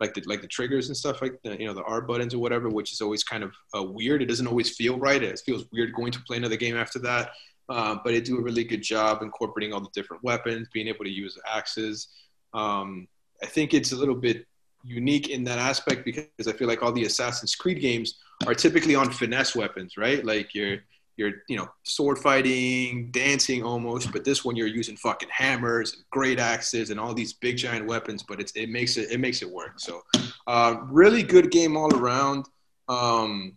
like 0.00 0.14
the 0.14 0.22
like 0.26 0.40
the 0.40 0.48
triggers 0.48 0.88
and 0.88 0.96
stuff 0.96 1.20
like 1.20 1.38
the, 1.44 1.58
you 1.60 1.66
know 1.66 1.74
the 1.74 1.84
R 1.84 2.00
buttons 2.00 2.34
or 2.34 2.38
whatever, 2.38 2.68
which 2.68 2.92
is 2.92 3.00
always 3.00 3.22
kind 3.22 3.44
of 3.44 3.52
uh, 3.76 3.82
weird. 3.82 4.22
It 4.22 4.26
doesn't 4.26 4.46
always 4.46 4.74
feel 4.74 4.98
right. 4.98 5.22
It 5.22 5.40
feels 5.44 5.66
weird 5.72 5.92
going 5.94 6.12
to 6.12 6.20
play 6.22 6.38
another 6.38 6.56
game 6.56 6.76
after 6.76 6.98
that. 7.00 7.32
Uh, 7.68 7.96
but 8.04 8.10
they 8.10 8.20
do 8.20 8.38
a 8.38 8.42
really 8.42 8.64
good 8.64 8.82
job 8.82 9.22
incorporating 9.22 9.72
all 9.72 9.80
the 9.80 9.88
different 9.94 10.22
weapons, 10.22 10.68
being 10.72 10.88
able 10.88 11.04
to 11.04 11.10
use 11.10 11.38
axes. 11.50 12.08
Um, 12.52 13.08
I 13.42 13.46
think 13.46 13.72
it's 13.72 13.92
a 13.92 13.96
little 13.96 14.14
bit 14.14 14.46
unique 14.84 15.30
in 15.30 15.44
that 15.44 15.58
aspect 15.58 16.04
because 16.04 16.46
I 16.46 16.52
feel 16.52 16.68
like 16.68 16.82
all 16.82 16.92
the 16.92 17.04
Assassin's 17.04 17.54
Creed 17.54 17.80
games 17.80 18.18
are 18.46 18.54
typically 18.54 18.94
on 18.94 19.10
finesse 19.10 19.56
weapons, 19.56 19.96
right? 19.96 20.24
Like 20.24 20.54
you're 20.54 20.78
you're 21.16 21.32
you 21.48 21.56
know 21.56 21.68
sword 21.84 22.18
fighting 22.18 23.10
dancing 23.10 23.62
almost 23.62 24.12
but 24.12 24.24
this 24.24 24.44
one 24.44 24.56
you're 24.56 24.66
using 24.66 24.96
fucking 24.96 25.28
hammers 25.30 25.94
and 25.94 26.02
great 26.10 26.40
axes 26.40 26.90
and 26.90 26.98
all 26.98 27.14
these 27.14 27.32
big 27.32 27.56
giant 27.56 27.86
weapons 27.86 28.22
but 28.22 28.40
it's 28.40 28.52
it 28.52 28.68
makes 28.68 28.96
it 28.96 29.10
it 29.10 29.20
makes 29.20 29.42
it 29.42 29.50
work. 29.50 29.78
So 29.78 30.02
uh, 30.46 30.76
really 30.84 31.22
good 31.22 31.50
game 31.50 31.76
all 31.76 31.94
around. 31.94 32.46
Um, 32.88 33.56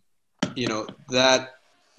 you 0.55 0.67
know 0.67 0.87
that 1.09 1.55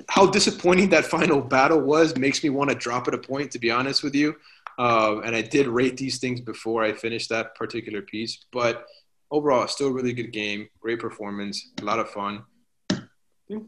how 0.08 0.26
disappointing 0.26 0.88
that 0.90 1.04
final 1.04 1.40
battle 1.40 1.80
was 1.80 2.16
makes 2.16 2.42
me 2.42 2.50
want 2.50 2.70
to 2.70 2.76
drop 2.76 3.08
it 3.08 3.14
a 3.14 3.18
point 3.18 3.50
to 3.52 3.58
be 3.58 3.70
honest 3.70 4.02
with 4.02 4.14
you. 4.14 4.36
Uh, 4.78 5.20
and 5.24 5.34
i 5.34 5.42
did 5.42 5.66
rate 5.66 5.96
these 5.96 6.18
things 6.18 6.40
before 6.40 6.84
i 6.84 6.92
finished 6.92 7.28
that 7.28 7.52
particular 7.56 8.00
piece 8.00 8.44
but 8.52 8.86
overall 9.32 9.66
still 9.66 9.88
a 9.88 9.92
really 9.92 10.12
good 10.12 10.30
game 10.30 10.68
great 10.78 11.00
performance 11.00 11.70
a 11.82 11.84
lot 11.84 11.98
of 11.98 12.08
fun 12.10 12.44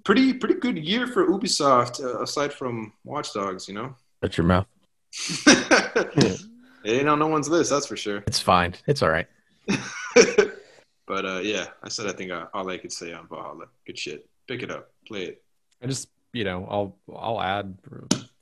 pretty 0.05 0.35
pretty 0.35 0.55
good 0.55 0.79
year 0.79 1.07
for 1.07 1.27
Ubisoft 1.27 2.03
uh, 2.03 2.23
aside 2.23 2.53
from 2.53 2.93
Watch 3.05 3.33
Dogs, 3.33 3.69
you 3.69 3.75
know. 3.75 3.95
Shut 4.23 4.37
your 4.37 4.47
mouth. 4.47 4.67
it 5.47 6.47
ain't 6.85 7.09
on 7.09 7.19
no 7.19 7.27
one's 7.27 7.49
list, 7.49 7.71
that's 7.71 7.87
for 7.87 7.97
sure. 7.97 8.23
It's 8.27 8.41
fine. 8.41 8.75
It's 8.87 9.03
all 9.03 9.11
right. 9.11 9.27
but 11.07 11.25
uh, 11.25 11.41
yeah, 11.43 11.69
I 11.83 11.89
said 11.89 12.07
I 12.07 12.13
think 12.13 12.31
uh, 12.31 12.47
all 12.53 12.69
I 12.69 12.79
could 12.79 12.93
say 12.93 13.13
on 13.13 13.27
Valhalla. 13.29 13.67
Good 13.87 13.99
shit. 13.99 14.29
Pick 14.47 14.63
it 14.63 14.71
up, 14.71 14.91
play 15.07 15.25
it. 15.25 15.43
I 15.83 15.87
just 15.87 16.09
you 16.33 16.45
know 16.45 16.67
I'll 16.71 16.97
I'll 17.17 17.41
add 17.41 17.77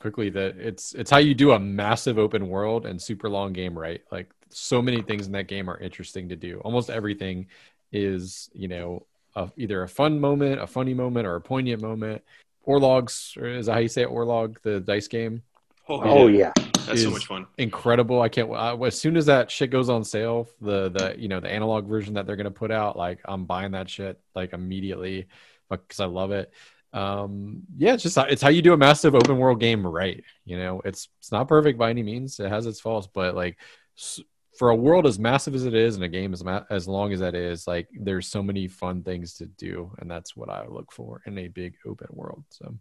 quickly 0.01 0.31
that 0.31 0.57
it's 0.59 0.95
it's 0.95 1.11
how 1.11 1.19
you 1.19 1.35
do 1.35 1.53
a 1.53 1.59
massive 1.59 2.19
open 2.19 2.49
world 2.49 2.87
and 2.87 3.01
super 3.01 3.29
long 3.29 3.53
game 3.53 3.79
right. 3.79 4.03
Like 4.11 4.31
so 4.51 4.83
many 4.83 5.03
things 5.03 5.27
in 5.27 5.33
that 5.33 5.49
game 5.49 5.69
are 5.71 5.79
interesting 5.79 6.29
to 6.31 6.37
do. 6.37 6.61
Almost 6.65 6.91
everything 6.91 7.47
is 7.93 8.51
you 8.53 8.69
know 8.69 9.07
a, 9.43 9.53
either 9.57 9.83
a 9.83 9.89
fun 9.89 10.21
moment, 10.21 10.61
a 10.61 10.67
funny 10.67 10.95
moment, 10.95 11.27
or 11.27 11.37
a 11.37 11.41
poignant 11.41 11.83
moment. 11.83 12.23
Orlogs, 12.67 13.37
or 13.37 13.47
is 13.47 13.67
that 13.67 13.73
how 13.73 13.79
you 13.79 13.89
say 13.89 14.03
it? 14.03 14.11
Orlog, 14.11 14.61
the 14.63 14.81
dice 14.81 15.09
game. 15.09 15.43
Oh, 15.89 16.01
Oh 16.03 16.27
yeah. 16.27 16.53
that's 16.87 17.03
so 17.03 17.11
much 17.11 17.27
fun. 17.27 17.47
Incredible! 17.57 18.21
I 18.21 18.29
can't. 18.29 18.53
I, 18.53 18.75
as 18.75 19.01
soon 19.01 19.17
as 19.17 19.27
that 19.27 19.51
shit 19.51 19.71
goes 19.71 19.89
on 19.89 20.05
sale, 20.05 20.49
the 20.61 20.91
the 20.91 21.15
you 21.19 21.29
know 21.29 21.41
the 21.41 21.51
analog 21.51 21.89
version 21.89 22.15
that 22.15 22.27
they're 22.27 22.37
gonna 22.37 22.51
put 22.51 22.71
out, 22.71 22.97
like 22.97 23.21
I'm 23.25 23.47
buying 23.47 23.73
that 23.73 23.89
shit 23.89 24.21
like 24.35 24.53
immediately 24.53 25.29
because 25.71 26.01
I 26.01 26.07
love 26.07 26.31
it. 26.31 26.53
Um, 26.93 27.63
yeah, 27.77 27.95
it's 27.95 28.03
just 28.03 28.19
it's 28.19 28.43
how 28.43 28.49
you 28.51 28.63
do 28.63 28.73
a 28.73 28.77
massive 28.79 29.15
open 29.15 29.39
world 29.39 29.61
game 29.61 29.87
right. 29.87 30.23
You 30.45 30.59
know, 30.59 30.83
it's 30.85 31.09
it's 31.21 31.33
not 31.33 31.49
perfect 31.49 31.79
by 31.79 31.91
any 31.91 32.03
means. 32.03 32.39
It 32.41 32.49
has 32.51 32.67
its 32.67 32.81
faults, 32.81 33.09
but 33.13 33.35
like 33.35 33.59
s- 33.99 34.21
for 34.59 34.71
a 34.71 34.75
world 34.77 35.07
as 35.07 35.19
massive 35.21 35.55
as 35.55 35.65
it 35.65 35.75
is 35.75 35.95
and 35.95 36.03
a 36.05 36.09
game 36.09 36.33
as 36.33 36.43
ma- 36.43 36.65
as 36.69 36.89
long 36.89 37.13
as 37.13 37.21
that 37.21 37.37
is, 37.37 37.67
like 37.69 37.87
there's 37.93 38.27
so 38.27 38.43
many 38.43 38.67
fun 38.67 39.03
things 39.05 39.35
to 39.35 39.47
do, 39.47 39.93
and 40.01 40.11
that's 40.11 40.37
what 40.37 40.51
I 40.51 40.67
look 40.67 40.91
for 40.93 41.23
in 41.27 41.39
a 41.39 41.47
big 41.47 41.75
open 41.87 42.09
world. 42.11 42.43
So, 42.51 42.75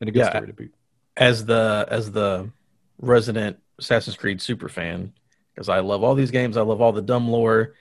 and 0.00 0.08
a 0.08 0.12
good 0.12 0.20
Yeah. 0.20 0.30
story 0.30 0.46
to 0.46 0.52
boot. 0.54 0.74
As 1.18 1.44
the 1.44 1.86
as 1.90 2.10
the 2.10 2.50
resident 2.98 3.58
Assassin's 3.78 4.16
Creed 4.16 4.40
super 4.40 4.70
fan, 4.70 5.12
because 5.54 5.68
I 5.68 5.80
love 5.80 6.02
all 6.02 6.14
these 6.14 6.30
games. 6.30 6.56
I 6.56 6.62
love 6.62 6.80
all 6.80 6.92
the 6.92 7.02
dumb 7.02 7.28
lore, 7.28 7.74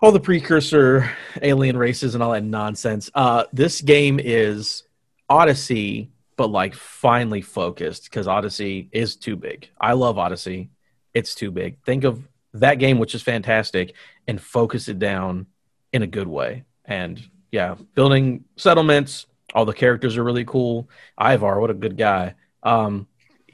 all 0.00 0.12
the 0.12 0.20
precursor 0.20 1.10
alien 1.42 1.76
races 1.76 2.14
and 2.14 2.22
all 2.22 2.30
that 2.32 2.44
nonsense. 2.44 3.10
Uh, 3.14 3.44
this 3.52 3.80
game 3.80 4.20
is 4.22 4.84
Odyssey, 5.28 6.12
but 6.36 6.50
like 6.50 6.74
finally 6.74 7.42
focused 7.42 8.04
because 8.04 8.28
Odyssey 8.28 8.88
is 8.92 9.16
too 9.16 9.34
big. 9.34 9.68
I 9.80 9.94
love 9.94 10.18
Odyssey. 10.18 10.70
It's 11.14 11.34
too 11.34 11.50
big. 11.50 11.82
Think 11.84 12.04
of 12.04 12.26
that 12.54 12.78
game, 12.78 12.98
which 12.98 13.14
is 13.14 13.22
fantastic, 13.22 13.94
and 14.26 14.40
focus 14.40 14.88
it 14.88 14.98
down 14.98 15.46
in 15.92 16.02
a 16.02 16.06
good 16.06 16.28
way. 16.28 16.64
And 16.84 17.22
yeah, 17.50 17.76
building 17.94 18.44
settlements. 18.56 19.26
All 19.54 19.64
the 19.64 19.72
characters 19.72 20.16
are 20.16 20.24
really 20.24 20.44
cool. 20.44 20.88
Eivor, 21.18 21.60
what 21.60 21.70
a 21.70 21.74
good 21.74 21.96
guy. 21.96 22.34
Um, 22.62 23.06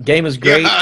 game 0.02 0.26
is 0.26 0.36
great. 0.36 0.66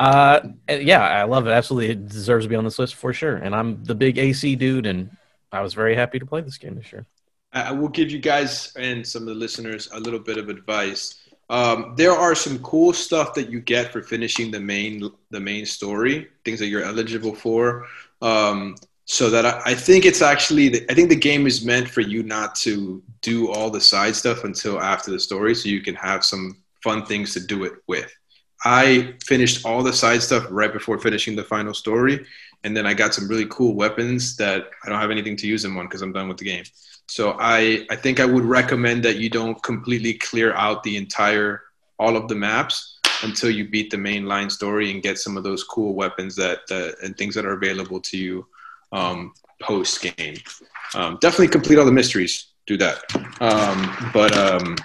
Uh, 0.00 0.48
yeah, 0.68 1.00
I 1.00 1.22
love 1.22 1.46
it. 1.46 1.52
Absolutely, 1.52 1.90
it 1.90 2.08
deserves 2.08 2.44
to 2.44 2.48
be 2.48 2.56
on 2.56 2.64
this 2.64 2.76
list 2.76 2.96
for 2.96 3.12
sure. 3.12 3.36
And 3.36 3.54
I'm 3.54 3.84
the 3.84 3.94
big 3.94 4.18
AC 4.18 4.56
dude, 4.56 4.84
and 4.84 5.16
I 5.52 5.60
was 5.60 5.74
very 5.74 5.94
happy 5.94 6.18
to 6.18 6.26
play 6.26 6.40
this 6.40 6.58
game 6.58 6.74
this 6.74 6.90
year. 6.90 7.06
I 7.52 7.70
will 7.70 7.88
give 7.88 8.10
you 8.10 8.18
guys 8.18 8.72
and 8.74 9.06
some 9.06 9.22
of 9.22 9.28
the 9.28 9.34
listeners 9.34 9.88
a 9.92 10.00
little 10.00 10.18
bit 10.18 10.38
of 10.38 10.48
advice. 10.48 11.21
Um, 11.50 11.94
there 11.96 12.12
are 12.12 12.34
some 12.34 12.58
cool 12.60 12.92
stuff 12.92 13.34
that 13.34 13.50
you 13.50 13.60
get 13.60 13.92
for 13.92 14.02
finishing 14.02 14.50
the 14.50 14.60
main 14.60 15.10
the 15.30 15.40
main 15.40 15.66
story, 15.66 16.28
things 16.44 16.58
that 16.60 16.66
you're 16.66 16.84
eligible 16.84 17.34
for. 17.34 17.86
Um, 18.20 18.76
so 19.04 19.28
that 19.30 19.44
I, 19.44 19.60
I 19.66 19.74
think 19.74 20.04
it's 20.04 20.22
actually 20.22 20.68
the, 20.68 20.90
I 20.90 20.94
think 20.94 21.08
the 21.08 21.16
game 21.16 21.46
is 21.46 21.64
meant 21.64 21.88
for 21.88 22.00
you 22.00 22.22
not 22.22 22.54
to 22.56 23.02
do 23.20 23.50
all 23.50 23.68
the 23.70 23.80
side 23.80 24.14
stuff 24.16 24.44
until 24.44 24.80
after 24.80 25.10
the 25.10 25.20
story, 25.20 25.54
so 25.54 25.68
you 25.68 25.82
can 25.82 25.94
have 25.96 26.24
some 26.24 26.62
fun 26.82 27.04
things 27.04 27.34
to 27.34 27.40
do 27.40 27.64
it 27.64 27.74
with. 27.86 28.14
I 28.64 29.14
finished 29.24 29.64
all 29.64 29.82
the 29.82 29.92
side 29.92 30.22
stuff 30.22 30.46
right 30.50 30.72
before 30.72 30.98
finishing 30.98 31.36
the 31.36 31.44
final 31.44 31.74
story, 31.74 32.24
and 32.64 32.76
then 32.76 32.86
I 32.86 32.94
got 32.94 33.14
some 33.14 33.28
really 33.28 33.46
cool 33.50 33.74
weapons 33.74 34.36
that 34.36 34.70
I 34.84 34.88
don't 34.88 35.00
have 35.00 35.10
anything 35.10 35.36
to 35.38 35.46
use 35.46 35.62
them 35.62 35.76
on 35.78 35.86
because 35.86 36.02
I'm 36.02 36.12
done 36.12 36.28
with 36.28 36.38
the 36.38 36.44
game. 36.44 36.64
So 37.06 37.36
I, 37.40 37.86
I 37.90 37.96
think 37.96 38.20
I 38.20 38.24
would 38.24 38.44
recommend 38.44 39.04
that 39.04 39.16
you 39.16 39.28
don't 39.28 39.60
completely 39.62 40.14
clear 40.14 40.54
out 40.54 40.82
the 40.82 40.96
entire 40.96 41.62
all 41.98 42.16
of 42.16 42.28
the 42.28 42.34
maps 42.34 42.98
until 43.22 43.50
you 43.50 43.68
beat 43.68 43.90
the 43.90 43.98
main 43.98 44.26
line 44.26 44.50
story 44.50 44.90
and 44.90 45.02
get 45.02 45.18
some 45.18 45.36
of 45.36 45.44
those 45.44 45.62
cool 45.64 45.94
weapons 45.94 46.34
that, 46.36 46.60
and 47.02 47.16
things 47.16 47.34
that 47.34 47.44
are 47.44 47.52
available 47.52 48.00
to 48.00 48.16
you 48.16 48.46
um, 48.92 49.32
post 49.60 50.02
game. 50.02 50.36
Um, 50.94 51.18
definitely 51.20 51.48
complete 51.48 51.78
all 51.78 51.84
the 51.84 51.92
mysteries. 51.92 52.46
Do 52.66 52.76
that. 52.78 53.02
Um, 53.40 54.10
but 54.12 54.36
um, 54.36 54.76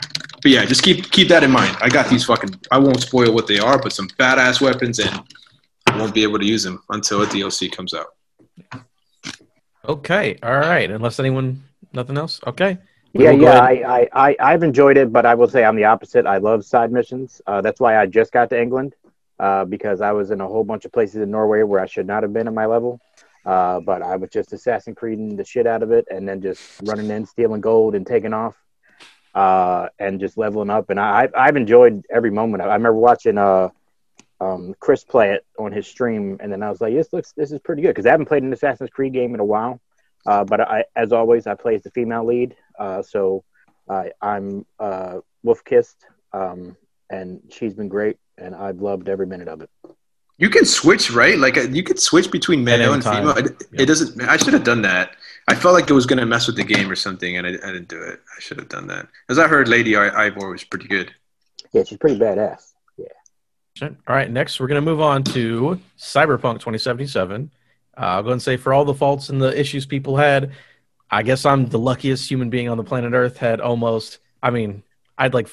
but 0.48 0.54
yeah, 0.54 0.64
just 0.64 0.82
keep 0.82 1.12
keep 1.12 1.28
that 1.28 1.44
in 1.44 1.52
mind. 1.52 1.76
I 1.82 1.90
got 1.90 2.10
these 2.10 2.24
fucking. 2.24 2.58
I 2.72 2.78
won't 2.78 3.02
spoil 3.02 3.34
what 3.34 3.48
they 3.48 3.60
are, 3.60 3.78
but 3.78 3.92
some 3.92 4.08
badass 4.08 4.62
weapons, 4.62 4.98
and 5.00 5.22
I 5.88 5.98
won't 5.98 6.14
be 6.14 6.24
able 6.24 6.40
to 6.40 6.46
use 6.46 6.64
them 6.64 6.82
until 6.90 7.22
a 7.22 7.26
DLC 7.26 7.70
comes 7.70 7.94
out. 7.94 8.16
Okay, 9.86 10.40
all 10.42 10.58
right. 10.58 10.90
Unless 10.90 11.20
anyone, 11.20 11.66
nothing 11.92 12.18
else. 12.18 12.40
Okay, 12.48 12.78
We 13.12 13.26
Yeah, 13.26 13.32
yeah, 13.32 13.60
I, 13.60 13.72
I, 13.72 14.10
I, 14.14 14.36
I've 14.40 14.64
enjoyed 14.64 14.96
it, 14.96 15.12
but 15.12 15.26
I 15.26 15.36
will 15.36 15.50
say 15.50 15.66
I'm 15.66 15.76
the 15.76 15.84
opposite. 15.84 16.26
I 16.26 16.38
love 16.38 16.64
side 16.64 16.94
missions. 16.94 17.42
Uh, 17.46 17.60
that's 17.60 17.82
why 17.82 17.98
I 17.98 18.06
just 18.06 18.32
got 18.32 18.50
to 18.52 18.62
England 18.62 18.96
uh, 19.40 19.66
because 19.66 20.00
I 20.00 20.14
was 20.14 20.32
in 20.32 20.40
a 20.40 20.48
whole 20.48 20.64
bunch 20.64 20.86
of 20.86 20.94
places 20.94 21.18
in 21.18 21.30
Norway 21.30 21.64
where 21.64 21.82
I 21.82 21.88
should 21.88 22.08
not 22.08 22.24
have 22.24 22.32
been 22.32 22.48
at 22.48 22.54
my 22.54 22.68
level. 22.68 23.02
Uh, 23.46 23.82
but 23.82 24.02
I 24.02 24.16
was 24.16 24.30
just 24.30 24.54
Assassin 24.54 24.96
Creeding 24.96 25.36
the 25.36 25.44
shit 25.44 25.68
out 25.68 25.84
of 25.84 25.92
it 25.92 26.08
and 26.10 26.26
then 26.26 26.42
just 26.42 26.62
running 26.86 27.10
in, 27.10 27.26
stealing 27.26 27.60
gold, 27.60 27.96
and 27.96 28.08
taking 28.08 28.32
off 28.34 28.56
uh, 29.42 29.88
and 30.00 30.20
just 30.20 30.36
leveling 30.38 30.70
up. 30.78 30.90
And 30.90 31.00
I, 31.00 31.22
I've- 31.24 31.34
I've 31.36 31.56
enjoyed 31.64 31.96
every 32.18 32.32
moment. 32.32 32.62
I 32.64 32.66
remember 32.66 32.94
watching 33.10 33.38
uh, 33.38 33.70
um, 34.42 34.74
Chris 34.80 35.04
play 35.04 35.28
it 35.36 35.46
on 35.58 35.72
his 35.72 35.86
stream, 35.88 36.38
and 36.42 36.52
then 36.52 36.62
I 36.64 36.70
was 36.70 36.82
like, 36.82 36.94
"This 36.94 37.12
looks, 37.14 37.34
this 37.40 37.52
is 37.52 37.60
pretty 37.68 37.82
good." 37.84 37.90
Because 37.96 38.06
I 38.06 38.12
haven't 38.12 38.28
played 38.28 38.44
an 38.44 38.52
Assassin's 38.54 38.90
Creed 38.90 39.14
game 39.14 39.34
in 39.36 39.40
a 39.40 39.46
while. 39.56 39.80
Uh, 40.26 40.44
but 40.44 40.60
I, 40.62 40.84
as 40.96 41.12
always, 41.20 41.48
I 41.48 41.54
play 41.56 41.76
as 41.76 41.84
the 41.84 41.92
female 41.92 42.26
lead, 42.26 42.56
uh, 42.78 43.02
so 43.02 43.44
uh, 43.88 44.06
I'm 44.22 44.66
uh, 44.80 45.20
wolf 45.44 45.64
kissed, 45.64 46.00
um, 46.34 46.76
and 47.10 47.40
she's 47.50 47.74
been 47.74 47.88
great, 47.88 48.18
and 48.38 48.54
I've 48.54 48.80
loved 48.82 49.08
every 49.08 49.26
minute 49.34 49.48
of 49.48 49.62
it. 49.62 49.70
You 50.38 50.50
can 50.50 50.66
switch, 50.66 51.10
right? 51.12 51.38
Like 51.38 51.58
uh, 51.58 51.62
you 51.62 51.82
can 51.84 51.98
switch 51.98 52.30
between 52.30 52.64
male 52.64 52.94
and 52.94 53.02
time. 53.02 53.24
female. 53.24 53.38
It, 53.38 53.64
Yeah. 53.72 53.82
it 53.84 53.86
doesn't. 53.86 54.22
I 54.22 54.36
should 54.38 54.54
have 54.54 54.64
done 54.66 54.82
that. 54.84 55.16
I 55.48 55.56
felt 55.56 55.74
like 55.74 55.90
it 55.90 55.94
was 55.94 56.06
gonna 56.06 56.26
mess 56.26 56.48
with 56.48 56.58
the 56.58 56.64
game 56.64 56.90
or 56.92 56.96
something, 56.96 57.38
and 57.38 57.48
I, 57.48 57.52
I 57.52 57.72
didn't 57.72 57.88
do 57.88 58.02
it. 58.02 58.20
I 58.36 58.40
should 58.40 58.58
have 58.58 58.70
done 58.70 58.88
that. 58.88 59.08
As 59.30 59.40
I 59.40 59.48
heard, 59.48 59.68
Lady 59.68 59.96
I- 59.96 60.30
Eivor 60.30 60.52
was 60.52 60.64
pretty 60.64 60.88
good. 60.88 61.14
Yeah, 61.72 61.84
she's 61.84 61.98
pretty 61.98 62.20
badass. 62.20 62.74
Yeah. 62.98 63.90
All 63.90 64.16
right, 64.16 64.30
next 64.30 64.60
we're 64.60 64.68
going 64.68 64.82
to 64.82 64.86
move 64.86 65.02
on 65.02 65.24
to 65.26 65.80
Cyberpunk 66.00 66.56
2077. 66.60 67.52
Uh, 67.96 68.00
I'll 68.00 68.24
go 68.24 68.32
and 68.32 68.42
say 68.42 68.58
for 68.58 68.74
all 68.74 68.86
the 68.86 68.94
faults 68.94 69.30
and 69.30 69.40
the 69.42 69.58
issues 69.60 69.86
people 69.86 70.18
had, 70.18 70.52
I 71.12 71.22
guess 71.24 71.46
I'm 71.46 71.68
the 71.68 71.78
luckiest 71.80 72.30
human 72.30 72.50
being 72.50 72.70
on 72.70 72.78
the 72.78 72.84
planet 72.84 73.14
Earth. 73.14 73.38
Had 73.38 73.62
almost, 73.62 74.18
I 74.42 74.50
mean, 74.50 74.82
I'd 75.18 75.34
like 75.34 75.48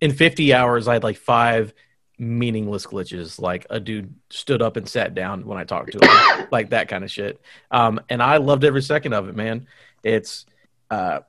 in 0.00 0.12
50 0.12 0.52
hours, 0.52 0.88
I 0.88 0.94
had 0.94 1.02
like 1.04 1.16
five 1.16 1.72
meaningless 2.20 2.86
glitches. 2.86 3.40
Like 3.40 3.66
a 3.70 3.80
dude 3.80 4.14
stood 4.28 4.62
up 4.62 4.76
and 4.76 4.88
sat 4.88 5.14
down 5.14 5.46
when 5.46 5.58
I 5.58 5.64
talked 5.64 5.92
to 5.92 5.98
him, 5.98 6.48
like 6.52 6.70
that 6.70 6.88
kind 6.88 7.02
of 7.02 7.10
shit. 7.10 7.40
Um, 7.70 8.00
and 8.08 8.22
I 8.22 8.36
loved 8.36 8.64
every 8.64 8.82
second 8.82 9.14
of 9.14 9.28
it, 9.28 9.34
man. 9.34 9.66
It's 10.04 10.46
uh, 10.90 11.20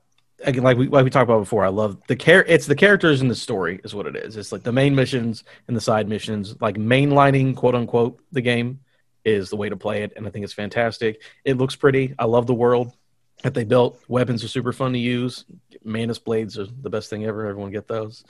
again, 0.44 0.64
like 0.64 0.78
we 0.78 0.88
like 0.88 1.04
we 1.04 1.10
talked 1.10 1.30
about 1.30 1.40
before. 1.40 1.66
I 1.66 1.70
love 1.70 1.98
the 2.08 2.16
care. 2.16 2.44
It's 2.44 2.66
the 2.66 2.76
characters 2.76 3.22
and 3.22 3.32
the 3.32 3.36
story 3.36 3.80
is 3.84 3.96
what 3.96 4.06
it 4.06 4.16
is. 4.16 4.38
It's 4.38 4.52
like 4.52 4.64
the 4.64 4.72
main 4.72 4.94
missions 4.94 5.44
and 5.68 5.76
the 5.76 5.82
side 5.82 6.08
missions, 6.08 6.60
like 6.62 6.76
mainlining 6.76 7.56
quote 7.56 7.76
unquote 7.76 8.20
the 8.32 8.42
game 8.42 8.82
is 9.24 9.50
the 9.50 9.56
way 9.56 9.70
to 9.70 9.78
play 9.78 10.04
it, 10.04 10.14
and 10.16 10.28
I 10.28 10.30
think 10.30 10.44
it's 10.44 10.54
fantastic. 10.54 11.22
It 11.46 11.58
looks 11.58 11.76
pretty. 11.76 12.16
I 12.20 12.26
love 12.26 12.48
the 12.48 12.54
world 12.54 12.96
that 13.44 13.54
they 13.54 13.64
built. 13.64 14.00
Weapons 14.08 14.44
are 14.44 14.48
super 14.48 14.74
fun 14.74 14.94
to 14.94 15.00
use. 15.00 15.46
Mantis 15.84 16.20
blades 16.20 16.60
are 16.60 16.66
the 16.66 16.90
best 16.90 17.10
thing 17.10 17.26
ever. 17.26 17.48
Everyone 17.48 17.72
get 17.72 17.88
those. 17.88 18.24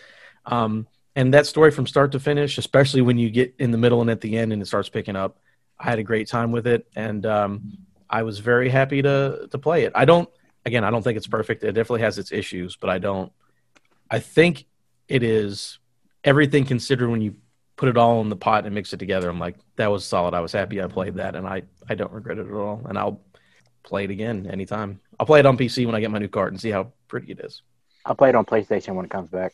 Um, 0.46 0.88
and 1.16 1.34
that 1.34 1.46
story 1.46 1.72
from 1.72 1.88
start 1.88 2.12
to 2.14 2.20
finish, 2.20 2.58
especially 2.58 3.02
when 3.02 3.18
you 3.18 3.30
get 3.30 3.54
in 3.60 3.72
the 3.72 3.78
middle 3.78 4.02
and 4.02 4.10
at 4.10 4.22
the 4.22 4.38
end 4.38 4.54
and 4.54 4.62
it 4.62 4.66
starts 4.66 4.90
picking 4.90 5.16
up, 5.16 5.40
I 5.80 5.86
had 5.90 6.00
a 6.00 6.04
great 6.04 6.28
time 6.28 6.52
with 6.52 6.68
it, 6.68 6.88
and 6.96 7.26
um, 7.26 7.78
I 8.10 8.24
was 8.24 8.40
very 8.40 8.70
happy 8.70 9.02
to 9.02 9.48
to 9.50 9.58
play 9.58 9.84
it. 9.84 9.92
I 9.96 10.06
don't 10.06 10.30
again, 10.66 10.84
I 10.84 10.92
don't 10.92 11.02
think 11.02 11.18
it's 11.18 11.28
perfect. 11.28 11.64
It 11.64 11.74
definitely 11.74 12.02
has 12.02 12.18
its 12.18 12.32
issues, 12.32 12.76
but 12.76 12.90
I 12.90 13.00
don't. 13.00 13.32
I 14.10 14.20
think 14.20 14.66
it 15.08 15.24
is 15.24 15.80
everything 16.24 16.66
considered 16.66 17.10
when 17.10 17.22
you 17.22 17.36
put 17.76 17.90
it 17.90 17.98
all 17.98 18.22
in 18.22 18.30
the 18.30 18.36
pot 18.36 18.66
and 18.66 18.76
mix 18.76 18.94
it 18.94 18.98
together. 18.98 19.28
I'm 19.30 19.40
like, 19.40 19.56
that 19.78 19.88
was 19.88 20.06
solid. 20.06 20.34
I 20.34 20.42
was 20.42 20.52
happy 20.52 20.82
I 20.82 20.88
played 20.88 21.16
that, 21.16 21.36
and 21.36 21.48
I 21.48 21.64
I 21.90 21.96
don't 21.96 22.12
regret 22.12 22.38
it 22.38 22.48
at 22.48 22.54
all. 22.54 22.82
And 22.88 22.98
I'll 22.98 23.22
play 23.84 24.04
it 24.04 24.12
again 24.12 24.48
anytime. 24.48 25.00
I'll 25.20 25.26
play 25.26 25.40
it 25.40 25.46
on 25.46 25.58
PC 25.58 25.86
when 25.86 25.96
I 25.96 26.00
get 26.00 26.12
my 26.12 26.20
new 26.20 26.28
card 26.28 26.54
and 26.54 26.62
see 26.62 26.70
how 26.70 26.94
pretty 27.08 27.32
it 27.32 27.40
is. 27.40 27.64
I'll 28.06 28.16
play 28.16 28.30
it 28.30 28.36
on 28.36 28.46
PlayStation 28.46 28.96
when 28.96 29.06
it 29.06 29.12
comes 29.12 29.30
back. 29.30 29.54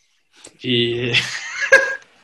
Yeah. 0.60 1.16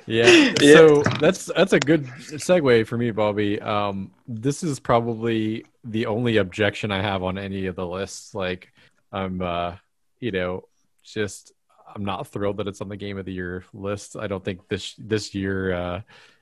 Yeah. 0.06 0.54
Yeah. 0.62 0.74
So 0.76 1.04
that's 1.20 1.46
that's 1.46 1.74
a 1.74 1.80
good 1.80 2.06
segue 2.06 2.88
for 2.88 2.98
me, 2.98 3.12
Bobby. 3.12 3.60
Um, 3.62 4.12
this 4.28 4.64
is 4.64 4.80
probably 4.80 5.66
the 5.84 6.06
only 6.06 6.38
objection 6.38 6.92
I 6.92 7.02
have 7.02 7.24
on 7.24 7.38
any 7.38 7.66
of 7.66 7.76
the 7.76 7.86
lists. 7.86 8.34
Like, 8.34 8.72
I'm, 9.12 9.42
uh, 9.42 9.76
you 10.20 10.32
know, 10.32 10.64
just 11.04 11.52
I'm 11.94 12.06
not 12.06 12.28
thrilled 12.28 12.58
that 12.58 12.68
it's 12.68 12.82
on 12.82 12.90
the 12.90 12.98
game 12.98 13.18
of 13.18 13.26
the 13.26 13.34
year 13.34 13.66
list. 13.74 14.16
I 14.16 14.28
don't 14.28 14.44
think 14.44 14.68
this 14.68 14.96
this 14.98 15.36
year, 15.36 15.74
uh, 15.74 16.02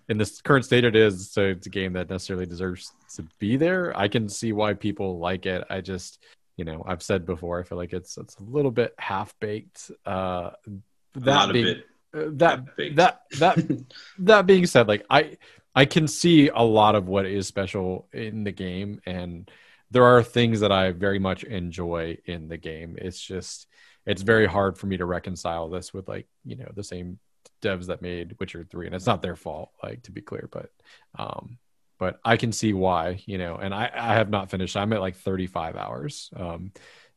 in 0.09 0.17
this 0.17 0.41
current 0.41 0.65
state 0.65 0.83
it 0.83 0.95
is, 0.95 1.31
so 1.31 1.43
it's 1.43 1.67
a 1.67 1.69
game 1.69 1.93
that 1.93 2.09
necessarily 2.09 2.45
deserves 2.45 2.93
to 3.15 3.25
be 3.39 3.57
there. 3.57 3.97
I 3.97 4.07
can 4.07 4.29
see 4.29 4.53
why 4.53 4.73
people 4.73 5.19
like 5.19 5.45
it. 5.45 5.63
I 5.69 5.81
just, 5.81 6.23
you 6.57 6.65
know, 6.65 6.83
I've 6.85 7.03
said 7.03 7.25
before, 7.25 7.59
I 7.59 7.63
feel 7.63 7.77
like 7.77 7.93
it's 7.93 8.17
it's 8.17 8.35
a 8.37 8.43
little 8.43 8.71
bit 8.71 8.93
half 8.97 9.33
baked. 9.39 9.91
Uh, 10.05 10.51
a 10.67 11.19
that 11.19 11.51
being 11.51 11.81
that 12.13 12.65
that 12.95 13.21
that 13.39 13.85
that 14.19 14.45
being 14.45 14.65
said, 14.65 14.87
like 14.87 15.05
I 15.09 15.37
I 15.73 15.85
can 15.85 16.07
see 16.07 16.49
a 16.49 16.61
lot 16.61 16.95
of 16.95 17.07
what 17.07 17.25
is 17.25 17.47
special 17.47 18.07
in 18.13 18.43
the 18.43 18.51
game, 18.51 19.01
and 19.05 19.49
there 19.91 20.03
are 20.03 20.23
things 20.23 20.61
that 20.61 20.71
I 20.71 20.91
very 20.91 21.19
much 21.19 21.43
enjoy 21.43 22.17
in 22.25 22.47
the 22.47 22.57
game. 22.57 22.97
It's 22.99 23.19
just 23.21 23.67
it's 24.05 24.21
very 24.21 24.45
hard 24.45 24.77
for 24.77 24.87
me 24.87 24.97
to 24.97 25.05
reconcile 25.05 25.69
this 25.69 25.93
with 25.93 26.07
like 26.07 26.27
you 26.45 26.57
know 26.57 26.71
the 26.75 26.83
same 26.83 27.19
devs 27.61 27.87
that 27.87 28.01
made 28.01 28.35
Witcher 28.39 28.65
three, 28.69 28.85
and 28.85 28.95
it's 28.95 29.05
not 29.05 29.21
their 29.21 29.35
fault, 29.35 29.71
like 29.83 30.03
to 30.03 30.11
be 30.11 30.21
clear, 30.21 30.49
but 30.51 30.71
um, 31.17 31.57
but 31.99 32.19
I 32.25 32.35
can 32.37 32.51
see 32.51 32.73
why 32.73 33.21
you 33.25 33.37
know, 33.37 33.55
and 33.55 33.73
I 33.73 33.89
I 33.93 34.15
have 34.15 34.29
not 34.29 34.49
finished. 34.49 34.75
I'm 34.75 34.93
at 34.93 35.01
like 35.01 35.15
35 35.15 35.75
hours. 35.77 36.29
Um, 36.35 36.71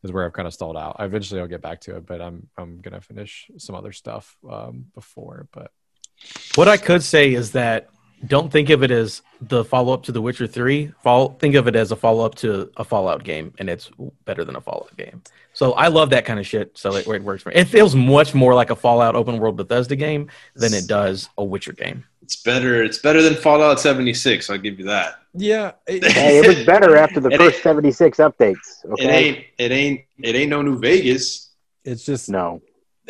is 0.04 0.12
where 0.12 0.24
I've 0.24 0.32
kind 0.32 0.46
of 0.46 0.54
stalled 0.54 0.76
out. 0.76 0.96
Eventually, 1.00 1.40
I'll 1.40 1.46
get 1.46 1.62
back 1.62 1.80
to 1.82 1.96
it, 1.96 2.06
but 2.06 2.20
I'm 2.20 2.48
I'm 2.56 2.80
gonna 2.80 3.00
finish 3.00 3.50
some 3.58 3.74
other 3.74 3.92
stuff 3.92 4.36
um, 4.48 4.86
before. 4.94 5.48
But 5.52 5.72
What 6.54 6.68
I 6.68 6.76
could 6.76 7.02
say 7.02 7.32
is 7.32 7.52
that 7.52 7.88
don't 8.26 8.50
think 8.50 8.70
of 8.70 8.82
it 8.82 8.90
as 8.90 9.22
the 9.40 9.64
follow 9.64 9.92
up 9.92 10.04
to 10.04 10.12
The 10.12 10.20
Witcher 10.20 10.46
3. 10.46 10.92
Fall, 11.02 11.36
think 11.38 11.54
of 11.56 11.66
it 11.68 11.76
as 11.76 11.92
a 11.92 11.96
follow 11.96 12.24
up 12.24 12.34
to 12.36 12.70
a 12.76 12.84
Fallout 12.84 13.24
game, 13.24 13.52
and 13.58 13.68
it's 13.68 13.90
better 14.24 14.44
than 14.44 14.56
a 14.56 14.60
Fallout 14.60 14.96
game. 14.96 15.22
So 15.52 15.72
I 15.72 15.88
love 15.88 16.10
that 16.10 16.24
kind 16.24 16.40
of 16.40 16.46
shit. 16.46 16.76
So 16.76 16.94
it, 16.94 17.06
it 17.06 17.22
works 17.22 17.42
for 17.42 17.50
me. 17.50 17.56
It 17.56 17.68
feels 17.68 17.94
much 17.94 18.34
more 18.34 18.54
like 18.54 18.70
a 18.70 18.76
Fallout 18.76 19.14
open 19.14 19.38
world 19.38 19.56
Bethesda 19.56 19.96
game 19.96 20.30
than 20.54 20.72
it 20.72 20.86
does 20.86 21.28
a 21.36 21.44
Witcher 21.44 21.72
game. 21.72 22.04
It's 22.22 22.36
better. 22.36 22.82
It's 22.82 22.98
better 22.98 23.22
than 23.22 23.34
Fallout 23.34 23.80
76. 23.80 24.48
I'll 24.48 24.58
give 24.58 24.78
you 24.78 24.86
that. 24.86 25.16
Yeah, 25.34 25.72
Hey, 25.86 26.38
it 26.38 26.46
was 26.46 26.64
better 26.64 26.96
after 26.96 27.20
the 27.20 27.30
It 27.30 27.38
first 27.38 27.62
76 27.62 28.18
updates. 28.18 28.56
It 28.84 28.90
Okay. 28.92 29.08
ain't. 29.08 29.44
It 29.58 29.72
ain't. 29.72 30.00
It 30.22 30.34
ain't 30.34 30.50
no 30.50 30.62
New 30.62 30.78
Vegas. 30.78 31.52
it's 31.84 32.04
just 32.04 32.28
No. 32.28 32.62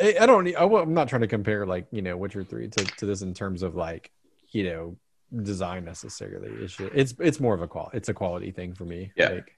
I, 0.02 0.16
I 0.20 0.26
don't. 0.26 0.48
I, 0.56 0.64
am 0.64 0.92
not 0.94 1.08
trying 1.08 1.20
to 1.22 1.28
compare 1.28 1.64
like 1.66 1.86
you 1.92 2.02
know 2.02 2.16
Witcher 2.16 2.42
three 2.42 2.68
to, 2.68 2.84
to 2.84 3.06
this 3.06 3.22
in 3.22 3.32
terms 3.34 3.62
of 3.62 3.76
like 3.76 4.10
you 4.50 4.64
know 4.64 4.96
design 5.42 5.84
necessarily. 5.84 6.48
It's 6.64 6.76
just, 6.76 6.92
it's 6.94 7.14
it's 7.20 7.40
more 7.40 7.54
of 7.54 7.62
a 7.62 7.68
qual. 7.68 7.90
It's 7.92 8.08
a 8.08 8.14
quality 8.14 8.50
thing 8.50 8.74
for 8.74 8.84
me. 8.84 9.12
Yeah. 9.14 9.28
like, 9.30 9.52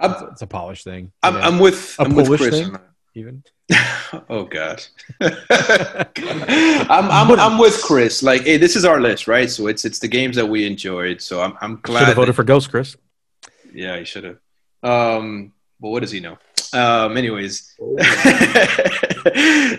it's, 0.00 0.22
it's 0.32 0.42
a 0.42 0.46
polish 0.46 0.84
thing. 0.84 1.10
I'm, 1.22 1.34
know, 1.34 1.40
I'm 1.40 1.58
with. 1.58 1.96
A 1.98 2.02
I'm 2.02 2.14
with 2.14 2.26
Polish 2.26 2.40
Chris. 2.42 2.60
thing? 2.60 2.76
Even. 3.16 3.42
oh 4.28 4.44
God. 4.44 4.84
I'm, 5.20 7.10
I'm 7.10 7.30
I'm 7.40 7.58
with 7.58 7.80
Chris. 7.82 8.22
Like, 8.22 8.42
hey, 8.42 8.56
this 8.58 8.76
is 8.76 8.84
our 8.84 9.00
list, 9.00 9.26
right? 9.26 9.50
So 9.50 9.66
it's 9.66 9.84
it's 9.84 9.98
the 9.98 10.08
games 10.08 10.36
that 10.36 10.46
we 10.46 10.66
enjoyed. 10.66 11.20
So 11.20 11.40
I'm 11.42 11.54
I'm 11.60 11.80
glad. 11.82 12.00
Should 12.00 12.08
have 12.08 12.16
voted 12.16 12.32
that- 12.32 12.36
for 12.36 12.44
Ghost, 12.44 12.70
Chris. 12.70 12.96
yeah, 13.72 13.98
he 13.98 14.04
should 14.04 14.24
have. 14.24 14.38
Um, 14.82 15.52
but 15.80 15.88
what 15.88 16.00
does 16.00 16.10
he 16.12 16.20
know? 16.20 16.38
Um, 16.76 17.16
anyways, 17.16 17.74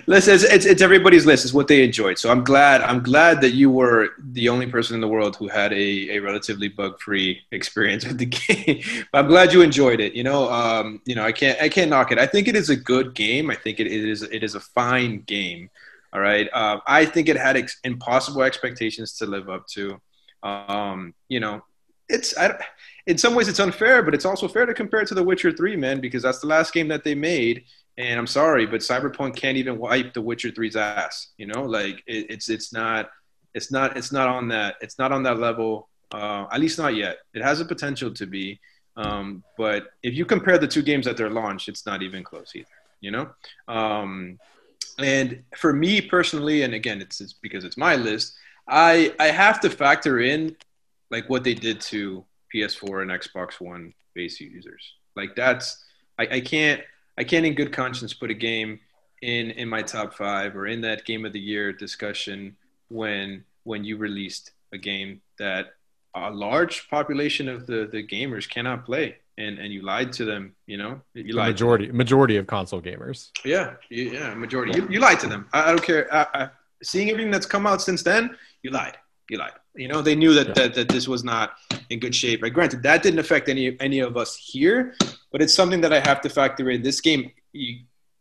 listen, 0.08 0.34
it's, 0.34 0.44
it's 0.44 0.66
it's 0.66 0.82
everybody's 0.82 1.28
list. 1.28 1.46
It's 1.46 1.54
what 1.54 1.68
they 1.68 1.84
enjoyed. 1.84 2.18
So 2.18 2.32
I'm 2.32 2.44
glad. 2.44 2.82
I'm 2.82 3.04
glad 3.04 3.40
that 3.42 3.52
you 3.52 3.70
were 3.70 4.10
the 4.18 4.50
only 4.50 4.66
person 4.66 4.96
in 4.96 5.02
the 5.02 5.08
world 5.08 5.36
who 5.36 5.48
had 5.48 5.72
a, 5.74 6.16
a 6.16 6.20
relatively 6.20 6.70
bug 6.70 7.00
free 7.00 7.42
experience 7.52 8.04
with 8.08 8.18
the 8.18 8.26
game. 8.26 8.82
but 9.12 9.20
I'm 9.20 9.28
glad 9.28 9.54
you 9.54 9.62
enjoyed 9.62 10.00
it. 10.00 10.14
You 10.14 10.24
know, 10.24 10.50
um, 10.52 11.00
you 11.06 11.14
know, 11.14 11.24
I 11.24 11.32
can't 11.32 11.62
I 11.62 11.70
can't 11.70 11.92
knock 11.92 12.12
it. 12.12 12.18
I 12.18 12.26
think 12.26 12.48
it 12.48 12.56
is 12.56 12.72
a 12.72 12.76
good 12.76 13.14
game. 13.14 13.52
I 13.52 13.56
think 13.56 13.80
it 13.80 13.88
is 13.88 14.24
it 14.24 14.44
is 14.44 14.56
a 14.56 14.60
fine 14.60 15.22
game. 15.22 15.70
All 16.14 16.22
right. 16.22 16.50
Um, 16.52 16.82
I 16.88 17.06
think 17.06 17.30
it 17.30 17.38
had 17.38 17.58
ex- 17.58 17.80
impossible 17.84 18.42
expectations 18.42 19.14
to 19.18 19.28
live 19.28 19.50
up 19.50 19.68
to. 19.68 20.02
Um, 20.42 21.14
you 21.30 21.40
know, 21.40 21.64
it's 22.10 22.38
I, 22.38 22.58
in 23.06 23.18
some 23.18 23.36
ways 23.36 23.48
it's 23.48 23.60
unfair, 23.60 24.04
but 24.04 24.14
it's 24.14 24.26
also 24.26 24.48
fair 24.48 24.66
to 24.66 24.74
compare 24.74 25.02
it 25.02 25.08
to 25.10 25.16
The 25.16 25.24
Witcher 25.24 25.52
Three, 25.52 25.76
man, 25.76 26.00
because 26.02 26.24
that's 26.24 26.40
the 26.40 26.48
last 26.48 26.74
game 26.74 26.88
that 26.90 27.04
they 27.04 27.16
made. 27.16 27.64
And 27.98 28.20
I'm 28.20 28.28
sorry, 28.28 28.66
but 28.68 28.82
Cyberpunk 28.82 29.36
can't 29.36 29.58
even 29.58 29.80
wipe 29.80 30.14
The 30.14 30.22
Witcher 30.22 30.50
3's 30.50 30.76
ass. 30.76 31.30
You 31.38 31.48
know, 31.48 31.64
like 31.64 32.04
it, 32.06 32.28
it's 32.30 32.50
it's 32.50 32.72
not 32.72 33.10
it's 33.54 33.72
not 33.72 33.98
it's 33.98 34.12
not 34.12 34.28
on 34.28 34.50
that 34.50 34.76
it's 34.82 35.00
not 35.00 35.12
on 35.12 35.24
that 35.24 35.40
level. 35.40 35.90
Uh, 36.12 36.46
at 36.52 36.62
least 36.62 36.78
not 36.78 36.96
yet. 36.96 37.18
It 37.34 37.44
has 37.44 37.60
a 37.60 37.66
potential 37.66 38.14
to 38.14 38.26
be, 38.26 38.62
um, 38.96 39.44
but 39.58 39.88
if 40.04 40.14
you 40.14 40.26
compare 40.26 40.58
the 40.58 40.68
two 40.68 40.82
games 40.82 41.06
at 41.06 41.18
their 41.18 41.30
launch, 41.30 41.68
it's 41.68 41.86
not 41.86 42.02
even 42.02 42.24
close 42.24 42.54
either. 42.56 42.68
You 43.02 43.12
know, 43.12 43.30
um, 43.68 44.40
and 45.00 45.44
for 45.58 45.74
me 45.74 46.02
personally, 46.02 46.64
and 46.64 46.74
again, 46.74 47.02
it's, 47.02 47.20
it's 47.20 47.34
because 47.34 47.64
it's 47.66 47.78
my 47.78 47.96
list. 47.96 48.36
I 48.68 49.14
I 49.20 49.28
have 49.28 49.60
to 49.62 49.70
factor 49.70 50.20
in 50.20 50.56
like 51.12 51.30
what 51.30 51.44
they 51.44 51.54
did 51.54 51.82
to 51.82 52.26
PS4 52.54 53.02
and 53.02 53.12
Xbox 53.12 53.60
One 53.60 53.94
base 54.16 54.40
users. 54.40 54.94
Like 55.16 55.36
that's 55.36 55.84
I, 56.20 56.24
I 56.24 56.40
can't 56.42 56.82
I 57.18 57.24
can't 57.24 57.46
in 57.46 57.56
good 57.56 57.74
conscience 57.74 58.14
put 58.14 58.32
a 58.32 58.36
game 58.36 58.80
in 59.22 59.52
in 59.52 59.68
my 59.68 59.82
top 59.82 60.14
five 60.14 60.56
or 60.56 60.68
in 60.68 60.82
that 60.82 61.06
game 61.06 61.26
of 61.26 61.34
the 61.34 61.40
year 61.40 61.74
discussion 61.74 62.56
when 62.90 63.44
when 63.64 63.84
you 63.84 63.98
released 63.98 64.52
a 64.74 64.78
game 64.78 65.22
that 65.40 65.74
a 66.16 66.32
large 66.32 66.90
population 66.90 67.48
of 67.48 67.66
the 67.68 67.90
the 67.92 68.06
gamers 68.06 68.50
cannot 68.50 68.86
play 68.86 69.18
and 69.38 69.60
and 69.60 69.74
you 69.74 69.82
lied 69.82 70.12
to 70.14 70.26
them 70.26 70.56
you 70.66 70.78
know? 70.78 71.02
You 71.14 71.24
The 71.24 71.34
lied 71.34 71.50
majority 71.50 71.92
majority 71.92 72.38
of 72.38 72.48
console 72.48 72.82
gamers. 72.82 73.32
yeah 73.44 73.74
yeah 73.90 74.34
majority. 74.36 74.78
You, 74.78 74.88
you 74.90 75.00
lied 75.00 75.20
to 75.22 75.28
them. 75.28 75.48
I, 75.54 75.64
I 75.64 75.68
don't 75.70 75.84
care. 75.84 76.14
I, 76.14 76.28
I, 76.34 76.50
seeing 76.84 77.10
everything 77.10 77.32
that's 77.32 77.46
come 77.46 77.66
out 77.66 77.82
since 77.82 78.04
then 78.04 78.36
you 78.62 78.72
lied. 78.72 78.98
You 79.30 79.38
lied 79.40 79.54
you 79.78 79.88
know 79.88 80.02
they 80.02 80.16
knew 80.16 80.34
that, 80.34 80.56
that 80.56 80.74
that 80.74 80.90
this 80.90 81.08
was 81.08 81.24
not 81.24 81.58
in 81.90 82.00
good 82.00 82.16
shape. 82.16 82.42
Right 82.42 82.54
granted 82.54 82.84
that 82.84 83.04
didn't 83.04 83.20
affect 83.20 83.50
any 83.50 83.80
any 83.80 84.00
of 84.00 84.18
us 84.18 84.36
here 84.36 84.96
but 85.32 85.42
it's 85.42 85.54
something 85.54 85.82
that 85.82 85.94
i 85.94 86.00
have 86.00 86.22
to 86.22 86.30
factor 86.30 86.70
in. 86.70 86.82
This 86.82 87.02
game 87.02 87.32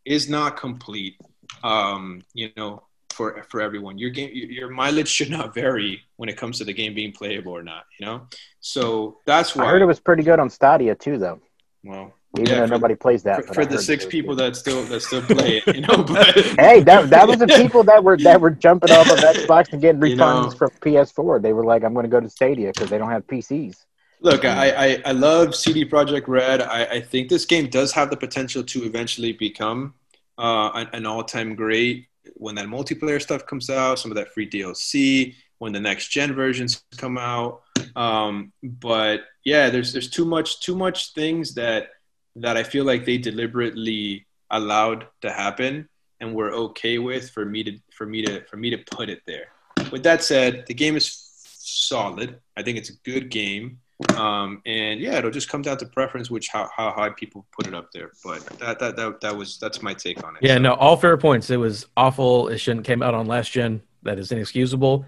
is 0.04 0.28
not 0.28 0.56
complete 0.56 1.16
um 1.64 2.22
you 2.34 2.50
know 2.56 2.82
for 3.10 3.42
for 3.48 3.60
everyone. 3.60 3.96
Your 3.98 4.10
game 4.10 4.30
your 4.32 4.50
your 4.50 4.70
mileage 4.70 5.08
should 5.08 5.30
not 5.30 5.54
vary 5.54 6.02
when 6.16 6.28
it 6.28 6.36
comes 6.36 6.58
to 6.58 6.64
the 6.64 6.72
game 6.72 6.94
being 6.94 7.12
playable 7.12 7.52
or 7.52 7.62
not 7.62 7.84
you 7.98 8.06
know? 8.06 8.28
So 8.60 9.18
that's 9.26 9.56
why 9.56 9.64
I 9.64 9.70
heard 9.70 9.82
it 9.82 9.86
was 9.86 10.00
pretty 10.00 10.22
good 10.22 10.38
on 10.38 10.50
Stadia 10.50 10.94
too, 10.94 11.18
though. 11.18 11.40
well 11.82 12.12
Even 12.38 12.46
yeah, 12.46 12.60
though 12.60 12.66
nobody 12.66 12.94
plays 12.94 13.22
that. 13.24 13.46
for, 13.46 13.54
for 13.54 13.66
the 13.66 13.78
six 13.78 14.04
people 14.04 14.34
good. 14.34 14.52
that 14.54 14.56
still 14.56 14.82
that 14.84 15.00
still 15.00 15.22
play 15.22 15.62
it, 15.64 15.74
you 15.74 15.80
know. 15.82 16.04
But 16.08 16.34
Hey, 16.58 16.80
that 16.80 17.10
that 17.10 17.26
was 17.26 17.38
the 17.38 17.46
people 17.62 17.82
that 17.84 18.02
were 18.04 18.16
that 18.18 18.40
were 18.40 18.50
jumping 18.50 18.90
off 18.92 19.10
of 19.10 19.18
Xbox 19.18 19.72
and 19.72 19.80
getting 19.80 20.04
You 20.04 20.16
know- 20.16 20.24
refunds 20.24 20.56
from 20.56 20.70
PS4. 20.82 21.42
They 21.42 21.52
were 21.52 21.64
like, 21.64 21.84
"I'm 21.84 21.94
going 21.94 22.04
to 22.04 22.10
go 22.10 22.20
to 22.20 22.28
Stadia 22.30 22.72
because 22.72 22.90
they 22.90 22.98
don't 22.98 23.10
have 23.10 23.26
PCs." 23.26 23.84
look, 24.20 24.44
I, 24.44 24.70
I 24.70 25.02
I 25.06 25.12
love 25.12 25.54
CD 25.54 25.84
Projekt 25.84 26.26
Red. 26.28 26.62
I, 26.62 26.84
I 26.84 27.00
think 27.00 27.28
this 27.28 27.44
game 27.44 27.68
does 27.68 27.92
have 27.92 28.10
the 28.10 28.16
potential 28.16 28.62
to 28.64 28.84
eventually 28.84 29.32
become 29.32 29.94
uh, 30.38 30.70
an, 30.74 30.88
an 30.92 31.06
all-time 31.06 31.54
great 31.54 32.08
when 32.34 32.54
that 32.56 32.66
multiplayer 32.66 33.20
stuff 33.20 33.46
comes 33.46 33.70
out. 33.70 33.98
Some 33.98 34.10
of 34.10 34.16
that 34.16 34.32
free 34.32 34.48
DLC 34.48 35.34
when 35.58 35.72
the 35.72 35.80
next 35.80 36.08
gen 36.08 36.34
versions 36.34 36.82
come 36.96 37.16
out. 37.18 37.62
Um, 37.94 38.52
but 38.62 39.20
yeah, 39.44 39.70
there's 39.70 39.92
there's 39.92 40.10
too 40.10 40.24
much 40.24 40.60
too 40.60 40.76
much 40.76 41.12
things 41.14 41.54
that 41.54 41.88
that 42.36 42.56
I 42.56 42.62
feel 42.62 42.84
like 42.84 43.04
they 43.04 43.18
deliberately 43.18 44.26
allowed 44.50 45.06
to 45.22 45.30
happen 45.30 45.88
and 46.20 46.34
were 46.34 46.52
okay 46.52 46.98
with 46.98 47.30
for 47.30 47.44
me 47.44 47.64
to 47.64 47.78
for 47.92 48.06
me 48.06 48.22
to 48.22 48.44
for 48.46 48.56
me 48.56 48.70
to 48.70 48.78
put 48.78 49.08
it 49.08 49.22
there. 49.26 49.48
With 49.90 50.02
that 50.04 50.22
said, 50.22 50.64
the 50.66 50.74
game 50.74 50.96
is 50.96 51.06
solid. 51.42 52.38
I 52.56 52.62
think 52.62 52.78
it's 52.78 52.90
a 52.90 52.96
good 53.04 53.30
game. 53.30 53.78
Um, 54.14 54.60
and 54.66 55.00
yeah, 55.00 55.16
it'll 55.16 55.30
just 55.30 55.48
come 55.48 55.62
down 55.62 55.78
to 55.78 55.86
preference, 55.86 56.30
which 56.30 56.48
how, 56.48 56.68
how 56.76 56.92
high 56.92 57.08
people 57.10 57.46
put 57.52 57.66
it 57.66 57.74
up 57.74 57.90
there. 57.92 58.12
But 58.22 58.44
that, 58.58 58.78
that 58.78 58.96
that 58.96 59.20
that 59.22 59.36
was 59.36 59.58
that's 59.58 59.80
my 59.82 59.94
take 59.94 60.22
on 60.22 60.36
it. 60.36 60.42
Yeah, 60.42 60.58
no, 60.58 60.74
all 60.74 60.96
fair 60.96 61.16
points. 61.16 61.50
It 61.50 61.56
was 61.56 61.86
awful. 61.96 62.48
It 62.48 62.58
shouldn't 62.58 62.84
came 62.84 63.02
out 63.02 63.14
on 63.14 63.26
last 63.26 63.52
gen. 63.52 63.82
That 64.02 64.18
is 64.18 64.30
inexcusable. 64.30 65.06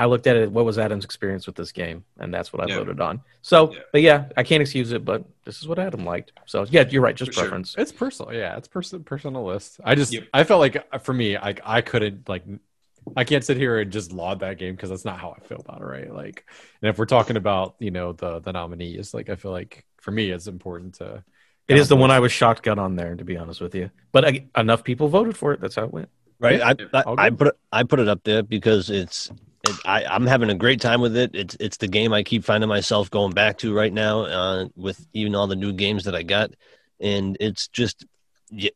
I 0.00 0.06
looked 0.06 0.26
at 0.26 0.34
it. 0.36 0.50
What 0.50 0.64
was 0.64 0.78
Adam's 0.78 1.04
experience 1.04 1.46
with 1.46 1.56
this 1.56 1.72
game, 1.72 2.04
and 2.18 2.32
that's 2.32 2.52
what 2.54 2.62
I 2.62 2.66
Yeah. 2.68 2.78
voted 2.78 3.00
on. 3.02 3.20
So, 3.42 3.72
Yeah. 3.72 3.80
but 3.92 4.00
yeah, 4.00 4.28
I 4.34 4.42
can't 4.42 4.62
excuse 4.62 4.92
it. 4.92 5.04
But 5.04 5.24
this 5.44 5.60
is 5.60 5.68
what 5.68 5.78
Adam 5.78 6.06
liked. 6.06 6.32
So 6.46 6.64
yeah, 6.70 6.84
you're 6.88 7.02
right. 7.02 7.14
Just 7.14 7.30
For 7.32 7.34
sure. 7.34 7.42
preference. 7.44 7.74
It's 7.76 7.92
personal, 7.92 8.32
yeah. 8.32 8.56
It's 8.56 8.66
person 8.66 9.04
personal 9.04 9.44
list. 9.44 9.78
I 9.84 9.94
just 9.94 10.12
Yep. 10.14 10.24
I 10.32 10.44
felt 10.44 10.60
like 10.60 10.76
uh, 10.90 10.98
for 10.98 11.12
me, 11.12 11.36
I 11.36 11.54
I 11.64 11.82
couldn't 11.82 12.28
like 12.30 12.44
I 13.14 13.24
can't 13.24 13.44
sit 13.44 13.56
here 13.58 13.78
and 13.80 13.90
just 13.92 14.10
laud 14.12 14.40
that 14.40 14.56
game 14.58 14.74
because 14.74 14.88
that's 14.90 15.04
not 15.04 15.18
how 15.18 15.34
I 15.36 15.40
feel 15.46 15.60
about 15.60 15.80
it, 15.82 15.84
right? 15.84 16.14
Like, 16.14 16.44
and 16.82 16.88
if 16.88 16.98
we're 16.98 17.04
talking 17.06 17.36
about 17.36 17.74
you 17.78 17.90
know 17.90 18.12
the 18.14 18.40
the 18.40 18.52
nominees, 18.52 19.12
like 19.12 19.28
I 19.28 19.36
feel 19.36 19.52
like 19.52 19.84
for 19.98 20.12
me 20.12 20.30
it's 20.30 20.46
important 20.46 20.94
to. 20.94 21.22
It 21.68 21.76
is 21.78 21.88
the 21.88 21.96
one 21.96 22.10
I 22.10 22.18
was 22.18 22.32
shotgun 22.32 22.80
on 22.80 22.96
there, 22.96 23.14
to 23.14 23.24
be 23.24 23.36
honest 23.36 23.60
with 23.60 23.76
you. 23.76 23.90
But 24.10 24.24
I, 24.24 24.46
enough 24.56 24.82
people 24.82 25.06
voted 25.06 25.36
for 25.36 25.52
it. 25.52 25.60
That's 25.60 25.76
how 25.76 25.84
it 25.84 25.92
went. 25.92 26.08
Right? 26.40 26.60
I, 26.62 26.74
I, 26.98 27.02
I 27.26 27.30
put 27.30 27.46
it, 27.48 27.54
I 27.72 27.82
put 27.84 28.00
it 28.00 28.08
up 28.08 28.22
there 28.24 28.42
because 28.42 28.90
it's 28.90 29.30
it, 29.68 29.76
I, 29.84 30.04
I'm 30.04 30.26
having 30.26 30.50
a 30.50 30.54
great 30.54 30.80
time 30.80 31.00
with 31.00 31.16
it. 31.16 31.30
It's 31.34 31.56
it's 31.60 31.76
the 31.76 31.88
game 31.88 32.12
I 32.12 32.22
keep 32.22 32.44
finding 32.44 32.68
myself 32.68 33.10
going 33.10 33.32
back 33.32 33.58
to 33.58 33.74
right 33.74 33.92
now 33.92 34.22
uh, 34.22 34.68
with 34.76 35.06
even 35.12 35.34
all 35.34 35.46
the 35.46 35.56
new 35.56 35.72
games 35.72 36.04
that 36.04 36.14
I 36.14 36.22
got, 36.22 36.50
and 36.98 37.36
it's 37.40 37.68
just 37.68 38.04
yeah, 38.50 38.70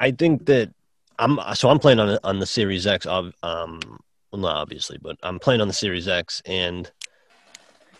I 0.00 0.10
think 0.12 0.46
that 0.46 0.72
I'm 1.18 1.38
so 1.54 1.68
I'm 1.68 1.78
playing 1.78 2.00
on 2.00 2.08
the- 2.08 2.26
on 2.26 2.38
the 2.38 2.46
Series 2.46 2.86
X 2.86 3.04
of 3.06 3.34
um 3.42 3.80
well 4.32 4.40
not 4.40 4.56
obviously 4.56 4.98
but 5.00 5.16
I'm 5.22 5.38
playing 5.38 5.60
on 5.60 5.68
the 5.68 5.74
Series 5.74 6.08
X 6.08 6.40
and 6.46 6.90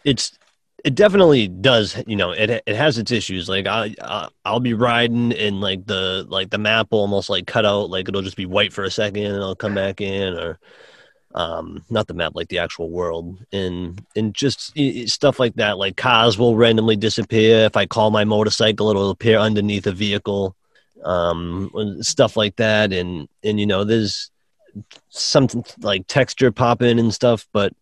it's 0.05 0.39
it 0.85 0.95
definitely 0.95 1.49
does 1.49 2.03
you 2.07 2.17
know 2.17 2.31
it 2.33 2.51
it 2.67 2.77
has 2.77 2.99
its 2.99 3.11
issues. 3.11 3.49
Like 3.49 3.67
I, 3.67 3.95
I 4.03 4.29
I'll 4.45 4.61
be 4.61 4.75
riding 4.75 5.33
and 5.33 5.61
like 5.61 5.87
the 5.87 6.25
like 6.29 6.51
the 6.51 6.59
map 6.59 6.89
will 6.91 7.01
almost 7.01 7.31
like 7.31 7.47
cut 7.47 7.67
out. 7.67 7.91
Like 7.91 8.09
it'll 8.09 8.23
just 8.23 8.37
be 8.37 8.47
white 8.47 8.73
for 8.73 8.85
a 8.85 8.91
second 8.91 9.25
and 9.25 9.35
it'll 9.37 9.55
come 9.57 9.75
back 9.75 10.01
in 10.01 10.35
or 10.35 10.59
um 11.35 11.85
not 11.91 12.09
the 12.09 12.15
map 12.15 12.33
like 12.35 12.49
the 12.49 12.59
actual 12.59 12.91
world. 12.91 13.39
And 13.53 14.05
and 14.17 14.35
just 14.35 14.73
i- 14.77 15.03
i- 15.03 15.05
stuff 15.07 15.39
like 15.39 15.55
that. 15.57 15.79
Like 15.79 15.97
cars 15.97 16.39
will 16.39 16.57
randomly 16.57 16.97
disappear. 16.97 17.65
If 17.67 17.77
I 17.77 17.87
call 17.87 18.11
my 18.11 18.25
motorcycle 18.25 18.91
it'll 18.91 19.11
appear 19.11 19.39
underneath 19.39 19.87
a 19.87 19.93
vehicle. 19.93 20.57
Um 21.05 21.71
stuff 22.03 22.37
like 22.37 22.57
that. 22.57 22.93
And 22.93 23.29
and 23.45 23.61
you 23.61 23.67
know 23.67 23.85
there's 23.85 24.31
something 25.11 25.65
like 25.81 26.07
texture 26.07 26.53
popping 26.53 26.99
and 26.99 27.13
stuff 27.13 27.47
but 27.53 27.73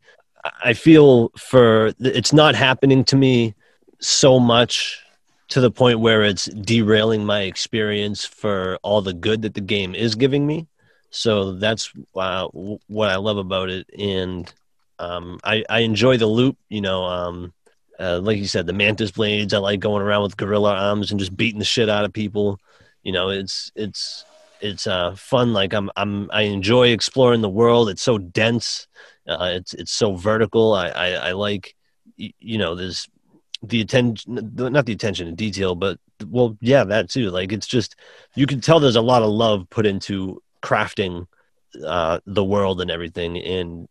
I 0.62 0.72
feel 0.72 1.30
for 1.36 1.92
it's 1.98 2.32
not 2.32 2.54
happening 2.54 3.04
to 3.04 3.16
me 3.16 3.54
so 4.00 4.38
much 4.38 5.02
to 5.48 5.60
the 5.60 5.70
point 5.70 6.00
where 6.00 6.22
it's 6.22 6.46
derailing 6.46 7.24
my 7.24 7.42
experience 7.42 8.24
for 8.24 8.78
all 8.82 9.00
the 9.00 9.14
good 9.14 9.42
that 9.42 9.54
the 9.54 9.60
game 9.60 9.94
is 9.94 10.14
giving 10.14 10.46
me. 10.46 10.66
So 11.10 11.52
that's 11.52 11.90
uh, 12.14 12.48
what 12.48 13.10
I 13.10 13.16
love 13.16 13.38
about 13.38 13.70
it, 13.70 13.88
and 13.98 14.52
um, 14.98 15.40
I, 15.42 15.64
I 15.70 15.80
enjoy 15.80 16.18
the 16.18 16.26
loop. 16.26 16.58
You 16.68 16.82
know, 16.82 17.04
um, 17.04 17.54
uh, 17.98 18.20
like 18.22 18.36
you 18.36 18.46
said, 18.46 18.66
the 18.66 18.74
mantis 18.74 19.10
blades. 19.10 19.54
I 19.54 19.58
like 19.58 19.80
going 19.80 20.02
around 20.02 20.24
with 20.24 20.36
gorilla 20.36 20.74
arms 20.74 21.10
and 21.10 21.18
just 21.18 21.36
beating 21.36 21.58
the 21.58 21.64
shit 21.64 21.88
out 21.88 22.04
of 22.04 22.12
people. 22.12 22.60
You 23.02 23.12
know, 23.12 23.30
it's 23.30 23.72
it's 23.74 24.24
it's 24.60 24.86
uh, 24.86 25.14
fun. 25.16 25.54
Like 25.54 25.72
I'm 25.72 25.90
I'm 25.96 26.30
I 26.30 26.42
enjoy 26.42 26.88
exploring 26.88 27.40
the 27.40 27.48
world. 27.48 27.88
It's 27.88 28.02
so 28.02 28.18
dense. 28.18 28.86
Uh, 29.28 29.52
it's 29.54 29.74
it's 29.74 29.92
so 29.92 30.14
vertical. 30.14 30.74
I 30.74 30.88
I, 30.88 31.08
I 31.10 31.32
like 31.32 31.74
you 32.16 32.58
know 32.58 32.74
there's 32.74 33.08
the 33.62 33.80
attention 33.80 34.52
not 34.54 34.86
the 34.86 34.92
attention 34.92 35.26
to 35.26 35.32
detail 35.32 35.74
but 35.74 35.98
well 36.26 36.56
yeah 36.60 36.84
that 36.84 37.10
too. 37.10 37.30
Like 37.30 37.52
it's 37.52 37.66
just 37.66 37.96
you 38.34 38.46
can 38.46 38.60
tell 38.60 38.80
there's 38.80 38.96
a 38.96 39.00
lot 39.00 39.22
of 39.22 39.30
love 39.30 39.68
put 39.70 39.86
into 39.86 40.42
crafting 40.62 41.26
uh 41.84 42.20
the 42.26 42.44
world 42.44 42.80
and 42.80 42.90
everything. 42.90 43.36
And 43.38 43.88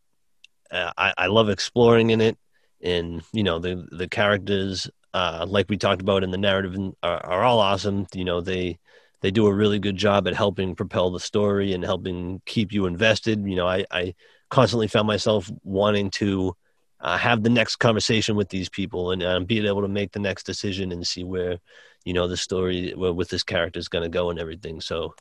uh, 0.72 0.92
I, 0.98 1.14
I 1.18 1.28
love 1.28 1.50
exploring 1.50 2.10
in 2.10 2.22
it. 2.22 2.38
And 2.82 3.24
you 3.34 3.44
know 3.44 3.60
the 3.60 3.88
the 3.92 4.08
characters 4.08 4.90
uh 5.14 5.46
like 5.48 5.70
we 5.70 5.78
talked 5.78 6.02
about 6.02 6.24
in 6.24 6.32
the 6.32 6.38
narrative 6.38 6.76
are, 7.04 7.26
are 7.26 7.44
all 7.44 7.60
awesome. 7.60 8.08
You 8.14 8.26
know 8.26 8.42
they 8.42 8.80
they 9.22 9.32
do 9.32 9.48
a 9.48 9.54
really 9.54 9.80
good 9.80 9.98
job 9.98 10.28
at 10.28 10.36
helping 10.36 10.76
propel 10.76 11.10
the 11.12 11.20
story 11.20 11.74
and 11.74 11.84
helping 11.84 12.42
keep 12.46 12.72
you 12.72 12.86
invested. 12.86 13.46
You 13.46 13.56
know 13.56 13.68
i 13.68 13.86
i 13.92 14.14
constantly 14.50 14.88
found 14.88 15.08
myself 15.08 15.52
wanting 15.64 16.10
to 16.12 16.56
uh, 17.00 17.18
have 17.18 17.44
the 17.44 17.50
next 17.50 17.78
conversation 17.78 18.36
with 18.36 18.50
these 18.50 18.70
people 18.70 19.12
and 19.12 19.24
um, 19.24 19.46
being 19.46 19.66
able 19.66 19.82
to 19.82 19.88
make 19.88 20.12
the 20.12 20.20
next 20.20 20.46
decision 20.46 20.92
and 20.92 21.06
see 21.06 21.24
where 21.24 21.60
you 22.06 22.14
know 22.14 22.28
the 22.28 22.38
story 22.38 22.94
where, 22.96 23.14
with 23.14 23.30
this 23.30 23.44
character 23.44 23.80
is 23.80 23.90
going 23.90 24.04
to 24.04 24.10
go 24.10 24.30
and 24.30 24.40
everything. 24.40 24.82
So 24.82 25.14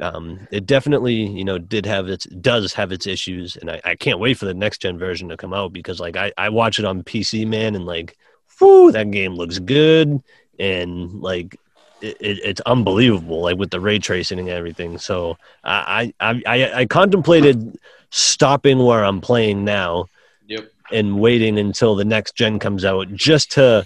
um, 0.00 0.46
it 0.50 0.66
definitely 0.66 1.14
you 1.14 1.44
know 1.44 1.58
did 1.58 1.84
have 1.86 2.08
its 2.08 2.26
does 2.26 2.72
have 2.74 2.92
its 2.92 3.06
issues. 3.06 3.56
And 3.56 3.70
I, 3.70 3.80
I 3.84 3.94
can't 3.96 4.20
wait 4.20 4.38
for 4.38 4.46
the 4.46 4.54
next 4.54 4.78
gen 4.80 4.98
version 4.98 5.28
to 5.28 5.36
come 5.36 5.52
out 5.52 5.72
because 5.72 6.00
like 6.00 6.16
I, 6.16 6.32
I 6.38 6.48
watch 6.48 6.78
it 6.78 6.84
on 6.84 7.02
pc 7.02 7.46
man 7.46 7.74
and 7.74 7.84
like 7.84 8.16
whew, 8.58 8.92
that 8.92 9.10
game 9.10 9.34
looks 9.34 9.58
good. 9.58 10.22
And 10.58 11.20
like 11.20 11.56
it, 12.00 12.16
it's 12.20 12.60
unbelievable 12.62 13.42
like 13.42 13.58
with 13.58 13.70
the 13.70 13.80
ray 13.80 13.98
tracing 13.98 14.38
and 14.38 14.48
everything. 14.48 14.98
So 14.98 15.36
I, 15.64 16.12
I 16.20 16.42
i 16.46 16.72
i 16.80 16.86
contemplated 16.86 17.76
stopping 18.10 18.78
where 18.78 19.04
i'm 19.04 19.20
playing 19.20 19.64
now 19.64 20.06
Yep. 20.46 20.70
and 20.92 21.20
waiting 21.20 21.58
until 21.58 21.94
the 21.94 22.04
next 22.04 22.34
gen 22.34 22.58
comes 22.58 22.84
out 22.84 23.12
just 23.14 23.52
to 23.52 23.84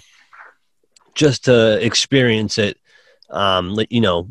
just 1.13 1.45
to 1.45 1.83
experience 1.85 2.57
it 2.57 2.77
um 3.29 3.77
you 3.89 4.01
know 4.01 4.27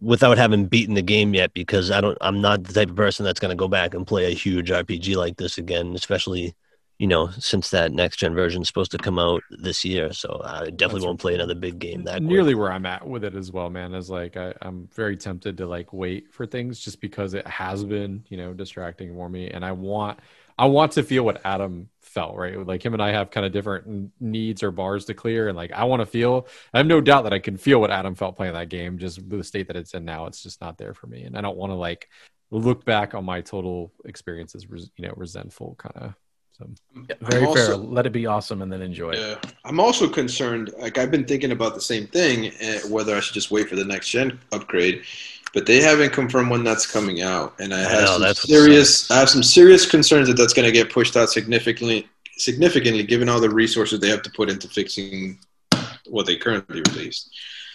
without 0.00 0.38
having 0.38 0.66
beaten 0.66 0.94
the 0.94 1.02
game 1.02 1.34
yet 1.34 1.52
because 1.54 1.90
i 1.90 2.00
don't 2.00 2.18
i'm 2.20 2.40
not 2.40 2.62
the 2.64 2.72
type 2.72 2.90
of 2.90 2.96
person 2.96 3.24
that's 3.24 3.40
going 3.40 3.50
to 3.50 3.56
go 3.56 3.68
back 3.68 3.94
and 3.94 4.06
play 4.06 4.26
a 4.26 4.34
huge 4.34 4.70
rpg 4.70 5.16
like 5.16 5.36
this 5.36 5.58
again 5.58 5.94
especially 5.94 6.54
you 6.98 7.06
know 7.06 7.30
since 7.38 7.70
that 7.70 7.92
next 7.92 8.16
gen 8.16 8.34
version 8.34 8.62
is 8.62 8.68
supposed 8.68 8.90
to 8.90 8.98
come 8.98 9.18
out 9.18 9.42
this 9.50 9.84
year 9.84 10.12
so 10.12 10.40
i 10.44 10.70
definitely 10.70 11.00
That's 11.00 11.06
won't 11.06 11.20
play 11.20 11.34
another 11.34 11.54
big 11.54 11.78
game 11.78 12.04
that 12.04 12.26
quick. 12.26 12.26
nearly 12.26 12.54
where 12.54 12.72
I'm 12.72 12.86
at 12.86 13.06
with 13.06 13.24
it 13.24 13.34
as 13.34 13.52
well, 13.52 13.70
man. 13.70 13.94
Is 13.94 14.10
like 14.10 14.36
I, 14.36 14.54
I'm 14.62 14.88
very 14.94 15.16
tempted 15.16 15.56
to 15.58 15.66
like 15.66 15.92
wait 15.92 16.32
for 16.32 16.46
things 16.46 16.80
just 16.80 17.00
because 17.00 17.34
it 17.34 17.46
has 17.46 17.84
been, 17.84 18.24
you 18.28 18.36
know, 18.36 18.52
distracting 18.54 19.14
for 19.14 19.28
me, 19.28 19.50
and 19.50 19.64
I 19.64 19.72
want 19.72 20.18
I 20.58 20.66
want 20.66 20.92
to 20.92 21.02
feel 21.02 21.24
what 21.24 21.40
Adam 21.44 21.88
felt, 22.02 22.36
right? 22.36 22.58
Like 22.66 22.84
him 22.84 22.94
and 22.94 23.02
I 23.02 23.12
have 23.12 23.30
kind 23.30 23.46
of 23.46 23.52
different 23.52 24.12
needs 24.20 24.62
or 24.62 24.70
bars 24.72 25.04
to 25.06 25.14
clear, 25.14 25.48
and 25.48 25.56
like 25.56 25.72
I 25.72 25.84
want 25.84 26.00
to 26.00 26.06
feel. 26.06 26.48
I 26.74 26.78
have 26.78 26.86
no 26.86 27.00
doubt 27.00 27.22
that 27.24 27.32
I 27.32 27.38
can 27.38 27.56
feel 27.56 27.80
what 27.80 27.90
Adam 27.90 28.14
felt 28.14 28.36
playing 28.36 28.54
that 28.54 28.68
game. 28.70 28.98
Just 28.98 29.28
the 29.28 29.44
state 29.44 29.68
that 29.68 29.76
it's 29.76 29.94
in 29.94 30.04
now, 30.04 30.26
it's 30.26 30.42
just 30.42 30.60
not 30.60 30.78
there 30.78 30.94
for 30.94 31.06
me, 31.06 31.24
and 31.24 31.36
I 31.36 31.40
don't 31.40 31.56
want 31.56 31.70
to 31.70 31.76
like 31.76 32.08
look 32.50 32.84
back 32.84 33.14
on 33.14 33.24
my 33.24 33.40
total 33.42 33.92
experience 34.04 34.54
as 34.54 34.64
you 34.64 35.06
know 35.06 35.14
resentful 35.16 35.74
kind 35.78 35.96
of. 35.96 36.14
So 36.58 36.68
Very 37.20 37.46
I'm 37.46 37.54
fair. 37.54 37.76
Let 37.76 38.06
it 38.06 38.12
be 38.12 38.26
awesome 38.26 38.62
and 38.62 38.72
then 38.72 38.82
enjoy 38.82 39.12
it. 39.12 39.18
Yeah, 39.20 39.50
I'm 39.64 39.78
also 39.78 40.08
concerned. 40.08 40.70
Like 40.78 40.98
I've 40.98 41.10
been 41.10 41.24
thinking 41.24 41.52
about 41.52 41.74
the 41.74 41.80
same 41.80 42.06
thing, 42.08 42.52
uh, 42.62 42.88
whether 42.88 43.14
I 43.16 43.20
should 43.20 43.34
just 43.34 43.50
wait 43.50 43.68
for 43.68 43.76
the 43.76 43.84
next 43.84 44.08
gen 44.10 44.38
upgrade. 44.52 45.02
But 45.54 45.64
they 45.66 45.80
haven't 45.80 46.12
confirmed 46.12 46.50
when 46.50 46.62
that's 46.64 46.86
coming 46.90 47.22
out, 47.22 47.54
and 47.58 47.72
I 47.72 47.78
I 47.78 47.88
have 47.88 48.20
know, 48.20 48.32
some 48.32 48.34
serious. 48.34 49.10
I 49.10 49.18
have 49.18 49.30
some 49.30 49.42
serious 49.42 49.88
concerns 49.90 50.28
that 50.28 50.36
that's 50.36 50.52
going 50.52 50.66
to 50.66 50.72
get 50.72 50.92
pushed 50.92 51.16
out 51.16 51.30
significantly. 51.30 52.08
Significantly, 52.36 53.02
given 53.02 53.28
all 53.28 53.40
the 53.40 53.50
resources 53.50 53.98
they 54.00 54.08
have 54.10 54.22
to 54.22 54.30
put 54.30 54.50
into 54.50 54.68
fixing 54.68 55.38
what 56.08 56.26
they 56.26 56.36
currently 56.36 56.82
released. 56.92 57.30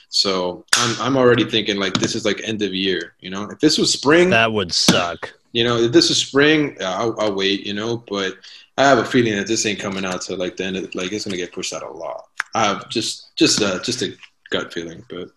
So 0.09 0.65
I'm 0.75 0.95
I'm 1.01 1.17
already 1.17 1.45
thinking 1.45 1.77
like 1.77 1.95
this 1.95 2.15
is 2.15 2.25
like 2.25 2.41
end 2.43 2.61
of 2.61 2.73
year. 2.73 3.15
You 3.19 3.29
know, 3.31 3.49
if 3.49 3.59
this 3.59 3.77
was 3.77 3.91
spring, 3.91 4.29
That 4.29 4.53
would 4.53 4.71
suck. 4.71 5.33
you 5.51 5.63
know, 5.63 5.77
if 5.77 5.91
this 5.91 6.09
is 6.11 6.17
spring, 6.19 6.77
I'll, 6.81 7.19
I'll 7.19 7.33
wait. 7.33 7.65
You 7.65 7.73
know, 7.73 8.03
but 8.07 8.35
I 8.77 8.83
have 8.83 8.97
a 8.97 9.05
feeling 9.05 9.35
that 9.35 9.47
this 9.47 9.65
ain't 9.65 9.79
coming 9.79 10.03
out 10.05 10.21
till 10.21 10.37
like 10.37 10.57
the 10.57 10.65
end. 10.65 10.77
Of, 10.77 10.93
like 10.95 11.11
it's 11.11 11.25
gonna 11.25 11.37
get 11.37 11.51
pushed 11.53 11.73
out 11.73 11.83
a 11.83 11.89
lot. 11.89 12.25
I 12.55 12.65
have 12.65 12.89
just 12.89 13.35
just 13.35 13.61
uh, 13.61 13.79
just 13.83 14.01
a 14.01 14.15
gut 14.49 14.73
feeling, 14.73 15.03
but 15.09 15.29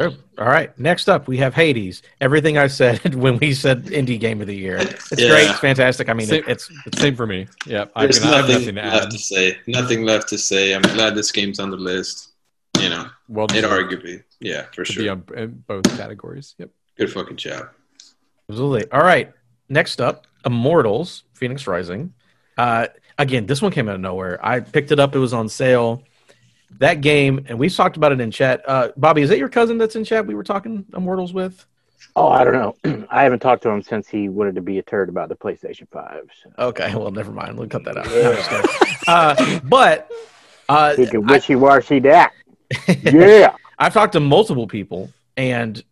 Sure. 0.00 0.12
All 0.38 0.46
right. 0.46 0.76
Next 0.78 1.10
up, 1.10 1.28
we 1.28 1.36
have 1.36 1.54
Hades. 1.54 2.00
Everything 2.22 2.56
I 2.56 2.68
said 2.68 3.14
when 3.16 3.36
we 3.38 3.52
said 3.52 3.84
indie 3.84 4.18
game 4.18 4.40
of 4.40 4.46
the 4.46 4.56
year. 4.56 4.78
It's 4.78 5.12
Yeah. 5.14 5.28
great. 5.28 5.50
It's 5.50 5.58
fantastic. 5.58 6.08
I 6.08 6.14
mean, 6.14 6.26
Same- 6.26 6.44
it, 6.44 6.48
it's 6.48 6.70
same 6.98 7.14
for 7.14 7.26
me. 7.26 7.46
Yeah, 7.66 7.84
I, 7.94 8.04
there's 8.06 8.18
can, 8.18 8.32
I 8.32 8.36
have 8.38 8.48
nothing, 8.48 8.74
nothing 8.76 8.76
to 8.76 8.80
left 8.90 9.04
add. 9.04 9.10
to 9.10 9.18
say. 9.18 9.58
Nothing 9.66 10.04
left 10.06 10.28
to 10.30 10.38
say. 10.38 10.74
I'm 10.74 10.80
glad 10.80 11.14
this 11.14 11.30
game's 11.30 11.60
on 11.60 11.70
the 11.70 11.76
list. 11.76 12.28
You 12.80 12.88
know, 12.88 13.10
Well, 13.28 13.44
it 13.50 13.62
arguably, 13.62 14.22
yeah, 14.40 14.62
for 14.72 14.84
to 14.84 14.92
be 14.94 15.02
sure. 15.04 15.10
on 15.12 15.24
in 15.36 15.64
both 15.68 15.84
categories. 15.98 16.54
Yep. 16.56 16.70
Good 16.96 17.12
fucking 17.12 17.36
job. 17.36 17.68
absolutely. 18.48 18.90
All 18.92 19.02
right. 19.02 19.30
Next 19.68 20.00
up, 20.00 20.26
Immortals, 20.46 21.24
Fenyx 21.40 21.66
Rising. 21.66 22.12
Uh, 22.58 22.86
again, 23.18 23.46
this 23.46 23.62
one 23.62 23.72
came 23.72 23.88
out 23.88 23.94
of 23.94 24.00
nowhere. 24.00 24.38
I 24.44 24.60
picked 24.60 24.92
it 24.92 25.00
up. 25.00 25.14
It 25.14 25.18
was 25.18 25.32
on 25.32 25.48
sale. 25.48 26.02
That 26.78 27.00
game, 27.00 27.44
and 27.48 27.58
we've 27.58 27.74
talked 27.74 27.96
about 27.96 28.12
it 28.12 28.20
in 28.20 28.30
chat. 28.30 28.62
Uh, 28.66 28.88
Bobby, 28.96 29.22
is 29.22 29.28
that 29.30 29.38
your 29.38 29.48
cousin 29.48 29.76
that's 29.78 29.96
in 29.96 30.04
chat? 30.04 30.26
We 30.26 30.34
were 30.34 30.44
talking 30.44 30.84
Immortals 30.94 31.32
with. 31.32 31.66
Oh, 32.16 32.28
I 32.28 32.44
don't 32.44 32.52
know. 32.84 33.06
I 33.10 33.22
haven't 33.24 33.40
talked 33.40 33.62
to 33.64 33.70
him 33.70 33.82
since 33.82 34.06
he 34.08 34.28
wanted 34.28 34.54
to 34.56 34.60
be 34.60 34.78
a 34.78 34.82
turd 34.82 35.08
about 35.08 35.28
the 35.28 35.36
PlayStation 35.36 35.88
Five. 35.90 36.30
So. 36.42 36.50
Okay, 36.66 36.94
well, 36.94 37.10
never 37.10 37.32
mind. 37.32 37.58
We'll 37.58 37.68
cut 37.68 37.84
that 37.84 37.96
out. 37.96 38.06
No, 38.06 38.30
I'm 38.30 38.36
just 38.36 38.50
kidding. 38.50 38.70
uh, 39.08 39.60
but 39.64 40.10
uh, 40.68 40.94
He 40.96 41.06
can 41.06 41.26
wishy 41.26 41.56
washy 41.56 41.98
that. 42.00 42.32
Yeah. 43.02 43.54
I've 43.78 43.92
talked 43.94 44.12
to 44.12 44.20
multiple 44.20 44.66
people, 44.68 45.10
and 45.36 45.82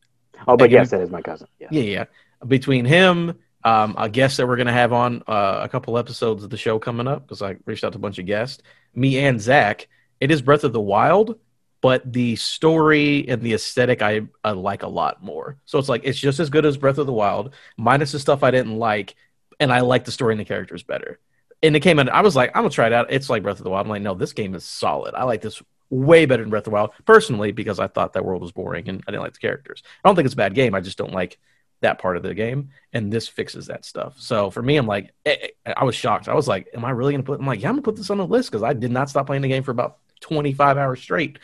Oh, 0.47 0.57
but 0.57 0.67
Again. 0.67 0.81
yes, 0.83 0.91
that 0.91 1.01
is 1.01 1.11
my 1.11 1.23
cousin. 1.23 1.49
Yeah. 1.59 1.69
yeah, 1.73 1.83
yeah, 1.83 2.05
between 2.47 2.85
him, 2.85 3.37
um, 3.69 3.95
a 3.99 4.09
guest 4.09 4.39
that 4.39 4.49
we're 4.49 4.57
gonna 4.57 4.73
have 4.73 4.95
on 4.95 5.23
uh, 5.27 5.61
a 5.63 5.69
couple 5.69 5.99
episodes 5.99 6.43
of 6.43 6.49
the 6.49 6.57
show 6.57 6.79
coming 6.79 7.07
up 7.07 7.27
because 7.27 7.43
I 7.43 7.57
reached 7.67 7.85
out 7.85 7.93
to 7.93 7.99
a 7.99 8.01
bunch 8.01 8.19
of 8.19 8.25
guests, 8.25 8.63
me 8.95 9.19
and 9.19 9.39
Zach. 9.39 9.89
It 10.21 10.31
is 10.31 10.41
Breath 10.41 10.65
of 10.65 10.73
the 10.73 10.81
Wild, 10.81 11.39
but 11.83 12.11
the 12.11 12.37
story 12.37 13.29
and 13.29 13.43
the 13.43 13.53
aesthetic 13.53 14.01
I, 14.01 14.23
I 14.43 14.53
like 14.53 14.85
a 14.85 14.89
lot 14.89 15.23
more. 15.23 15.59
So 15.67 15.79
it's 15.79 15.89
like 15.91 16.01
it's 16.05 16.19
just 16.19 16.41
as 16.41 16.49
good 16.49 16.65
as 16.65 16.79
Breath 16.79 16.97
of 16.97 17.07
the 17.07 17.13
Wild, 17.13 17.53
minus 17.77 18.13
the 18.13 18.19
stuff 18.19 18.43
I 18.43 18.51
didn't 18.51 18.79
like, 18.79 19.15
and 19.61 19.71
I 19.71 19.81
like 19.81 20.07
the 20.07 20.13
story 20.13 20.33
and 20.33 20.41
the 20.41 20.47
characters 20.47 20.83
better. 20.83 21.19
And 21.63 21.77
it 21.77 21.81
came 21.81 21.99
in. 21.99 22.09
I 22.09 22.23
was 22.23 22.35
like, 22.35 22.51
I'm 22.55 22.63
gonna 22.63 22.71
try 22.71 22.87
it 22.87 22.95
out. 22.95 23.13
It's 23.13 23.29
like 23.29 23.43
Breath 23.43 23.59
of 23.59 23.65
the 23.65 23.71
Wild. 23.71 23.85
I'm 23.85 23.91
like, 23.91 24.01
no, 24.01 24.15
this 24.15 24.33
game 24.33 24.55
is 24.55 24.65
solid. 24.65 25.15
I 25.15 25.25
like 25.25 25.43
this 25.43 25.63
way 25.91 26.25
better 26.25 26.43
than 26.43 26.49
Breath 26.49 26.61
of 26.61 26.71
the 26.71 26.71
Wild 26.71 26.93
personally 27.05 27.53
because 27.53 27.79
I 27.79 27.87
thought 27.87 28.15
that 28.15 28.25
world 28.25 28.41
was 28.41 28.53
boring 28.53 28.89
and 28.89 29.05
I 29.07 29.11
didn't 29.11 29.25
like 29.25 29.35
the 29.35 29.41
characters. 29.41 29.83
I 30.03 30.09
don't 30.09 30.17
think 30.17 30.25
it's 30.25 30.35
a 30.35 30.39
bad 30.39 30.55
game. 30.55 30.75
I 30.75 30.81
just 30.81 30.97
don't 30.97 31.13
like 31.13 31.39
that 31.81 31.99
part 31.99 32.17
of 32.17 32.23
the 32.23 32.35
game, 32.35 32.71
and 32.93 33.13
this 33.13 33.29
fixes 33.29 33.67
that 33.67 33.85
stuff. 33.85 34.17
So 34.19 34.51
for 34.51 34.63
me, 34.63 34.77
I'm 34.77 34.87
like, 34.87 35.13
eh, 35.25 35.49
eh, 35.65 35.73
I 35.77 35.85
was 35.85 35.95
shocked. 35.95 36.29
I 36.29 36.35
was 36.35 36.49
like, 36.49 36.69
am 36.75 36.85
I 36.85 36.91
really 36.91 37.13
gonna 37.13 37.23
put? 37.23 37.39
I'm 37.41 37.47
like, 37.47 37.63
yeah, 37.63 37.69
I'm 37.69 37.75
gonna 37.77 37.83
put 37.83 37.97
this 37.97 38.11
on 38.11 38.19
the 38.19 38.27
list 38.27 38.51
because 38.51 38.63
I 38.63 38.73
did 38.73 38.91
not 38.91 39.09
stop 39.11 39.27
playing 39.27 39.43
the 39.43 39.49
game 39.49 39.63
for 39.63 39.71
about 39.71 39.99
25 40.21 40.77
hours 40.77 41.01
straight. 41.01 41.39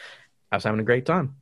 I 0.51 0.56
was 0.56 0.65
having 0.65 0.81
a 0.81 0.85
great 0.85 1.06
time. 1.06 1.36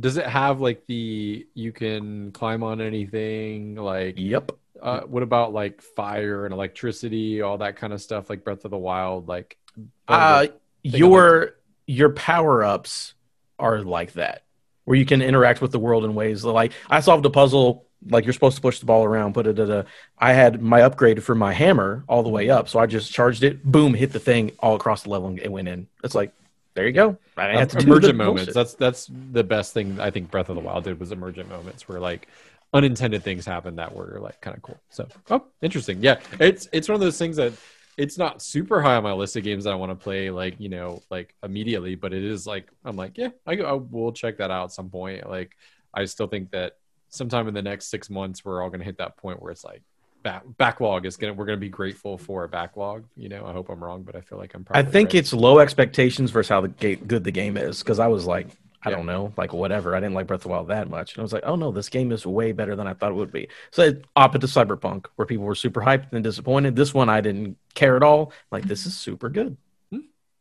Does 0.00 0.16
it 0.16 0.26
have 0.26 0.60
like 0.60 0.86
the 0.86 1.46
you 1.54 1.72
can 1.72 2.32
climb 2.32 2.62
on 2.62 2.80
anything? 2.80 3.74
Like, 3.76 4.14
Yep. 4.16 4.52
uh, 4.80 5.00
what 5.00 5.22
about 5.22 5.52
like 5.52 5.82
fire 5.82 6.44
and 6.46 6.54
electricity, 6.54 7.42
all 7.42 7.58
that 7.58 7.76
kind 7.76 7.92
of 7.92 8.00
stuff, 8.00 8.30
like 8.30 8.44
Breath 8.44 8.64
of 8.64 8.70
the 8.70 8.78
Wild? 8.78 9.28
Like, 9.28 9.58
Uh, 10.06 10.46
your 10.82 11.56
your 11.86 12.10
power 12.10 12.64
ups 12.64 13.14
are 13.58 13.82
like 13.82 14.12
that, 14.14 14.44
where 14.84 14.96
you 14.96 15.04
can 15.04 15.20
interact 15.20 15.60
with 15.60 15.72
the 15.72 15.78
world 15.78 16.04
in 16.04 16.14
ways 16.14 16.44
like 16.44 16.72
I 16.88 17.00
solved 17.00 17.26
a 17.26 17.30
puzzle. 17.30 17.87
Like 18.08 18.24
you're 18.24 18.32
supposed 18.32 18.56
to 18.56 18.62
push 18.62 18.78
the 18.78 18.86
ball 18.86 19.04
around, 19.04 19.34
put 19.34 19.46
it 19.46 19.58
at 19.58 19.70
a. 19.70 19.86
I 20.18 20.32
had 20.32 20.62
my 20.62 20.82
upgrade 20.82 21.22
for 21.22 21.34
my 21.34 21.52
hammer 21.52 22.04
all 22.08 22.22
the 22.22 22.28
way 22.28 22.48
up, 22.50 22.68
so 22.68 22.78
I 22.78 22.86
just 22.86 23.12
charged 23.12 23.42
it, 23.42 23.64
boom, 23.64 23.94
hit 23.94 24.12
the 24.12 24.20
thing 24.20 24.52
all 24.60 24.76
across 24.76 25.02
the 25.02 25.10
level, 25.10 25.28
and 25.28 25.38
it 25.38 25.50
went 25.50 25.68
in. 25.68 25.88
It's 26.04 26.14
like, 26.14 26.32
there 26.74 26.86
you 26.86 26.92
go. 26.92 27.18
I 27.36 27.48
have 27.58 27.68
to 27.70 27.78
emergent 27.78 28.00
bullshit. 28.00 28.16
moments. 28.16 28.54
That's 28.54 28.74
that's 28.74 29.10
the 29.32 29.42
best 29.42 29.74
thing 29.74 29.98
I 29.98 30.10
think 30.10 30.30
Breath 30.30 30.48
of 30.48 30.54
the 30.54 30.60
Wild 30.60 30.84
did 30.84 31.00
was 31.00 31.10
emergent 31.10 31.48
moments 31.48 31.88
where 31.88 31.98
like 31.98 32.28
unintended 32.72 33.22
things 33.22 33.44
happen 33.44 33.76
that 33.76 33.94
were 33.94 34.18
like 34.20 34.40
kind 34.40 34.56
of 34.56 34.62
cool. 34.62 34.78
So, 34.90 35.08
oh, 35.30 35.44
interesting. 35.60 35.98
Yeah, 36.00 36.20
it's 36.38 36.68
it's 36.72 36.88
one 36.88 36.94
of 36.94 37.00
those 37.00 37.18
things 37.18 37.36
that 37.36 37.52
it's 37.96 38.16
not 38.16 38.40
super 38.40 38.80
high 38.80 38.94
on 38.94 39.02
my 39.02 39.12
list 39.12 39.36
of 39.36 39.42
games 39.42 39.64
that 39.64 39.72
I 39.72 39.76
want 39.76 39.90
to 39.90 39.96
play 39.96 40.30
like 40.30 40.54
you 40.60 40.68
know 40.68 41.02
like 41.10 41.34
immediately, 41.42 41.96
but 41.96 42.12
it 42.12 42.22
is 42.22 42.46
like 42.46 42.68
I'm 42.84 42.96
like 42.96 43.18
yeah, 43.18 43.30
I, 43.44 43.56
I 43.56 43.72
will 43.72 44.12
check 44.12 44.38
that 44.38 44.52
out 44.52 44.66
at 44.66 44.72
some 44.72 44.88
point. 44.88 45.28
Like 45.28 45.56
I 45.92 46.04
still 46.04 46.28
think 46.28 46.52
that 46.52 46.76
sometime 47.08 47.48
in 47.48 47.54
the 47.54 47.62
next 47.62 47.86
six 47.86 48.08
months 48.10 48.44
we're 48.44 48.62
all 48.62 48.70
gonna 48.70 48.84
hit 48.84 48.98
that 48.98 49.16
point 49.16 49.40
where 49.42 49.50
it's 49.52 49.64
like. 49.64 49.82
Back, 50.24 50.42
backlog 50.56 51.06
is 51.06 51.16
gonna 51.16 51.32
we're 51.32 51.44
gonna 51.46 51.58
be 51.58 51.68
grateful 51.68 52.18
for 52.18 52.42
a 52.42 52.48
backlog 52.48 53.04
you 53.16 53.28
know 53.28 53.46
i 53.46 53.52
hope 53.52 53.68
i'm 53.68 53.82
wrong 53.82 54.02
but 54.02 54.16
i 54.16 54.20
feel 54.20 54.36
like 54.36 54.52
i'm 54.52 54.66
I 54.72 54.82
think 54.82 55.10
right. 55.10 55.14
it's 55.14 55.32
low 55.32 55.60
expectations 55.60 56.32
versus 56.32 56.48
how 56.48 56.60
the 56.60 56.68
ga- 56.68 56.96
good 56.96 57.22
the 57.22 57.30
game 57.30 57.56
is. 57.56 57.78
Because 57.78 58.00
I 58.00 58.08
was 58.08 58.26
like, 58.26 58.48
I 58.82 58.90
Yeah. 58.90 58.96
don't 58.96 59.06
know, 59.06 59.32
like 59.36 59.52
whatever. 59.52 59.94
I 59.94 60.00
didn't 60.00 60.14
like 60.14 60.26
Breath 60.26 60.40
of 60.40 60.42
the 60.42 60.48
Wild 60.48 60.68
that 60.68 60.90
much, 60.90 61.14
and 61.14 61.20
I 61.20 61.22
was 61.22 61.32
like, 61.32 61.44
oh 61.46 61.54
no, 61.54 61.70
this 61.70 61.88
game 61.88 62.10
is 62.10 62.26
way 62.26 62.50
better 62.50 62.74
than 62.74 62.88
I 62.88 62.94
thought 62.94 63.12
it 63.12 63.14
would 63.14 63.30
be. 63.30 63.48
So 63.70 63.82
it 63.82 64.04
opposite 64.16 64.40
to 64.40 64.46
Cyberpunk, 64.48 65.06
where 65.14 65.24
people 65.24 65.44
were 65.44 65.54
super 65.54 65.80
hyped 65.80 66.12
and 66.12 66.24
disappointed. 66.24 66.74
This 66.74 66.92
one 66.92 67.08
I 67.08 67.20
didn't 67.20 67.56
care 67.74 67.94
at 67.94 68.02
all. 68.02 68.32
Like 68.50 68.64
this 68.64 68.86
is 68.86 68.96
super 68.96 69.28
good. 69.28 69.56
Hmm. 69.92 69.98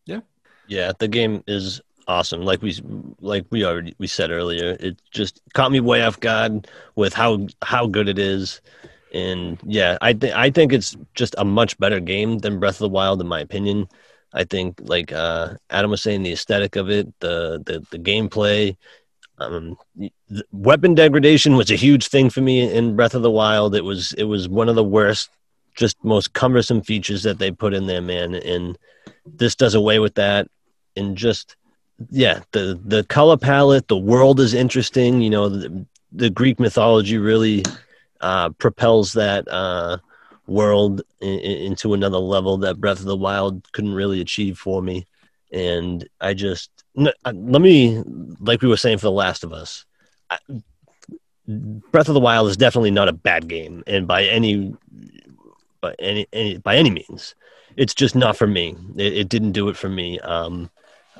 Yeah. 0.07 0.21
Yeah, 0.67 0.91
the 0.97 1.07
game 1.07 1.43
is 1.47 1.81
awesome. 2.07 2.41
Like 2.41 2.61
we 2.61 2.75
like 3.19 3.45
we 3.49 3.65
already 3.65 3.95
we 3.97 4.07
said 4.07 4.31
earlier, 4.31 4.77
it 4.79 5.01
just 5.11 5.41
caught 5.53 5.71
me 5.71 5.79
way 5.79 6.03
off 6.03 6.19
guard 6.19 6.67
with 6.95 7.13
how 7.13 7.47
how 7.61 7.87
good 7.87 8.09
it 8.09 8.19
is. 8.19 8.61
And 9.13 9.59
yeah, 9.63 9.97
I 10.01 10.13
think 10.13 10.35
I 10.35 10.49
think 10.49 10.73
it's 10.73 10.95
just 11.13 11.35
a 11.37 11.45
much 11.45 11.77
better 11.77 11.99
game 11.99 12.39
than 12.39 12.59
Breath 12.59 12.75
of 12.75 12.79
the 12.79 12.89
Wild 12.89 13.21
in 13.21 13.27
my 13.27 13.39
opinion. 13.39 13.87
I 14.33 14.43
think 14.43 14.79
like 14.83 15.11
uh, 15.11 15.55
Adam 15.69 15.91
was 15.91 16.01
saying, 16.01 16.23
the 16.23 16.33
aesthetic 16.33 16.75
of 16.75 16.89
it, 16.89 17.07
the 17.19 17.61
the 17.65 17.85
the 17.91 17.99
gameplay, 17.99 18.75
um, 19.39 19.77
weapon 20.51 20.95
degradation 20.95 21.55
was 21.55 21.71
a 21.71 21.75
huge 21.75 22.07
thing 22.07 22.29
for 22.29 22.41
me 22.41 22.71
in 22.71 22.95
Breath 22.95 23.15
of 23.15 23.21
the 23.21 23.31
Wild. 23.31 23.75
It 23.75 23.83
was 23.83 24.13
it 24.13 24.25
was 24.25 24.49
one 24.49 24.69
of 24.69 24.75
the 24.75 24.83
worst, 24.83 25.29
just 25.75 26.03
most 26.03 26.33
cumbersome 26.33 26.81
features 26.81 27.23
that 27.23 27.39
they 27.39 27.51
put 27.51 27.73
in 27.73 27.87
there, 27.87 28.01
man. 28.01 28.35
And 28.35 28.77
this 29.25 29.55
does 29.55 29.75
away 29.75 29.99
with 29.99 30.15
that 30.15 30.47
and 30.95 31.15
just 31.15 31.55
yeah 32.09 32.41
the 32.51 32.79
the 32.85 33.03
color 33.05 33.37
palette 33.37 33.87
the 33.87 33.97
world 33.97 34.39
is 34.39 34.53
interesting 34.53 35.21
you 35.21 35.29
know 35.29 35.49
the, 35.49 35.85
the 36.11 36.29
greek 36.29 36.59
mythology 36.59 37.17
really 37.17 37.63
uh 38.21 38.49
propels 38.49 39.13
that 39.13 39.47
uh 39.47 39.97
world 40.47 41.01
in, 41.19 41.39
into 41.39 41.93
another 41.93 42.17
level 42.17 42.57
that 42.57 42.79
breath 42.79 42.99
of 42.99 43.05
the 43.05 43.15
wild 43.15 43.69
couldn't 43.73 43.93
really 43.93 44.21
achieve 44.21 44.57
for 44.57 44.81
me. 44.81 45.05
And 45.51 46.07
i 46.19 46.33
just 46.33 46.69
uh, 46.97 47.11
let 47.25 47.61
me 47.61 48.03
like 48.39 48.61
we 48.61 48.67
were 48.67 48.77
saying 48.77 48.97
for 48.97 49.05
the 49.05 49.11
last 49.11 49.45
of 49.45 49.53
us 49.53 49.85
I, 50.29 50.37
breath 51.47 52.09
of 52.09 52.15
the 52.15 52.19
wild 52.19 52.49
is 52.49 52.57
definitely 52.57 52.91
not 52.91 53.07
a 53.07 53.13
bad 53.13 53.47
game 53.47 53.83
and 53.87 54.07
by 54.07 54.25
any 54.25 54.75
by 55.79 55.95
any, 55.99 56.27
any 56.33 56.57
by 56.57 56.75
any 56.75 56.89
means 56.89 57.33
it's 57.77 57.93
just 57.93 58.15
not 58.15 58.35
for 58.35 58.47
me. 58.47 58.75
It, 58.95 59.13
it 59.13 59.29
didn't 59.29 59.51
do 59.51 59.69
it 59.69 59.77
for 59.77 59.87
me. 59.87 60.19
Um 60.19 60.69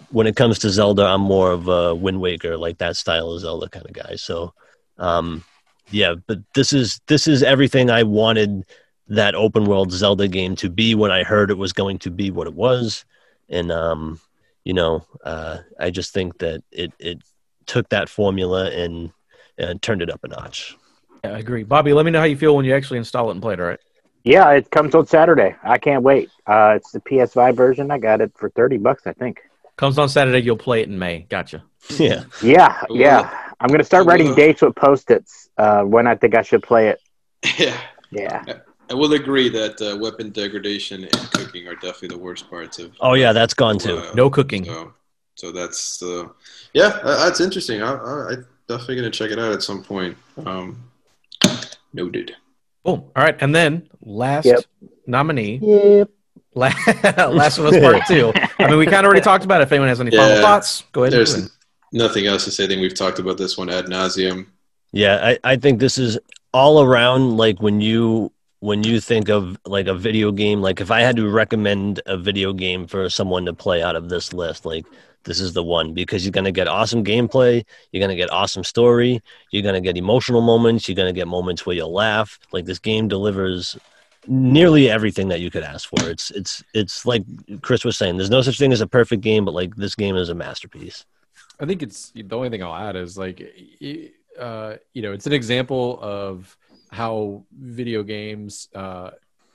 when 0.10 0.28
it 0.28 0.36
comes 0.36 0.60
to 0.60 0.70
Zelda, 0.70 1.06
I'm 1.06 1.22
more 1.22 1.52
of 1.52 1.68
a 1.68 1.94
Wind 1.94 2.22
Waker, 2.22 2.58
like 2.58 2.78
that 2.78 2.96
style 2.96 3.32
of 3.32 3.42
Zelda 3.42 3.70
kind 3.70 3.86
of 3.86 3.94
guy. 3.94 4.16
So, 4.16 4.54
um, 4.98 5.44
yeah, 5.92 6.16
but 6.26 6.40
this 6.54 6.74
is 6.74 7.00
this 7.08 7.28
is 7.28 7.44
everything 7.44 7.90
I 7.90 8.04
wanted 8.04 8.66
that 9.08 9.36
open 9.36 9.66
world 9.66 9.92
Zelda 9.92 10.28
game 10.28 10.56
to 10.58 10.70
be 10.70 10.96
when 10.96 11.12
I 11.12 11.24
heard 11.24 11.50
it 11.50 11.58
was 11.58 11.74
going 11.74 12.00
to 12.00 12.12
be 12.12 12.32
what 12.32 12.48
it 12.48 12.54
was, 12.54 13.06
and 13.50 13.72
um, 13.72 14.20
you 14.64 14.74
know, 14.74 15.06
uh, 15.24 15.60
I 15.80 15.90
just 15.90 16.14
think 16.14 16.40
that 16.40 16.64
it 16.72 16.92
it 17.00 17.20
took 17.66 17.90
that 17.90 18.10
formula 18.10 18.70
and 18.72 19.12
and 19.58 19.82
turned 19.82 20.02
it 20.02 20.10
up 20.10 20.24
a 20.24 20.28
notch. 20.28 20.76
Yeah, 21.24 21.32
I 21.32 21.40
agree, 21.40 21.64
Bobby. 21.64 21.94
Let 21.94 22.06
me 22.06 22.12
know 22.12 22.20
how 22.20 22.26
you 22.26 22.38
feel 22.38 22.56
when 22.56 22.66
you 22.66 22.76
actually 22.76 22.98
install 22.98 23.30
it 23.30 23.34
and 23.34 23.42
play 23.42 23.54
it. 23.54 23.60
All 23.60 23.68
right. 23.68 23.80
Yeah, 24.24 24.50
it 24.52 24.70
comes 24.72 24.94
on 24.94 25.08
Saturday. 25.08 25.56
I 25.64 25.78
can't 25.78 26.04
wait. 26.04 26.30
Uh, 26.46 26.74
it's 26.76 26.92
the 26.92 27.00
PS5 27.00 27.56
version. 27.56 27.92
I 27.92 27.98
got 27.98 28.20
it 28.20 28.34
for 28.36 28.50
thirty 28.50 28.78
bucks, 28.78 29.08
I 29.08 29.14
think. 29.14 29.42
Comes 29.78 29.98
on 30.00 30.10
Saturday. 30.10 30.40
You'll 30.42 30.58
play 30.58 30.82
it 30.82 30.90
in 30.90 30.98
May. 31.00 31.26
Gotcha. 31.30 31.64
Yeah. 31.98 32.24
Yeah, 32.42 32.84
Ooh. 32.92 32.98
yeah. 32.98 33.30
I'm 33.62 33.70
gonna 33.70 33.84
start 33.84 34.06
Ooh. 34.06 34.10
writing 34.10 34.36
dates 34.36 34.62
with 34.62 34.76
post-its 34.76 35.50
uh, 35.58 35.84
when 35.84 36.06
I 36.06 36.16
think 36.16 36.36
I 36.36 36.42
should 36.42 36.62
play 36.64 36.90
it. 36.90 37.00
Yeah. 37.58 37.80
Yeah. 38.12 38.44
I 38.90 38.94
will 38.94 39.14
agree 39.14 39.50
that 39.50 39.82
uh, 39.82 39.98
weapon 39.98 40.32
degradation 40.32 41.04
and 41.04 41.32
cooking 41.32 41.68
are 41.68 41.76
definitely 41.76 42.10
the 42.10 42.18
worst 42.18 42.50
parts 42.50 42.80
of. 42.80 42.92
Oh 43.00 43.14
yeah, 43.14 43.34
that's 43.34 43.54
gone 43.54 43.78
too. 43.78 43.98
uh, 43.98 44.14
No 44.16 44.30
cooking. 44.30 44.64
So, 44.66 44.94
so 45.36 45.52
that's 45.52 46.02
uh, 46.02 46.28
yeah, 46.74 47.00
uh, 47.04 47.26
that's 47.26 47.40
interesting. 47.42 47.82
I, 47.82 47.94
I, 47.94 48.32
I 48.32 48.36
definitely 48.68 48.96
gonna 48.98 49.10
check 49.12 49.32
it 49.32 49.40
out 49.40 49.52
at 49.52 49.62
some 49.62 49.84
point. 49.84 50.18
Um, 50.46 50.84
noted. 51.94 52.36
Boom. 52.84 53.04
All 53.16 53.24
right, 53.24 53.36
and 53.42 53.54
then 53.54 53.90
last 54.02 54.46
Yep. 54.46 54.60
nominee, 55.06 55.60
Yep. 55.62 56.10
La- 56.58 56.74
Last 57.30 57.60
of 57.60 57.66
Us 57.66 57.80
Part 57.80 58.06
Two. 58.08 58.34
I 58.60 58.68
mean, 58.68 58.80
we 58.80 58.86
kind 58.86 58.98
of 58.98 59.06
already 59.06 59.22
talked 59.22 59.46
about 59.46 59.62
it. 59.62 59.66
If 59.66 59.72
anyone 59.72 59.90
has 59.90 60.02
any 60.02 60.12
final 60.12 60.42
thoughts, 60.42 60.84
go 60.92 61.04
ahead. 61.04 61.14
There's 61.14 61.50
nothing 61.94 62.26
else 62.26 62.46
to 62.46 62.52
say. 62.52 62.66
I 62.66 62.68
think 62.68 62.82
we've 62.82 62.96
talked 62.96 63.20
about 63.20 63.38
this 63.38 63.58
one 63.58 63.70
ad 63.70 63.86
nauseum. 63.86 64.48
Yeah, 64.92 65.20
I, 65.22 65.52
I 65.52 65.56
think 65.58 65.80
this 65.80 65.98
is 65.98 66.18
all 66.54 66.82
around 66.82 67.38
like 67.38 67.62
when 67.62 67.80
you 67.80 68.32
when 68.60 68.84
you 68.84 69.00
think 69.00 69.30
of 69.30 69.58
like 69.66 69.86
a 69.86 69.94
video 69.94 70.32
game, 70.32 70.62
like 70.62 70.82
if 70.82 70.90
I 70.90 71.02
had 71.02 71.16
to 71.18 71.30
recommend 71.30 72.02
a 72.08 72.18
video 72.18 72.54
game 72.54 72.88
for 72.88 73.08
someone 73.08 73.46
to 73.46 73.54
play 73.54 73.84
out 73.84 73.96
of 73.96 74.10
this 74.10 74.34
list, 74.34 74.66
like 74.66 74.86
this 75.26 75.40
is 75.40 75.54
the 75.54 75.64
one 75.64 75.94
because 75.94 76.26
you're 76.26 76.32
gonna 76.32 76.52
get 76.52 76.68
awesome 76.68 77.04
gameplay, 77.04 77.64
you're 77.92 78.02
gonna 78.02 78.16
get 78.16 78.32
awesome 78.32 78.64
story, 78.64 79.22
you're 79.52 79.62
gonna 79.62 79.82
get 79.82 79.96
emotional 79.96 80.42
moments, 80.42 80.90
you're 80.90 80.96
gonna 80.96 81.14
get 81.14 81.28
moments 81.28 81.66
where 81.66 81.76
you'll 81.76 81.94
laugh. 81.94 82.40
Like 82.52 82.66
this 82.66 82.80
game 82.80 83.08
delivers 83.08 83.78
nearly 84.28 84.90
everything 84.90 85.28
that 85.30 85.40
you 85.40 85.50
could 85.50 85.64
ask 85.64 85.90
for. 85.90 86.10
It's 86.10 86.32
it's 86.32 86.64
it's 86.74 87.06
like 87.06 87.24
Chris 87.62 87.84
was 87.84 87.98
saying, 87.98 88.18
there's 88.18 88.30
no 88.30 88.42
such 88.42 88.58
thing 88.58 88.72
as 88.72 88.82
a 88.82 88.88
perfect 88.88 89.22
game, 89.22 89.46
but 89.46 89.54
like 89.54 89.76
this 89.76 89.96
game 89.96 90.16
is 90.16 90.30
a 90.30 90.36
masterpiece. 90.36 91.06
I 91.60 91.66
think 91.66 91.82
it's 91.82 92.12
the 92.12 92.36
only 92.36 92.50
thing 92.50 92.64
I'll 92.64 92.76
add 92.76 92.96
is 92.96 93.18
like, 93.18 93.42
uh, 94.40 94.76
you 94.94 95.02
know, 95.02 95.14
it's 95.14 95.26
an 95.28 95.34
example 95.34 96.00
of 96.02 96.56
how 96.92 97.44
video 97.52 98.04
games, 98.04 98.70
uh, 98.76 99.12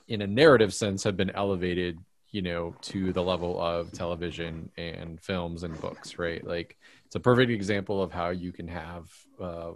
in 0.07 0.21
a 0.21 0.27
narrative 0.27 0.73
sense, 0.73 1.03
have 1.03 1.15
been 1.15 1.29
elevated, 1.31 1.97
you 2.31 2.41
know, 2.41 2.75
to 2.81 3.13
the 3.13 3.23
level 3.23 3.59
of 3.59 3.91
television 3.91 4.69
and 4.77 5.19
films 5.21 5.63
and 5.63 5.79
books, 5.79 6.19
right? 6.19 6.45
Like, 6.45 6.77
it's 7.05 7.15
a 7.15 7.19
perfect 7.19 7.51
example 7.51 8.01
of 8.01 8.11
how 8.11 8.29
you 8.29 8.51
can 8.51 8.67
have 8.67 9.09
uh, 9.41 9.71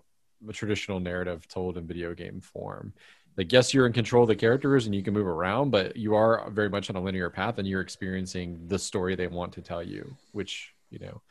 a 0.47 0.53
traditional 0.53 0.99
narrative 0.99 1.47
told 1.47 1.77
in 1.77 1.87
video 1.87 2.13
game 2.13 2.41
form. 2.41 2.93
Like, 3.37 3.51
yes, 3.51 3.73
you're 3.73 3.85
in 3.85 3.93
control 3.93 4.23
of 4.23 4.29
the 4.29 4.35
characters 4.35 4.85
and 4.85 4.95
you 4.95 5.03
can 5.03 5.13
move 5.13 5.27
around, 5.27 5.71
but 5.71 5.95
you 5.95 6.15
are 6.15 6.49
very 6.49 6.69
much 6.69 6.89
on 6.89 6.95
a 6.95 7.01
linear 7.01 7.29
path 7.29 7.59
and 7.59 7.67
you're 7.67 7.81
experiencing 7.81 8.59
the 8.67 8.79
story 8.79 9.15
they 9.15 9.27
want 9.27 9.53
to 9.53 9.61
tell 9.61 9.83
you, 9.83 10.15
which, 10.31 10.73
you 10.89 10.99
know, 10.99 11.21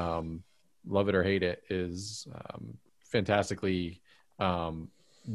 um, 0.00 0.42
love 0.86 1.08
it 1.08 1.14
or 1.14 1.22
hate 1.22 1.42
it 1.42 1.64
is 1.68 2.28
um, 2.34 2.76
fantastically 3.04 4.00
um, 4.38 4.88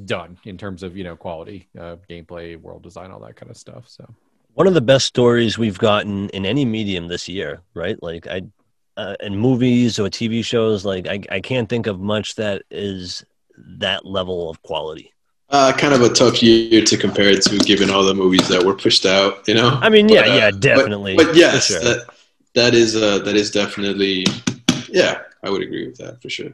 done 0.06 0.38
in 0.46 0.58
terms 0.58 0.84
of 0.84 0.96
you 0.96 1.04
know 1.04 1.18
quality 1.18 1.68
uh, 1.78 1.98
gameplay 2.10 2.56
world 2.56 2.82
design 2.82 3.12
all 3.12 3.20
that 3.20 3.36
kind 3.36 3.50
of 3.50 3.58
stuff 3.58 3.90
so 3.90 4.06
one 4.54 4.68
of 4.68 4.74
the 4.74 4.82
best 4.82 5.06
stories 5.06 5.58
we've 5.58 5.78
gotten 5.78 6.30
in 6.30 6.46
any 6.46 6.66
medium 6.66 7.08
this 7.08 7.30
year, 7.30 7.62
right? 7.74 8.02
Like 8.02 8.28
I, 8.28 8.42
uh, 8.98 9.16
in 9.22 9.38
movies 9.38 9.98
or 9.98 10.10
TV 10.10 10.44
shows, 10.44 10.84
like 10.84 11.08
I, 11.08 11.22
I 11.32 11.40
can't 11.40 11.70
think 11.70 11.88
of 11.88 12.00
much 12.00 12.36
that 12.36 12.64
is 12.70 13.24
that 13.58 14.06
level 14.06 14.50
of 14.50 14.62
quality. 14.62 15.14
Uh, 15.52 15.74
kind 15.74 15.94
of 15.94 16.02
a 16.02 16.08
tough 16.10 16.42
year 16.42 16.82
to 16.82 16.96
compare 16.96 17.28
it 17.28 17.42
to, 17.42 17.58
given 17.60 17.90
all 17.90 18.06
the 18.06 18.14
movies 18.14 18.48
that 18.48 18.64
were 18.64 18.74
pushed 18.74 19.06
out. 19.06 19.46
You 19.50 19.56
know. 19.56 19.80
I 19.82 19.90
mean, 19.90 20.08
yeah, 20.08 20.22
But, 20.22 20.30
uh, 20.30 20.34
yeah, 20.36 20.52
definitely. 20.52 21.16
But, 21.18 21.36
yes, 21.36 21.66
sure. 21.66 21.82
that 21.82 22.06
that 22.54 22.74
is 22.74 22.96
uh, 22.96 23.20
that 23.20 23.36
is 23.36 23.52
definitely. 23.52 24.26
Yeah, 24.88 25.22
I 25.44 25.50
would 25.50 25.62
agree 25.62 25.86
with 25.88 25.98
that 25.98 26.22
for 26.22 26.30
sure. 26.30 26.54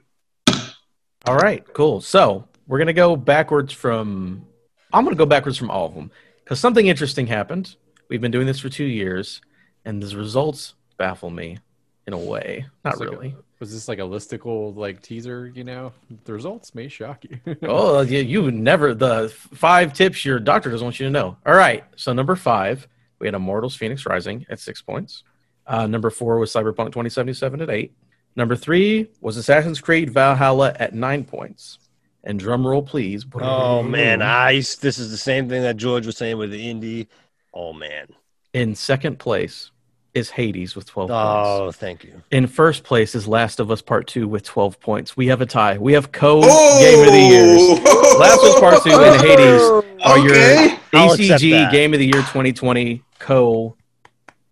All 1.26 1.36
right, 1.36 1.64
cool. 1.74 2.02
So 2.02 2.48
we're 2.68 2.80
gonna 2.80 2.94
go 2.94 3.16
backwards 3.16 3.72
from. 3.72 4.46
I'm 4.92 5.04
gonna 5.04 5.16
go 5.16 5.26
backwards 5.28 5.58
from 5.58 5.70
all 5.70 5.86
of 5.86 5.94
them 5.94 6.10
because 6.44 6.60
something 6.60 6.88
interesting 6.88 7.28
happened. 7.28 7.76
We've 8.10 8.22
been 8.22 8.32
doing 8.32 8.48
this 8.48 8.60
for 8.60 8.70
two 8.70 8.86
years, 8.86 9.42
and 9.86 10.02
the 10.02 10.18
results 10.18 10.74
baffle 10.98 11.30
me 11.30 11.60
in 12.08 12.14
a 12.14 12.18
way. 12.18 12.66
Not 12.84 12.94
It's 12.94 13.00
like 13.02 13.10
a- 13.10 13.12
really. 13.12 13.36
was 13.60 13.72
this 13.74 13.88
like 13.88 14.00
a 14.00 14.04
listicle 14.04 14.76
like 14.76 15.02
teaser 15.02 15.52
you 15.54 15.64
know 15.64 15.92
the 16.26 16.32
results 16.34 16.74
may 16.76 16.88
shock 16.88 17.24
you 17.26 17.40
oh, 17.64 18.02
you, 18.02 18.20
you 18.20 18.52
never 18.52 18.94
the 18.94 19.30
five 19.54 19.94
tips 19.94 20.24
your 20.24 20.40
doctor 20.40 20.70
doesn't 20.72 20.86
want 20.86 21.00
you 21.00 21.06
to 21.08 21.12
know. 21.12 21.38
All 21.46 21.56
right, 21.56 21.84
so 21.96 22.14
number 22.14 22.36
five, 22.36 22.88
we 23.20 23.28
had 23.28 23.34
Immortals: 23.36 23.78
Fenyx 23.78 24.08
Rising 24.08 24.46
at 24.50 24.60
six 24.60 24.82
points. 24.82 25.24
Uh, 25.66 25.86
number 25.86 26.10
four 26.10 26.40
was 26.40 26.52
Cyberpunk 26.52 26.88
2077 26.88 27.62
at 27.62 27.70
eight. 27.70 27.94
Number 28.38 28.56
three 28.56 29.10
was 29.20 29.36
Assassin's 29.36 29.82
Creed 29.82 30.12
Valhalla 30.12 30.74
at 30.80 30.94
nine 30.94 31.26
points. 31.26 31.80
And 32.24 32.40
drum 32.40 32.66
roll, 32.68 32.84
please. 32.84 33.26
oh 33.36 33.82
man, 33.84 34.22
I 34.22 34.56
this 34.56 34.98
is 35.00 35.12
the 35.12 35.18
same 35.18 35.50
thing 35.50 35.62
that 35.64 35.78
George 35.78 36.06
was 36.06 36.18
saying 36.18 36.38
with 36.38 36.52
the 36.52 36.74
indie. 36.74 37.08
Oh 37.54 37.74
man. 37.74 38.08
In 38.54 38.76
second 38.76 39.18
place 39.20 39.72
is 40.18 40.30
Hades 40.32 40.76
with 40.76 40.86
12 40.88 41.10
points. 41.10 41.22
Oh, 41.24 41.72
thank 41.72 42.04
you. 42.04 42.22
In 42.32 42.48
first 42.48 42.84
place 42.84 43.16
is 43.16 43.28
Last 43.28 43.60
of 43.60 43.70
Us 43.72 43.82
Part 43.82 44.08
2 44.08 44.28
with 44.28 44.44
12 44.44 44.80
points. 44.80 45.16
We 45.16 45.28
have 45.28 45.40
a 45.42 45.46
tie. 45.46 45.78
We 45.78 45.94
have 45.94 46.12
co 46.12 46.42
Oh! 46.44 46.80
Game 46.82 47.08
of 47.08 47.14
the 47.14 47.20
Years. 47.20 48.20
Last 48.20 48.40
of 48.40 48.50
Us 48.56 48.60
Part 48.60 48.84
2 48.84 48.90
and 48.92 49.22
Hades 49.22 49.62
are 50.04 50.18
Okay. 50.20 50.68
your 50.70 50.80
I'll 51.02 51.16
ACG. 51.16 51.72
Game 51.72 51.94
of 51.94 52.00
the 52.00 52.06
Year 52.06 52.22
2020 52.22 53.02
co 53.20 53.76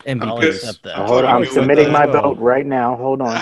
I'll 0.08 0.16
MVPs. 0.16 0.48
accept 0.50 0.84
that. 0.84 0.98
I'll 1.00 1.08
Hold 1.08 1.26
on, 1.26 1.36
I'm 1.38 1.42
agree 1.42 1.54
submitting 1.56 1.92
my 1.92 2.06
that. 2.06 2.22
vote 2.22 2.38
right 2.38 2.66
now. 2.66 2.96
Hold 2.96 3.22
on. 3.24 3.42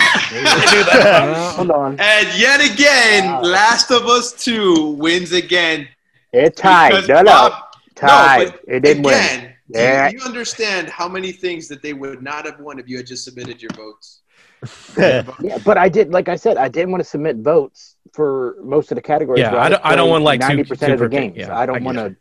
Hold 1.56 1.70
on. 1.70 2.00
And 2.00 2.28
yet 2.40 2.60
again, 2.60 3.24
Wow. 3.30 3.42
Last 3.42 3.90
of 3.90 4.06
Us 4.06 4.32
2 4.32 4.92
wins 4.98 5.32
again. 5.32 5.86
It 6.32 6.56
tied. 6.56 6.90
Because 6.90 7.08
No, 7.08 7.16
no. 7.16 7.24
Bob- 7.24 7.52
Tied. 7.94 8.52
but 8.52 8.60
it 8.66 8.80
didn't 8.80 9.02
win. 9.04 9.53
Again, 9.74 10.10
do 10.10 10.16
you 10.18 10.22
understand 10.24 10.88
how 10.88 11.08
many 11.08 11.32
things 11.32 11.68
that 11.68 11.82
they 11.82 11.92
would 11.92 12.22
not 12.22 12.44
have 12.46 12.60
won 12.60 12.78
if 12.78 12.88
you 12.88 12.96
had 12.96 13.06
just 13.06 13.24
submitted 13.24 13.60
your 13.62 13.70
votes? 13.76 14.20
Yeah, 14.96 15.58
but 15.64 15.76
I 15.76 15.88
did, 15.88 16.10
like 16.10 16.28
I 16.28 16.36
said, 16.36 16.56
I 16.56 16.68
didn't 16.68 16.90
want 16.90 17.02
to 17.02 17.08
submit 17.08 17.36
votes 17.38 17.96
for 18.12 18.56
most 18.62 18.90
of 18.90 18.96
the 18.96 19.02
categories. 19.02 19.40
Yeah, 19.40 19.56
I 19.56 19.68
don't- 19.68 19.84
I 19.84 19.94
don't 19.96 20.08
want, 20.08 20.24
like, 20.24 20.40
ninety 20.40 20.64
percent 20.64 20.92
of 20.94 21.00
the 21.00 21.08
games. 21.08 21.36
yeah, 21.36 21.54
I 21.56 21.62
I 21.62 21.66
don't 21.66 21.84
want 21.84 21.98
to 21.98 22.16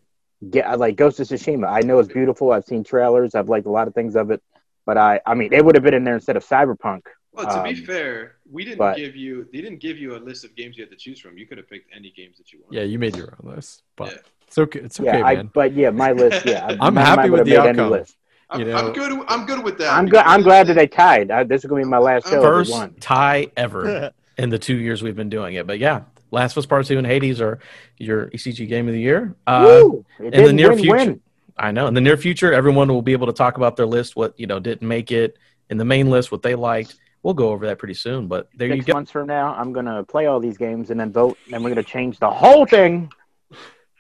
get 0.50 0.68
I 0.68 0.76
like 0.76 0.96
Ghost 0.98 1.20
of 1.22 1.28
Tsushima. 1.28 1.68
I 1.72 1.80
know 1.82 2.00
it's 2.00 2.12
beautiful. 2.12 2.52
I've 2.52 2.66
seen 2.66 2.84
trailers. 2.84 3.34
I've 3.36 3.48
liked 3.50 3.66
a 3.66 3.72
lot 3.72 3.88
of 3.88 3.94
things 3.94 4.16
of 4.18 4.30
it, 4.32 4.42
but 4.86 4.98
I, 4.98 5.22
I 5.26 5.36
mean, 5.36 5.54
it 5.54 5.64
would 5.64 5.76
have 5.76 5.84
been 5.86 5.94
in 5.94 6.04
there 6.04 6.16
instead 6.16 6.36
of 6.36 6.46
Cyberpunk. 6.46 7.04
Well, 7.32 7.48
to 7.48 7.64
be 7.64 7.80
Um, 7.80 7.86
fair, 7.86 8.36
we 8.52 8.66
didn't 8.66 8.78
but- 8.80 8.98
give 8.98 9.16
you 9.16 9.48
they 9.54 9.62
didn't 9.62 9.80
give 9.80 9.98
you 9.98 10.16
a 10.18 10.20
list 10.20 10.44
of 10.44 10.54
games 10.56 10.78
you 10.78 10.84
had 10.84 10.92
to 10.92 10.98
choose 10.98 11.20
from. 11.20 11.38
You 11.38 11.48
could 11.48 11.58
have 11.60 11.70
picked 11.70 11.90
any 11.96 12.12
games 12.12 12.38
that 12.40 12.52
you 12.52 12.60
wanted. 12.64 12.78
yeah 12.78 12.84
you 12.84 13.00
made 13.00 13.16
your 13.16 13.30
own 13.42 13.56
list 13.56 13.84
but 13.96 14.10
Yeah. 14.12 14.18
It's 14.54 14.58
okay 14.60 14.80
it's 14.80 15.00
okay 15.00 15.20
yeah, 15.20 15.26
I, 15.26 15.36
man 15.36 15.50
but 15.54 15.74
yeah, 15.74 15.90
my 15.90 16.12
list. 16.12 16.46
Yeah, 16.46 16.66
I- 16.70 16.78
I'm 16.80 16.96
happy 16.96 17.30
with 17.30 17.46
the 17.46 17.52
have 17.56 17.64
made 17.64 17.70
any 17.70 17.80
outcome. 17.80 17.92
list. 17.92 18.18
I'm, 18.50 18.62
You 18.62 18.74
I'm 18.76 18.94
good. 18.94 19.26
I'm 19.28 19.46
good 19.48 19.64
with 19.64 19.80
that. 19.80 19.92
I'm 19.94 20.06
good. 20.08 20.20
I'm 20.20 20.44
glad 20.44 20.68
that 20.68 20.76
they 20.76 20.86
tied. 20.86 21.32
I, 21.32 21.44
this 21.44 21.64
is 21.64 21.70
gonna 21.70 21.82
be 21.82 21.88
my 21.90 21.98
last 21.98 22.28
show. 22.30 22.42
First 22.42 22.72
First 22.72 23.02
tie 23.02 23.48
ever 23.58 24.12
in 24.38 24.50
the 24.50 24.60
two 24.60 24.76
years 24.76 25.02
we've 25.02 25.16
been 25.16 25.30
doing 25.30 25.56
it. 25.56 25.66
But 25.66 25.80
yeah, 25.80 26.02
Last 26.30 26.54
of 26.54 26.60
Us 26.60 26.66
Part 26.68 26.86
2 26.86 26.98
and 27.00 27.08
Hades 27.08 27.42
are 27.42 27.60
your 27.98 28.28
ECG 28.28 28.68
Game 28.68 28.88
of 28.88 28.94
the 28.94 29.00
Year. 29.00 29.36
Uh, 29.48 29.66
Woo! 29.66 30.06
It 30.20 30.34
in 30.36 30.46
the 30.46 30.54
near 30.54 30.70
win, 30.70 30.78
future, 30.80 30.96
win. 30.96 31.22
I 31.58 31.72
know. 31.72 31.88
In 31.88 31.94
the 31.96 32.02
near 32.02 32.18
future, 32.18 32.54
everyone 32.54 32.90
will 32.90 33.02
be 33.02 33.14
able 33.14 33.28
to 33.28 33.34
talk 33.34 33.58
about 33.58 33.76
their 33.76 33.86
list, 33.88 34.16
what 34.16 34.40
you 34.40 34.46
know 34.46 34.60
didn't 34.60 34.88
make 34.88 35.12
it 35.12 35.38
in 35.70 35.78
the 35.78 35.86
main 35.86 36.10
list, 36.12 36.32
what 36.32 36.42
they 36.44 36.54
liked. 36.56 36.96
We'll 37.24 37.34
go 37.34 37.50
over 37.50 37.66
that 37.68 37.80
pretty 37.80 37.94
soon. 37.94 38.28
But 38.28 38.50
there 38.56 38.68
you 38.68 38.76
Six 38.76 38.86
go. 38.86 38.94
months 38.94 39.12
from 39.12 39.28
now, 39.28 39.56
I'm 39.56 39.74
gonna 39.74 40.04
play 40.04 40.26
all 40.28 40.40
these 40.40 40.58
games 40.58 40.90
and 40.92 41.00
then 41.00 41.12
vote, 41.12 41.38
and 41.52 41.64
we're 41.64 41.70
gonna 41.70 41.82
change 41.84 42.20
the 42.20 42.30
whole 42.30 42.66
thing. 42.66 43.12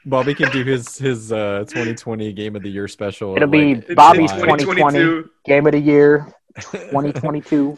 Bobby 0.05 0.34
can 0.35 0.51
do 0.51 0.63
his 0.63 0.97
his 0.97 1.31
uh 1.31 1.65
2020 1.67 2.34
game 2.34 2.55
of 2.55 2.63
the 2.63 2.69
year 2.69 2.88
special 2.88 3.35
It'll 3.35 3.47
be 3.47 3.75
like, 3.75 3.85
It's 3.85 3.95
Bobby's 3.95 4.31
2020 4.31 5.23
Game 5.45 5.65
of 5.65 5.71
the 5.71 5.80
Year 5.80 6.34
2022. 6.55 7.77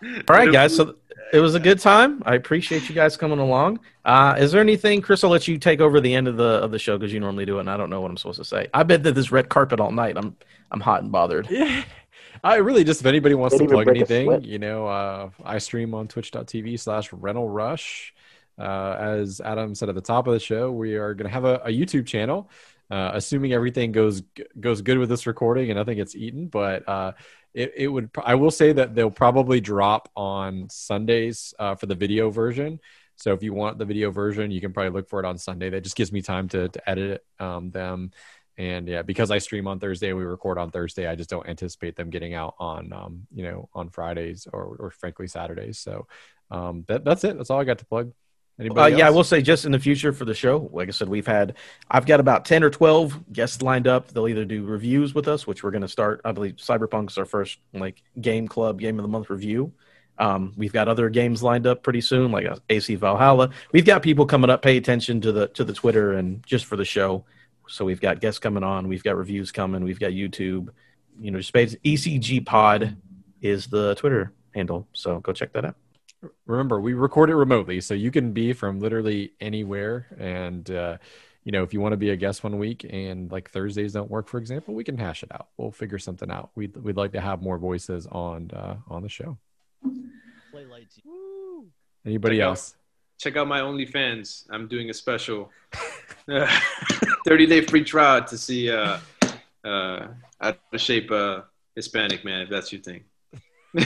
All 0.02 0.22
right, 0.28 0.52
guys. 0.52 0.76
So 0.76 0.96
it 1.32 1.40
was 1.40 1.54
a 1.54 1.60
good 1.60 1.80
time. 1.80 2.22
I 2.24 2.34
appreciate 2.34 2.88
you 2.88 2.94
guys 2.94 3.16
coming 3.16 3.38
along. 3.38 3.80
Uh, 4.04 4.36
is 4.38 4.52
there 4.52 4.60
anything, 4.60 5.02
Chris? 5.02 5.24
I'll 5.24 5.30
let 5.30 5.48
you 5.48 5.58
take 5.58 5.80
over 5.80 6.00
the 6.00 6.14
end 6.14 6.28
of 6.28 6.36
the 6.36 6.44
of 6.44 6.70
the 6.70 6.78
show 6.78 6.96
because 6.96 7.12
you 7.12 7.20
normally 7.20 7.44
do 7.44 7.58
it, 7.58 7.60
and 7.60 7.70
I 7.70 7.76
don't 7.76 7.90
know 7.90 8.00
what 8.00 8.10
I'm 8.10 8.16
supposed 8.16 8.38
to 8.38 8.44
say. 8.44 8.68
I 8.72 8.82
bet 8.82 9.02
that 9.02 9.14
this 9.14 9.32
red 9.32 9.48
carpet 9.48 9.80
all 9.80 9.90
night. 9.90 10.16
I'm 10.16 10.36
I'm 10.70 10.80
hot 10.80 11.02
and 11.02 11.12
bothered. 11.12 11.48
Yeah. 11.50 11.84
I 12.44 12.56
really 12.56 12.84
just 12.84 13.00
if 13.00 13.06
anybody 13.06 13.34
wants 13.34 13.56
to 13.56 13.58
Didn't 13.58 13.72
even 13.72 13.84
plug 13.84 13.96
anything, 13.96 14.44
you 14.44 14.60
know, 14.60 14.86
uh, 14.86 15.30
I 15.44 15.58
stream 15.58 15.92
on 15.92 16.06
twitch.tv 16.06 16.78
slash 16.78 17.12
rental 17.12 17.48
rush. 17.48 18.14
Uh, 18.58 18.96
as 18.98 19.40
Adam 19.40 19.74
said 19.74 19.88
at 19.88 19.94
the 19.94 20.00
top 20.00 20.26
of 20.26 20.32
the 20.32 20.40
show, 20.40 20.70
we 20.72 20.96
are 20.96 21.14
going 21.14 21.26
to 21.26 21.32
have 21.32 21.44
a, 21.44 21.56
a 21.64 21.68
YouTube 21.68 22.06
channel, 22.06 22.50
uh, 22.90 23.12
assuming 23.14 23.52
everything 23.52 23.92
goes 23.92 24.22
goes 24.58 24.82
good 24.82 24.98
with 24.98 25.08
this 25.08 25.26
recording 25.26 25.70
and 25.70 25.78
nothing 25.78 25.96
gets 25.96 26.14
eaten. 26.14 26.48
But 26.48 26.88
uh, 26.88 27.12
it, 27.54 27.72
it 27.76 27.88
would, 27.88 28.10
I 28.24 28.34
will 28.34 28.50
say 28.50 28.72
that 28.72 28.94
they'll 28.94 29.10
probably 29.10 29.60
drop 29.60 30.10
on 30.16 30.68
Sundays 30.70 31.54
uh, 31.58 31.74
for 31.74 31.86
the 31.86 31.94
video 31.94 32.30
version. 32.30 32.80
So 33.16 33.32
if 33.32 33.42
you 33.42 33.52
want 33.52 33.78
the 33.78 33.84
video 33.84 34.10
version, 34.10 34.50
you 34.50 34.60
can 34.60 34.72
probably 34.72 34.90
look 34.90 35.08
for 35.08 35.18
it 35.18 35.26
on 35.26 35.38
Sunday. 35.38 35.70
That 35.70 35.82
just 35.82 35.96
gives 35.96 36.12
me 36.12 36.22
time 36.22 36.48
to, 36.50 36.68
to 36.68 36.90
edit 36.90 37.24
um, 37.40 37.70
them 37.70 38.12
and 38.58 38.88
yeah, 38.88 39.02
because 39.02 39.30
I 39.30 39.38
stream 39.38 39.68
on 39.68 39.78
Thursday, 39.78 40.12
we 40.12 40.24
record 40.24 40.58
on 40.58 40.72
Thursday. 40.72 41.06
I 41.06 41.14
just 41.14 41.30
don't 41.30 41.48
anticipate 41.48 41.94
them 41.94 42.10
getting 42.10 42.34
out 42.34 42.56
on 42.58 42.92
um, 42.92 43.26
you 43.32 43.44
know 43.44 43.68
on 43.72 43.88
Fridays 43.88 44.48
or 44.52 44.76
or 44.80 44.90
frankly 44.90 45.28
Saturdays. 45.28 45.78
So 45.78 46.08
um, 46.50 46.84
that 46.88 47.04
that's 47.04 47.22
it. 47.22 47.36
That's 47.36 47.50
all 47.50 47.60
I 47.60 47.64
got 47.64 47.78
to 47.78 47.86
plug. 47.86 48.12
Uh, 48.58 48.62
Anybody 48.62 48.96
yeah, 48.96 49.06
I 49.06 49.10
will 49.10 49.24
say 49.24 49.40
just 49.40 49.64
in 49.64 49.72
the 49.72 49.78
future 49.78 50.12
for 50.12 50.24
the 50.24 50.34
show, 50.34 50.68
like 50.72 50.88
I 50.88 50.90
said, 50.90 51.08
we've 51.08 51.26
had 51.26 51.56
I've 51.90 52.06
got 52.06 52.18
about 52.20 52.44
ten 52.44 52.64
or 52.64 52.70
twelve 52.70 53.32
guests 53.32 53.62
lined 53.62 53.86
up. 53.86 54.08
They'll 54.08 54.28
either 54.28 54.44
do 54.44 54.64
reviews 54.64 55.14
with 55.14 55.28
us, 55.28 55.46
which 55.46 55.62
we're 55.62 55.70
going 55.70 55.82
to 55.82 55.88
start. 55.88 56.20
I 56.24 56.32
believe 56.32 56.56
Cyberpunk's 56.56 57.18
our 57.18 57.24
first 57.24 57.58
like 57.72 58.02
game 58.20 58.48
club 58.48 58.80
game 58.80 58.98
of 58.98 59.02
the 59.02 59.08
month 59.08 59.30
review. 59.30 59.72
Um, 60.18 60.52
we've 60.56 60.72
got 60.72 60.88
other 60.88 61.08
games 61.08 61.42
lined 61.42 61.66
up 61.66 61.84
pretty 61.84 62.00
soon, 62.00 62.32
like 62.32 62.46
uh, 62.46 62.56
AC 62.68 62.96
Valhalla. 62.96 63.50
We've 63.72 63.84
got 63.84 64.02
people 64.02 64.26
coming 64.26 64.50
up. 64.50 64.62
Pay 64.62 64.76
attention 64.76 65.20
to 65.20 65.32
the 65.32 65.48
to 65.48 65.64
the 65.64 65.72
Twitter 65.72 66.14
and 66.14 66.44
just 66.44 66.64
for 66.64 66.76
the 66.76 66.84
show. 66.84 67.24
So 67.68 67.84
we've 67.84 68.00
got 68.00 68.20
guests 68.20 68.40
coming 68.40 68.64
on. 68.64 68.88
We've 68.88 69.04
got 69.04 69.16
reviews 69.16 69.52
coming. 69.52 69.84
We've 69.84 70.00
got 70.00 70.12
YouTube. 70.12 70.70
You 71.20 71.30
know, 71.30 71.40
space 71.40 71.76
ECG 71.84 72.44
Pod 72.44 72.96
is 73.40 73.66
the 73.66 73.94
Twitter 73.94 74.32
handle. 74.54 74.88
So 74.92 75.20
go 75.20 75.32
check 75.32 75.52
that 75.52 75.64
out. 75.64 75.76
Remember 76.46 76.80
we 76.80 76.94
record 76.94 77.30
it 77.30 77.36
remotely 77.36 77.80
so 77.80 77.94
you 77.94 78.10
can 78.10 78.32
be 78.32 78.52
from 78.52 78.80
literally 78.80 79.32
anywhere. 79.40 80.06
And 80.18 80.68
uh, 80.70 80.98
you 81.44 81.52
know 81.52 81.62
if 81.62 81.72
you 81.72 81.80
want 81.80 81.92
to 81.92 81.96
be 81.96 82.10
a 82.10 82.16
guest 82.16 82.44
one 82.44 82.58
week 82.58 82.84
and 82.88 83.30
like 83.30 83.50
thursdays 83.50 83.92
don't 83.92 84.10
work 84.10 84.28
for 84.28 84.38
example 84.38 84.74
we 84.74 84.84
can 84.84 84.98
hash 84.98 85.22
it 85.22 85.30
out. 85.32 85.48
We'll 85.56 85.70
figure 85.70 85.98
something 85.98 86.30
out. 86.30 86.50
We'd, 86.54 86.76
we'd 86.76 86.96
like 86.96 87.12
to 87.12 87.20
have 87.20 87.40
more 87.42 87.58
voices 87.58 88.06
on 88.06 88.50
uh, 88.52 88.76
on 88.88 89.02
the 89.02 89.08
show. 89.08 89.38
Anybody 92.04 92.36
Check 92.36 92.44
out- 92.44 92.48
else? 92.48 92.74
Check 93.18 93.36
out 93.36 93.48
my 93.48 93.60
OnlyFans. 93.60 94.46
I'm 94.48 94.68
doing 94.68 94.90
a 94.90 94.94
special 94.94 95.50
30 96.28 97.46
day 97.46 97.62
free 97.62 97.82
trial 97.82 98.24
to 98.24 98.38
see 98.38 98.70
uh, 98.70 98.98
uh, 99.64 100.06
out 100.40 100.58
of 100.72 100.80
shape 100.80 101.10
uh, 101.10 101.40
Hispanic 101.74 102.24
man, 102.24 102.42
if 102.42 102.48
that's 102.48 102.72
your 102.72 102.80
thing. 102.80 103.02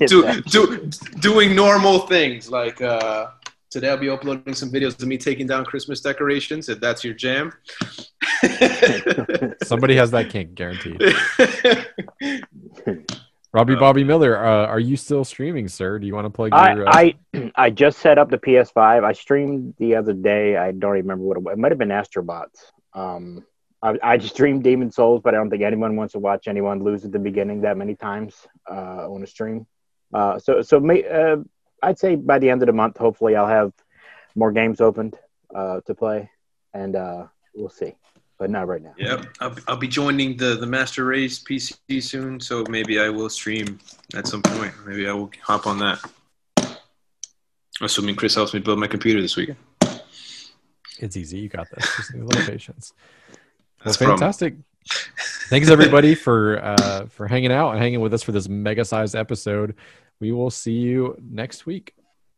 do, 0.06 0.40
do, 0.42 0.90
doing 1.20 1.54
normal 1.54 2.00
things 2.00 2.50
like 2.50 2.80
uh, 2.80 3.28
today 3.70 3.90
I'll 3.90 3.96
be 3.96 4.08
uploading 4.08 4.54
some 4.54 4.70
videos 4.70 5.00
of 5.00 5.08
me 5.08 5.18
taking 5.18 5.46
down 5.46 5.64
Christmas 5.64 6.00
decorations 6.00 6.68
if 6.68 6.80
that's 6.80 7.04
your 7.04 7.14
jam. 7.14 7.52
somebody 9.64 9.96
has 9.96 10.10
that 10.10 10.28
kink 10.30 10.54
guaranteed 10.54 11.00
robbie 13.52 13.74
bobby 13.74 14.04
miller 14.04 14.36
uh, 14.36 14.66
are 14.66 14.80
you 14.80 14.96
still 14.96 15.24
streaming 15.24 15.68
sir 15.68 15.98
do 15.98 16.06
you 16.06 16.14
want 16.14 16.24
to 16.24 16.30
plug 16.30 16.52
your 16.52 16.88
uh, 16.88 16.92
I, 16.92 17.14
I 17.32 17.32
I 17.54 17.70
just 17.70 17.98
set 17.98 18.18
up 18.18 18.30
the 18.30 18.38
PS5. 18.38 19.04
I 19.04 19.12
streamed 19.12 19.74
the 19.78 19.96
other 19.96 20.12
day. 20.12 20.56
I 20.56 20.72
don't 20.72 20.92
remember 20.92 21.24
what 21.24 21.36
it 21.36 21.42
was. 21.42 21.52
It 21.52 21.58
might 21.58 21.72
have 21.72 21.78
been 21.78 21.88
Astrobots. 21.88 22.72
Um, 22.92 23.44
I, 23.82 23.96
I 24.02 24.16
just 24.18 24.34
streamed 24.34 24.62
Demon's 24.62 24.94
Souls, 24.94 25.20
but 25.22 25.34
I 25.34 25.38
don't 25.38 25.50
think 25.50 25.62
anyone 25.62 25.96
wants 25.96 26.12
to 26.12 26.18
watch 26.18 26.48
anyone 26.48 26.82
lose 26.82 27.04
at 27.04 27.12
the 27.12 27.18
beginning 27.18 27.62
that 27.62 27.76
many 27.76 27.94
times 27.94 28.46
uh, 28.70 29.10
on 29.10 29.22
a 29.22 29.26
stream. 29.26 29.66
Uh, 30.12 30.38
so 30.38 30.60
so 30.60 30.80
may, 30.80 31.06
uh, 31.08 31.36
I'd 31.82 31.98
say 31.98 32.16
by 32.16 32.38
the 32.38 32.50
end 32.50 32.62
of 32.62 32.66
the 32.66 32.72
month, 32.72 32.98
hopefully, 32.98 33.36
I'll 33.36 33.46
have 33.46 33.72
more 34.34 34.52
games 34.52 34.80
opened 34.80 35.18
uh, 35.54 35.80
to 35.86 35.94
play, 35.94 36.30
and 36.74 36.96
uh, 36.96 37.26
we'll 37.54 37.70
see. 37.70 37.94
But 38.38 38.50
not 38.50 38.68
right 38.68 38.82
now. 38.82 38.94
Yep, 38.96 39.26
I'll, 39.40 39.56
I'll 39.68 39.76
be 39.76 39.88
joining 39.88 40.36
the 40.36 40.56
the 40.56 40.66
Master 40.66 41.04
Race 41.04 41.38
PC 41.42 42.02
soon, 42.02 42.40
so 42.40 42.64
maybe 42.70 42.98
I 42.98 43.08
will 43.10 43.28
stream 43.28 43.78
at 44.14 44.26
some 44.26 44.42
point. 44.42 44.72
Maybe 44.86 45.06
I 45.08 45.12
will 45.12 45.30
hop 45.42 45.66
on 45.66 45.78
that. 45.78 46.00
Assuming 47.82 48.14
Chris 48.14 48.34
helps 48.34 48.52
me 48.52 48.60
build 48.60 48.78
my 48.78 48.86
computer 48.86 49.20
this 49.22 49.36
weekend. 49.36 49.56
it's 50.98 51.16
easy 51.16 51.38
you 51.38 51.48
got 51.48 51.66
this 51.70 51.96
just 51.96 52.14
need 52.14 52.22
a 52.22 52.24
little 52.26 52.44
patience 52.46 52.92
well 52.92 53.38
That's 53.84 53.96
fantastic. 53.96 54.54
Thanks 55.48 55.68
everybody 55.68 56.14
for 56.26 56.62
uh 56.62 57.06
for 57.06 57.26
hanging 57.26 57.52
out 57.52 57.72
and 57.72 57.80
hanging 57.80 58.00
with 58.00 58.14
us 58.14 58.22
for 58.22 58.32
this 58.32 58.48
mega 58.48 58.84
sized 58.84 59.14
episode. 59.14 59.74
We 60.20 60.32
will 60.32 60.50
see 60.50 60.72
you 60.72 61.16
next 61.22 61.66
week 61.66 61.94